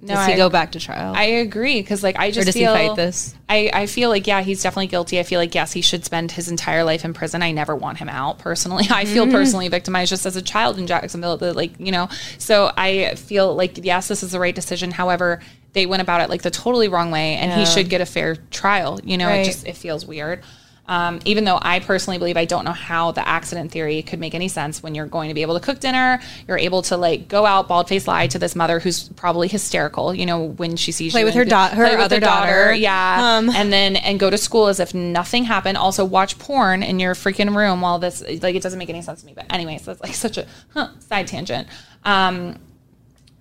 No, 0.00 0.14
does 0.14 0.26
he 0.26 0.32
I- 0.32 0.36
go 0.36 0.48
back 0.50 0.72
to 0.72 0.80
trial? 0.80 1.14
I 1.14 1.24
agree 1.24 1.80
because 1.80 2.02
like 2.02 2.18
I 2.18 2.32
just 2.32 2.46
does 2.46 2.54
he 2.56 2.64
fight 2.64 2.96
this? 2.96 3.34
I, 3.48 3.70
I 3.72 3.86
feel 3.86 4.08
like 4.08 4.26
yeah 4.26 4.40
he's 4.42 4.60
definitely 4.62 4.88
guilty. 4.88 5.20
I 5.20 5.22
feel 5.22 5.38
like 5.38 5.54
yes 5.54 5.72
he 5.72 5.80
should 5.82 6.04
spend 6.04 6.32
his 6.32 6.48
entire 6.48 6.82
life 6.82 7.04
in 7.04 7.12
prison. 7.14 7.42
I 7.42 7.52
never 7.52 7.76
want 7.76 7.98
him 7.98 8.08
out 8.08 8.38
personally. 8.40 8.86
I 8.90 9.04
feel 9.04 9.24
Mm-hmm. 9.26 9.32
personally 9.34 9.68
victimized 9.68 10.08
just 10.10 10.26
as 10.26 10.34
a 10.34 10.42
child 10.42 10.78
in 10.78 10.88
Jacksonville. 10.88 11.36
That 11.36 11.54
like 11.54 11.78
you 11.78 11.92
know 11.92 12.08
so 12.38 12.72
I 12.76 13.14
feel 13.14 13.54
like 13.54 13.84
yes 13.84 14.08
this 14.08 14.24
is 14.24 14.32
the 14.32 14.40
right 14.40 14.54
decision. 14.54 14.90
However 14.90 15.40
they 15.72 15.86
went 15.86 16.02
about 16.02 16.20
it 16.20 16.28
like 16.30 16.42
the 16.42 16.50
totally 16.50 16.88
wrong 16.88 17.10
way 17.10 17.34
and 17.36 17.52
he 17.52 17.64
should 17.66 17.88
get 17.88 18.00
a 18.00 18.06
fair 18.06 18.36
trial. 18.50 19.00
You 19.02 19.16
know 19.18 19.28
it 19.28 19.44
just 19.44 19.66
it 19.66 19.76
feels 19.76 20.06
weird. 20.06 20.42
Um, 20.84 21.20
even 21.24 21.44
though 21.44 21.60
I 21.62 21.78
personally 21.78 22.18
believe 22.18 22.36
I 22.36 22.44
don't 22.44 22.64
know 22.64 22.72
how 22.72 23.12
the 23.12 23.26
accident 23.26 23.70
theory 23.70 24.02
could 24.02 24.18
make 24.18 24.34
any 24.34 24.48
sense 24.48 24.82
when 24.82 24.96
you're 24.96 25.06
going 25.06 25.28
to 25.28 25.34
be 25.34 25.42
able 25.42 25.54
to 25.54 25.64
cook 25.64 25.78
dinner, 25.78 26.20
you're 26.48 26.58
able 26.58 26.82
to 26.82 26.96
like 26.96 27.28
go 27.28 27.46
out 27.46 27.68
bald 27.68 27.88
faced 27.88 28.08
lie 28.08 28.26
to 28.26 28.38
this 28.38 28.56
mother 28.56 28.80
who's 28.80 29.08
probably 29.10 29.46
hysterical, 29.46 30.12
you 30.12 30.26
know, 30.26 30.40
when 30.48 30.74
she 30.76 30.90
sees 30.90 31.12
Play 31.12 31.20
you 31.20 31.26
with 31.26 31.34
her 31.36 31.44
da- 31.44 31.68
her 31.68 31.86
play 31.86 31.94
with 31.96 32.00
other 32.06 32.18
their 32.18 32.28
daughter. 32.28 32.74
yeah, 32.74 33.36
Um, 33.38 33.48
and 33.50 33.72
then 33.72 33.94
and 33.94 34.18
go 34.18 34.28
to 34.28 34.36
school 34.36 34.66
as 34.66 34.80
if 34.80 34.92
nothing 34.92 35.44
happened. 35.44 35.78
Also 35.78 36.04
watch 36.04 36.36
porn 36.40 36.82
in 36.82 36.98
your 36.98 37.14
freaking 37.14 37.56
room 37.56 37.80
while 37.80 38.00
this 38.00 38.20
like 38.42 38.56
it 38.56 38.62
doesn't 38.62 38.78
make 38.78 38.90
any 38.90 39.02
sense 39.02 39.20
to 39.20 39.26
me. 39.26 39.34
But 39.36 39.46
anyways, 39.54 39.84
that's 39.84 40.00
like 40.02 40.14
such 40.14 40.36
a 40.36 40.46
huh, 40.74 40.88
side 40.98 41.28
tangent. 41.28 41.68
Um, 42.04 42.56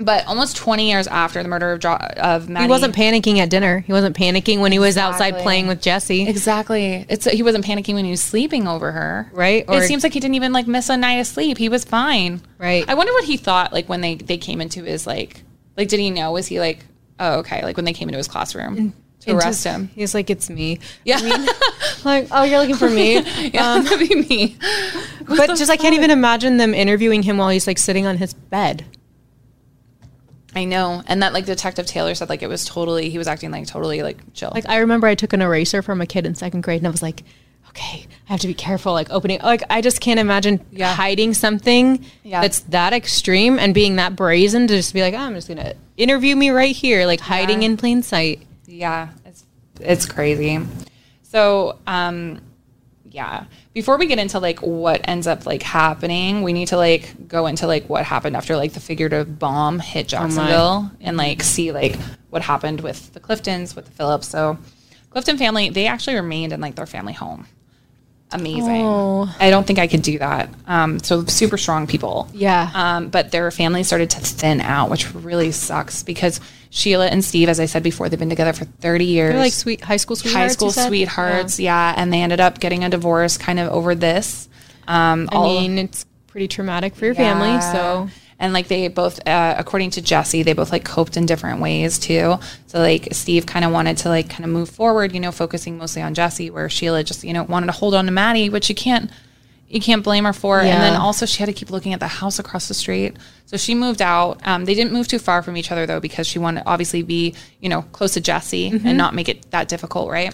but 0.04 0.26
almost 0.28 0.58
20 0.58 0.90
years 0.90 1.08
after 1.08 1.42
the 1.42 1.50
murder 1.50 1.72
of, 1.72 1.80
jo- 1.80 1.94
of 2.18 2.50
Maddie, 2.50 2.66
he 2.66 2.70
wasn't 2.70 2.96
panicking 2.96 3.38
at 3.38 3.50
dinner. 3.50 3.80
He 3.80 3.94
wasn't 3.94 4.16
panicking 4.16 4.60
when 4.60 4.72
he 4.72 4.80
was 4.80 4.98
outside 4.98 5.38
playing 5.40 5.68
with 5.68 5.82
Jessie. 5.82 6.28
Exactly. 6.28 7.06
It's 7.10 7.26
he 7.26 7.44
wasn't 7.44 7.66
panicking 7.66 7.94
when 7.94 8.06
he 8.06 8.12
was 8.12 8.22
sleeping 8.22 8.68
over 8.68 8.92
her. 8.92 9.30
Right, 9.34 9.66
or- 9.68 9.78
it 9.82 9.88
seems 9.88 10.04
like 10.04 10.14
he 10.14 10.20
didn't 10.20 10.36
even 10.36 10.54
like 10.54 10.68
miss 10.68 10.90
a 10.90 10.98
night 10.98 11.16
of 11.20 11.28
sleep. 11.28 11.58
He 11.58 11.70
was 11.70 11.84
fine. 11.84 12.42
Right. 12.58 12.84
I 12.88 12.94
wonder 12.96 13.14
what 13.14 13.24
he 13.26 13.38
thought 13.38 13.74
like 13.74 13.88
when 13.90 14.02
they 14.02 14.16
they 14.16 14.38
came 14.38 14.62
into 14.62 14.84
his 14.84 15.06
like 15.08 15.44
like 15.78 15.88
did 15.88 16.00
he 16.00 16.10
know 16.12 16.32
was 16.32 16.48
he 16.48 16.60
like 16.60 16.86
oh 17.20 17.40
okay 17.40 17.64
like 17.64 17.76
when 17.78 17.86
they 17.86 17.94
came 17.94 18.08
into 18.10 18.18
his 18.18 18.28
classroom 18.28 18.94
to 19.22 19.36
arrest 19.36 19.64
him. 19.64 19.90
He's 19.94 20.14
like, 20.16 20.30
"It's 20.30 20.50
me." 20.50 20.80
Yeah. 21.06 21.20
Like, 22.04 22.30
"Oh, 22.32 22.44
you're 22.44 22.58
looking 22.60 22.78
for 22.78 22.90
me." 22.90 23.20
yeah, 23.54 23.74
um, 23.74 23.84
that'd 23.86 24.10
be 24.10 24.16
me. 24.16 24.58
but 25.28 25.48
just 25.56 25.70
I 25.70 25.78
can't 25.78 25.94
even 25.94 26.10
imagine 26.10 26.58
them 26.58 26.74
interviewing 26.74 27.22
him 27.22 27.38
while 27.38 27.50
he's 27.50 27.68
like 27.68 27.78
sitting 27.78 28.08
on 28.08 28.18
his 28.18 28.34
bed. 28.34 28.86
I 30.56 30.66
know. 30.66 31.02
And 31.08 31.24
that 31.24 31.34
like 31.34 31.46
Detective 31.46 31.86
Taylor 31.86 32.14
said 32.16 32.30
like 32.30 32.42
it 32.44 32.48
was 32.48 32.66
totally 32.66 33.10
he 33.10 33.18
was 33.18 33.28
acting 33.28 33.52
like 33.52 33.68
totally 33.68 34.04
like 34.04 34.18
chill. 34.34 34.52
Like 34.54 34.68
I 34.68 34.78
remember 34.78 35.08
I 35.08 35.16
took 35.16 35.34
an 35.34 35.42
eraser 35.42 35.82
from 35.82 36.02
a 36.02 36.06
kid 36.06 36.26
in 36.26 36.36
second 36.36 36.62
grade 36.62 36.80
and 36.80 36.88
I 36.88 36.92
was 36.92 37.02
like, 37.02 37.24
okay, 37.70 38.06
I 38.28 38.32
have 38.34 38.42
to 38.42 38.48
be 38.48 38.54
careful 38.54 38.92
like 38.92 39.10
opening 39.12 39.40
like 39.42 39.64
I 39.70 39.80
just 39.82 40.02
can't 40.02 40.20
imagine 40.20 40.66
Yeah. 40.72 40.94
hiding 40.94 41.34
something 41.34 42.04
Yeah. 42.24 42.42
that's 42.42 42.60
that 42.62 42.92
extreme 42.92 43.60
and 43.60 43.74
being 43.74 43.96
that 43.96 44.16
brazen 44.18 44.68
to 44.68 44.76
just 44.76 44.94
be 44.94 45.02
like, 45.02 45.14
oh, 45.14 45.18
I'm 45.20 45.36
just 45.36 45.48
gonna 45.48 45.74
interview 45.96 46.36
me 46.36 46.50
right 46.50 46.76
here, 46.76 47.06
like 47.06 47.22
hiding 47.22 47.62
Yeah. 47.62 47.68
in 47.70 47.78
plain 47.78 48.04
sight. 48.04 48.42
Yeah, 48.68 49.10
it's 49.26 49.46
it's 49.80 50.06
crazy. 50.06 50.60
So, 51.24 51.80
um 51.88 52.42
yeah. 53.12 53.46
Before 53.74 53.98
we 53.98 54.08
get 54.08 54.20
into 54.20 54.40
like 54.40 54.60
what 54.60 55.02
ends 55.08 55.28
up 55.28 55.46
like 55.46 55.62
happening, 55.62 56.42
we 56.42 56.54
need 56.54 56.70
to 56.70 56.78
like 56.78 57.28
go 57.28 57.46
into 57.48 57.68
like 57.68 57.90
what 57.90 58.06
happened 58.06 58.36
after 58.36 58.56
like 58.56 58.74
the 58.74 58.80
figurative 58.80 59.38
bomb 59.38 59.80
hit 59.80 60.06
oh 60.06 60.10
Jacksonville 60.10 60.92
and 61.02 61.18
like 61.18 61.44
see 61.44 61.72
like 61.72 61.98
what 62.30 62.42
happened 62.42 62.82
with 62.82 63.14
the 63.14 63.20
Cliftons, 63.20 63.76
with 63.76 63.86
the 63.86 63.92
Phillips. 63.92 64.28
So, 64.28 64.58
Clifton 65.10 65.38
family, 65.38 65.70
they 65.70 65.88
actually 65.88 66.16
remained 66.16 66.54
in 66.54 66.62
like 66.62 66.76
their 66.76 66.86
family 66.86 67.14
home. 67.14 67.48
Amazing. 68.34 68.84
Oh. 68.86 69.34
I 69.40 69.50
don't 69.50 69.68
think 69.68 69.80
I 69.80 69.88
could 69.88 70.02
do 70.02 70.18
that. 70.20 70.50
Um, 70.68 71.00
so 71.00 71.26
super 71.26 71.58
strong 71.58 71.88
people. 71.88 72.30
Yeah. 72.34 72.70
Um, 72.74 73.10
but 73.10 73.32
their 73.32 73.50
family 73.52 73.84
started 73.84 74.10
to 74.12 74.20
thin 74.20 74.62
out, 74.62 74.90
which 74.90 75.14
really 75.14 75.52
sucks 75.52 76.04
because 76.04 76.40
Sheila 76.70 77.08
and 77.08 77.24
Steve, 77.24 77.50
as 77.50 77.60
I 77.60 77.66
said 77.66 77.84
before, 77.84 78.08
they've 78.08 78.18
been 78.20 78.30
together 78.30 78.54
for 78.54 78.66
30 78.66 79.06
years. 79.06 79.34
They're 79.34 79.40
like 79.42 79.52
sweet 79.54 79.82
high 79.82 79.98
school 79.98 80.16
sweethearts. 80.16 80.54
high 80.54 80.70
school 80.70 80.72
sweethearts. 80.72 81.60
Yeah. 81.60 81.94
And 81.98 82.14
they 82.14 82.22
ended 82.22 82.40
up 82.40 82.60
getting 82.60 82.84
a 82.84 82.90
divorce 82.90 83.38
kind 83.38 83.60
of 83.60 83.70
over 83.72 83.96
this. 83.96 84.48
Um, 84.88 85.28
Yeah. 85.32 85.38
I 85.40 85.44
mean, 85.44 85.78
it's 85.80 86.06
pretty 86.28 86.48
traumatic 86.48 86.96
for 86.96 87.06
your 87.06 87.16
family, 87.16 87.60
so 87.62 88.10
and 88.42 88.54
like 88.54 88.68
they 88.68 88.88
both, 88.88 89.26
uh, 89.28 89.56
according 89.58 89.92
to 89.92 90.02
Jessie, 90.02 90.42
they 90.42 90.54
both 90.54 90.72
like 90.72 90.84
coped 90.84 91.16
in 91.16 91.28
different 91.28 91.62
ways 91.62 92.00
too. 92.00 92.40
So 92.66 92.80
like 92.80 93.10
Steve 93.12 93.46
kind 93.46 93.64
of 93.64 93.72
wanted 93.72 93.98
to 93.98 94.10
like 94.10 94.30
kind 94.30 94.44
of 94.44 94.50
move 94.50 94.68
forward, 94.68 95.14
you 95.14 95.20
know, 95.20 95.32
focusing 95.32 95.78
mostly 95.78 96.02
on 96.02 96.16
Jessie, 96.16 96.50
where 96.50 96.68
Sheila 96.68 97.04
just 97.04 97.24
you 97.24 97.34
know 97.34 97.44
wanted 97.44 97.68
to 97.68 97.72
hold 97.72 97.94
on 97.94 98.06
to 98.08 98.12
Maddie, 98.12 98.50
which 98.50 98.68
you 98.68 98.76
can't. 98.76 99.10
You 99.74 99.80
can't 99.82 100.04
blame 100.04 100.26
her 100.26 100.34
for 100.34 100.60
it. 100.60 100.66
And 100.68 100.84
then 100.84 100.96
also 101.02 101.26
she 101.26 101.40
had 101.40 101.46
to 101.48 101.54
keep 101.54 101.70
looking 101.70 101.94
at 101.94 102.00
the 102.00 102.08
house 102.08 102.40
across 102.40 102.68
the 102.68 102.74
street. 102.74 103.18
So 103.46 103.58
she 103.58 103.76
moved 103.76 104.02
out. 104.02 104.40
Um, 104.46 104.66
they 104.66 104.74
didn't 104.76 104.94
move 104.94 105.08
too 105.08 105.20
far 105.20 105.42
from 105.42 105.58
each 105.58 105.72
other 105.72 105.86
though, 105.86 106.00
because 106.00 106.28
she 106.28 106.40
wanted 106.40 106.62
to 106.62 106.68
obviously 106.68 107.04
be, 107.04 107.36
you 107.60 107.70
know, 107.70 107.82
close 107.92 108.14
to 108.14 108.22
Jessie 108.22 108.68
and 108.68 108.98
not 108.98 109.14
make 109.14 109.28
it 109.30 109.50
that 109.52 109.68
difficult, 109.68 110.10
right? 110.10 110.34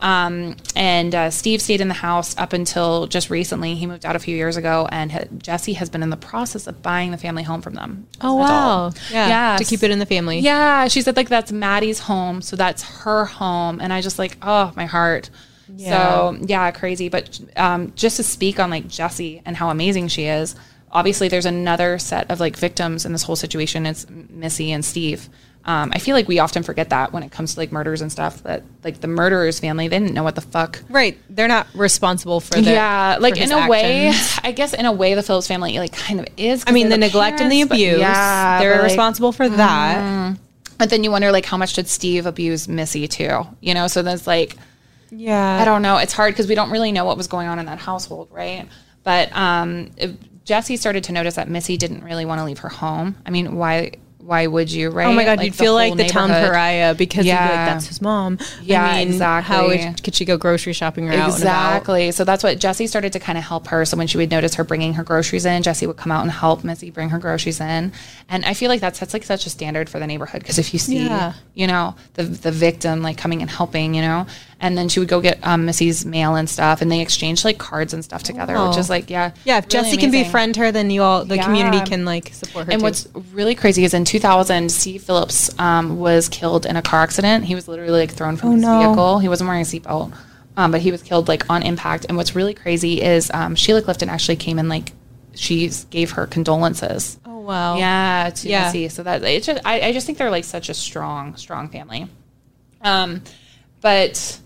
Um, 0.00 0.56
and 0.74 1.14
uh, 1.14 1.30
Steve 1.30 1.62
stayed 1.62 1.80
in 1.80 1.88
the 1.88 1.94
house 1.94 2.36
up 2.36 2.52
until 2.52 3.06
just 3.06 3.30
recently. 3.30 3.74
He 3.76 3.86
moved 3.86 4.04
out 4.04 4.14
a 4.14 4.18
few 4.18 4.36
years 4.36 4.56
ago, 4.56 4.86
and 4.92 5.10
ha- 5.10 5.24
Jessie 5.38 5.72
has 5.74 5.88
been 5.88 6.02
in 6.02 6.10
the 6.10 6.16
process 6.18 6.66
of 6.66 6.82
buying 6.82 7.12
the 7.12 7.16
family 7.16 7.42
home 7.42 7.62
from 7.62 7.74
them. 7.74 8.06
Oh 8.20 8.34
wow. 8.34 8.92
Yeah. 9.10 9.28
Yeah. 9.28 9.56
To 9.56 9.64
keep 9.64 9.82
it 9.82 9.90
in 9.90 9.98
the 9.98 10.06
family. 10.06 10.40
Yeah, 10.40 10.88
she 10.88 11.00
said 11.02 11.16
like 11.16 11.28
that's 11.28 11.50
Maddie's 11.50 12.00
home, 12.00 12.42
so 12.42 12.56
that's 12.56 12.82
her 12.82 13.24
home, 13.24 13.80
and 13.80 13.92
I 13.92 14.00
just 14.00 14.18
like 14.18 14.36
oh 14.42 14.72
my 14.76 14.86
heart. 14.86 15.30
So 15.76 16.38
yeah, 16.42 16.70
crazy. 16.70 17.08
But 17.08 17.40
um, 17.56 17.92
just 17.96 18.16
to 18.16 18.22
speak 18.22 18.60
on 18.60 18.70
like 18.70 18.88
Jessie 18.88 19.42
and 19.44 19.56
how 19.56 19.70
amazing 19.70 20.08
she 20.08 20.24
is. 20.24 20.54
Obviously, 20.92 21.28
there's 21.28 21.46
another 21.46 21.98
set 21.98 22.30
of 22.30 22.40
like 22.40 22.56
victims 22.56 23.04
in 23.04 23.12
this 23.12 23.22
whole 23.24 23.36
situation. 23.36 23.84
It's 23.86 24.06
Missy 24.08 24.70
and 24.72 24.84
Steve. 24.84 25.28
Um, 25.66 25.90
I 25.92 25.98
feel 25.98 26.14
like 26.14 26.28
we 26.28 26.38
often 26.38 26.62
forget 26.62 26.90
that 26.90 27.12
when 27.12 27.24
it 27.24 27.32
comes 27.32 27.54
to 27.54 27.60
like 27.60 27.72
murders 27.72 28.00
and 28.00 28.10
stuff. 28.10 28.40
That 28.44 28.62
like 28.84 29.00
the 29.00 29.08
murderer's 29.08 29.58
family, 29.58 29.88
they 29.88 29.98
didn't 29.98 30.14
know 30.14 30.22
what 30.22 30.36
the 30.36 30.40
fuck 30.40 30.80
Right. 30.88 31.18
They're 31.28 31.48
not 31.48 31.66
responsible 31.74 32.38
for 32.38 32.60
the 32.60 32.70
yeah, 32.70 33.18
like 33.18 33.36
in 33.36 33.50
a 33.50 33.68
way. 33.68 34.12
I 34.44 34.52
guess 34.52 34.72
in 34.72 34.86
a 34.86 34.92
way, 34.92 35.14
the 35.14 35.24
Phillips 35.24 35.48
family 35.48 35.76
like 35.80 35.92
kind 35.92 36.20
of 36.20 36.26
is 36.36 36.62
I 36.68 36.70
mean, 36.70 36.86
the 36.88 36.90
they're 36.90 37.08
neglect 37.08 37.40
and 37.40 37.50
the 37.50 37.56
parents, 37.56 37.74
abuse. 37.74 37.98
yeah, 37.98 38.60
they're 38.60 38.74
but, 38.74 38.82
like, 38.82 38.90
responsible 38.90 39.32
for 39.32 39.48
that. 39.48 40.38
But 40.78 40.90
then 40.90 41.02
you 41.02 41.10
wonder 41.10 41.32
like 41.32 41.44
how 41.46 41.56
much 41.56 41.72
did 41.72 41.88
Steve 41.88 42.26
abuse 42.26 42.68
Missy 42.68 43.08
too? 43.08 43.46
You 43.60 43.74
know, 43.74 43.88
so 43.88 44.02
that's 44.02 44.26
like 44.26 44.56
Yeah. 45.16 45.58
I 45.60 45.64
don't 45.64 45.82
know. 45.82 45.96
It's 45.98 46.12
hard 46.12 46.32
because 46.34 46.46
we 46.46 46.54
don't 46.54 46.70
really 46.70 46.92
know 46.92 47.04
what 47.04 47.16
was 47.16 47.26
going 47.26 47.48
on 47.48 47.58
in 47.58 47.66
that 47.66 47.78
household, 47.78 48.28
right? 48.30 48.68
But 49.02 49.34
um, 49.36 49.90
Jessie 50.44 50.76
started 50.76 51.04
to 51.04 51.12
notice 51.12 51.34
that 51.36 51.48
Missy 51.48 51.76
didn't 51.76 52.02
really 52.04 52.24
want 52.24 52.40
to 52.40 52.44
leave 52.44 52.58
her 52.60 52.68
home. 52.68 53.16
I 53.24 53.30
mean, 53.30 53.56
why? 53.56 53.92
Why 54.18 54.48
would 54.48 54.72
you? 54.72 54.90
Right? 54.90 55.06
Oh 55.06 55.12
my 55.12 55.22
god, 55.24 55.38
Like, 55.38 55.44
you'd 55.46 55.54
feel 55.54 55.72
like 55.72 55.94
the 55.96 56.08
town 56.08 56.30
pariah 56.30 56.96
because 56.96 57.24
you'd 57.24 57.30
be 57.32 57.38
like, 57.38 57.48
Yeah. 57.48 57.66
that's 57.66 57.86
his 57.86 58.02
mom. 58.02 58.40
Yeah, 58.60 58.82
I 58.84 59.04
mean, 59.04 59.20
How 59.20 59.66
exactly. 59.68 59.86
would, 59.86 60.02
could 60.02 60.14
she 60.16 60.24
go 60.24 60.36
grocery 60.36 60.72
shopping 60.72 61.08
out? 61.08 61.28
Exactly. 61.28 62.10
So 62.10 62.24
that's 62.24 62.42
what 62.42 62.58
Jessie 62.58 62.88
started 62.88 63.12
to 63.12 63.20
kind 63.20 63.38
of 63.38 63.44
help 63.44 63.68
her. 63.68 63.84
So 63.84 63.96
when 63.96 64.08
she 64.08 64.16
would 64.18 64.32
notice 64.32 64.56
her 64.56 64.64
bringing 64.64 64.94
her 64.94 65.04
groceries 65.04 65.46
in, 65.46 65.62
Jessie 65.62 65.86
would 65.86 65.96
come 65.96 66.10
out 66.10 66.22
and 66.22 66.32
help 66.32 66.64
Missy 66.64 66.90
bring 66.90 67.10
her 67.10 67.20
groceries 67.20 67.60
in. 67.60 67.92
And 68.28 68.44
I 68.44 68.54
feel 68.54 68.68
like 68.68 68.80
that 68.80 68.96
sets 68.96 69.12
like 69.14 69.22
such 69.22 69.46
a 69.46 69.50
standard 69.50 69.88
for 69.88 70.00
the 70.00 70.08
neighborhood 70.08 70.40
because 70.40 70.58
if 70.58 70.72
you 70.72 70.80
see, 70.80 71.04
Yeah. 71.04 71.34
you 71.54 71.68
know, 71.68 71.94
the 72.14 72.24
the 72.24 72.50
victim 72.50 73.02
like 73.02 73.18
coming 73.18 73.42
and 73.42 73.50
helping, 73.50 73.94
you 73.94 74.02
know, 74.02 74.26
and 74.60 74.76
then 74.78 74.88
she 74.88 74.98
would 75.00 75.08
go 75.08 75.20
get 75.20 75.38
um, 75.46 75.66
Missy's 75.66 76.06
mail 76.06 76.34
and 76.34 76.48
stuff, 76.48 76.80
and 76.80 76.90
they 76.90 77.00
exchanged 77.00 77.44
like 77.44 77.58
cards 77.58 77.92
and 77.92 78.02
stuff 78.04 78.22
together, 78.22 78.54
which 78.54 78.76
Oh. 78.76 78.78
is 78.78 78.88
like 78.88 79.10
yeah, 79.10 79.32
Yeah, 79.44 79.58
if 79.58 79.64
really 79.66 79.84
Jessie 79.84 79.96
can 79.98 80.10
befriend 80.10 80.56
her, 80.56 80.72
then 80.72 80.90
you 80.90 81.02
all, 81.02 81.24
the 81.24 81.38
community 81.38 81.80
can 81.84 82.04
like 82.04 82.28
support 82.32 82.66
her. 82.66 82.72
And 82.72 82.80
too. 82.80 82.84
what's 82.84 83.06
really 83.32 83.54
crazy 83.54 83.84
is 83.84 83.92
in 83.94 84.04
2000, 84.06 84.70
C. 84.72 84.96
Phillips 84.98 85.56
um, 85.58 85.98
was 85.98 86.28
killed 86.30 86.64
in 86.66 86.76
a 86.76 86.82
car 86.82 87.02
accident. 87.02 87.44
He 87.44 87.54
was 87.54 87.68
literally 87.68 88.00
like 88.00 88.10
thrown 88.12 88.36
from 88.36 88.52
his 88.52 88.64
Oh, 88.64 88.68
no. 88.80 88.86
vehicle. 88.88 89.18
He 89.18 89.28
wasn't 89.28 89.48
wearing 89.48 89.62
a 89.62 89.64
seatbelt, 89.66 90.14
um, 90.56 90.72
but 90.72 90.80
he 90.80 90.90
was 90.90 91.02
killed 91.02 91.28
like 91.28 91.48
on 91.50 91.62
impact. 91.62 92.06
And 92.08 92.16
what's 92.16 92.34
really 92.34 92.54
crazy 92.54 93.02
is 93.02 93.30
um, 93.34 93.56
Sheila 93.56 93.82
Clifton 93.82 94.08
actually 94.08 94.36
came 94.36 94.58
and 94.58 94.68
like 94.70 94.92
she 95.34 95.70
gave 95.90 96.12
her 96.12 96.26
condolences. 96.26 97.18
Oh 97.26 97.40
wow. 97.40 97.76
Yeah, 97.76 98.30
to 98.34 98.48
Yeah. 98.48 98.64
Missy. 98.68 98.88
So 98.88 99.02
that 99.02 99.22
it's 99.22 99.46
just 99.46 99.60
I, 99.66 99.82
I 99.82 99.92
just 99.92 100.06
think 100.06 100.16
they're 100.16 100.30
like 100.30 100.44
such 100.44 100.70
a 100.70 100.74
strong, 100.74 101.36
strong 101.36 101.68
family. 101.68 102.08
Um, 102.80 103.20
but 103.82 104.40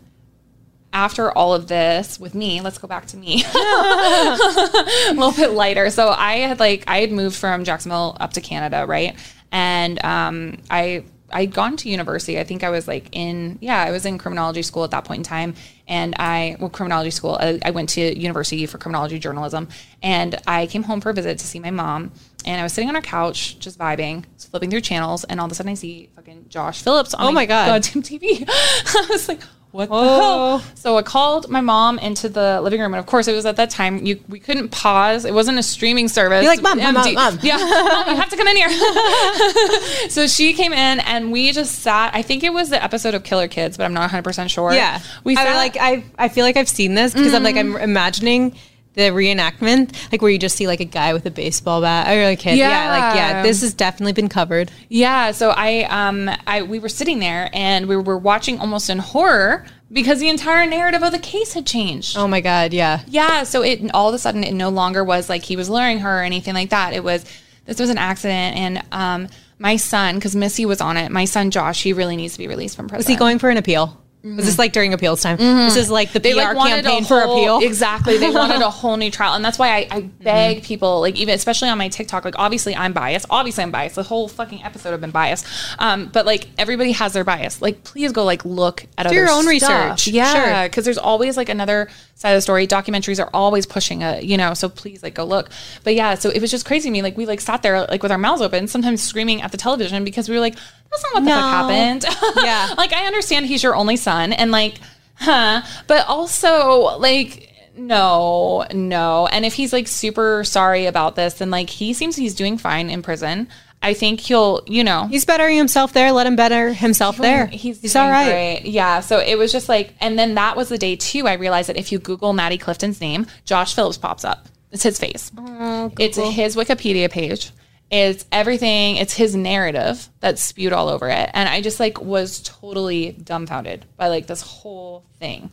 after 0.92 1.30
all 1.30 1.54
of 1.54 1.68
this 1.68 2.18
with 2.18 2.34
me, 2.34 2.60
let's 2.60 2.78
go 2.78 2.88
back 2.88 3.06
to 3.06 3.16
me. 3.16 3.44
a 3.54 5.12
little 5.14 5.32
bit 5.32 5.52
lighter. 5.52 5.90
So 5.90 6.08
I 6.08 6.38
had 6.38 6.60
like 6.60 6.84
I 6.86 7.00
had 7.00 7.12
moved 7.12 7.36
from 7.36 7.64
Jacksonville 7.64 8.16
up 8.20 8.32
to 8.34 8.40
Canada, 8.40 8.84
right? 8.86 9.16
And 9.52 10.04
um, 10.04 10.58
I 10.70 11.04
I'd 11.32 11.54
gone 11.54 11.76
to 11.78 11.88
university. 11.88 12.38
I 12.40 12.44
think 12.44 12.64
I 12.64 12.70
was 12.70 12.88
like 12.88 13.08
in 13.12 13.58
yeah, 13.60 13.80
I 13.80 13.90
was 13.90 14.04
in 14.04 14.18
criminology 14.18 14.62
school 14.62 14.84
at 14.84 14.90
that 14.90 15.04
point 15.04 15.18
in 15.18 15.24
time, 15.24 15.54
and 15.86 16.14
I 16.18 16.56
well 16.58 16.70
criminology 16.70 17.10
school. 17.10 17.36
I, 17.40 17.58
I 17.64 17.70
went 17.70 17.90
to 17.90 18.18
university 18.18 18.66
for 18.66 18.78
criminology 18.78 19.18
journalism, 19.18 19.68
and 20.02 20.40
I 20.46 20.66
came 20.66 20.82
home 20.82 21.00
for 21.00 21.10
a 21.10 21.14
visit 21.14 21.38
to 21.38 21.46
see 21.46 21.60
my 21.60 21.70
mom. 21.70 22.12
And 22.46 22.58
I 22.58 22.62
was 22.64 22.72
sitting 22.72 22.88
on 22.88 22.96
our 22.96 23.02
couch, 23.02 23.58
just 23.58 23.78
vibing, 23.78 24.24
flipping 24.38 24.70
through 24.70 24.80
channels, 24.80 25.24
and 25.24 25.38
all 25.40 25.46
of 25.46 25.52
a 25.52 25.54
sudden 25.54 25.70
I 25.70 25.74
see 25.74 26.08
fucking 26.16 26.46
Josh 26.48 26.82
Phillips 26.82 27.12
on 27.14 27.26
Oh 27.26 27.32
my 27.32 27.46
God. 27.46 27.82
goddamn 27.82 28.02
TV. 28.02 28.44
I 28.48 29.06
was 29.10 29.28
like, 29.28 29.40
what 29.72 29.88
the 29.88 29.94
Oh. 29.94 30.58
hell? 30.58 30.62
So 30.74 30.96
I 30.98 31.02
called 31.02 31.48
my 31.48 31.60
mom 31.60 31.98
into 31.98 32.28
the 32.28 32.60
living 32.60 32.80
room, 32.80 32.92
and 32.94 32.98
of 32.98 33.06
course, 33.06 33.28
it 33.28 33.34
was 33.34 33.46
at 33.46 33.56
that 33.56 33.70
time 33.70 34.04
you 34.04 34.18
we 34.28 34.40
couldn't 34.40 34.70
pause. 34.70 35.24
It 35.24 35.32
wasn't 35.34 35.58
a 35.58 35.62
streaming 35.62 36.08
service. 36.08 36.42
You're 36.42 36.52
like, 36.52 36.62
"Mom, 36.62 36.78
mom, 36.78 36.94
mom, 36.94 37.14
mom." 37.14 37.38
Yeah, 37.42 37.56
mom, 37.58 38.08
you 38.10 38.16
have 38.16 38.28
to 38.30 38.36
come 38.36 38.48
in 38.48 38.56
here. 38.56 38.70
so 40.10 40.26
she 40.26 40.52
came 40.54 40.72
in, 40.72 41.00
and 41.00 41.30
we 41.32 41.52
just 41.52 41.80
sat. 41.80 42.14
I 42.14 42.22
think 42.22 42.42
it 42.42 42.52
was 42.52 42.70
the 42.70 42.82
episode 42.82 43.14
of 43.14 43.22
Killer 43.24 43.48
Kids, 43.48 43.76
but 43.76 43.84
I'm 43.84 43.94
not 43.94 44.00
100 44.02 44.22
percent 44.22 44.50
sure. 44.50 44.72
Yeah. 44.72 45.00
we 45.24 45.36
I 45.36 45.44
sat, 45.44 45.54
like 45.56 45.76
I 45.80 46.04
I 46.18 46.28
feel 46.28 46.44
like 46.44 46.56
I've 46.56 46.68
seen 46.68 46.94
this 46.94 47.12
because 47.14 47.34
I'm 47.34 47.42
like 47.42 47.56
I'm 47.56 47.70
Mm-hmm. 47.74 47.82
imagining 47.84 48.56
the 48.94 49.02
reenactment, 49.02 49.94
like 50.10 50.20
where 50.20 50.30
you 50.30 50.38
just 50.38 50.56
see 50.56 50.66
like 50.66 50.80
a 50.80 50.84
guy 50.84 51.12
with 51.12 51.24
a 51.26 51.30
baseball 51.30 51.80
bat 51.80 52.08
or 52.08 52.30
a 52.30 52.36
kid. 52.36 52.58
Yeah. 52.58 52.90
like 52.90 53.14
yeah, 53.16 53.30
Yeah. 53.30 53.42
this 53.42 53.60
has 53.62 53.72
definitely 53.72 54.12
been 54.12 54.28
covered. 54.28 54.70
Yeah, 54.88 55.30
so 55.32 55.50
I 55.50 55.84
um 55.84 56.28
I 56.46 56.62
we 56.62 56.78
were 56.78 56.88
sitting 56.88 57.18
there 57.20 57.50
and 57.52 57.86
we 57.86 57.96
were 57.96 58.18
watching 58.18 58.58
almost 58.58 58.90
in 58.90 58.98
horror 58.98 59.64
because 59.92 60.18
the 60.20 60.28
entire 60.28 60.66
narrative 60.68 61.02
of 61.02 61.12
the 61.12 61.18
case 61.18 61.52
had 61.54 61.66
changed. 61.66 62.16
Oh 62.16 62.26
my 62.28 62.40
god, 62.40 62.72
yeah. 62.72 63.02
Yeah, 63.08 63.44
so 63.44 63.62
it 63.62 63.80
all 63.94 64.08
of 64.08 64.14
a 64.14 64.18
sudden 64.18 64.42
it 64.44 64.54
no 64.54 64.70
longer 64.70 65.04
was 65.04 65.28
like 65.28 65.42
he 65.44 65.56
was 65.56 65.70
luring 65.70 66.00
her 66.00 66.20
or 66.20 66.22
anything 66.22 66.54
like 66.54 66.70
that. 66.70 66.92
It 66.92 67.04
was 67.04 67.24
this 67.66 67.78
was 67.78 67.90
an 67.90 67.98
accident 67.98 68.56
and 68.56 68.82
um 68.92 69.28
my 69.58 69.76
son 69.76 70.16
because 70.16 70.34
Missy 70.34 70.66
was 70.66 70.80
on 70.80 70.96
it. 70.96 71.12
My 71.12 71.26
son 71.26 71.50
Josh, 71.52 71.82
he 71.82 71.92
really 71.92 72.16
needs 72.16 72.32
to 72.32 72.38
be 72.38 72.48
released 72.48 72.74
from 72.76 72.88
prison. 72.88 73.00
Is 73.00 73.06
he 73.06 73.14
going 73.16 73.38
for 73.38 73.50
an 73.50 73.56
appeal? 73.56 74.00
Was 74.22 74.44
this 74.44 74.58
like 74.58 74.72
during 74.72 74.92
appeals 74.92 75.22
time? 75.22 75.38
This 75.38 75.76
is 75.76 75.90
like 75.90 76.12
the 76.12 76.20
Mm-hmm. 76.20 76.36
they 76.38 76.44
PR 76.44 76.54
like 76.54 76.74
campaign 76.84 77.02
a 77.04 77.06
for 77.06 77.20
whole, 77.20 77.38
appeal. 77.38 77.58
Exactly. 77.68 78.18
They 78.18 78.30
wanted 78.30 78.60
a 78.60 78.68
whole 78.80 78.96
new 78.98 79.10
trial. 79.10 79.34
And 79.34 79.42
that's 79.44 79.58
why 79.58 79.68
I, 79.68 79.88
I 79.90 80.00
Mm-hmm. 80.02 80.24
beg 80.24 80.62
people, 80.62 81.00
like 81.00 81.16
even 81.16 81.34
especially 81.34 81.68
on 81.70 81.78
my 81.78 81.88
TikTok, 81.88 82.24
like 82.24 82.34
obviously 82.38 82.76
I'm 82.76 82.92
biased. 82.92 83.26
Obviously 83.30 83.62
I'm 83.64 83.70
biased. 83.70 83.94
The 83.94 84.02
whole 84.02 84.28
fucking 84.28 84.62
episode 84.62 84.90
have 84.90 85.00
been 85.00 85.10
biased. 85.10 85.46
Um, 85.78 86.06
but 86.12 86.26
like 86.26 86.48
everybody 86.58 86.92
has 86.92 87.12
their 87.14 87.24
bias. 87.24 87.62
Like 87.62 87.82
please 87.84 88.12
go 88.12 88.24
like 88.24 88.44
look 88.44 88.84
at 88.98 89.08
Do 89.08 89.14
your 89.14 89.30
own 89.30 89.42
stuff. 89.56 89.96
research. 89.96 90.08
Yeah. 90.08 90.32
Sure. 90.60 90.68
Because 90.68 90.84
there's 90.84 90.98
always 90.98 91.36
like 91.38 91.48
another 91.48 91.88
side 92.14 92.32
of 92.32 92.36
the 92.36 92.42
story. 92.42 92.66
Documentaries 92.66 93.24
are 93.24 93.30
always 93.32 93.64
pushing 93.64 94.02
a, 94.02 94.20
you 94.20 94.36
know, 94.36 94.52
so 94.52 94.68
please 94.68 95.02
like 95.02 95.14
go 95.14 95.24
look. 95.24 95.48
But 95.84 95.94
yeah, 95.94 96.14
so 96.16 96.28
it 96.28 96.40
was 96.42 96.50
just 96.50 96.66
crazy 96.66 96.88
to 96.88 96.92
me. 96.92 97.00
Like 97.00 97.16
we 97.16 97.24
like 97.24 97.40
sat 97.40 97.62
there 97.62 97.80
like 97.86 98.02
with 98.02 98.12
our 98.12 98.18
mouths 98.18 98.42
open, 98.42 98.68
sometimes 98.68 99.02
screaming 99.02 99.40
at 99.40 99.50
the 99.52 99.56
television 99.58 100.04
because 100.04 100.28
we 100.28 100.34
were 100.34 100.40
like, 100.40 100.56
that's 100.90 101.04
not 101.04 101.14
what 101.14 101.24
the 101.24 101.30
fuck 101.30 101.40
happened. 101.40 102.04
Yeah. 102.44 102.74
like 102.76 102.92
I 102.92 103.06
understand 103.06 103.46
he's 103.46 103.62
your 103.62 103.74
only 103.74 103.96
son 103.96 104.32
and 104.32 104.50
like, 104.50 104.80
huh. 105.16 105.62
But 105.86 106.06
also 106.06 106.98
like 106.98 107.46
no, 107.76 108.66
no. 108.72 109.26
And 109.28 109.44
if 109.46 109.54
he's 109.54 109.72
like 109.72 109.88
super 109.88 110.44
sorry 110.44 110.86
about 110.86 111.16
this, 111.16 111.34
then 111.34 111.50
like 111.50 111.70
he 111.70 111.92
seems 111.94 112.16
he's 112.16 112.34
doing 112.34 112.58
fine 112.58 112.90
in 112.90 113.02
prison. 113.02 113.48
I 113.82 113.94
think 113.94 114.20
he'll, 114.20 114.60
you 114.66 114.84
know, 114.84 115.06
He's 115.06 115.24
bettering 115.24 115.56
himself 115.56 115.94
there. 115.94 116.12
Let 116.12 116.26
him 116.26 116.36
better 116.36 116.74
himself 116.74 117.16
there. 117.16 117.46
He's, 117.46 117.80
He's 117.80 117.96
all 117.96 118.10
right. 118.10 118.28
great. 118.30 118.62
Yeah. 118.66 119.00
So 119.00 119.18
it 119.20 119.38
was 119.38 119.52
just 119.52 119.70
like, 119.70 119.94
and 120.00 120.18
then 120.18 120.34
that 120.34 120.54
was 120.54 120.68
the 120.68 120.76
day 120.76 120.96
too. 120.96 121.26
I 121.26 121.32
realized 121.34 121.70
that 121.70 121.78
if 121.78 121.90
you 121.90 121.98
Google 121.98 122.34
Maddie 122.34 122.58
Clifton's 122.58 123.00
name, 123.00 123.26
Josh 123.46 123.74
Phillips 123.74 123.96
pops 123.96 124.22
up. 124.22 124.48
It's 124.70 124.82
his 124.82 124.98
face. 124.98 125.32
Oh, 125.38 125.90
it's 125.98 126.18
his 126.18 126.56
Wikipedia 126.56 127.10
page. 127.10 127.52
It's 127.90 128.24
everything. 128.30 128.96
It's 128.96 129.12
his 129.14 129.34
narrative 129.34 130.08
that's 130.20 130.42
spewed 130.42 130.72
all 130.72 130.88
over 130.88 131.08
it. 131.08 131.30
And 131.34 131.48
I 131.48 131.60
just 131.60 131.80
like 131.80 132.00
was 132.00 132.40
totally 132.42 133.12
dumbfounded 133.12 133.84
by 133.96 134.08
like 134.08 134.26
this 134.28 134.42
whole 134.42 135.04
thing. 135.18 135.50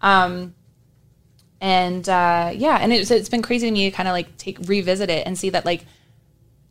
Um, 0.00 0.54
and 1.60 2.08
uh, 2.08 2.52
yeah, 2.54 2.78
and 2.80 2.92
it's, 2.92 3.10
it's 3.10 3.28
been 3.28 3.42
crazy 3.42 3.66
to 3.66 3.72
me 3.72 3.90
to 3.90 3.96
kind 3.96 4.08
of 4.08 4.12
like 4.12 4.36
take 4.38 4.58
revisit 4.66 5.10
it 5.10 5.26
and 5.26 5.36
see 5.36 5.50
that 5.50 5.66
like 5.66 5.84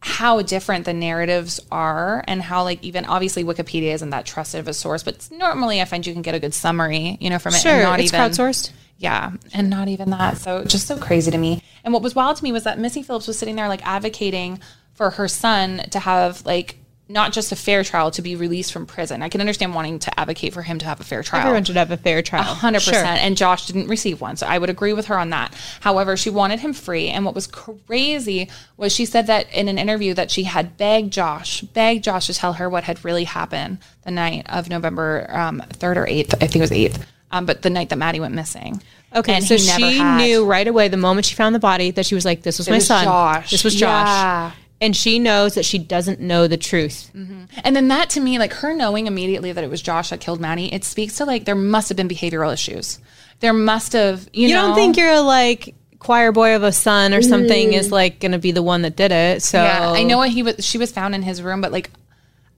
how 0.01 0.41
different 0.41 0.85
the 0.85 0.93
narratives 0.93 1.59
are 1.71 2.23
and 2.27 2.41
how 2.41 2.63
like 2.63 2.81
even 2.83 3.03
obviously 3.05 3.43
Wikipedia 3.43 3.93
isn't 3.93 4.11
that 4.11 4.25
trusted 4.25 4.61
of 4.61 4.67
a 4.67 4.73
source, 4.73 5.03
but 5.03 5.27
normally 5.31 5.81
I 5.81 5.85
find 5.85 6.07
you 6.07 6.13
can 6.13 6.21
get 6.21 6.33
a 6.35 6.39
good 6.39 6.53
summary, 6.53 7.17
you 7.19 7.29
know, 7.29 7.39
from 7.39 7.53
it. 7.53 7.57
and 7.57 7.61
Sure, 7.63 7.83
not 7.83 7.99
it's 7.99 8.13
even, 8.13 8.21
crowdsourced. 8.21 8.71
Yeah, 8.97 9.31
and 9.53 9.69
not 9.69 9.87
even 9.89 10.09
that. 10.11 10.37
So 10.37 10.63
just 10.63 10.87
so 10.87 10.97
crazy 10.97 11.31
to 11.31 11.37
me. 11.37 11.61
And 11.83 11.93
what 11.93 12.03
was 12.03 12.15
wild 12.15 12.37
to 12.37 12.43
me 12.43 12.51
was 12.51 12.63
that 12.63 12.79
Missy 12.79 13.03
Phillips 13.03 13.27
was 13.27 13.37
sitting 13.37 13.55
there 13.55 13.67
like 13.67 13.85
advocating 13.85 14.59
for 14.99 15.11
her 15.11 15.29
son 15.29 15.77
to 15.91 15.97
have 15.97 16.45
like 16.45 16.75
not 17.07 17.31
just 17.31 17.53
a 17.53 17.55
fair 17.55 17.85
trial 17.85 18.11
to 18.11 18.21
be 18.21 18.35
released 18.35 18.73
from 18.73 18.85
prison. 18.85 19.23
I 19.23 19.29
can 19.29 19.39
understand 19.39 19.73
wanting 19.73 19.97
to 19.99 20.19
advocate 20.19 20.53
for 20.53 20.61
him 20.61 20.77
to 20.79 20.85
have 20.85 20.99
a 20.99 21.05
fair 21.05 21.23
trial. 21.23 21.41
Everyone 21.43 21.63
should 21.63 21.77
have 21.77 21.89
a 21.89 21.95
fair 21.95 22.21
trial. 22.21 22.43
hundred 22.43 22.81
Sure. 22.81 22.93
percent. 22.95 23.21
And 23.23 23.37
Josh 23.37 23.65
didn't 23.65 23.87
receive 23.87 24.19
one, 24.19 24.35
so 24.35 24.45
I 24.45 24.57
would 24.57 24.69
agree 24.69 24.91
with 24.91 25.05
her 25.05 25.17
on 25.17 25.29
that. 25.29 25.53
However, 25.79 26.17
she 26.17 26.29
wanted 26.29 26.59
him 26.59 26.73
free, 26.73 27.07
and 27.07 27.23
what 27.23 27.33
was 27.33 27.47
crazy 27.47 28.49
was 28.75 28.91
she 28.93 29.05
said 29.05 29.27
that 29.27 29.49
in 29.53 29.69
an 29.69 29.77
interview 29.77 30.13
that 30.15 30.31
she 30.31 30.43
had 30.43 30.75
begged 30.75 31.13
Josh, 31.13 31.61
begged 31.61 32.03
Josh 32.03 32.27
to 32.27 32.33
tell 32.33 32.53
her 32.53 32.69
what 32.69 32.83
had 32.83 33.05
really 33.05 33.23
happened 33.23 33.77
the 34.03 34.11
night 34.11 34.45
of 34.49 34.69
November 34.69 35.27
um, 35.33 35.63
third 35.71 35.97
or 35.97 36.05
eighth. 36.07 36.33
I 36.35 36.39
think 36.47 36.57
it 36.57 36.61
was 36.61 36.71
eighth. 36.73 37.03
um, 37.31 37.45
but 37.45 37.61
the 37.61 37.69
night 37.69 37.87
that 37.89 37.95
Maddie 37.97 38.19
went 38.19 38.35
missing. 38.35 38.83
Okay, 39.15 39.33
And 39.33 39.43
so 39.45 39.57
she 39.57 39.97
had- 39.97 40.17
knew 40.17 40.45
right 40.45 40.67
away 40.67 40.89
the 40.89 40.97
moment 40.97 41.25
she 41.25 41.33
found 41.35 41.55
the 41.55 41.59
body 41.59 41.89
that 41.91 42.05
she 42.05 42.13
was 42.13 42.25
like, 42.25 42.43
"This 42.43 42.59
was 42.59 42.67
It 42.67 42.71
my 42.71 42.77
was 42.77 42.85
son. 42.85 43.05
Josh. 43.05 43.49
This 43.49 43.63
was 43.63 43.73
Josh." 43.73 44.07
Yeah. 44.07 44.51
And 44.81 44.95
she 44.95 45.19
knows 45.19 45.55
that 45.55 45.65
she 45.65 45.77
doesn't 45.77 46.21
know 46.21 46.47
the 46.47 46.55
truth. 46.55 47.11
Mm-hmm. 47.13 47.43
And 47.63 47.75
then 47.75 47.89
that 47.89 48.09
to 48.11 48.19
me, 48.21 48.39
like 48.39 48.53
her 48.53 48.73
knowing 48.73 49.07
immediately 49.07 49.51
that 49.51 49.63
it 49.63 49.69
was 49.69 49.81
Josh 49.81 50.11
that 50.11 50.21
killed 50.21 50.39
Maddie, 50.39 50.73
it 50.73 50.85
speaks 50.85 51.17
to 51.17 51.25
like 51.25 51.45
there 51.45 51.55
must 51.55 51.89
have 51.89 51.97
been 51.97 52.07
behavioral 52.07 52.53
issues. 52.53 52.99
There 53.41 53.53
must 53.53 53.93
have, 53.93 54.29
you, 54.33 54.47
You 54.47 54.55
know. 54.55 54.67
don't 54.67 54.75
think 54.75 54.97
you're 54.97 55.21
like 55.21 55.75
choir 55.99 56.31
boy 56.31 56.55
of 56.55 56.63
a 56.63 56.71
son 56.71 57.13
or 57.13 57.21
something 57.21 57.69
mm-hmm. 57.69 57.79
is 57.79 57.91
like 57.91 58.19
going 58.19 58.31
to 58.31 58.39
be 58.39 58.51
the 58.51 58.63
one 58.63 58.83
that 58.83 58.95
did 58.95 59.11
it. 59.11 59.43
So 59.43 59.61
Yeah, 59.61 59.91
I 59.91 60.03
know 60.03 60.17
what 60.17 60.29
he 60.29 60.43
was. 60.43 60.65
She 60.65 60.77
was 60.77 60.91
found 60.91 61.13
in 61.13 61.21
his 61.21 61.41
room, 61.41 61.59
but 61.59 61.71
like, 61.71 61.91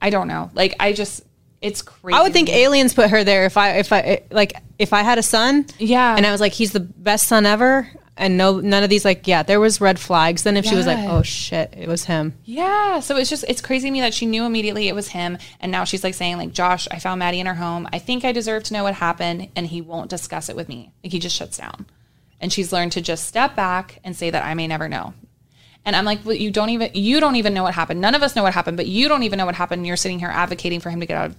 I 0.01 0.11
don't 0.11 0.27
know. 0.27 0.51
Like, 0.53 0.75
I 0.79 0.93
just, 0.93 1.23
it's 1.61 1.81
crazy. 1.81 2.17
I 2.17 2.23
would 2.23 2.33
think 2.33 2.49
aliens 2.49 2.93
put 2.93 3.09
her 3.09 3.23
there 3.23 3.45
if 3.45 3.55
I 3.55 3.77
if 3.77 3.93
I 3.93 4.23
like 4.31 4.53
if 4.79 4.93
I 4.93 5.03
had 5.03 5.19
a 5.19 5.23
son. 5.23 5.67
Yeah. 5.77 6.15
And 6.15 6.25
I 6.25 6.31
was 6.31 6.41
like, 6.41 6.53
he's 6.53 6.71
the 6.71 6.79
best 6.79 7.27
son 7.27 7.45
ever. 7.45 7.87
And 8.17 8.37
no, 8.37 8.59
none 8.59 8.83
of 8.83 8.89
these 8.89 9.05
like, 9.05 9.25
yeah, 9.25 9.41
there 9.41 9.59
was 9.59 9.79
red 9.79 9.97
flags. 9.97 10.43
Then 10.43 10.57
if 10.57 10.65
she 10.65 10.75
was 10.75 10.85
like, 10.85 11.09
oh 11.09 11.23
shit, 11.23 11.73
it 11.75 11.87
was 11.87 12.03
him. 12.05 12.37
Yeah. 12.43 12.99
So 12.99 13.15
it's 13.15 13.29
just, 13.29 13.45
it's 13.47 13.61
crazy 13.61 13.87
to 13.87 13.91
me 13.91 14.01
that 14.01 14.13
she 14.13 14.25
knew 14.25 14.43
immediately 14.43 14.89
it 14.89 14.95
was 14.95 15.07
him. 15.07 15.37
And 15.59 15.71
now 15.71 15.85
she's 15.85 16.03
like 16.03 16.13
saying, 16.13 16.37
like, 16.37 16.51
Josh, 16.51 16.87
I 16.91 16.99
found 16.99 17.19
Maddie 17.19 17.39
in 17.39 17.47
her 17.47 17.55
home. 17.55 17.87
I 17.91 17.99
think 17.99 18.25
I 18.25 18.31
deserve 18.31 18.63
to 18.63 18.73
know 18.73 18.83
what 18.83 18.95
happened. 18.95 19.49
And 19.55 19.65
he 19.65 19.81
won't 19.81 20.09
discuss 20.09 20.49
it 20.49 20.55
with 20.55 20.67
me. 20.67 20.91
Like, 21.03 21.13
he 21.13 21.19
just 21.19 21.35
shuts 21.35 21.57
down. 21.57 21.85
And 22.39 22.51
she's 22.51 22.73
learned 22.73 22.91
to 22.91 23.01
just 23.01 23.27
step 23.27 23.55
back 23.55 23.99
and 24.03 24.15
say 24.15 24.29
that 24.29 24.43
I 24.43 24.55
may 24.55 24.67
never 24.67 24.89
know. 24.89 25.13
And 25.85 25.95
I'm 25.95 26.05
like, 26.05 26.23
well, 26.25 26.35
you 26.35 26.51
don't 26.51 26.69
even, 26.69 26.91
you 26.93 27.19
don't 27.19 27.37
even 27.37 27.53
know 27.53 27.63
what 27.63 27.73
happened. 27.73 28.01
None 28.01 28.13
of 28.13 28.21
us 28.21 28.35
know 28.35 28.43
what 28.43 28.53
happened, 28.53 28.77
but 28.77 28.87
you 28.87 29.07
don't 29.07 29.23
even 29.23 29.37
know 29.37 29.45
what 29.45 29.55
happened. 29.55 29.87
You're 29.87 29.95
sitting 29.95 30.19
here 30.19 30.29
advocating 30.29 30.79
for 30.79 30.89
him 30.89 30.99
to 30.99 31.05
get 31.05 31.17
out 31.17 31.29
of 31.31 31.35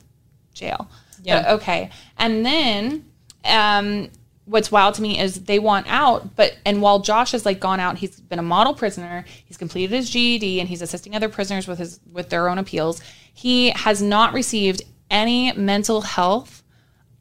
jail. 0.55 0.89
Yeah. 1.23 1.43
But, 1.43 1.51
okay. 1.61 1.91
And 2.19 2.45
then, 2.45 3.05
um, 3.45 4.11
what's 4.45 4.73
wild 4.73 4.95
to 4.97 5.03
me 5.03 5.19
is 5.19 5.45
they 5.45 5.59
want 5.59 5.87
out, 5.89 6.35
but 6.37 6.57
and 6.65 6.83
while 6.83 7.01
Josh 7.01 7.33
has 7.33 7.47
like 7.47 7.61
gone 7.61 7.81
out, 7.81 7.99
he's 7.99 8.21
been 8.21 8.39
a 8.39 8.43
model 8.43 8.75
prisoner. 8.75 9.25
He's 9.45 9.57
completed 9.57 9.95
his 9.95 10.11
GED 10.11 10.61
and 10.61 10.69
he's 10.69 10.83
assisting 10.83 11.15
other 11.15 11.29
prisoners 11.29 11.67
with 11.67 11.79
his 11.79 12.01
with 12.11 12.29
their 12.29 12.49
own 12.49 12.59
appeals. 12.59 13.01
He 13.33 13.71
has 13.71 14.03
not 14.03 14.35
received 14.35 14.83
any 15.11 15.53
mental 15.53 16.01
health 16.01 16.63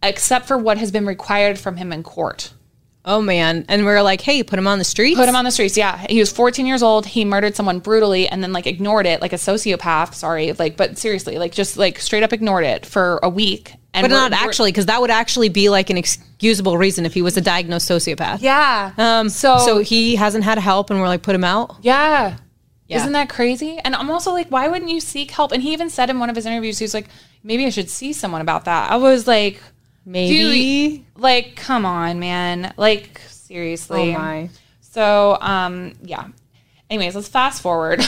except 0.04 0.48
for 0.48 0.58
what 0.58 0.78
has 0.78 0.92
been 0.92 1.06
required 1.06 1.60
from 1.60 1.78
him 1.78 1.94
in 1.94 2.04
court. 2.04 2.54
Oh 3.04 3.22
man. 3.22 3.66
And 3.68 3.84
we 3.84 3.92
are 3.92 4.04
like, 4.04 4.22
hey, 4.22 4.44
put 4.44 4.60
him 4.60 4.68
on 4.68 4.78
the 4.78 4.84
streets. 4.84 5.18
Put 5.18 5.28
him 5.28 5.36
on 5.36 5.46
the 5.46 5.52
streets. 5.52 5.76
Yeah, 5.76 6.06
he 6.10 6.20
was 6.20 6.32
14 6.32 6.66
years 6.66 6.84
old. 6.84 7.06
He 7.06 7.26
murdered 7.26 7.56
someone 7.56 7.80
brutally 7.80 8.28
and 8.28 8.44
then 8.44 8.54
like 8.54 8.68
ignored 8.68 9.08
it, 9.08 9.22
like 9.22 9.34
a 9.34 9.38
sociopath. 9.38 10.14
Sorry, 10.14 10.54
like, 10.54 10.78
but 10.78 10.98
seriously, 10.98 11.38
like 11.38 11.52
just 11.52 11.78
like 11.78 12.00
straight 12.00 12.24
up 12.24 12.34
ignored 12.34 12.64
it 12.64 12.86
for 12.86 13.20
a 13.24 13.30
week. 13.30 13.74
And 13.94 14.06
but 14.06 14.10
not 14.10 14.32
actually, 14.32 14.72
because 14.72 14.86
that 14.86 15.02
would 15.02 15.12
actually 15.12 15.50
be 15.50 15.70
like 15.70 15.90
an 15.90 15.98
excusable 15.98 16.78
reason 16.78 17.06
if 17.06 17.14
he 17.14 17.22
was 17.22 17.36
a 17.36 17.42
diagnosed 17.42 17.90
sociopath. 17.90 18.38
Yeah. 18.42 18.94
Um. 18.98 19.30
so 19.30 19.58
So 19.58 19.80
he 19.80 20.16
hasn't 20.16 20.44
had 20.44 20.58
help, 20.60 20.90
and 20.90 21.00
we're 21.00 21.08
like, 21.08 21.24
put 21.24 21.36
him 21.36 21.44
out. 21.44 21.78
Yeah. 21.82 22.38
Yeah. 22.88 22.98
Isn't 22.98 23.14
that 23.14 23.30
crazy? 23.30 23.80
And 23.84 23.96
I'm 23.96 24.10
also 24.12 24.32
like, 24.34 24.50
why 24.50 24.68
wouldn't 24.68 24.92
you 24.92 25.00
seek 25.00 25.32
help? 25.32 25.54
And 25.54 25.64
he 25.64 25.72
even 25.72 25.90
said 25.90 26.10
in 26.10 26.20
one 26.20 26.30
of 26.30 26.36
his 26.36 26.46
interviews, 26.46 26.78
he 26.78 26.84
was 26.84 26.94
like, 26.94 27.08
maybe 27.42 27.66
I 27.66 27.70
should 27.70 27.90
see 27.90 28.12
someone 28.12 28.42
about 28.42 28.66
that. 28.66 28.92
I 28.92 28.98
was 28.98 29.28
like, 29.28 29.62
Maybe. 30.06 30.98
dude, 30.98 31.06
like, 31.16 31.56
come 31.56 31.86
on, 31.86 32.20
man. 32.20 32.74
Like, 32.76 33.22
seriously. 33.30 34.14
Oh 34.14 34.20
my. 34.20 34.50
So, 34.82 35.38
um, 35.40 35.94
yeah. 36.04 36.28
Anyways, 36.92 37.16
let's 37.16 37.30
fast 37.30 37.62
forward. 37.62 38.02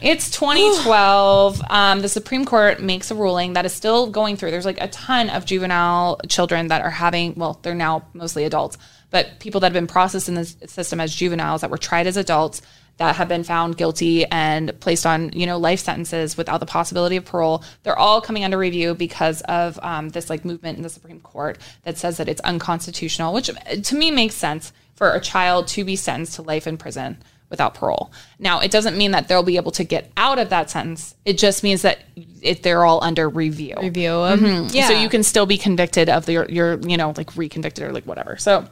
it's 0.00 0.30
2012. 0.30 1.60
um, 1.68 2.00
the 2.00 2.08
Supreme 2.08 2.44
Court 2.44 2.80
makes 2.80 3.10
a 3.10 3.16
ruling 3.16 3.54
that 3.54 3.66
is 3.66 3.72
still 3.72 4.08
going 4.08 4.36
through. 4.36 4.52
There's 4.52 4.64
like 4.64 4.80
a 4.80 4.86
ton 4.86 5.28
of 5.30 5.44
juvenile 5.44 6.20
children 6.28 6.68
that 6.68 6.82
are 6.82 6.90
having, 6.90 7.34
well, 7.34 7.58
they're 7.62 7.74
now 7.74 8.04
mostly 8.14 8.44
adults, 8.44 8.78
but 9.10 9.40
people 9.40 9.60
that 9.60 9.66
have 9.66 9.72
been 9.72 9.88
processed 9.88 10.28
in 10.28 10.36
the 10.36 10.44
system 10.44 11.00
as 11.00 11.12
juveniles 11.12 11.62
that 11.62 11.70
were 11.70 11.78
tried 11.78 12.06
as 12.06 12.16
adults 12.16 12.62
that 12.98 13.16
have 13.16 13.26
been 13.26 13.42
found 13.42 13.76
guilty 13.76 14.26
and 14.26 14.78
placed 14.78 15.04
on, 15.04 15.32
you 15.32 15.44
know, 15.44 15.58
life 15.58 15.80
sentences 15.80 16.36
without 16.36 16.60
the 16.60 16.66
possibility 16.66 17.16
of 17.16 17.24
parole. 17.24 17.64
They're 17.82 17.98
all 17.98 18.20
coming 18.20 18.44
under 18.44 18.58
review 18.58 18.94
because 18.94 19.40
of 19.42 19.80
um, 19.82 20.10
this 20.10 20.30
like 20.30 20.44
movement 20.44 20.76
in 20.76 20.84
the 20.84 20.88
Supreme 20.88 21.18
Court 21.18 21.58
that 21.82 21.98
says 21.98 22.18
that 22.18 22.28
it's 22.28 22.40
unconstitutional, 22.42 23.34
which 23.34 23.50
to 23.82 23.96
me 23.96 24.12
makes 24.12 24.36
sense 24.36 24.72
for 24.94 25.14
a 25.14 25.20
child 25.20 25.66
to 25.66 25.84
be 25.84 25.96
sentenced 25.96 26.36
to 26.36 26.42
life 26.42 26.68
in 26.68 26.76
prison 26.76 27.18
without 27.52 27.74
parole. 27.74 28.10
Now, 28.40 28.58
it 28.58 28.72
doesn't 28.72 28.96
mean 28.96 29.12
that 29.12 29.28
they'll 29.28 29.44
be 29.44 29.56
able 29.56 29.70
to 29.72 29.84
get 29.84 30.10
out 30.16 30.40
of 30.40 30.48
that 30.48 30.70
sentence. 30.70 31.14
It 31.24 31.38
just 31.38 31.62
means 31.62 31.82
that 31.82 32.00
if 32.40 32.62
they're 32.62 32.84
all 32.84 33.04
under 33.04 33.28
review. 33.28 33.76
Review 33.80 34.24
him. 34.24 34.66
Yeah. 34.72 34.88
So 34.88 34.94
you 34.94 35.08
can 35.08 35.22
still 35.22 35.46
be 35.46 35.58
convicted 35.58 36.08
of 36.08 36.26
the, 36.26 36.32
your, 36.32 36.50
your, 36.50 36.80
you 36.80 36.96
know, 36.96 37.14
like 37.16 37.36
reconvicted 37.36 37.84
or 37.84 37.92
like 37.92 38.04
whatever. 38.04 38.38
So, 38.38 38.66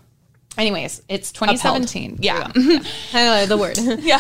anyways, 0.57 1.03
it's 1.09 1.31
2017. 1.31 2.19
Yeah. 2.21 2.51
I 2.57 2.81
know 3.13 3.47
the 3.47 3.59
word. 3.59 3.79
Yeah. 4.01 4.19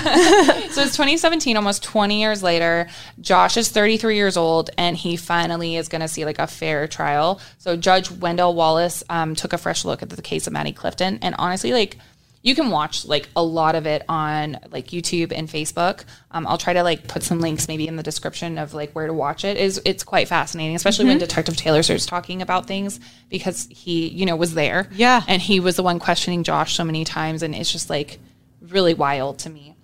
so 0.68 0.82
it's 0.82 0.96
2017, 0.96 1.56
almost 1.56 1.82
20 1.82 2.20
years 2.20 2.42
later. 2.42 2.88
Josh 3.20 3.56
is 3.56 3.70
33 3.70 4.14
years 4.14 4.36
old, 4.36 4.68
and 4.76 4.94
he 4.94 5.16
finally 5.16 5.76
is 5.76 5.88
going 5.88 6.02
to 6.02 6.08
see 6.08 6.26
like 6.26 6.38
a 6.38 6.46
fair 6.46 6.86
trial. 6.86 7.40
So 7.58 7.76
Judge 7.76 8.10
Wendell 8.10 8.54
Wallace 8.54 9.02
um, 9.08 9.34
took 9.34 9.54
a 9.54 9.58
fresh 9.58 9.86
look 9.86 10.02
at 10.02 10.10
the 10.10 10.20
case 10.20 10.46
of 10.46 10.52
Maddie 10.52 10.72
Clifton, 10.72 11.18
and 11.22 11.34
honestly, 11.38 11.72
like 11.72 11.96
you 12.42 12.54
can 12.54 12.70
watch 12.70 13.04
like 13.04 13.28
a 13.36 13.42
lot 13.42 13.74
of 13.74 13.86
it 13.86 14.02
on 14.08 14.58
like 14.70 14.86
YouTube 14.88 15.30
and 15.30 15.46
Facebook. 15.48 16.04
Um, 16.30 16.46
I'll 16.46 16.56
try 16.56 16.72
to 16.72 16.82
like 16.82 17.06
put 17.06 17.22
some 17.22 17.38
links 17.40 17.68
maybe 17.68 17.86
in 17.86 17.96
the 17.96 18.02
description 18.02 18.56
of 18.56 18.72
like 18.72 18.92
where 18.92 19.06
to 19.06 19.12
watch 19.12 19.44
it. 19.44 19.58
Is 19.58 19.80
it's 19.84 20.04
quite 20.04 20.26
fascinating, 20.28 20.74
especially 20.74 21.04
when 21.04 21.18
Detective 21.18 21.56
Taylor 21.56 21.82
starts 21.82 22.06
talking 22.06 22.40
about 22.40 22.66
things 22.66 22.98
because 23.28 23.68
he 23.70 24.08
you 24.08 24.24
know 24.24 24.36
was 24.36 24.54
there, 24.54 24.88
Yeah. 24.92 25.22
and 25.28 25.42
he 25.42 25.60
was 25.60 25.76
the 25.76 25.82
one 25.82 25.98
questioning 25.98 26.42
Josh 26.42 26.74
so 26.76 26.84
many 26.84 27.04
times, 27.04 27.42
and 27.42 27.54
it's 27.54 27.70
just 27.70 27.90
like 27.90 28.18
really 28.62 28.94
wild 28.94 29.40
to 29.40 29.50
me. 29.50 29.76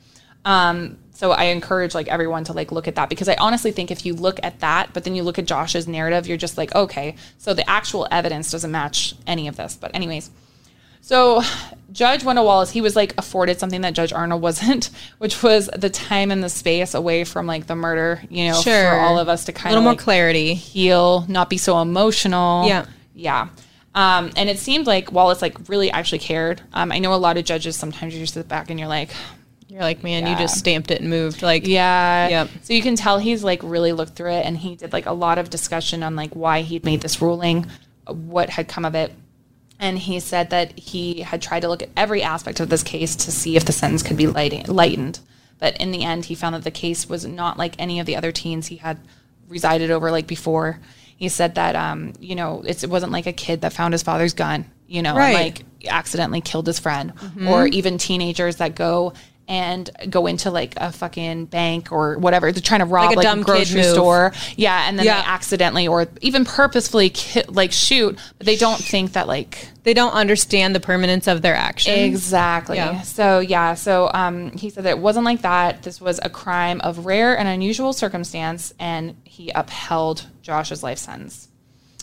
Um, 0.44 0.98
so 1.12 1.32
I 1.32 1.44
encourage 1.44 1.94
like 1.94 2.08
everyone 2.08 2.44
to 2.44 2.52
like 2.52 2.70
look 2.72 2.86
at 2.88 2.94
that 2.96 3.08
because 3.08 3.28
I 3.28 3.36
honestly 3.38 3.72
think 3.72 3.90
if 3.90 4.06
you 4.06 4.14
look 4.14 4.38
at 4.42 4.60
that, 4.60 4.90
but 4.92 5.04
then 5.04 5.14
you 5.14 5.22
look 5.22 5.38
at 5.38 5.46
Josh's 5.46 5.88
narrative, 5.88 6.26
you're 6.26 6.36
just 6.36 6.56
like, 6.56 6.74
okay, 6.74 7.16
so 7.38 7.52
the 7.54 7.68
actual 7.68 8.06
evidence 8.10 8.50
doesn't 8.50 8.70
match 8.70 9.14
any 9.26 9.48
of 9.48 9.56
this. 9.56 9.76
But 9.76 9.94
anyways, 9.94 10.30
so 11.06 11.40
Judge 11.92 12.24
Wendell 12.24 12.44
Wallace, 12.44 12.70
he 12.72 12.80
was 12.80 12.96
like 12.96 13.14
afforded 13.16 13.60
something 13.60 13.82
that 13.82 13.94
Judge 13.94 14.12
Arnold 14.12 14.42
wasn't, 14.42 14.90
which 15.18 15.40
was 15.40 15.70
the 15.76 15.88
time 15.88 16.32
and 16.32 16.42
the 16.42 16.48
space 16.48 16.94
away 16.94 17.22
from 17.22 17.46
like 17.46 17.68
the 17.68 17.76
murder, 17.76 18.20
you 18.28 18.48
know, 18.48 18.60
Sure. 18.60 18.90
for 18.90 18.96
all 18.98 19.16
of 19.18 19.28
us 19.28 19.44
to 19.44 19.52
kind 19.52 19.66
of 19.74 19.78
A 19.78 19.80
little 19.80 19.92
more 19.92 19.98
clarity. 19.98 20.54
heal, 20.54 21.24
not 21.28 21.48
be 21.48 21.58
so 21.58 21.80
emotional. 21.80 22.66
Yeah. 22.66 22.86
Yeah. 23.14 23.48
Um, 23.94 24.32
and 24.36 24.50
it 24.50 24.58
seemed 24.58 24.88
like 24.88 25.12
Wallace 25.12 25.40
like 25.40 25.68
really 25.68 25.92
actually 25.92 26.18
cared. 26.18 26.60
Um, 26.72 26.90
I 26.90 26.98
know 26.98 27.14
a 27.14 27.16
lot 27.16 27.36
of 27.38 27.44
judges 27.44 27.76
sometimes 27.76 28.12
you 28.12 28.20
just 28.20 28.34
sit 28.34 28.48
back 28.48 28.68
and 28.68 28.78
you're 28.80 28.88
like, 28.88 29.10
You're 29.68 29.80
like, 29.82 30.02
man, 30.02 30.26
you 30.26 30.36
just 30.36 30.58
stamped 30.58 30.90
it 30.90 31.00
and 31.00 31.08
moved. 31.08 31.40
Like, 31.40 31.66
yeah. 31.68 32.28
Yep. 32.28 32.48
So 32.62 32.72
you 32.74 32.82
can 32.82 32.96
tell 32.96 33.18
he's 33.18 33.44
like 33.44 33.60
really 33.62 33.92
looked 33.92 34.16
through 34.16 34.32
it 34.32 34.44
and 34.44 34.58
he 34.58 34.74
did 34.74 34.92
like 34.92 35.06
a 35.06 35.12
lot 35.12 35.38
of 35.38 35.50
discussion 35.50 36.02
on 36.02 36.16
like 36.16 36.34
why 36.34 36.62
he'd 36.62 36.84
made 36.84 37.00
this 37.00 37.22
ruling, 37.22 37.66
what 38.08 38.50
had 38.50 38.66
come 38.68 38.84
of 38.84 38.94
it. 38.96 39.12
And 39.78 39.98
he 39.98 40.20
said 40.20 40.50
that 40.50 40.78
he 40.78 41.20
had 41.20 41.42
tried 41.42 41.60
to 41.60 41.68
look 41.68 41.82
at 41.82 41.90
every 41.96 42.22
aspect 42.22 42.60
of 42.60 42.68
this 42.68 42.82
case 42.82 43.14
to 43.16 43.30
see 43.30 43.56
if 43.56 43.64
the 43.64 43.72
sentence 43.72 44.02
could 44.02 44.16
be 44.16 44.26
lighting, 44.26 44.64
lightened. 44.66 45.20
But 45.58 45.76
in 45.78 45.90
the 45.90 46.04
end, 46.04 46.26
he 46.26 46.34
found 46.34 46.54
that 46.54 46.64
the 46.64 46.70
case 46.70 47.08
was 47.08 47.26
not 47.26 47.58
like 47.58 47.74
any 47.78 48.00
of 48.00 48.06
the 48.06 48.16
other 48.16 48.32
teens 48.32 48.66
he 48.66 48.76
had 48.76 48.98
resided 49.48 49.90
over 49.90 50.10
like 50.10 50.26
before. 50.26 50.80
He 51.16 51.28
said 51.28 51.54
that, 51.54 51.76
um, 51.76 52.12
you 52.20 52.34
know, 52.34 52.62
it's, 52.66 52.84
it 52.84 52.90
wasn't 52.90 53.12
like 53.12 53.26
a 53.26 53.32
kid 53.32 53.62
that 53.62 53.72
found 53.72 53.94
his 53.94 54.02
father's 54.02 54.34
gun, 54.34 54.66
you 54.86 55.02
know, 55.02 55.16
and 55.16 55.34
like 55.34 55.64
accidentally 55.88 56.40
killed 56.40 56.66
his 56.66 56.78
friend, 56.78 57.12
or 57.46 57.66
even 57.66 57.96
teenagers 57.96 58.56
that 58.56 58.74
go 58.74 59.14
and 59.48 59.88
go 60.10 60.26
into 60.26 60.50
like 60.50 60.74
a 60.76 60.90
fucking 60.90 61.44
bank 61.46 61.92
or 61.92 62.18
whatever. 62.18 62.50
They're 62.50 62.60
trying 62.60 62.80
to 62.80 62.86
rob 62.86 63.14
Like 63.14 63.16
a 63.16 63.28
like, 63.28 63.38
a 63.38 63.42
grocery 63.44 63.82
store. 63.84 64.32
Yeah. 64.56 64.88
And 64.88 64.98
then 64.98 65.06
Yeah. 65.06 65.20
they 65.22 65.26
accidentally 65.28 65.86
or 65.86 66.08
even 66.20 66.44
purposefully 66.44 67.10
ki- 67.10 67.44
like 67.48 67.70
shoot, 67.70 68.18
but 68.38 68.46
they 68.46 68.56
don't 68.56 68.78
think 68.82 69.12
that 69.12 69.28
like 69.28 69.68
they 69.84 69.94
don't 69.94 70.12
understand 70.14 70.74
the 70.74 70.80
permanence 70.80 71.28
of 71.28 71.42
their 71.42 71.54
actions. 71.54 71.96
Exactly. 71.96 72.76
Yeah. 72.76 73.02
So 73.02 73.38
yeah. 73.38 73.74
So 73.74 74.10
um, 74.12 74.50
he 74.52 74.68
said 74.70 74.82
that 74.84 74.90
it 74.90 74.98
wasn't 74.98 75.24
like 75.24 75.42
that. 75.42 75.84
This 75.84 76.00
was 76.00 76.18
a 76.24 76.28
crime 76.30 76.80
of 76.80 77.06
rare 77.06 77.38
and 77.38 77.46
unusual 77.46 77.92
circumstance, 77.92 78.74
and 78.80 79.16
he 79.22 79.50
upheld 79.50 80.26
Josh's 80.42 80.82
life 80.82 80.98
sentence, 80.98 81.48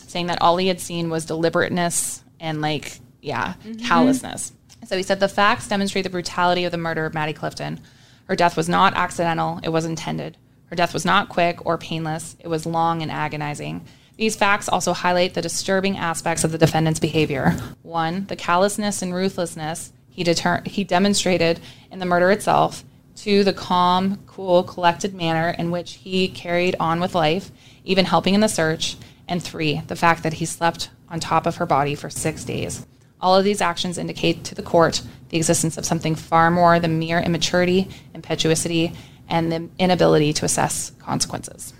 saying 0.06 0.28
that 0.28 0.40
all 0.40 0.56
he 0.56 0.68
had 0.68 0.80
seen 0.80 1.10
was 1.10 1.26
deliberateness 1.26 2.22
and 2.40 2.62
like 2.62 3.00
yeah, 3.20 3.54
callousness. 3.86 4.52
So 4.86 4.96
he 4.96 5.02
said 5.02 5.20
the 5.20 5.28
facts 5.28 5.68
demonstrate 5.68 6.04
the 6.04 6.10
brutality 6.10 6.64
of 6.64 6.72
the 6.72 6.78
murder 6.78 7.06
of 7.06 7.14
Maddie 7.14 7.32
Clifton. 7.32 7.80
Her 8.26 8.36
death 8.36 8.56
was 8.56 8.68
not 8.68 8.94
accidental; 8.94 9.60
it 9.62 9.70
was 9.70 9.84
intended. 9.84 10.36
Her 10.66 10.76
death 10.76 10.92
was 10.92 11.04
not 11.04 11.28
quick 11.28 11.64
or 11.64 11.78
painless; 11.78 12.36
it 12.40 12.48
was 12.48 12.66
long 12.66 13.02
and 13.02 13.10
agonizing. 13.10 13.84
These 14.16 14.36
facts 14.36 14.68
also 14.68 14.92
highlight 14.92 15.34
the 15.34 15.42
disturbing 15.42 15.96
aspects 15.96 16.44
of 16.44 16.52
the 16.52 16.58
defendant's 16.58 17.00
behavior. 17.00 17.56
One, 17.82 18.26
the 18.26 18.36
callousness 18.36 19.02
and 19.02 19.12
ruthlessness 19.12 19.92
he, 20.08 20.22
deter- 20.22 20.62
he 20.64 20.84
demonstrated 20.84 21.60
in 21.90 21.98
the 21.98 22.06
murder 22.06 22.30
itself. 22.30 22.84
Two, 23.16 23.42
the 23.42 23.52
calm, 23.52 24.22
cool, 24.26 24.62
collected 24.62 25.14
manner 25.14 25.50
in 25.58 25.70
which 25.70 25.94
he 25.94 26.28
carried 26.28 26.76
on 26.78 27.00
with 27.00 27.14
life, 27.14 27.50
even 27.84 28.04
helping 28.04 28.34
in 28.34 28.40
the 28.40 28.48
search. 28.48 28.96
And 29.26 29.42
three, 29.42 29.80
the 29.88 29.96
fact 29.96 30.22
that 30.22 30.34
he 30.34 30.44
slept 30.44 30.90
on 31.08 31.18
top 31.18 31.46
of 31.46 31.56
her 31.56 31.66
body 31.66 31.94
for 31.94 32.10
six 32.10 32.44
days. 32.44 32.86
All 33.24 33.34
of 33.34 33.44
these 33.44 33.62
actions 33.62 33.96
indicate 33.96 34.44
to 34.44 34.54
the 34.54 34.62
court 34.62 35.02
the 35.30 35.38
existence 35.38 35.78
of 35.78 35.86
something 35.86 36.14
far 36.14 36.50
more 36.50 36.78
than 36.78 36.98
mere 36.98 37.18
immaturity, 37.18 37.88
impetuosity, 38.14 38.92
and 39.28 39.50
the 39.50 39.68
inability 39.78 40.34
to 40.34 40.44
assess 40.44 40.92
consequences. 40.98 41.72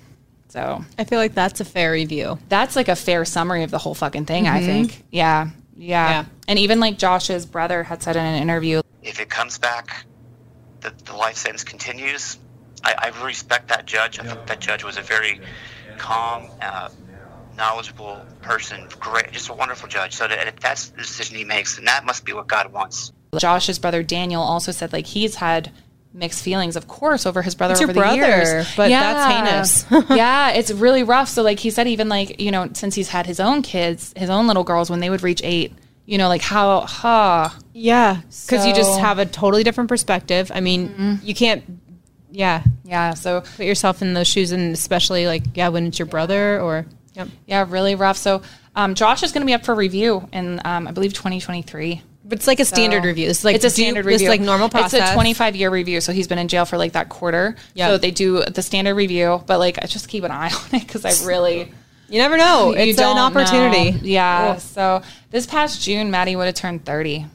So 0.48 0.82
I 0.98 1.04
feel 1.04 1.18
like 1.18 1.34
that's 1.34 1.60
a 1.60 1.64
fair 1.64 1.92
review. 1.92 2.38
that's 2.48 2.76
like 2.76 2.88
a 2.88 2.96
fair 2.96 3.24
summary 3.26 3.62
of 3.62 3.70
the 3.70 3.78
whole 3.78 3.94
fucking 3.94 4.24
thing, 4.24 4.48
I 4.48 4.60
think. 4.62 5.04
Yeah, 5.10 5.50
yeah. 5.76 6.10
Yeah. 6.10 6.24
And 6.48 6.58
even 6.58 6.80
like 6.80 6.96
Josh's 6.96 7.44
brother 7.44 7.82
had 7.82 8.02
said 8.02 8.16
in 8.16 8.24
an 8.24 8.40
interview, 8.42 8.80
if 9.02 9.20
it 9.20 9.28
comes 9.28 9.58
back, 9.58 10.06
the, 10.80 10.94
the 11.04 11.14
life 11.14 11.36
sentence 11.36 11.62
continues. 11.64 12.38
I, 12.82 12.94
I 13.12 13.24
respect 13.24 13.68
that 13.68 13.84
judge. 13.86 14.18
I 14.18 14.24
think 14.24 14.46
that 14.46 14.60
judge 14.60 14.84
was 14.84 14.96
a 14.96 15.02
very 15.02 15.40
calm, 15.98 16.50
uh, 16.62 16.88
knowledgeable 17.56 18.24
person. 18.42 18.86
Great, 19.00 19.32
just 19.32 19.48
a 19.48 19.52
wonderful 19.54 19.88
judge. 19.88 20.14
So 20.14 20.26
that, 20.28 20.46
if 20.48 20.60
that's 20.60 20.88
the 20.88 20.98
decision 20.98 21.36
he 21.36 21.44
makes, 21.44 21.76
then 21.76 21.84
that 21.86 22.04
must 22.04 22.24
be 22.24 22.32
what 22.32 22.46
God 22.46 22.72
wants. 22.72 23.12
Josh's 23.38 23.78
brother 23.78 24.02
Daniel 24.02 24.42
also 24.42 24.70
said 24.72 24.92
like 24.92 25.06
he's 25.06 25.36
had 25.36 25.72
mixed 26.12 26.42
feelings, 26.44 26.76
of 26.76 26.86
course, 26.86 27.26
over 27.26 27.42
his 27.42 27.54
brother 27.56 27.72
It's 27.72 27.80
your 27.80 27.90
over 27.90 27.94
the 27.94 28.00
brother, 28.00 28.16
years. 28.16 28.66
but 28.76 28.88
that's 28.88 29.84
heinous. 29.90 30.06
yeah, 30.16 30.50
it's 30.50 30.70
really 30.70 31.02
rough. 31.02 31.28
So 31.28 31.42
like 31.42 31.58
he 31.58 31.70
said, 31.70 31.88
even 31.88 32.08
like 32.08 32.40
you 32.40 32.50
know, 32.52 32.68
since 32.74 32.94
he's 32.94 33.08
had 33.08 33.26
his 33.26 33.40
own 33.40 33.62
kids, 33.62 34.12
his 34.16 34.30
own 34.30 34.46
little 34.46 34.62
girls, 34.64 34.88
when 34.90 35.00
they 35.00 35.10
would 35.10 35.22
reach 35.24 35.40
eight, 35.42 35.72
you 36.06 36.16
know, 36.18 36.28
like 36.28 36.42
how, 36.42 36.82
huh? 36.82 37.48
Yeah, 37.72 38.20
because 38.46 38.64
you 38.66 38.72
just 38.74 38.90
Mm-hmm. 38.92 39.04
have 39.04 39.18
a 39.18 39.26
totally 39.26 39.64
different 39.64 39.88
perspective. 39.88 40.52
I 40.54 40.60
mean, 40.60 41.18
you 41.24 41.34
can't. 41.34 41.64
Yeah, 42.30 42.62
Yeah, 42.84 43.14
so 43.14 43.40
put 43.42 43.64
yourself 43.64 44.02
in 44.02 44.12
those 44.14 44.26
shoes, 44.26 44.50
and 44.52 44.72
especially 44.74 45.26
like 45.26 45.42
yeah, 45.56 45.68
when 45.68 45.86
it's 45.86 45.98
your 45.98 46.06
brother 46.06 46.60
or. 46.60 46.86
Yep. 47.14 47.28
yeah, 47.46 47.64
really 47.68 47.94
rough. 47.94 48.16
So 48.16 48.42
um, 48.76 48.94
Josh 48.94 49.22
is 49.22 49.32
going 49.32 49.42
to 49.42 49.46
be 49.46 49.54
up 49.54 49.64
for 49.64 49.74
review 49.74 50.28
in 50.32 50.60
um, 50.64 50.88
I 50.88 50.90
believe 50.92 51.12
2023. 51.14 52.02
But 52.26 52.38
it's 52.38 52.46
like 52.46 52.58
a 52.58 52.64
standard 52.64 53.02
So- 53.02 53.06
review. 53.08 53.28
It's 53.28 53.44
like 53.44 53.54
it's 53.56 53.64
a 53.66 53.70
do- 53.70 53.94
review. 53.96 54.12
It's 54.12 54.22
like 54.24 54.40
normal 54.40 54.68
process. 54.70 54.94
It's 55.00 55.10
a 55.10 55.14
25 55.14 55.56
year 55.56 55.70
review, 55.70 56.00
so 56.00 56.12
he's 56.12 56.26
been 56.26 56.38
in 56.38 56.48
jail 56.48 56.64
for 56.64 56.78
like 56.78 56.92
that 56.92 57.08
quarter. 57.10 57.54
Yeah. 57.74 57.88
So 57.88 57.98
they 57.98 58.10
do 58.10 58.42
the 58.44 58.62
standard 58.62 58.94
review, 58.94 59.42
but 59.46 59.58
like 59.58 59.78
I 59.82 59.86
just 59.86 60.08
keep 60.08 60.24
an 60.24 60.30
eye 60.30 60.50
on 60.72 60.74
it 60.80 60.86
because 60.86 61.04
I 61.04 61.26
really 61.26 61.70
You 62.08 62.18
never 62.18 62.36
know. 62.38 62.70
you 62.70 62.78
It's 62.78 62.98
an 62.98 63.18
opportunity. 63.18 63.90
know. 63.92 63.98
Yeah. 64.02 64.54
Oh. 64.56 64.58
So 64.58 65.02
this 65.30 65.46
past 65.46 65.82
June, 65.82 66.10
Maddie 66.10 66.34
would 66.34 66.46
have 66.46 66.54
turned 66.54 66.84
30. 66.86 67.16
Isn't 67.16 67.26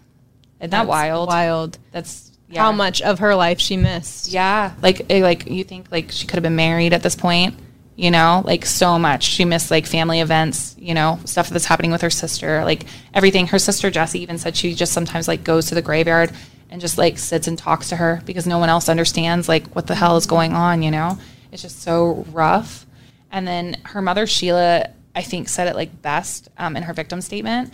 that 0.59 0.69
That's 0.71 0.87
wild? 0.87 1.27
Wild. 1.27 1.77
That's 1.91 2.31
yeah. 2.49 2.63
How 2.63 2.71
much 2.71 3.03
of 3.03 3.19
her 3.19 3.35
life 3.35 3.59
she 3.59 3.77
missed. 3.77 4.29
Yeah. 4.29 4.73
Like 4.81 5.05
eh, 5.11 5.21
like 5.21 5.45
you 5.47 5.63
think 5.63 5.91
like 5.91 6.09
she 6.11 6.25
could 6.25 6.37
have 6.37 6.43
been 6.43 6.55
married 6.55 6.93
at 6.93 7.03
this 7.03 7.15
point. 7.15 7.53
You 7.99 8.11
know, 8.11 8.43
like 8.45 8.65
so 8.65 8.97
much. 8.97 9.25
She 9.25 9.43
missed 9.43 9.69
like 9.69 9.85
family 9.85 10.21
events, 10.21 10.73
you 10.79 10.93
know, 10.93 11.19
stuff 11.25 11.49
that's 11.49 11.65
happening 11.65 11.91
with 11.91 12.01
her 12.01 12.09
sister, 12.09 12.63
like 12.63 12.85
everything. 13.13 13.47
Her 13.47 13.59
sister 13.59 13.91
Jessie 13.91 14.21
even 14.21 14.37
said 14.37 14.55
she 14.55 14.73
just 14.73 14.93
sometimes 14.93 15.27
like 15.27 15.43
goes 15.43 15.65
to 15.65 15.75
the 15.75 15.81
graveyard 15.81 16.31
and 16.69 16.79
just 16.79 16.97
like 16.97 17.17
sits 17.17 17.49
and 17.49 17.57
talks 17.57 17.89
to 17.89 17.97
her 17.97 18.21
because 18.25 18.47
no 18.47 18.57
one 18.57 18.69
else 18.69 18.87
understands 18.87 19.49
like 19.49 19.67
what 19.75 19.87
the 19.87 19.95
hell 19.95 20.15
is 20.15 20.27
going 20.27 20.53
on, 20.53 20.81
you 20.81 20.91
know? 20.91 21.17
It's 21.51 21.61
just 21.61 21.81
so 21.81 22.25
rough. 22.31 22.85
And 23.33 23.45
then 23.45 23.75
her 23.83 24.01
mother 24.01 24.25
Sheila, 24.25 24.91
I 25.13 25.21
think, 25.21 25.49
said 25.49 25.67
it 25.67 25.75
like 25.75 26.01
best 26.01 26.47
um, 26.57 26.77
in 26.77 26.83
her 26.83 26.93
victim 26.93 27.19
statement. 27.19 27.73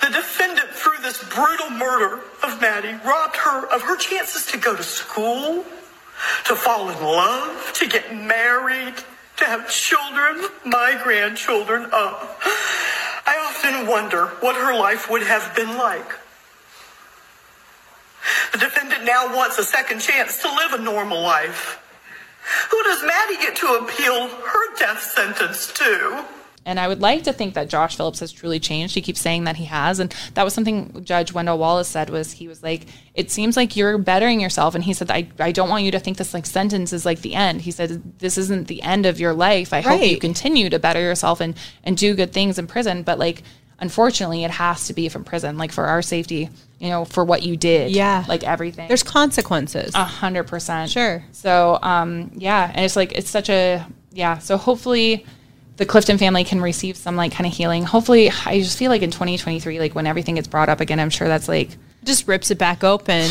The 0.00 0.08
defendant, 0.08 0.68
through 0.70 1.00
this 1.02 1.22
brutal 1.32 1.70
murder 1.70 2.20
of 2.42 2.60
Maddie, 2.60 2.98
robbed 3.06 3.36
her 3.36 3.66
of 3.72 3.82
her 3.82 3.96
chances 3.96 4.46
to 4.46 4.58
go 4.58 4.74
to 4.74 4.82
school, 4.82 5.64
to 6.46 6.56
fall 6.56 6.90
in 6.90 7.00
love, 7.00 7.72
to 7.74 7.86
get 7.86 8.16
married, 8.16 8.94
to 9.38 9.44
have 9.44 9.70
children, 9.70 10.48
my 10.64 11.00
grandchildren. 11.02 11.88
Oh, 11.92 12.36
I 13.26 13.36
often 13.48 13.86
wonder 13.86 14.26
what 14.40 14.56
her 14.56 14.76
life 14.76 15.10
would 15.10 15.22
have 15.22 15.54
been 15.54 15.76
like. 15.76 16.10
The 18.52 18.58
defendant 18.58 19.04
now 19.04 19.34
wants 19.34 19.58
a 19.58 19.64
second 19.64 20.00
chance 20.00 20.42
to 20.42 20.48
live 20.48 20.72
a 20.72 20.82
normal 20.82 21.20
life. 21.20 21.82
Who 22.70 22.82
does 22.84 23.02
Maddie 23.04 23.36
get 23.36 23.56
to 23.56 23.66
appeal 23.74 24.28
her 24.28 24.76
death 24.76 25.02
sentence 25.02 25.72
to? 25.74 26.24
And 26.68 26.78
I 26.78 26.86
would 26.86 27.00
like 27.00 27.22
to 27.22 27.32
think 27.32 27.54
that 27.54 27.70
Josh 27.70 27.96
Phillips 27.96 28.20
has 28.20 28.30
truly 28.30 28.60
changed. 28.60 28.94
He 28.94 29.00
keeps 29.00 29.22
saying 29.22 29.44
that 29.44 29.56
he 29.56 29.64
has. 29.64 30.00
And 30.00 30.14
that 30.34 30.44
was 30.44 30.52
something 30.52 31.02
Judge 31.02 31.32
Wendell 31.32 31.56
Wallace 31.56 31.88
said 31.88 32.10
was 32.10 32.32
he 32.32 32.46
was 32.46 32.62
like, 32.62 32.82
it 33.14 33.30
seems 33.30 33.56
like 33.56 33.74
you're 33.74 33.96
bettering 33.96 34.38
yourself. 34.38 34.74
And 34.74 34.84
he 34.84 34.92
said, 34.92 35.10
I, 35.10 35.28
I 35.38 35.50
don't 35.50 35.70
want 35.70 35.84
you 35.84 35.90
to 35.92 35.98
think 35.98 36.18
this 36.18 36.34
like 36.34 36.44
sentence 36.44 36.92
is 36.92 37.06
like 37.06 37.22
the 37.22 37.34
end. 37.34 37.62
He 37.62 37.70
said, 37.70 38.18
this 38.18 38.36
isn't 38.36 38.68
the 38.68 38.82
end 38.82 39.06
of 39.06 39.18
your 39.18 39.32
life. 39.32 39.72
I 39.72 39.80
hope 39.80 40.02
you 40.02 40.18
continue 40.18 40.68
to 40.68 40.78
better 40.78 41.00
yourself 41.00 41.40
and, 41.40 41.56
and 41.84 41.96
do 41.96 42.14
good 42.14 42.34
things 42.34 42.58
in 42.58 42.66
prison. 42.66 43.02
But 43.02 43.18
like, 43.18 43.44
unfortunately, 43.80 44.44
it 44.44 44.50
has 44.50 44.88
to 44.88 44.92
be 44.92 45.08
from 45.08 45.24
prison, 45.24 45.56
like 45.56 45.72
for 45.72 45.86
our 45.86 46.02
safety, 46.02 46.50
you 46.80 46.90
know, 46.90 47.06
for 47.06 47.24
what 47.24 47.44
you 47.44 47.56
did. 47.56 47.92
Yeah. 47.92 48.26
Like 48.28 48.44
everything. 48.44 48.88
There's 48.88 49.02
consequences. 49.02 49.94
A 49.94 50.04
hundred 50.04 50.44
percent. 50.44 50.90
Sure. 50.90 51.24
So, 51.32 51.78
um, 51.80 52.30
yeah, 52.34 52.70
and 52.74 52.84
it's 52.84 52.94
like 52.94 53.12
it's 53.12 53.30
such 53.30 53.48
a 53.48 53.86
yeah. 54.12 54.36
So 54.36 54.58
hopefully, 54.58 55.24
the 55.78 55.86
Clifton 55.86 56.18
family 56.18 56.44
can 56.44 56.60
receive 56.60 56.96
some 56.96 57.16
like 57.16 57.32
kind 57.32 57.46
of 57.46 57.52
healing. 57.52 57.84
Hopefully, 57.84 58.30
I 58.44 58.60
just 58.60 58.76
feel 58.76 58.90
like 58.90 59.02
in 59.02 59.12
2023, 59.12 59.78
like 59.78 59.94
when 59.94 60.06
everything 60.06 60.34
gets 60.34 60.48
brought 60.48 60.68
up 60.68 60.80
again, 60.80 61.00
I'm 61.00 61.08
sure 61.08 61.28
that's 61.28 61.48
like 61.48 61.70
just 62.04 62.26
rips 62.26 62.50
it 62.50 62.58
back 62.58 62.82
open. 62.82 63.28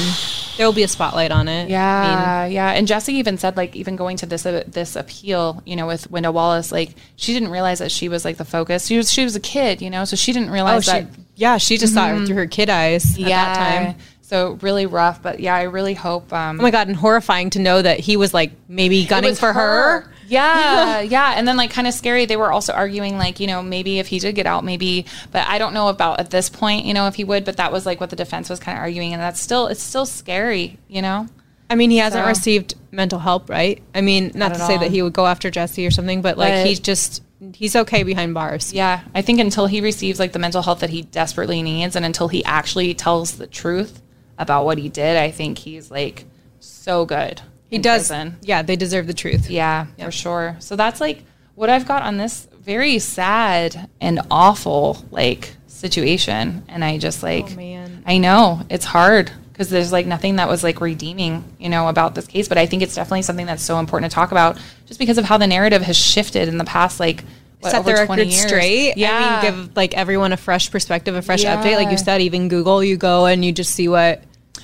There 0.56 0.66
will 0.66 0.74
be 0.74 0.84
a 0.84 0.88
spotlight 0.88 1.32
on 1.32 1.50
it. 1.50 1.70
yeah, 1.70 2.46
yeah. 2.46 2.72
And 2.72 2.88
Jessie 2.88 3.16
even 3.16 3.38
said 3.38 3.58
like 3.58 3.76
even 3.76 3.98
going 3.98 4.16
to 4.18 4.26
this 4.26 4.46
uh, 4.46 4.64
this 4.66 4.96
appeal, 4.96 5.62
you 5.66 5.76
know, 5.76 5.88
with 5.88 6.10
Wendell 6.10 6.34
Wallace, 6.34 6.72
like 6.72 6.92
she 7.18 7.34
didn't 7.34 7.50
realize 7.50 7.80
that 7.80 7.92
she 7.92 8.08
was 8.08 8.24
like 8.24 8.38
the 8.38 8.46
focus. 8.46 8.88
She 8.88 8.96
was 8.96 9.12
she 9.12 9.26
was 9.26 9.36
a 9.36 9.42
kid, 9.42 9.82
you 9.82 9.90
know, 9.90 10.06
so 10.06 10.16
she 10.16 10.32
didn't 10.32 10.50
realize 10.50 10.88
oh, 10.88 10.94
she, 10.94 11.00
that. 11.02 11.10
yeah, 11.36 11.58
she 11.58 11.78
just 11.78 11.94
saw 11.94 12.14
it 12.14 12.26
through 12.26 12.38
her 12.38 12.48
kid 12.48 12.70
eyes 12.70 13.20
at 13.20 13.26
that 13.26 13.56
time. 13.58 13.96
So 14.22 14.58
really 14.62 14.86
rough, 14.86 15.22
but 15.22 15.40
yeah, 15.40 15.56
I 15.56 15.64
really 15.64 15.94
hope. 15.94 16.32
Um, 16.32 16.60
Oh 16.60 16.64
my 16.64 16.72
god, 16.72 16.88
and 16.88 16.96
horrifying 16.96 17.50
to 17.52 17.60
know 17.60 17.82
that 17.82 18.00
he 18.00 18.18
was 18.18 18.34
like 18.34 18.52
maybe 18.70 19.06
gunning 19.06 19.32
was 19.32 19.40
for 19.40 19.52
her. 19.52 20.10
Yeah, 20.28 21.00
yeah. 21.02 21.34
And 21.36 21.48
then 21.48 21.58
like 21.58 21.72
kind 21.72 21.88
of 21.88 21.94
scary. 21.94 22.26
They 22.26 22.38
were 22.38 22.52
also 22.52 22.74
arguing 22.74 23.18
like, 23.18 23.40
you 23.40 23.48
know, 23.48 23.62
maybe 23.64 24.00
if 24.00 24.08
he 24.08 24.20
did 24.20 24.36
get 24.36 24.46
out, 24.46 24.64
maybe 24.64 25.06
but 25.32 25.48
I 25.48 25.58
don't 25.58 25.74
know 25.74 25.88
about 25.88 26.20
at 26.20 26.30
this 26.30 26.50
point, 26.50 26.86
you 26.86 26.94
know, 26.94 27.08
if 27.08 27.16
he 27.16 27.24
would, 27.24 27.46
but 27.46 27.58
that 27.58 27.72
was 27.72 27.86
like 27.86 28.00
what 28.00 28.10
the 28.10 28.16
defense 28.16 28.50
was 28.50 28.60
kind 28.60 28.78
of 28.78 28.82
arguing 28.82 29.14
and 29.14 29.22
that's 29.22 29.40
still 29.40 29.68
it's 29.68 29.82
still 29.82 30.06
scary, 30.06 30.78
you 30.88 31.02
know? 31.02 31.28
I 31.70 31.76
mean, 31.76 31.90
he 31.90 31.98
hasn't 31.98 32.24
So- 32.24 32.28
received 32.30 32.76
mental 32.92 33.20
help, 33.20 33.50
right? 33.50 33.82
I 33.94 34.02
mean, 34.02 34.32
not, 34.36 34.52
at 34.52 34.58
to 34.58 34.66
say 34.66 34.74
all. 34.76 34.80
that 34.80 34.92
he 34.92 35.02
would 35.02 35.14
go 35.14 35.26
after 35.28 35.50
Jessie 35.52 35.86
or 35.86 35.92
something, 35.92 36.22
but 36.22 36.38
like 36.38 36.54
But- 36.54 36.68
he's 36.68 36.80
just 36.80 37.24
he's 37.54 37.76
okay 37.76 38.02
behind 38.04 38.34
bars. 38.34 38.74
Yeah. 38.74 39.02
I 39.14 39.22
think 39.22 39.40
until 39.40 39.68
he 39.68 39.80
receives 39.82 40.18
like 40.20 40.32
the 40.32 40.40
mental 40.40 40.64
health 40.64 40.80
that 40.80 40.90
he 40.90 41.04
desperately 41.04 41.62
needs 41.62 41.96
and 41.96 42.04
until 42.04 42.30
he 42.30 42.44
actually 42.46 42.94
tells 42.96 43.34
the 43.34 43.46
truth 43.46 44.02
about 44.40 44.66
what 44.66 44.78
he 44.80 44.90
did, 44.90 45.18
I 45.18 45.30
think 45.30 45.60
he's 45.60 45.92
like 45.92 46.26
so 46.60 47.06
good. 47.06 47.42
He 47.70 47.78
does. 47.78 48.08
prison. 48.08 48.38
Yeah, 48.42 48.62
they 48.62 48.76
deserve 48.76 49.08
the 49.08 49.14
truth. 49.14 49.50
Yeah, 49.50 49.88
for 50.00 50.12
sure. 50.12 50.56
So 50.60 50.76
that's 50.76 51.02
like 51.02 51.24
what 51.56 51.70
I've 51.70 51.88
got 51.88 52.04
on 52.04 52.18
this 52.18 52.48
very 52.62 53.00
sad 53.00 53.90
and 54.02 54.20
awful 54.30 55.04
like 55.12 55.56
situation. 55.68 56.64
And 56.68 56.84
I 56.84 56.98
just 56.98 57.24
oh, 57.24 57.28
like, 57.28 57.46
Oh, 57.52 57.56
man. 57.56 58.04
I 58.06 58.18
know 58.18 58.62
it's 58.70 58.86
hard 58.86 59.32
because 59.52 59.70
there's 59.70 59.92
like 59.92 60.06
nothing 60.06 60.36
that 60.36 60.48
was 60.48 60.64
like 60.64 60.82
redeeming, 60.82 61.44
you 61.58 61.70
know, 61.70 61.88
about 61.88 62.14
this 62.16 62.28
case. 62.28 62.48
But 62.48 62.58
I 62.58 62.66
think 62.66 62.84
it's 62.84 62.96
definitely 62.96 63.22
something 63.24 63.46
that's 63.46 63.64
so 63.64 63.80
important 63.80 64.12
to 64.12 64.16
talk 64.16 64.32
about 64.32 64.58
just 64.86 65.00
because 65.00 65.18
of 65.18 65.26
how 65.26 65.38
the 65.38 65.48
narrative 65.48 65.82
has 65.82 65.98
shifted 65.98 66.48
in 66.48 66.58
the 66.58 66.66
past, 66.66 67.00
like, 67.00 67.24
what, 67.60 67.72
Set 67.72 67.86
the 67.86 67.92
over 67.94 68.06
20 68.06 68.22
record 68.22 68.32
years. 68.32 68.48
straight. 68.48 68.98
Yeah. 68.98 69.40
I 69.42 69.50
mean, 69.52 69.66
give 69.66 69.76
like 69.76 69.96
everyone 69.96 70.32
a 70.32 70.38
fresh 70.38 70.70
perspective, 70.70 71.16
a 71.16 71.24
fresh 71.24 71.44
update. 71.44 71.76
Like 71.76 71.90
you 71.90 71.98
said, 71.98 72.22
even 72.22 72.50
Google, 72.50 72.84
you 72.84 72.98
go 72.98 73.26
and 73.26 73.44
you 73.44 73.52
just 73.52 73.74
see 73.74 73.88
what 73.88 74.22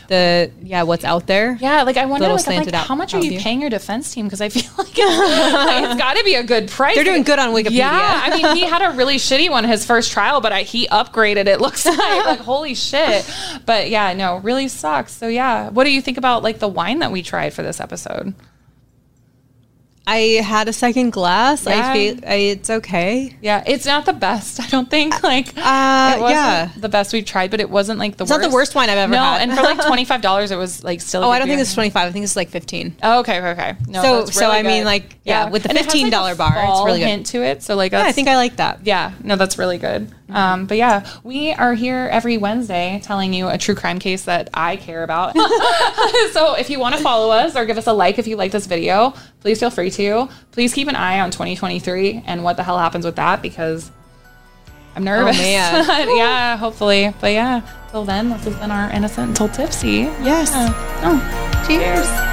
the 0.07 0.51
yeah 0.61 0.83
what's 0.83 1.03
out 1.03 1.27
there. 1.27 1.57
Yeah, 1.59 1.83
like 1.83 1.97
I 1.97 2.05
wonder, 2.05 2.27
like, 2.27 2.47
like 2.47 2.73
how 2.73 2.95
much 2.95 3.13
are 3.13 3.19
you 3.19 3.31
view. 3.31 3.39
paying 3.39 3.61
your 3.61 3.69
defense 3.69 4.13
team? 4.13 4.25
Because 4.25 4.41
I 4.41 4.49
feel 4.49 4.71
like 4.77 4.93
it's 4.95 5.99
got 5.99 6.17
to 6.17 6.23
be 6.23 6.35
a 6.35 6.43
good 6.43 6.69
price. 6.69 6.95
They're 6.95 7.03
doing 7.03 7.23
good 7.23 7.39
on 7.39 7.53
Wikipedia. 7.53 7.71
Yeah, 7.71 8.21
I 8.23 8.35
mean, 8.35 8.55
he 8.55 8.63
had 8.63 8.81
a 8.81 8.95
really 8.95 9.15
shitty 9.15 9.49
one 9.49 9.63
his 9.63 9.85
first 9.85 10.11
trial, 10.11 10.41
but 10.41 10.51
I, 10.51 10.63
he 10.63 10.87
upgraded. 10.87 11.47
It 11.47 11.61
looks 11.61 11.85
like 12.25 12.25
like 12.25 12.39
holy 12.45 12.75
shit. 12.75 13.29
But 13.65 13.89
yeah, 13.89 14.13
no, 14.13 14.37
really 14.37 14.67
sucks. 14.67 15.13
So 15.13 15.27
yeah, 15.27 15.69
what 15.69 15.83
do 15.85 15.91
you 15.91 16.01
think 16.01 16.17
about 16.17 16.43
like 16.43 16.59
the 16.59 16.67
wine 16.67 16.99
that 16.99 17.11
we 17.11 17.23
tried 17.23 17.53
for 17.53 17.63
this 17.63 17.79
episode? 17.79 18.33
I 20.05 20.41
had 20.43 20.67
a 20.67 20.73
second 20.73 21.11
glass. 21.11 21.65
Yeah. 21.65 21.89
I 21.89 21.93
feel 21.93 22.19
I, 22.27 22.33
it's 22.35 22.69
okay. 22.69 23.37
Yeah, 23.41 23.63
it's 23.65 23.85
not 23.85 24.05
the 24.05 24.11
best. 24.11 24.59
I 24.59 24.67
don't 24.67 24.89
think 24.89 25.23
like 25.23 25.47
Uh, 25.57 26.15
it 26.17 26.19
wasn't 26.21 26.29
yeah. 26.39 26.69
the 26.77 26.89
best 26.89 27.13
we've 27.13 27.23
tried, 27.25 27.51
but 27.51 27.61
it 27.61 27.69
wasn't 27.69 27.99
like 27.99 28.17
the 28.17 28.25
It's 28.25 28.29
not 28.29 28.39
worst. 28.41 28.49
the 28.49 28.53
worst 28.53 28.75
wine 28.75 28.89
I've 28.89 28.97
ever 28.97 29.13
no, 29.13 29.23
had. 29.23 29.41
and 29.43 29.53
for 29.57 29.63
like 29.63 29.85
twenty 29.87 30.03
five 30.03 30.19
dollars, 30.21 30.51
it 30.51 30.57
was 30.57 30.83
like 30.83 30.99
still. 30.99 31.23
Oh, 31.23 31.29
I 31.29 31.39
don't 31.39 31.47
think 31.47 31.61
it's 31.61 31.73
twenty 31.73 31.89
five. 31.89 32.09
I 32.09 32.11
think 32.11 32.23
it's 32.25 32.35
like 32.35 32.49
fifteen. 32.49 32.97
Oh, 33.01 33.19
okay, 33.19 33.39
okay. 33.41 33.75
No, 33.87 34.01
So- 34.01 34.19
that's 34.25 34.35
so 34.35 34.47
really 34.47 34.59
I 34.59 34.63
mean, 34.63 34.83
like, 34.83 35.15
yeah, 35.23 35.49
with 35.49 35.63
the 35.63 35.69
it 35.71 35.77
has, 35.77 35.85
like, 35.87 35.95
a 35.95 36.07
$15 36.35 36.37
bar, 36.37 36.53
it's 36.53 36.85
really 36.85 36.99
good. 36.99 37.07
hint 37.07 37.25
to 37.27 37.41
it. 37.41 37.63
So 37.63 37.75
like, 37.75 37.93
Yeah, 37.93 38.03
I 38.03 38.11
think 38.11 38.27
I 38.27 38.35
like 38.35 38.57
that. 38.57 38.79
yeah, 38.83 39.13
no, 39.23 39.37
that's 39.37 39.57
really 39.57 39.77
good. 39.77 40.11
Um, 40.33 40.65
but 40.65 40.77
yeah, 40.77 41.07
we 41.23 41.53
are 41.53 41.73
here 41.73 42.09
every 42.11 42.37
Wednesday 42.37 42.99
telling 43.03 43.33
you 43.33 43.47
a 43.47 43.57
true 43.57 43.75
crime 43.75 43.99
case 43.99 44.23
that 44.25 44.49
I 44.53 44.75
care 44.77 45.03
about. 45.03 45.33
so 46.31 46.55
if 46.55 46.69
you 46.69 46.79
want 46.79 46.95
to 46.95 47.01
follow 47.01 47.31
us 47.31 47.55
or 47.55 47.65
give 47.65 47.77
us 47.77 47.87
a 47.87 47.93
like 47.93 48.19
if 48.19 48.27
you 48.27 48.35
like 48.35 48.51
this 48.51 48.65
video, 48.65 49.13
please 49.39 49.59
feel 49.59 49.69
free 49.69 49.91
to. 49.91 50.29
Please 50.51 50.73
keep 50.73 50.87
an 50.87 50.95
eye 50.95 51.19
on 51.19 51.31
2023 51.31 52.23
and 52.25 52.43
what 52.43 52.57
the 52.57 52.63
hell 52.63 52.77
happens 52.77 53.05
with 53.05 53.15
that 53.15 53.41
because 53.41 53.91
I'm 54.95 55.03
nervous. 55.03 55.37
man. 55.37 56.07
yeah, 56.17 56.57
hopefully. 56.57 57.13
But 57.19 57.33
yeah, 57.33 57.61
till 57.91 58.05
then, 58.05 58.29
this 58.29 58.43
has 58.45 58.55
been 58.57 58.71
our 58.71 58.91
innocent 58.91 59.29
until 59.29 59.49
tipsy. 59.49 60.09
Yes. 60.21 60.51
Yeah. 60.51 60.71
Oh, 61.03 61.63
cheers. 61.67 62.07
a 62.07 62.32